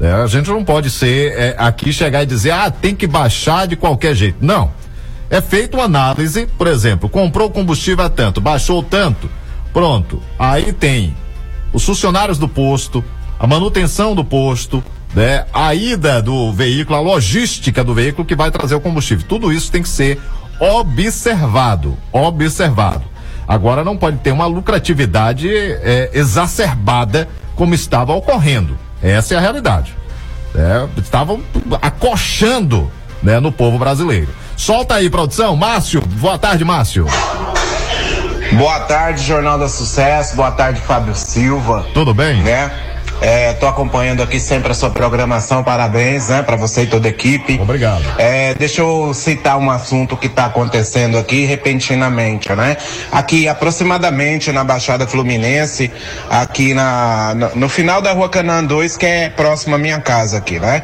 É, 0.00 0.12
a 0.12 0.26
gente 0.26 0.48
não 0.48 0.64
pode 0.64 0.88
ser 0.90 1.32
é, 1.36 1.54
aqui 1.58 1.92
chegar 1.92 2.22
e 2.22 2.26
dizer, 2.26 2.52
ah, 2.52 2.70
tem 2.70 2.94
que 2.94 3.06
baixar 3.06 3.66
de 3.66 3.76
qualquer 3.76 4.14
jeito. 4.14 4.38
Não. 4.40 4.70
É 5.28 5.40
feita 5.40 5.76
uma 5.76 5.84
análise, 5.84 6.46
por 6.58 6.66
exemplo, 6.66 7.08
comprou 7.08 7.50
combustível 7.50 8.04
a 8.04 8.08
tanto, 8.08 8.40
baixou 8.40 8.82
tanto, 8.82 9.30
pronto. 9.72 10.22
Aí 10.38 10.72
tem 10.72 11.16
os 11.72 11.84
funcionários 11.84 12.38
do 12.38 12.48
posto, 12.48 13.04
a 13.38 13.46
manutenção 13.46 14.14
do 14.14 14.24
posto, 14.24 14.82
né, 15.14 15.44
a 15.52 15.74
ida 15.74 16.22
do 16.22 16.52
veículo, 16.52 16.98
a 16.98 17.00
logística 17.00 17.82
do 17.82 17.94
veículo 17.94 18.24
que 18.24 18.34
vai 18.34 18.50
trazer 18.50 18.74
o 18.74 18.80
combustível. 18.80 19.26
Tudo 19.28 19.52
isso 19.52 19.70
tem 19.70 19.82
que 19.82 19.88
ser 19.88 20.20
observado, 20.58 21.96
observado. 22.12 23.04
Agora 23.48 23.82
não 23.82 23.96
pode 23.96 24.18
ter 24.18 24.30
uma 24.30 24.46
lucratividade 24.46 25.48
é, 25.52 26.10
exacerbada 26.12 27.28
como 27.56 27.74
estava 27.74 28.12
ocorrendo. 28.12 28.78
Essa 29.02 29.34
é 29.34 29.36
a 29.38 29.40
realidade. 29.40 29.96
É, 30.54 31.00
estavam 31.00 31.40
acochando 31.80 32.90
né, 33.22 33.40
no 33.40 33.50
povo 33.50 33.78
brasileiro. 33.78 34.28
Solta 34.56 34.96
aí, 34.96 35.08
produção. 35.08 35.56
Márcio, 35.56 36.00
boa 36.00 36.38
tarde, 36.38 36.64
Márcio. 36.64 37.06
Boa 38.52 38.80
tarde, 38.80 39.22
Jornal 39.22 39.58
da 39.58 39.68
Sucesso. 39.68 40.34
Boa 40.34 40.50
tarde, 40.50 40.80
Fábio 40.80 41.14
Silva. 41.14 41.86
Tudo 41.94 42.12
bem? 42.12 42.42
Né? 42.42 42.70
É, 43.20 43.52
tô 43.52 43.66
acompanhando 43.66 44.22
aqui 44.22 44.40
sempre 44.40 44.72
a 44.72 44.74
sua 44.74 44.90
programação. 44.90 45.62
Parabéns, 45.62 46.30
né, 46.30 46.42
para 46.42 46.56
você 46.56 46.82
e 46.82 46.86
toda 46.86 47.06
a 47.06 47.10
equipe. 47.10 47.60
Obrigado. 47.60 48.02
É, 48.18 48.54
deixa 48.54 48.80
eu 48.80 49.12
citar 49.12 49.58
um 49.58 49.70
assunto 49.70 50.16
que 50.16 50.26
está 50.26 50.46
acontecendo 50.46 51.18
aqui 51.18 51.44
repentinamente, 51.44 52.50
né? 52.54 52.76
Aqui 53.12 53.46
aproximadamente 53.46 54.50
na 54.52 54.64
Baixada 54.64 55.06
Fluminense, 55.06 55.90
aqui 56.30 56.72
na 56.72 57.34
no, 57.34 57.50
no 57.56 57.68
final 57.68 58.00
da 58.00 58.12
Rua 58.12 58.28
Canaã 58.28 58.64
2, 58.64 58.96
que 58.96 59.06
é 59.06 59.28
próximo 59.28 59.74
à 59.74 59.78
minha 59.78 60.00
casa 60.00 60.38
aqui, 60.38 60.58
né? 60.58 60.82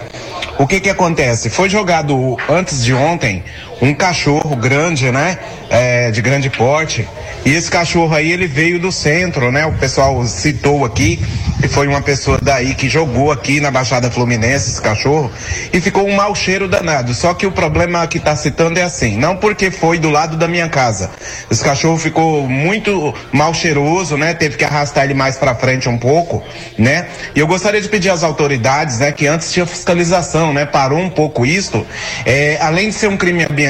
O 0.59 0.67
que 0.67 0.79
que 0.79 0.91
acontece? 0.91 1.49
Foi 1.49 1.69
jogado 1.69 2.37
antes 2.49 2.85
de 2.85 2.93
ontem 2.93 3.43
um 3.81 3.95
cachorro 3.95 4.57
grande, 4.57 5.11
né? 5.11 5.39
É, 5.69 6.11
de 6.11 6.23
grande 6.23 6.49
porte. 6.49 7.07
E 7.45 7.55
esse 7.55 7.71
cachorro 7.71 8.15
aí, 8.15 8.31
ele 8.31 8.47
veio 8.47 8.79
do 8.79 8.91
centro, 8.91 9.51
né? 9.53 9.67
O 9.67 9.73
pessoal 9.73 10.25
citou 10.27 10.85
aqui 10.85 11.21
que 11.61 11.69
foi 11.69 11.87
uma 11.87 12.03
pessoa 12.03 12.39
daí 12.41 12.75
que 12.75 12.89
jogou 12.89 13.33
aqui 13.33 13.61
na 13.61 13.71
Baixada 13.71 14.11
Fluminense 14.11 14.71
esse 14.71 14.81
cachorro 14.81 15.31
e 15.73 15.81
ficou 15.81 16.07
um 16.07 16.15
mau 16.15 16.35
cheiro 16.35 16.69
danado. 16.69 17.15
Só 17.15 17.33
que 17.35 17.47
o 17.47 17.51
problema 17.51 18.07
que 18.07 18.21
tá 18.21 18.37
citando 18.37 18.79
é 18.79 18.83
assim, 18.83 19.17
não 19.17 19.37
porque 19.37 19.71
foi 19.71 19.99
do 19.99 20.11
lado 20.11 20.37
da 20.37 20.47
minha 20.47 20.69
casa. 20.69 21.11
Esse 21.51 21.65
cachorro 21.65 21.97
ficou 21.97 22.47
muito 22.49 23.15
mal 23.33 23.55
cheiroso, 23.55 24.17
né? 24.17 24.35
Teve 24.35 24.57
que 24.57 24.65
arrastar 24.65 25.05
ele 25.05 25.15
mais 25.15 25.37
para 25.37 25.55
frente 25.55 25.89
um 25.89 25.99
pouco, 25.99 26.43
né? 26.79 27.07
E 27.35 27.41
eu 27.41 27.47
gostaria 27.47 27.81
de 27.81 27.89
pedir 27.89 28.11
às 28.11 28.23
autoridades, 28.23 28.99
né, 28.99 29.11
que 29.13 29.27
antes 29.27 29.53
tinha 29.53 29.67
fiscalização, 29.67 30.53
né? 30.53 30.67
Parou 30.67 30.99
um 30.99 31.11
pouco 31.11 31.47
isso. 31.47 31.87
É, 32.25 32.59
além 32.61 32.91
de 32.91 32.95
ser 32.95 33.09
um 33.09 33.17
crime 33.17 33.45
ambiental, 33.45 33.66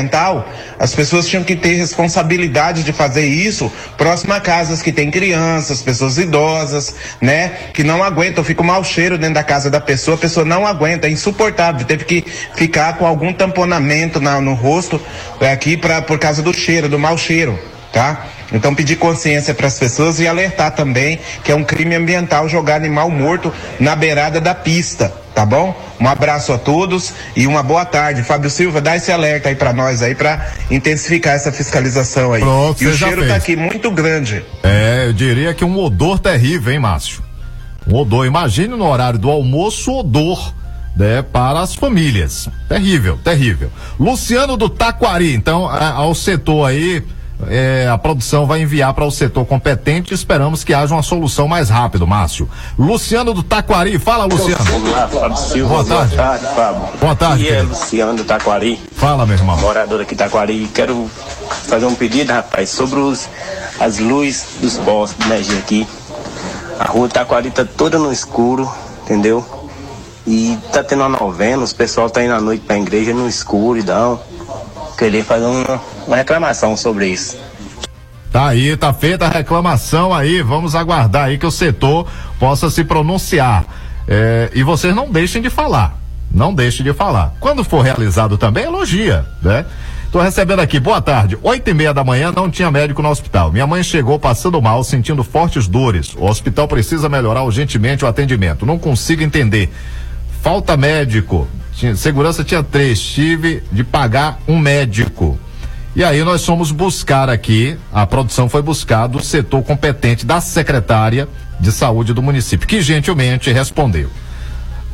as 0.79 0.95
pessoas 0.95 1.27
tinham 1.27 1.43
que 1.43 1.57
ter 1.57 1.75
responsabilidade 1.75 2.83
de 2.83 2.93
fazer 2.93 3.27
isso 3.27 3.71
próximo 3.97 4.33
a 4.33 4.41
casas 4.41 4.83
que 4.83 4.93
tem 4.93 5.11
crianças, 5.11 5.83
pessoas 5.83 6.19
idosas, 6.19 6.95
né? 7.21 7.49
Que 7.73 7.83
não 7.83 8.03
aguentam, 8.03 8.45
fica 8.45 8.63
um 8.63 8.67
mau 8.67 8.83
cheiro 8.85 9.17
dentro 9.19 9.35
da 9.35 9.45
casa 9.45 9.71
da 9.71 9.81
pessoa, 9.81 10.17
a 10.17 10.21
pessoa 10.21 10.45
não 10.45 10.67
aguenta, 10.67 11.07
é 11.07 11.11
insuportável. 11.11 11.87
Teve 11.87 12.05
que 12.05 12.25
ficar 12.55 12.97
com 12.99 13.07
algum 13.07 13.33
tamponamento 13.33 14.21
na- 14.21 14.41
no 14.41 14.55
rosto 14.55 15.01
é, 15.41 15.51
aqui 15.53 15.77
pra, 15.77 16.03
por 16.03 16.19
causa 16.19 16.43
do 16.43 16.53
cheiro, 16.53 16.89
do 16.89 16.99
mau 16.99 17.17
cheiro, 17.17 17.59
tá? 17.93 18.27
Então 18.53 18.75
pedir 18.75 18.97
consciência 18.97 19.53
para 19.55 19.67
as 19.67 19.79
pessoas 19.79 20.21
e 20.21 20.27
alertar 20.29 20.71
também 20.73 21.19
que 21.43 21.51
é 21.51 21.55
um 21.55 21.65
crime 21.65 21.95
ambiental 21.97 22.49
jogar 22.49 22.77
animal 22.77 23.11
morto 23.11 23.53
na 23.81 23.97
beirada 23.97 24.41
da 24.41 24.55
pista, 24.55 25.13
tá 25.35 25.45
bom? 25.45 25.77
Um 25.99 26.07
abraço 26.07 26.53
a 26.53 26.59
todos 26.59 27.13
e 27.35 27.47
uma 27.47 27.63
boa 27.63 27.85
tarde. 27.85 28.23
Fábio 28.23 28.49
Silva, 28.51 28.81
dá 28.81 28.97
esse 28.97 29.11
alerta 29.11 29.49
aí 29.49 29.55
para 29.57 29.73
nós 29.73 30.01
aí 30.03 30.15
para 30.15 30.53
intensificar 30.71 31.35
essa 31.35 31.51
fiscalização 31.51 32.33
aí. 32.33 32.41
Pronto, 32.43 32.83
e 32.83 32.87
o 32.87 32.95
cheiro 32.97 33.17
fez. 33.23 33.29
tá 33.29 33.37
aqui 33.37 33.57
muito 33.57 33.91
grande. 33.91 34.45
É, 34.63 35.07
eu 35.09 35.13
diria 35.13 35.53
que 35.53 35.65
um 35.65 35.77
odor 35.79 36.19
terrível, 36.19 36.73
hein, 36.73 36.79
Márcio? 36.79 37.23
Um 37.87 37.97
odor. 37.97 38.27
Imagine 38.27 38.77
no 38.77 38.87
horário 38.87 39.19
do 39.19 39.31
almoço 39.31 39.93
odor. 39.93 40.55
Né, 40.99 41.21
para 41.21 41.61
as 41.61 41.75
famílias. 41.75 42.49
Terrível, 42.71 43.19
terrível. 43.23 43.71
Luciano 44.01 44.57
do 44.57 44.67
Taquari, 44.67 45.35
então, 45.35 45.69
a- 45.69 45.91
ao 45.91 46.15
setor 46.15 46.65
aí, 46.65 47.03
é, 47.49 47.89
a 47.89 47.99
produção 47.99 48.47
vai 48.47 48.63
enviar 48.63 48.95
para 48.95 49.05
o 49.05 49.11
setor 49.11 49.45
competente 49.45 50.13
e 50.13 50.15
esperamos 50.15 50.65
que 50.65 50.73
haja 50.73 50.95
uma 50.95 51.03
solução 51.03 51.47
mais 51.47 51.69
rápido, 51.69 52.07
Márcio. 52.07 52.49
Luciano 52.79 53.35
do 53.35 53.43
Taquari, 53.43 53.99
fala, 53.99 54.25
Luciano. 54.25 54.65
Olá, 54.75 55.09
Fábio 55.09 55.37
Silva. 55.37 55.69
Boa 55.69 55.85
tarde. 55.85 56.17
Fábio. 56.17 56.83
Boa 57.01 57.17
tarde, 57.17 57.45
E 57.45 57.49
é. 57.49 57.63
Luciano 57.63 58.15
do 58.15 58.25
Taquari. 58.25 58.81
Fala, 58.93 59.27
meu 59.27 59.37
irmão. 59.37 59.57
Morador 59.59 60.01
aqui 60.01 60.15
de 60.15 60.19
Taquari. 60.19 60.67
Quero 60.75 61.11
fazer 61.69 61.87
um 61.87 61.95
pedido, 61.95 62.33
rapaz, 62.33 62.71
sobre 62.71 62.99
os, 62.99 63.29
as 63.79 63.99
luzes 63.99 64.47
dos 64.61 64.79
postos 64.79 65.19
de 65.19 65.33
energia 65.33 65.59
aqui. 65.59 65.87
A 66.79 66.85
rua 66.85 67.09
Taquari 67.09 67.51
tá 67.51 67.65
toda 67.65 67.99
no 67.99 68.13
escuro, 68.13 68.71
entendeu? 69.03 69.45
E 70.27 70.59
tá 70.73 70.83
tendo 70.83 71.05
uma 71.05 71.09
novena, 71.09 71.63
os 71.63 71.73
pessoal 71.73 72.11
tá 72.11 72.23
indo 72.23 72.35
à 72.35 72.41
noite 72.41 72.65
pra 72.67 72.77
igreja 72.77 73.15
no 73.15 73.29
escuro 73.29 73.79
e 73.79 73.83
dão. 73.83 74.21
Queria 74.99 75.23
fazer 75.23 75.45
uma, 75.45 75.81
uma 76.07 76.17
reclamação 76.17 76.77
sobre 76.77 77.09
isso. 77.09 77.37
Tá 78.33 78.49
aí, 78.49 78.77
tá 78.77 78.93
feita 78.93 79.27
a 79.27 79.29
reclamação 79.29 80.13
aí. 80.13 80.43
Vamos 80.43 80.75
aguardar 80.75 81.25
aí 81.27 81.39
que 81.39 81.47
o 81.47 81.51
setor 81.51 82.07
possa 82.39 82.69
se 82.71 82.85
pronunciar. 82.85 83.65
É, 84.07 84.51
e 84.55 84.63
vocês 84.63 84.95
não 84.95 85.11
deixem 85.11 85.41
de 85.41 85.49
falar. 85.51 85.99
Não 86.31 86.53
deixem 86.53 86.85
de 86.85 86.93
falar. 86.93 87.35
Quando 87.41 87.65
for 87.65 87.83
realizado 87.83 88.37
também, 88.37 88.65
elogia, 88.65 89.25
né? 89.43 89.65
Tô 90.13 90.21
recebendo 90.21 90.61
aqui, 90.61 90.79
boa 90.79 91.01
tarde. 91.01 91.37
Oito 91.43 91.69
e 91.71 91.75
meia 91.75 91.93
da 91.93 92.05
manhã 92.05 92.33
não 92.35 92.51
tinha 92.51 92.71
médico 92.71 93.03
no 93.03 93.09
hospital. 93.09 93.51
Minha 93.53 93.67
mãe 93.67 93.83
chegou 93.83 94.19
passando 94.19 94.61
mal, 94.61 94.83
sentindo 94.85 95.23
fortes 95.25 95.67
dores. 95.67 96.15
O 96.17 96.25
hospital 96.25 96.69
precisa 96.69 97.09
melhorar 97.09 97.43
urgentemente 97.43 98.05
o 98.05 98.09
atendimento. 98.09 98.65
Não 98.67 98.79
consigo 98.79 99.23
entender. 99.23 99.73
Falta 100.43 100.77
médico. 100.77 101.49
Tinha- 101.73 101.97
segurança 101.97 102.45
tinha 102.45 102.63
três. 102.63 103.01
Tive 103.01 103.63
de 103.73 103.83
pagar 103.83 104.39
um 104.47 104.59
médico. 104.59 105.39
E 105.97 106.05
aí 106.05 106.23
nós 106.23 106.45
fomos 106.45 106.71
buscar 106.71 107.31
aqui, 107.31 107.75
a 107.91 108.07
produção 108.07 108.51
foi 108.51 108.61
buscar 108.61 109.07
do 109.07 109.19
setor 109.25 109.63
competente 109.63 110.27
da 110.27 110.43
secretária 110.43 111.27
de 111.59 111.73
saúde 111.73 112.13
do 112.13 112.23
município, 112.23 112.69
que 112.69 112.83
gentilmente 112.83 113.51
respondeu. 113.51 114.11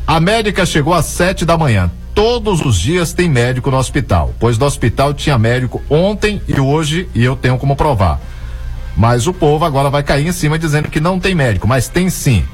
A 0.06 0.20
médica 0.20 0.64
chegou 0.64 0.94
às 0.94 1.06
sete 1.06 1.44
da 1.44 1.58
manhã. 1.58 1.90
Todos 2.14 2.64
os 2.64 2.78
dias 2.78 3.12
tem 3.12 3.28
médico 3.28 3.68
no 3.68 3.78
hospital, 3.78 4.32
pois 4.38 4.56
no 4.56 4.64
hospital 4.64 5.12
tinha 5.12 5.36
médico 5.36 5.82
ontem 5.90 6.40
e 6.46 6.60
hoje 6.60 7.08
e 7.12 7.24
eu 7.24 7.34
tenho 7.34 7.58
como 7.58 7.74
provar. 7.74 8.20
Mas 8.96 9.26
o 9.26 9.34
povo 9.34 9.64
agora 9.64 9.90
vai 9.90 10.04
cair 10.04 10.28
em 10.28 10.32
cima 10.32 10.56
dizendo 10.56 10.88
que 10.88 11.00
não 11.00 11.18
tem 11.18 11.34
médico, 11.34 11.66
mas 11.66 11.88
tem 11.88 12.08
sim. 12.10 12.44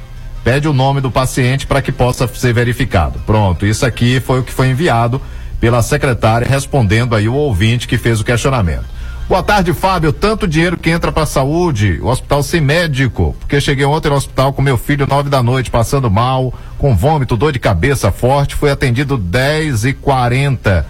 Pede 0.42 0.66
o 0.66 0.72
nome 0.72 1.02
do 1.02 1.10
paciente 1.10 1.66
para 1.66 1.82
que 1.82 1.92
possa 1.92 2.26
ser 2.26 2.54
verificado. 2.54 3.18
Pronto, 3.26 3.66
isso 3.66 3.84
aqui 3.84 4.20
foi 4.20 4.40
o 4.40 4.42
que 4.42 4.52
foi 4.52 4.68
enviado 4.70 5.20
pela 5.60 5.82
secretária 5.82 6.46
respondendo 6.48 7.14
aí 7.14 7.28
o 7.28 7.34
ouvinte 7.34 7.88
que 7.88 7.98
fez 7.98 8.20
o 8.20 8.24
questionamento. 8.24 8.98
Boa 9.28 9.42
tarde, 9.42 9.74
Fábio. 9.74 10.10
Tanto 10.10 10.48
dinheiro 10.48 10.78
que 10.78 10.88
entra 10.88 11.12
para 11.12 11.26
saúde, 11.26 11.98
o 12.00 12.06
hospital 12.06 12.42
sem 12.42 12.62
médico. 12.62 13.36
Porque 13.38 13.60
cheguei 13.60 13.84
ontem 13.84 14.08
no 14.08 14.14
hospital 14.14 14.54
com 14.54 14.62
meu 14.62 14.78
filho 14.78 15.06
nove 15.06 15.28
da 15.28 15.42
noite, 15.42 15.70
passando 15.70 16.10
mal, 16.10 16.54
com 16.78 16.96
vômito, 16.96 17.36
dor 17.36 17.52
de 17.52 17.58
cabeça 17.58 18.10
forte. 18.10 18.54
Fui 18.54 18.70
atendido 18.70 19.18
10 19.18 19.84
e 19.84 19.92
40 19.92 20.86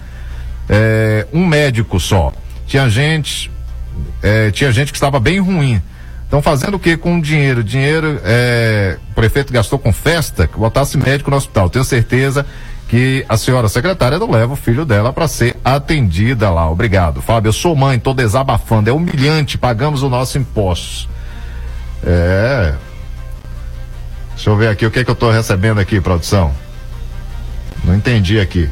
é, 0.69 1.27
um 1.33 1.45
médico 1.45 1.99
só. 1.99 2.31
Tinha 2.65 2.89
gente, 2.89 3.51
é, 4.23 4.51
tinha 4.51 4.71
gente 4.71 4.93
que 4.93 4.97
estava 4.97 5.19
bem 5.19 5.39
ruim. 5.39 5.81
Então, 6.25 6.41
fazendo 6.41 6.75
o 6.75 6.79
que 6.79 6.95
com 6.95 7.17
o 7.17 7.21
dinheiro? 7.21 7.61
Dinheiro, 7.63 8.21
é, 8.23 8.97
o 9.11 9.15
prefeito 9.15 9.51
gastou 9.51 9.79
com 9.79 9.91
festa, 9.91 10.47
que 10.47 10.57
botasse 10.57 10.95
médico 10.95 11.31
no 11.31 11.35
hospital. 11.35 11.69
Tenho 11.69 11.83
certeza 11.83 12.45
que 12.89 13.23
a 13.29 13.37
senhora 13.37 13.69
secretária 13.69 14.17
não 14.17 14.29
leva 14.29 14.53
o 14.53 14.55
filho 14.55 14.83
dela 14.83 15.13
para 15.13 15.27
ser 15.27 15.55
atendida 15.63 16.49
lá. 16.49 16.69
Obrigado, 16.69 17.21
Fábio. 17.21 17.49
Eu 17.49 17.53
sou 17.53 17.75
mãe, 17.75 17.99
tô 17.99 18.15
desabafando. 18.15 18.89
É 18.89 18.93
humilhante, 18.93 19.59
pagamos 19.59 20.01
o 20.01 20.09
nosso 20.09 20.39
impostos. 20.39 21.07
É. 22.03 22.73
Deixa 24.33 24.49
eu 24.49 24.57
ver 24.57 24.69
aqui 24.69 24.87
o 24.87 24.91
que, 24.91 25.05
que 25.05 25.11
eu 25.11 25.15
tô 25.15 25.29
recebendo 25.29 25.79
aqui, 25.79 26.01
produção. 26.01 26.51
Não 27.83 27.95
entendi 27.95 28.39
aqui. 28.39 28.67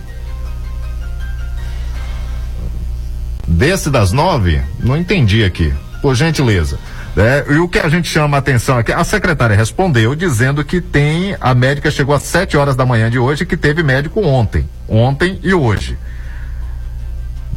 Desse 3.47 3.91
das 3.91 4.11
nove? 4.11 4.59
Não 4.79 4.97
entendi 4.97 5.43
aqui. 5.43 5.71
Por 6.01 6.15
gentileza. 6.15 6.79
É, 7.17 7.45
e 7.49 7.57
o 7.57 7.67
que 7.67 7.79
a 7.79 7.89
gente 7.89 8.07
chama 8.07 8.37
a 8.37 8.39
atenção 8.39 8.77
aqui, 8.77 8.91
a 8.91 9.03
secretária 9.03 9.55
respondeu 9.55 10.13
dizendo 10.13 10.63
que 10.63 10.79
tem, 10.79 11.35
a 11.41 11.55
médica 11.55 11.89
chegou 11.89 12.13
às 12.13 12.21
7 12.21 12.55
horas 12.55 12.75
da 12.75 12.85
manhã 12.85 13.09
de 13.09 13.17
hoje 13.17 13.43
que 13.43 13.57
teve 13.57 13.81
médico 13.81 14.21
ontem. 14.21 14.69
Ontem 14.87 15.39
e 15.41 15.51
hoje. 15.51 15.97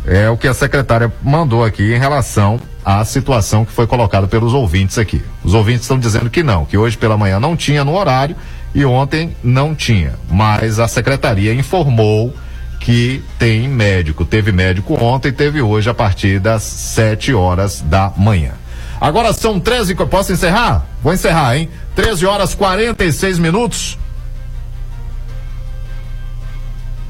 É 0.07 0.31
o 0.31 0.37
que 0.39 0.49
a 0.49 0.55
secretária 0.55 1.13
mandou 1.23 1.63
aqui 1.63 1.93
em 1.93 1.99
relação 1.99 2.59
à 2.83 3.05
situação 3.05 3.67
que 3.67 3.73
foi 3.73 3.87
colocada 3.87 4.27
pelos 4.27 4.55
ouvintes 4.55 4.97
aqui. 4.97 5.23
Os 5.45 5.53
ouvintes 5.53 5.83
estão 5.83 5.99
dizendo 5.99 6.31
que 6.31 6.43
não, 6.43 6.65
que 6.65 6.79
hoje 6.79 6.97
pela 6.97 7.19
manhã 7.19 7.39
não 7.39 7.55
tinha 7.55 7.85
no 7.85 7.95
horário 7.95 8.35
e 8.75 8.83
ontem 8.87 9.37
não 9.45 9.75
tinha. 9.75 10.15
Mas 10.31 10.79
a 10.79 10.89
secretaria 10.89 11.53
informou 11.53 12.35
que 12.81 13.23
tem 13.39 13.69
médico. 13.69 14.25
Teve 14.25 14.53
médico 14.53 14.95
ontem, 14.95 15.31
teve 15.31 15.61
hoje 15.61 15.91
a 15.91 15.95
partir 15.95 16.41
das 16.41 16.63
7 16.63 17.35
horas 17.35 17.83
da 17.83 18.11
manhã. 18.17 18.53
Agora 19.01 19.33
são 19.33 19.59
13. 19.59 19.95
co- 19.95 20.07
Posso 20.07 20.33
encerrar? 20.33 20.85
Vou 21.03 21.13
encerrar, 21.15 21.57
hein? 21.57 21.69
13 21.95 22.27
horas 22.27 22.55
46 22.55 23.39
minutos. 23.39 23.99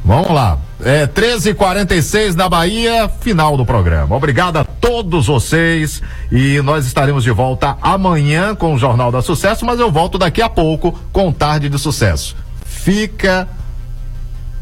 Vamos 0.05 0.31
lá. 0.31 0.59
É 0.83 1.07
13h46 1.07 2.35
na 2.35 2.49
Bahia, 2.49 3.09
final 3.21 3.55
do 3.57 3.67
programa. 3.67 4.17
Obrigado 4.17 4.57
a 4.57 4.65
todos 4.65 5.27
vocês 5.27 6.01
e 6.33 6.61
nós 6.63 6.87
estaremos 6.87 7.23
de 7.23 7.31
volta 7.31 7.77
amanhã 7.83 8.55
com 8.55 8.75
o 8.75 8.79
Jornal 8.79 9.13
da 9.13 9.21
Sucesso, 9.21 9.67
mas 9.67 9.79
eu 9.79 9.91
volto 9.91 10.17
daqui 10.17 10.41
a 10.41 10.49
pouco 10.49 10.99
com 11.13 11.31
Tarde 11.31 11.69
de 11.69 11.79
Sucesso. 11.79 12.35
Fica 12.65 13.47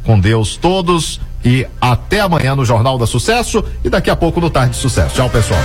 com 0.05 0.19
Deus 0.19 0.57
todos 0.57 1.21
e 1.45 1.65
até 1.81 2.21
amanhã 2.21 2.57
no 2.57 2.65
Jornal 2.65 2.99
da 2.99 3.07
Sucesso 3.07 3.65
e 3.85 3.89
daqui 3.89 4.11
a 4.11 4.17
pouco 4.17 4.41
no 4.41 4.51
Tarde 4.51 4.73
de 4.73 4.79
Sucesso. 4.79 5.15
Tchau, 5.15 5.31
pessoal. 5.31 5.61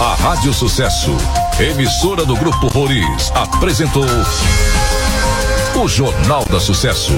A 0.00 0.14
Rádio 0.14 0.54
Sucesso, 0.54 1.14
emissora 1.58 2.24
do 2.24 2.34
Grupo 2.34 2.68
Roriz, 2.68 3.30
apresentou 3.34 4.06
o 5.76 5.86
Jornal 5.86 6.42
da 6.46 6.58
Sucesso. 6.58 7.12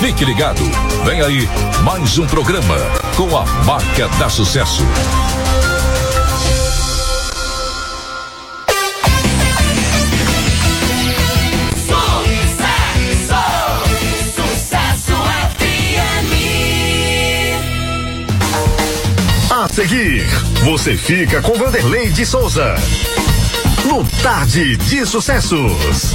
Fique 0.00 0.24
ligado, 0.24 0.62
vem 1.04 1.20
aí 1.20 1.46
mais 1.84 2.16
um 2.16 2.26
programa 2.26 2.76
com 3.16 3.36
a 3.36 3.44
marca 3.64 4.08
da 4.18 4.30
Sucesso. 4.30 4.82
Seguir, 19.72 20.26
você 20.64 20.96
fica 20.96 21.42
com 21.42 21.54
Vanderlei 21.54 22.10
de 22.10 22.24
Souza. 22.24 22.74
No 23.84 24.04
Tarde 24.22 24.76
de 24.76 25.04
Sucessos. 25.04 26.14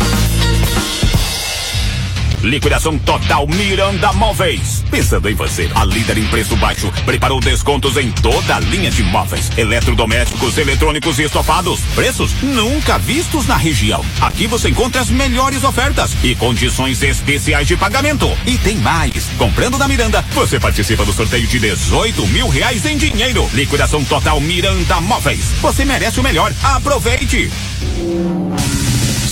Liquidação 2.43 2.97
total 2.99 3.47
Miranda 3.47 4.13
Móveis. 4.13 4.83
Pensando 4.91 5.29
em 5.29 5.33
você, 5.33 5.69
a 5.73 5.83
líder 5.83 6.17
em 6.17 6.27
preço 6.27 6.55
baixo 6.55 6.91
preparou 7.05 7.39
descontos 7.39 7.97
em 7.97 8.11
toda 8.11 8.55
a 8.55 8.59
linha 8.59 8.91
de 8.91 9.03
móveis, 9.03 9.49
eletrodomésticos, 9.57 10.57
eletrônicos 10.57 11.17
e 11.19 11.23
estofados. 11.23 11.79
Preços 11.95 12.31
nunca 12.43 12.97
vistos 12.99 13.47
na 13.47 13.57
região. 13.57 14.05
Aqui 14.21 14.47
você 14.47 14.69
encontra 14.69 15.01
as 15.01 15.09
melhores 15.09 15.63
ofertas 15.63 16.15
e 16.23 16.35
condições 16.35 17.01
especiais 17.01 17.67
de 17.67 17.75
pagamento. 17.75 18.29
E 18.45 18.57
tem 18.57 18.77
mais. 18.77 19.25
Comprando 19.37 19.77
na 19.77 19.87
Miranda, 19.87 20.23
você 20.33 20.59
participa 20.59 21.03
do 21.03 21.13
sorteio 21.13 21.47
de 21.47 21.59
18 21.59 22.27
mil 22.27 22.47
reais 22.49 22.85
em 22.85 22.97
dinheiro. 22.97 23.49
Liquidação 23.53 24.03
total 24.03 24.39
Miranda 24.39 25.01
Móveis. 25.01 25.45
Você 25.61 25.83
merece 25.83 26.19
o 26.19 26.23
melhor. 26.23 26.53
Aproveite. 26.63 27.49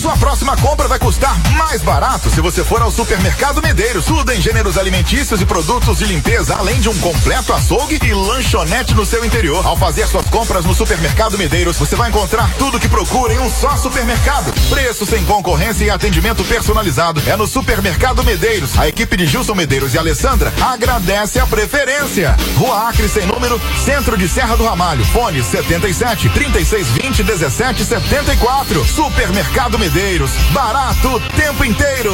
Sua 0.06 0.18
próxima 0.18 0.56
compra 0.58 0.88
vai 0.88 1.00
custar 1.00 1.36
mais 1.58 1.82
barato 1.82 2.30
se 2.30 2.40
você 2.40 2.64
for 2.64 2.80
ao 2.80 2.92
Supermercado 2.92 3.60
Medeiros. 3.60 4.06
Tudo 4.06 4.32
em 4.32 4.40
gêneros 4.40 4.78
alimentícios 4.78 5.42
e 5.42 5.46
produtos 5.48 5.98
de 5.98 6.06
limpeza, 6.06 6.56
além 6.56 6.80
de 6.80 6.88
um 6.88 7.00
completo 7.00 7.52
açougue 7.52 8.00
e 8.04 8.14
lanchonete 8.14 8.94
no 8.94 9.04
seu 9.04 9.26
interior. 9.26 9.66
Ao 9.66 9.76
fazer 9.76 10.06
suas 10.06 10.28
compras 10.28 10.64
no 10.64 10.76
Supermercado 10.76 11.40
Medeiros, 11.40 11.76
você 11.78 11.96
vai 11.96 12.10
encontrar 12.10 12.54
tudo 12.60 12.80
que 12.80 12.88
procura 12.88 13.34
em 13.34 13.40
um 13.40 13.50
só 13.50 13.76
supermercado. 13.78 14.54
Preço 14.70 15.06
sem 15.06 15.24
concorrência 15.26 15.86
e 15.86 15.90
atendimento 15.90 16.44
personalizado. 16.44 17.22
É 17.28 17.36
no 17.36 17.48
Supermercado 17.48 18.24
Medeiros. 18.24 18.78
A 18.78 18.88
equipe 18.88 19.16
de 19.16 19.28
Gilson 19.28 19.54
Medeiros 19.56 19.94
e 19.94 19.98
Alessandra 19.98 20.52
agradece 20.62 21.40
a 21.40 21.46
preferência. 21.46 22.36
Rua 22.58 22.90
Acre 22.90 23.08
sem 23.08 23.26
número, 23.26 23.62
centro 23.84 24.18
de 24.18 24.28
Serra 24.28 24.56
do 24.56 24.66
Ramalho. 24.66 25.06
Fone 25.06 25.44
77 25.44 26.30
3620 26.30 27.24
1774. 27.24 28.86
Supermercado 28.86 29.78
Medeiros. 29.78 30.32
Barato 30.52 31.10
o 31.10 31.20
tempo 31.20 31.64
inteiro. 31.64 32.14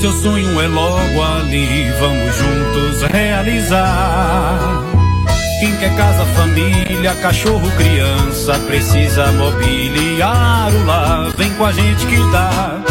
Seu 0.00 0.12
sonho 0.20 0.60
é 0.60 0.66
logo 0.68 1.22
ali, 1.22 1.90
vamos 1.98 2.36
juntos 2.36 3.02
realizar. 3.10 4.93
Quem 5.64 5.74
quer 5.76 5.96
casa, 5.96 6.26
família, 6.26 7.14
cachorro, 7.22 7.66
criança, 7.78 8.52
precisa 8.66 9.32
mobiliar 9.32 10.70
o 10.70 10.84
lar. 10.84 11.32
Vem 11.38 11.54
com 11.54 11.64
a 11.64 11.72
gente 11.72 12.04
que 12.04 12.18
dá. 12.30 12.82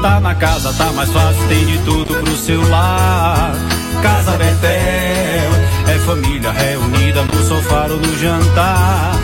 Tá 0.00 0.20
na 0.20 0.32
casa, 0.32 0.72
tá 0.74 0.92
mais 0.92 1.10
fácil, 1.10 1.48
tem 1.48 1.66
de 1.66 1.76
tudo 1.78 2.14
pro 2.14 2.36
seu 2.36 2.62
lar. 2.68 3.52
Casa 4.00 4.30
Betel 4.36 5.50
é 5.92 5.98
família 6.06 6.52
reunida 6.52 7.24
no 7.24 7.42
sofá 7.48 7.88
ou 7.90 7.96
no 7.96 8.18
jantar. 8.20 9.18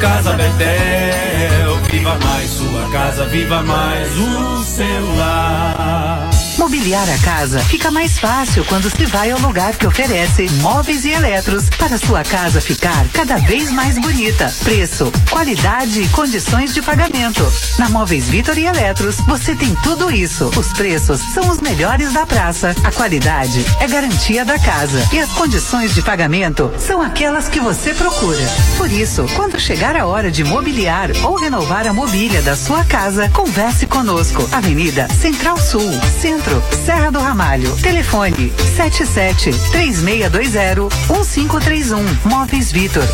Casa 0.00 0.32
Betel, 0.32 1.76
viva 1.88 2.18
mais 2.18 2.50
sua 2.50 2.90
casa, 2.90 3.26
viva 3.26 3.62
mais 3.62 4.08
o 4.18 4.64
seu 4.64 5.16
lar. 5.18 6.33
Mobiliar 6.64 7.06
a 7.10 7.18
casa 7.18 7.60
fica 7.60 7.90
mais 7.90 8.18
fácil 8.18 8.64
quando 8.64 8.88
se 8.88 9.04
vai 9.04 9.30
ao 9.30 9.38
lugar 9.38 9.76
que 9.76 9.86
oferece 9.86 10.48
móveis 10.62 11.04
e 11.04 11.10
eletros 11.10 11.68
para 11.68 11.98
sua 11.98 12.24
casa 12.24 12.58
ficar 12.58 13.06
cada 13.12 13.36
vez 13.36 13.70
mais 13.70 13.98
bonita. 13.98 14.50
Preço, 14.64 15.12
qualidade 15.28 16.00
e 16.00 16.08
condições 16.08 16.72
de 16.72 16.80
pagamento. 16.80 17.46
Na 17.78 17.90
Móveis 17.90 18.30
Vitor 18.30 18.56
e 18.56 18.64
Eletros 18.64 19.16
você 19.26 19.54
tem 19.54 19.74
tudo 19.82 20.10
isso. 20.10 20.50
Os 20.56 20.72
preços 20.72 21.20
são 21.34 21.50
os 21.50 21.60
melhores 21.60 22.14
da 22.14 22.24
praça. 22.24 22.74
A 22.82 22.90
qualidade 22.90 23.62
é 23.78 23.86
garantia 23.86 24.42
da 24.42 24.58
casa 24.58 25.06
e 25.12 25.20
as 25.20 25.30
condições 25.32 25.94
de 25.94 26.00
pagamento 26.00 26.72
são 26.78 27.02
aquelas 27.02 27.46
que 27.46 27.60
você 27.60 27.92
procura. 27.92 28.40
Por 28.78 28.90
isso, 28.90 29.26
quando 29.36 29.60
chegar 29.60 29.96
a 29.96 30.06
hora 30.06 30.30
de 30.30 30.42
mobiliar 30.42 31.10
ou 31.24 31.36
renovar 31.36 31.86
a 31.86 31.92
mobília 31.92 32.40
da 32.40 32.56
sua 32.56 32.86
casa, 32.86 33.28
converse 33.28 33.86
conosco. 33.86 34.48
Avenida 34.50 35.06
Central 35.20 35.58
Sul, 35.58 35.92
Centro, 36.22 36.53
Serra 36.84 37.10
do 37.10 37.18
Ramalho. 37.18 37.76
Telefone 37.76 38.52
77 38.76 39.52
3620 39.72 40.88
1531. 41.08 42.04
Móveis 42.24 42.72
Vitor. 42.72 43.04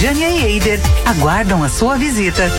Jânia 0.00 0.28
e 0.28 0.44
Eider 0.44 0.80
aguardam 1.04 1.62
a 1.62 1.68
sua 1.68 1.96
visita. 1.96 2.50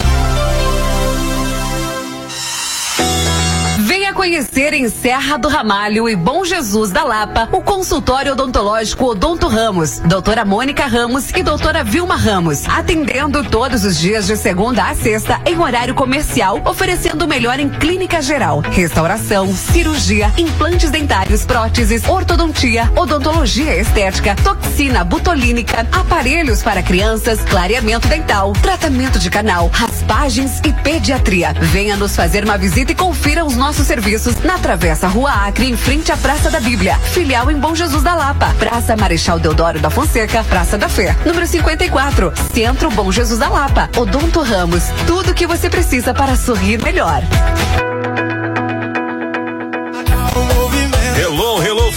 Conhecer 4.20 4.74
em 4.74 4.90
Serra 4.90 5.38
do 5.38 5.48
Ramalho 5.48 6.10
e 6.10 6.14
Bom 6.14 6.44
Jesus 6.44 6.91
da 6.91 7.06
Lapa 7.06 7.48
o 7.54 7.62
consultório 7.62 8.34
odontológico 8.34 9.06
Odonto 9.06 9.48
Ramos, 9.48 10.00
doutora 10.00 10.44
Mônica 10.44 10.86
Ramos 10.88 11.30
e 11.30 11.41
doutora 11.41 11.86
Vilma 11.86 12.18
Ramos, 12.18 12.68
atendendo 12.68 13.46
todos 13.46 13.86
os 13.86 13.98
dias 13.98 14.28
de 14.28 14.36
segunda 14.36 14.90
a 14.90 14.94
sexta 14.94 15.40
em 15.46 15.58
horário 15.58 15.96
comercial, 15.96 16.62
oferecendo 16.66 17.24
o 17.24 17.28
melhor 17.30 17.62
em 17.62 17.70
clínica 17.70 18.22
geral, 18.22 18.60
restauração, 18.60 19.56
cirurgia, 19.56 20.34
implantes 20.38 20.91
dentários, 20.91 21.46
próteses, 21.46 22.06
ortodontia, 22.06 22.91
odontologia 22.98 23.74
estética, 23.78 24.36
toxina 24.44 25.06
butolínica, 25.06 25.88
aparelhos 25.94 26.62
para 26.62 26.84
crianças, 26.84 27.40
clareamento 27.40 28.10
dental, 28.10 28.52
tratamento 28.62 29.18
de 29.18 29.30
canal, 29.30 29.70
raspagens 29.72 30.60
e 30.66 30.74
pediatria. 30.74 31.54
Venha 31.54 31.96
nos 31.96 32.18
fazer 32.18 32.44
uma 32.44 32.58
visita 32.58 32.91
e 32.91 32.96
confira 32.96 33.46
os 33.46 33.56
nossos 33.56 33.88
serviços 33.88 34.09
na 34.44 34.57
Travessa 34.57 35.07
Rua 35.07 35.31
Acre, 35.31 35.69
em 35.69 35.77
frente 35.77 36.11
à 36.11 36.18
Praça 36.18 36.49
da 36.49 36.60
Bíblia. 36.60 36.98
Filial 36.98 37.52
em 37.52 37.60
Bom 37.60 37.76
Jesus 37.76 38.02
da 38.02 38.15
Lapa. 38.15 38.56
Praça 38.57 38.98
Marechal 38.98 39.38
Deodoro 39.40 39.80
da 39.80 39.91
Fonseca, 39.91 40.44
Praça 40.45 40.80
da 40.80 40.90
Fé. 40.90 41.15
Número 41.23 41.45
54, 41.45 42.34
Centro 42.52 42.90
Bom 42.90 43.11
Jesus 43.11 43.40
da 43.40 43.49
Lapa. 43.49 43.88
Odonto 43.95 44.41
Ramos. 44.41 44.86
Tudo 45.06 45.30
o 45.30 45.34
que 45.36 45.45
você 45.45 45.69
precisa 45.69 46.11
para 46.11 46.36
sorrir 46.36 46.81
melhor. 46.81 47.22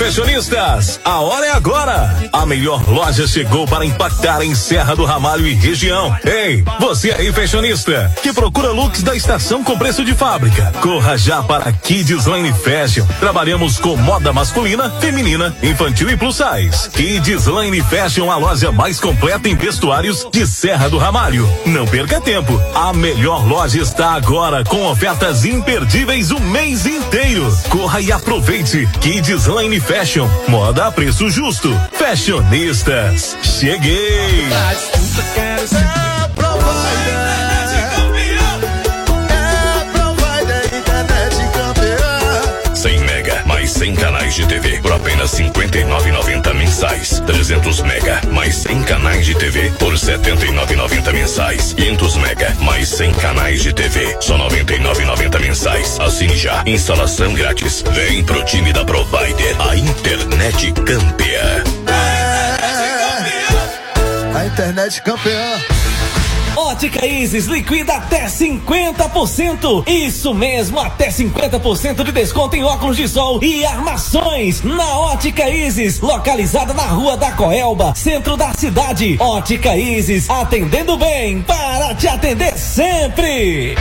Fashionistas, 0.02 0.98
a 1.04 1.20
hora 1.20 1.46
é 1.46 1.52
agora. 1.52 2.28
A 2.32 2.44
melhor 2.44 2.82
loja 2.88 3.24
chegou 3.24 3.68
para 3.68 3.86
impactar 3.86 4.42
em 4.42 4.52
Serra 4.52 4.96
do 4.96 5.04
Ramalho 5.04 5.46
e 5.46 5.54
região. 5.54 6.14
Ei, 6.24 6.64
você 6.80 7.12
aí 7.12 7.32
fashionista, 7.32 8.12
que 8.20 8.32
procura 8.32 8.72
looks 8.72 9.04
da 9.04 9.14
estação 9.14 9.62
com 9.62 9.78
preço 9.78 10.04
de 10.04 10.12
fábrica. 10.12 10.72
Corra 10.80 11.16
já 11.16 11.40
para 11.40 11.72
Kids 11.72 12.26
Line 12.26 12.52
Fashion. 12.52 13.06
Trabalhamos 13.20 13.78
com 13.78 13.96
moda 13.96 14.32
masculina, 14.32 14.90
feminina, 14.98 15.54
infantil 15.62 16.10
e 16.10 16.16
plus 16.16 16.36
size. 16.36 16.90
Kids 16.90 17.46
Line 17.46 17.80
Fashion, 17.82 18.28
a 18.28 18.36
loja 18.36 18.72
mais 18.72 18.98
completa 18.98 19.48
em 19.48 19.54
vestuários 19.54 20.26
de 20.32 20.44
Serra 20.48 20.90
do 20.90 20.98
Ramalho. 20.98 21.48
Não 21.64 21.86
perca 21.86 22.20
tempo. 22.20 22.60
A 22.74 22.92
melhor 22.92 23.46
loja 23.46 23.80
está 23.80 24.14
agora 24.14 24.64
com 24.64 24.84
ofertas 24.84 25.44
imperdíveis 25.44 26.32
o 26.32 26.40
mês 26.40 26.86
inteiro. 26.86 27.56
Corra 27.68 28.00
e 28.00 28.10
aproveite. 28.10 28.88
Kids 29.00 29.46
Line 29.46 29.78
Fashion, 29.78 29.91
moda 30.48 30.86
a 30.86 30.90
preço 30.90 31.28
justo. 31.28 31.68
Fashionistas, 31.92 33.36
cheguei. 33.42 34.48
Quero 35.34 35.68
ser 35.68 35.84
provider. 36.34 37.31
100 43.82 43.96
canais 43.96 44.32
de 44.32 44.46
TV 44.46 44.80
por 44.80 44.92
apenas 44.92 45.36
R$ 45.36 45.50
59,90 45.50 46.54
mensais. 46.54 47.20
300 47.26 47.82
mega 47.82 48.20
mais 48.30 48.54
100 48.54 48.84
canais 48.84 49.26
de 49.26 49.34
TV 49.34 49.72
por 49.72 49.92
R$ 49.92 49.98
79,90 49.98 51.12
mensais. 51.12 51.74
500 51.74 52.16
mega 52.18 52.56
mais 52.60 52.88
100 52.88 53.12
canais 53.14 53.60
de 53.60 53.72
TV 53.72 54.16
só 54.20 54.36
R$ 54.36 54.62
99,90 54.64 55.40
mensais. 55.40 55.98
Assine 55.98 56.36
já. 56.36 56.62
Instalação 56.64 57.34
grátis. 57.34 57.82
Vem 57.90 58.22
pro 58.22 58.44
time 58.44 58.72
da 58.72 58.84
Provider, 58.84 59.60
a 59.68 59.74
internet 59.74 60.72
campeã. 60.74 61.64
A 64.32 64.46
internet 64.46 65.02
campeã. 65.02 65.71
Ótica 66.56 67.06
Isis 67.06 67.46
liquida 67.46 67.94
até 67.94 68.26
50%. 68.26 69.88
Isso 69.88 70.34
mesmo, 70.34 70.78
até 70.78 71.08
50% 71.08 72.04
de 72.04 72.12
desconto 72.12 72.56
em 72.56 72.62
óculos 72.62 72.96
de 72.96 73.08
sol 73.08 73.42
e 73.42 73.64
armações 73.64 74.62
na 74.62 74.98
Ótica 74.98 75.48
Isis, 75.48 76.00
localizada 76.00 76.74
na 76.74 76.86
Rua 76.86 77.16
da 77.16 77.32
Coelba, 77.32 77.94
centro 77.94 78.36
da 78.36 78.52
cidade. 78.52 79.16
Ótica 79.18 79.76
Isis, 79.76 80.28
atendendo 80.28 80.96
bem 80.96 81.42
para 81.42 81.94
te 81.94 82.06
atender 82.06 82.56
sempre. 82.58 83.74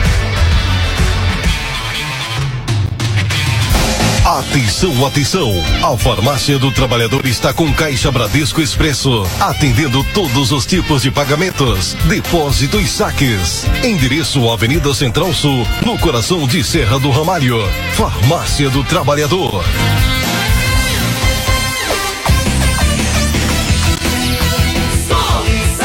Atenção, 4.38 5.06
atenção! 5.06 5.52
A 5.82 5.94
Farmácia 5.94 6.58
do 6.58 6.72
Trabalhador 6.72 7.26
está 7.26 7.52
com 7.52 7.70
Caixa 7.74 8.10
Bradesco 8.10 8.62
Expresso, 8.62 9.26
atendendo 9.38 10.02
todos 10.14 10.52
os 10.52 10.64
tipos 10.64 11.02
de 11.02 11.10
pagamentos, 11.10 11.92
depósito 12.08 12.80
e 12.80 12.86
saques. 12.86 13.66
Endereço 13.84 14.48
Avenida 14.48 14.94
Central 14.94 15.34
Sul, 15.34 15.66
no 15.84 15.98
coração 15.98 16.46
de 16.46 16.64
Serra 16.64 16.98
do 16.98 17.10
Ramalho. 17.10 17.58
Farmácia 17.92 18.70
do 18.70 18.82
Trabalhador. 18.82 19.62